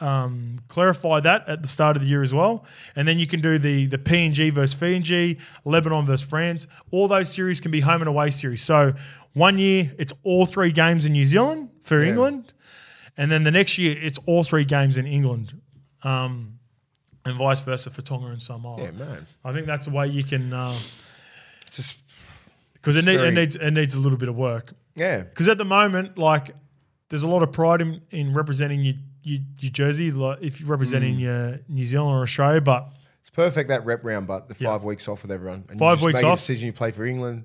um, 0.00 0.60
clarify 0.68 1.18
that 1.20 1.48
at 1.48 1.62
the 1.62 1.68
start 1.68 1.96
of 1.96 2.02
the 2.02 2.08
year 2.08 2.22
as 2.22 2.32
well. 2.32 2.64
And 2.94 3.08
then 3.08 3.18
you 3.18 3.26
can 3.26 3.40
do 3.40 3.58
the 3.58 3.86
the 3.86 3.98
PNG 3.98 4.52
versus 4.52 4.78
Fiji, 4.78 5.38
Lebanon 5.64 6.06
versus 6.06 6.28
France. 6.28 6.66
All 6.92 7.08
those 7.08 7.32
series 7.32 7.60
can 7.60 7.70
be 7.70 7.80
home 7.80 8.00
and 8.00 8.08
away 8.08 8.30
series. 8.30 8.62
So 8.62 8.92
one 9.34 9.58
year 9.58 9.92
it's 9.98 10.12
all 10.22 10.46
three 10.46 10.70
games 10.72 11.04
in 11.04 11.12
New 11.12 11.24
Zealand 11.24 11.70
for 11.80 12.00
Yeah. 12.02 12.10
England, 12.10 12.52
and 13.16 13.30
then 13.30 13.42
the 13.42 13.50
next 13.50 13.76
year 13.78 13.96
it's 14.00 14.18
all 14.26 14.44
three 14.44 14.64
games 14.64 14.96
in 14.96 15.06
England. 15.06 15.60
Um, 16.04 16.58
and 17.24 17.36
vice 17.36 17.60
versa 17.62 17.90
for 17.90 18.00
Tonga 18.02 18.28
and 18.28 18.40
Samoa. 18.40 18.80
Yeah, 18.80 18.92
man. 18.92 19.26
I 19.44 19.52
think 19.52 19.66
that's 19.66 19.86
a 19.88 19.90
way 19.90 20.06
you 20.06 20.22
can 20.22 20.52
It's 21.66 21.76
just 21.76 21.98
because 22.74 22.96
it, 22.96 23.04
need, 23.04 23.18
it 23.20 23.32
needs 23.34 23.56
it 23.56 23.70
needs 23.72 23.94
a 23.94 23.98
little 23.98 24.16
bit 24.16 24.28
of 24.28 24.36
work. 24.36 24.72
yeah. 24.94 25.22
Because 25.22 25.48
at 25.48 25.58
the 25.58 25.64
moment, 25.64 26.16
like, 26.16 26.54
there's 27.08 27.22
a 27.22 27.28
lot 27.28 27.42
of 27.42 27.52
pride 27.52 27.80
in, 27.80 28.00
in 28.10 28.34
representing 28.34 28.82
your, 28.82 28.94
your 29.22 29.40
your 29.60 29.72
jersey, 29.72 30.10
like 30.12 30.38
if 30.42 30.60
you're 30.60 30.68
representing 30.68 31.16
Mm. 31.16 31.20
your 31.20 31.60
New 31.68 31.86
Zealand 31.86 32.16
or 32.18 32.22
Australia, 32.22 32.60
but 32.60 32.88
It's 33.20 33.30
perfect 33.30 33.68
that 33.68 33.84
rep 33.84 34.04
round, 34.04 34.26
but 34.26 34.48
the 34.48 34.54
Yeah. 34.58 34.70
five 34.70 34.84
weeks 34.84 35.08
off 35.08 35.22
with 35.22 35.32
everyone. 35.32 35.64
And 35.68 35.78
Five 35.78 35.92
you 35.92 35.96
just 35.96 36.06
weeks 36.06 36.22
make 36.22 36.30
off. 36.32 36.38
A 36.38 36.40
decision 36.40 36.66
you 36.66 36.72
play 36.72 36.90
for 36.90 37.04
England, 37.04 37.44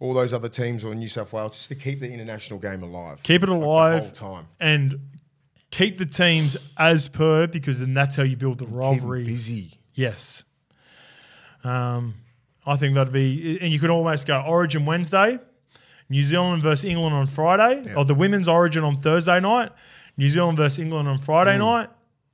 all 0.00 0.14
those 0.14 0.32
other 0.32 0.48
teams 0.48 0.84
or 0.84 0.94
New 0.94 1.08
South 1.08 1.32
Wales, 1.32 1.52
just 1.56 1.68
to 1.68 1.74
keep 1.74 2.00
the 2.00 2.10
international 2.10 2.58
game 2.58 2.82
alive. 2.82 3.22
keep 3.22 3.42
it 3.42 3.48
Like, 3.50 3.60
alive 3.62 4.14
the 4.14 4.20
whole 4.24 4.36
time. 4.36 4.46
and 4.60 5.00
keep 5.70 5.98
the 5.98 6.06
teams 6.06 6.56
as 6.78 7.08
per 7.08 7.46
because 7.46 7.80
then 7.80 7.92
that's 7.94 8.16
how 8.16 8.22
you 8.22 8.36
build 8.36 8.58
the 8.58 8.64
Keep 8.64 8.74
'em 8.74 8.80
rivalry. 8.80 9.24
busy. 9.24 9.78
Yes. 9.94 10.44
Um, 11.64 12.14
I 12.66 12.76
think 12.76 12.94
that'd 12.94 13.12
be, 13.12 13.58
and 13.60 13.72
you 13.72 13.78
could 13.78 13.90
almost 13.90 14.26
go 14.26 14.40
Origin 14.40 14.86
Wednesday, 14.86 15.38
New 16.10 16.22
Zealand 16.24 16.62
versus 16.62 16.84
England 16.84 17.14
on 17.14 17.26
Friday, 17.26 17.92
or 17.94 18.04
the 18.04 18.14
women's 18.14 18.48
Origin 18.48 18.84
on 18.84 18.96
Thursday 18.96 19.40
night, 19.40 19.70
New 20.16 20.28
Zealand 20.30 20.56
versus 20.56 20.78
England 20.78 21.08
on 21.08 21.18
Friday 21.18 21.56
Mm. 21.56 21.58
night, 21.58 21.90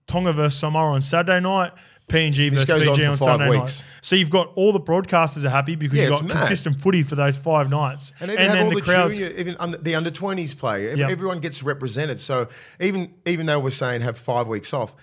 Tonga 0.06 0.32
versus 0.32 0.58
Samoa 0.60 0.92
on 0.92 1.02
Saturday 1.02 1.40
night, 1.40 1.72
PNG 2.08 2.50
versus 2.52 2.66
goes 2.66 2.86
on 2.86 2.94
Fiji 2.96 3.06
on, 3.06 3.16
five 3.16 3.26
Sunday 3.26 3.48
weeks. 3.50 3.80
night. 3.80 3.88
So 4.02 4.14
you've 4.16 4.30
got 4.30 4.52
all 4.56 4.72
the 4.72 4.80
broadcasters 4.80 5.44
are 5.44 5.48
happy 5.50 5.74
because 5.74 5.96
Yeah, 5.98 6.08
you've 6.10 6.20
got 6.20 6.30
consistent 6.30 6.78
footy 6.80 7.02
for 7.02 7.14
those 7.14 7.38
five 7.38 7.70
nights, 7.70 8.12
And 8.20 8.30
even 8.30 8.44
have 8.44 8.52
then 8.54 8.64
all 8.64 8.68
the 8.70 8.76
the, 8.76 8.82
crowds. 8.82 9.18
junior, 9.18 9.34
even 9.36 9.56
under, 9.58 9.78
the 9.78 9.94
under 9.94 10.10
twenties 10.10 10.52
play. 10.54 10.94
Yep. 10.96 11.10
Everyone 11.10 11.40
gets 11.40 11.62
represented. 11.62 12.20
So 12.20 12.48
even 12.78 13.14
even 13.24 13.46
though 13.46 13.58
we're 13.58 13.70
saying 13.70 14.02
have 14.02 14.18
five 14.18 14.46
weeks 14.48 14.74
off, 14.74 14.94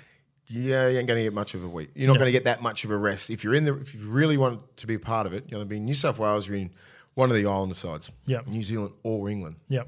yeah, 0.48 0.88
you 0.90 1.00
ain't 1.00 1.08
going 1.08 1.18
to 1.18 1.24
get 1.24 1.34
much 1.34 1.56
of 1.56 1.64
a 1.64 1.68
week. 1.68 1.90
You're 1.96 2.08
not 2.08 2.20
going 2.20 2.28
to 2.28 2.32
get 2.32 2.44
that 2.46 2.62
much 2.62 2.84
of 2.86 2.92
a 2.92 2.98
rest. 2.98 3.30
If 3.32 3.44
you're 3.44 3.56
in 3.56 3.66
the, 3.66 3.80
if 3.80 3.96
you 3.96 4.02
really 4.08 4.38
want 4.38 4.78
to 4.78 4.86
be 4.88 4.94
a 4.96 5.00
part 5.00 5.26
of 5.26 5.34
it, 5.34 5.46
you're 5.48 5.58
going 5.58 5.68
to 5.68 5.70
be 5.70 5.78
in 5.78 5.86
New 5.86 5.94
South 5.96 6.20
Wales. 6.20 6.48
You're 6.48 6.58
in 6.58 6.70
one 7.16 7.30
of 7.30 7.36
the 7.36 7.46
islander 7.46 7.76
sides. 7.76 8.12
Yep. 8.26 8.48
New 8.48 8.64
Zealand 8.64 8.94
or 9.04 9.30
England. 9.30 9.56
Yep. 9.70 9.88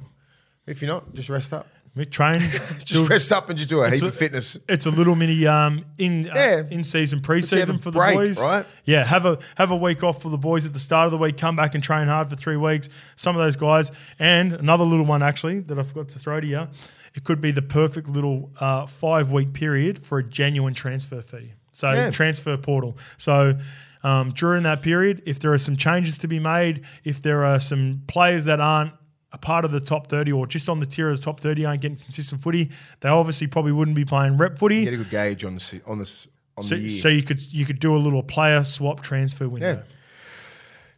If 0.66 0.82
you're 0.82 0.92
not, 0.92 1.14
just 1.14 1.30
rest 1.30 1.54
up. 1.54 1.68
We 1.96 2.06
train. 2.06 2.40
Just 2.40 2.88
do- 2.88 3.06
rest 3.06 3.32
up 3.32 3.50
and 3.50 3.58
just 3.58 3.70
do 3.70 3.82
a 3.82 3.90
heap 3.92 4.02
a- 4.02 4.08
of 4.08 4.16
fitness. 4.16 4.58
It's 4.68 4.88
a 4.88 4.90
little 4.90 5.14
mini 5.16 5.46
um 5.46 5.86
in 6.00 6.28
uh, 6.28 6.34
Yeah. 6.34 6.64
in 6.72 6.84
season 6.84 7.22
pre-season 7.22 7.78
for 7.78 7.92
the 7.92 8.00
break, 8.00 8.16
boys, 8.18 8.42
right? 8.42 8.66
Yeah, 8.84 9.04
have 9.06 9.28
a 9.28 9.38
have 9.58 9.70
a 9.70 9.76
week 9.76 10.02
off 10.04 10.20
for 10.20 10.30
the 10.30 10.38
boys 10.40 10.66
at 10.66 10.74
the 10.74 10.80
start 10.80 11.06
of 11.06 11.12
the 11.12 11.20
week. 11.20 11.38
Come 11.38 11.56
back 11.56 11.76
and 11.76 11.84
train 11.84 12.08
hard 12.08 12.30
for 12.30 12.36
three 12.36 12.58
weeks. 12.58 12.90
Some 13.16 13.36
of 13.36 13.44
those 13.44 13.56
guys, 13.58 13.92
and 14.18 14.54
another 14.54 14.86
little 14.86 15.06
one 15.06 15.22
actually 15.22 15.60
that 15.60 15.78
I 15.78 15.84
forgot 15.84 16.10
to 16.10 16.18
throw 16.20 16.40
to 16.40 16.48
you. 16.48 16.68
It 17.14 17.26
could 17.26 17.42
be 17.42 17.52
the 17.52 17.62
perfect 17.62 18.10
little 18.10 18.50
uh, 18.60 18.88
five 18.88 19.32
week 19.32 19.54
period 19.54 20.04
for 20.04 20.18
a 20.18 20.24
genuine 20.24 20.74
transfer 20.74 21.22
fee. 21.22 21.54
So 21.74 21.92
Yeah. 21.94 22.10
transfer 22.10 22.58
portal. 22.58 22.98
So. 23.18 23.60
Um, 24.04 24.32
during 24.32 24.64
that 24.64 24.82
period, 24.82 25.24
if 25.26 25.40
there 25.40 25.54
are 25.54 25.58
some 25.58 25.78
changes 25.78 26.18
to 26.20 26.28
be 26.28 26.40
made, 26.40 26.84
if 27.04 27.22
there 27.22 27.46
are 27.46 27.60
some 27.60 28.02
players 28.08 28.46
that 28.46 28.60
aren't 28.60 28.92
a 29.32 29.38
part 29.38 29.66
of 29.66 29.72
the 29.72 29.80
top 29.80 30.08
30 30.08 30.32
or 30.34 30.46
just 30.46 30.68
on 30.70 30.80
the 30.80 30.86
tier 30.86 31.10
of 31.10 31.18
the 31.18 31.24
top 31.24 31.40
30 31.40 31.66
aren't 31.66 31.82
getting 31.82 31.98
consistent 31.98 32.42
footy, 32.44 32.70
they 33.00 33.10
obviously 33.10 33.48
probably 33.48 33.72
wouldn't 33.72 33.96
be 33.96 34.06
playing 34.06 34.38
rep 34.38 34.60
footy. 34.60 34.78
You 34.80 34.84
Get 34.86 34.94
a 34.94 34.98
good 34.98 35.10
gauge 35.10 35.44
on 35.46 35.56
the 35.56 35.82
on 35.88 35.98
this 36.00 36.28
on 36.58 36.64
So, 36.66 36.76
the 36.76 36.82
year. 36.82 37.02
so 37.02 37.08
you 37.10 37.24
could 37.24 37.42
you 37.54 37.66
could 37.66 37.80
do 37.80 37.96
a 37.96 37.98
little 37.98 38.22
player 38.24 38.64
swap 38.64 39.02
transfer 39.02 39.48
window. 39.50 39.74
Yeah. 39.76 39.82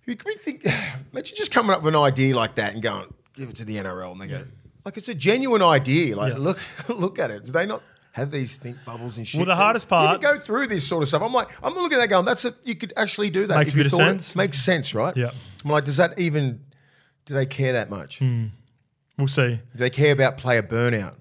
You 0.05 0.15
can 0.15 0.33
think, 0.35 0.65
imagine 1.13 1.35
just 1.37 1.51
coming 1.51 1.71
up 1.71 1.81
with 1.83 1.95
an 1.95 2.01
idea 2.01 2.35
like 2.35 2.55
that 2.55 2.73
and 2.73 2.81
going, 2.81 3.05
give 3.35 3.49
it 3.49 3.55
to 3.57 3.65
the 3.65 3.75
NRL, 3.77 4.11
and 4.11 4.21
they 4.21 4.27
go, 4.27 4.43
like 4.83 4.97
it's 4.97 5.09
a 5.09 5.15
genuine 5.15 5.61
idea. 5.61 6.15
Like, 6.15 6.33
Yeah. 6.33 6.39
look, 6.39 6.59
look 6.89 7.19
at 7.19 7.31
it. 7.31 7.45
Do 7.45 7.51
they 7.51 7.65
not 7.65 7.81
have 8.15 8.31
these 8.31 8.57
think 8.57 8.77
bubbles 8.85 9.17
and 9.17 9.27
shit? 9.27 9.39
Well, 9.39 9.45
the 9.45 9.55
hardest 9.57 9.89
part- 9.89 10.21
go 10.21 10.39
through 10.39 10.67
this 10.67 10.87
sort 10.87 11.03
of 11.03 11.09
stuff. 11.09 11.21
I'm 11.21 11.33
like, 11.33 11.49
I'm 11.61 11.73
looking 11.73 11.97
at 11.97 12.01
that 12.01 12.07
going, 12.09 12.23
that's 12.23 12.45
a 12.45 12.55
you 12.63 12.75
could 12.75 12.93
actually 12.95 13.29
do 13.29 13.45
that. 13.47 13.57
Makes 13.57 13.71
if 13.71 13.75
a 13.75 13.77
you 13.77 13.83
bit 13.83 13.93
of 13.93 13.97
thought 13.99 14.07
it. 14.07 14.11
sense. 14.23 14.35
Makes 14.37 14.59
sense, 14.59 14.95
right? 14.95 15.15
Yeah. 15.17 15.31
I'm 15.65 15.69
like, 15.71 15.83
does 15.83 15.97
that 15.97 16.17
even? 16.17 16.61
Do 17.25 17.33
they 17.33 17.45
care 17.45 17.73
that 17.73 17.89
much? 17.89 18.19
Hmm. 18.19 18.45
We'll 19.17 19.27
see. 19.27 19.55
Do 19.55 19.77
they 19.77 19.89
care 19.89 20.13
about 20.13 20.37
player 20.37 20.61
burnout, 20.63 21.15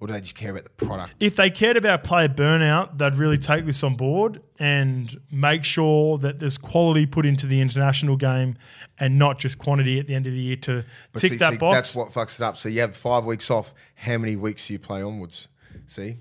or 0.00 0.08
do 0.08 0.12
they 0.12 0.20
just 0.20 0.34
care 0.34 0.50
about 0.50 0.64
the 0.64 0.70
product? 0.86 1.14
If 1.20 1.36
they 1.36 1.48
cared 1.50 1.76
about 1.78 2.02
player 2.04 2.28
burnout, 2.28 2.98
they'd 2.98 3.14
really 3.14 3.38
take 3.38 3.64
this 3.64 3.82
on 3.82 3.94
board 3.94 4.42
and 4.58 5.18
make 5.30 5.64
sure 5.64 6.18
that 6.18 6.38
there's 6.38 6.58
quality 6.58 7.06
put 7.06 7.24
into 7.24 7.46
the 7.46 7.60
international 7.62 8.16
game 8.16 8.56
and 8.98 9.18
not 9.18 9.38
just 9.38 9.56
quantity 9.58 9.98
at 10.00 10.06
the 10.06 10.14
end 10.14 10.26
of 10.26 10.32
the 10.32 10.38
year 10.38 10.56
to 10.56 10.84
But 11.12 11.20
tick 11.22 11.30
see- 11.32 11.36
that 11.38 11.52
see, 11.52 11.58
box. 11.58 11.74
That's 11.76 11.94
what 11.96 12.08
fucks 12.10 12.40
it 12.40 12.44
up. 12.44 12.56
So 12.58 12.68
you 12.68 12.80
have 12.82 12.94
five 12.96 13.24
weeks 13.24 13.50
off. 13.50 13.72
How 13.94 14.18
many 14.18 14.34
weeks 14.36 14.66
do 14.66 14.72
you 14.74 14.78
play 14.78 15.00
onwards? 15.02 15.48
See, 15.84 16.16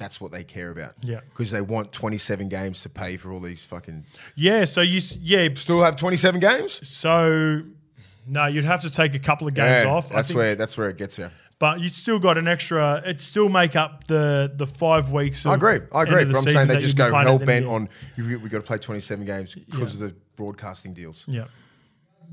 that's 0.00 0.20
what 0.20 0.32
they 0.32 0.42
care 0.42 0.70
about. 0.70 0.94
Yeah. 1.02 1.20
because 1.28 1.50
they 1.52 1.60
want 1.60 1.92
27 1.92 2.48
games 2.48 2.82
to 2.82 2.88
pay 2.88 3.16
for 3.16 3.30
all 3.30 3.38
these 3.40 3.62
fucking. 3.64 4.04
yeah, 4.34 4.64
so 4.64 4.80
you 4.80 5.00
yeah, 5.20 5.48
Still 5.54 5.82
have 5.84 5.94
27 5.96 6.40
games. 6.40 6.88
so 6.88 7.62
no, 8.26 8.46
you'd 8.46 8.64
have 8.64 8.80
to 8.82 8.90
take 8.90 9.14
a 9.14 9.18
couple 9.18 9.46
of 9.46 9.54
games 9.54 9.84
Yeah, 9.84 9.90
off. 9.92 10.10
I 10.10 10.16
That's 10.16 10.28
think. 10.28 10.38
where 10.38 10.54
that's 10.54 10.76
where 10.78 10.88
it 10.88 10.96
gets 10.98 11.18
you. 11.18 11.30
but 11.58 11.80
you 11.80 11.88
still 11.90 12.18
got 12.18 12.38
an 12.38 12.48
extra. 12.48 13.02
It 13.04 13.20
still 13.20 13.48
make 13.48 13.76
up 13.76 14.04
the 14.06 14.50
the 14.54 14.66
five 14.66 15.10
weeks. 15.12 15.44
Of 15.44 15.52
I 15.52 15.54
agree. 15.56 15.80
I 15.92 16.02
agree. 16.02 16.24
But 16.24 16.36
I'm 16.36 16.42
saying 16.44 16.68
they 16.68 16.76
just 16.78 16.96
go 16.96 17.12
hell 17.14 17.18
at 17.18 17.24
the 17.24 17.30
end 17.32 17.46
bent 17.46 17.66
of 17.66 17.70
the 18.16 18.22
year. 18.22 18.26
on 18.26 18.30
you, 18.30 18.38
we 18.40 18.48
got 18.48 18.58
to 18.58 18.62
play 18.64 18.78
27 18.78 19.24
games 19.26 19.54
because 19.54 19.94
of 19.94 20.00
the 20.00 20.14
broadcasting 20.36 20.94
deals. 20.94 21.24
Yeah. 21.28 21.44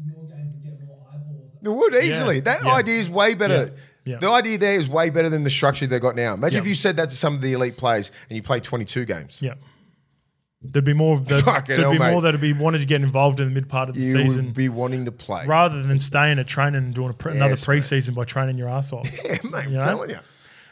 your 0.05 0.23
games 0.25 0.53
and 0.53 0.63
get 0.63 0.85
more 0.87 0.99
eyeballs. 1.13 1.55
It 1.61 1.69
would 1.69 1.95
easily. 2.03 2.39
That 2.41 2.63
yeah. 2.63 2.73
idea 2.75 2.99
is 2.99 3.09
way 3.09 3.33
better. 3.33 3.73
Yeah. 4.07 4.17
The 4.17 4.29
idea 4.29 4.57
there 4.57 4.75
is 4.75 4.87
way 4.89 5.09
better 5.09 5.29
than 5.29 5.43
the 5.43 5.49
structure 5.49 5.85
they've 5.87 6.01
got 6.01 6.15
now. 6.15 6.33
Imagine 6.33 6.55
Yeah. 6.57 6.61
if 6.61 6.67
you 6.67 6.75
said 6.75 6.95
that 6.97 7.09
to 7.09 7.15
some 7.15 7.33
of 7.35 7.41
the 7.41 7.53
elite 7.53 7.77
players 7.77 8.11
and 8.29 8.35
you 8.37 8.41
played 8.43 8.63
22 8.63 9.05
games. 9.05 9.39
Yeah. 9.41 9.53
There'd 10.61 10.83
be 10.83 10.93
more. 10.93 11.19
There'd, 11.19 11.43
there'd 11.45 11.79
hell, 11.79 11.91
be 11.91 11.99
mate. 11.99 12.11
more 12.11 12.21
that'd 12.21 12.41
be 12.41 12.51
wanted 12.51 12.79
to 12.79 12.85
get 12.85 13.01
involved 13.01 13.39
in 13.39 13.47
the 13.47 13.53
mid 13.53 13.69
part 13.69 13.89
of 13.89 13.95
the 13.95 14.01
You 14.01 14.11
season 14.13 14.45
would 14.45 14.55
be 14.55 14.69
wanting 14.69 15.05
to 15.05 15.11
play. 15.11 15.45
rather 15.45 15.83
than 15.83 15.99
staying 15.99 16.39
at 16.39 16.47
training 16.47 16.75
and 16.83 16.93
doing 16.93 17.11
a 17.11 17.13
pre- 17.13 17.33
another 17.33 17.51
Yes, 17.51 17.67
mate. 17.67 17.81
preseason 17.83 18.15
by 18.15 18.23
training 18.25 18.57
your 18.57 18.67
ass 18.69 18.91
off. 18.91 19.07
Yeah, 19.23 19.37
mate, 19.43 19.65
I'm 19.67 19.73
know? 19.73 19.79
telling 19.81 20.09
you. 20.09 20.19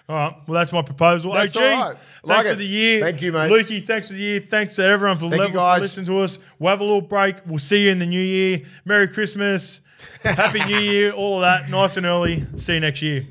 All 0.10 0.16
right. 0.16 0.36
Well, 0.48 0.60
that's 0.60 0.72
my 0.72 0.82
proposal. 0.82 1.34
That's 1.34 1.56
OG, 1.56 1.62
right. 1.64 1.98
thanks 1.98 2.00
Like 2.24 2.46
for 2.48 2.56
the 2.56 2.66
year. 2.66 3.02
Thank 3.04 3.22
you, 3.22 3.32
mate. 3.32 3.52
Lukey, 3.52 3.84
thanks 3.84 4.08
for 4.08 4.14
the 4.14 4.20
year. 4.20 4.40
Thanks 4.40 4.76
to 4.76 4.84
everyone 4.84 5.18
for 5.18 5.30
Thank 5.30 5.54
levels 5.54 5.64
for 5.76 5.80
listening 5.82 6.06
to 6.08 6.20
us. 6.20 6.40
We'll 6.60 6.70
have 6.72 6.80
a 6.82 6.84
little 6.84 7.02
break. 7.02 7.38
We'll 7.46 7.58
see 7.60 7.86
you 7.86 7.92
in 7.92 8.00
the 8.00 8.06
new 8.06 8.20
year. 8.20 8.62
Merry 8.86 9.08
Christmas. 9.08 9.82
Happy 10.24 10.64
New 10.66 10.80
Year. 10.80 11.12
All 11.12 11.36
of 11.36 11.42
that. 11.42 11.70
Nice 11.70 11.98
and 11.98 12.06
early. 12.06 12.46
See 12.56 12.74
you 12.76 12.80
next 12.80 13.02
year. 13.02 13.26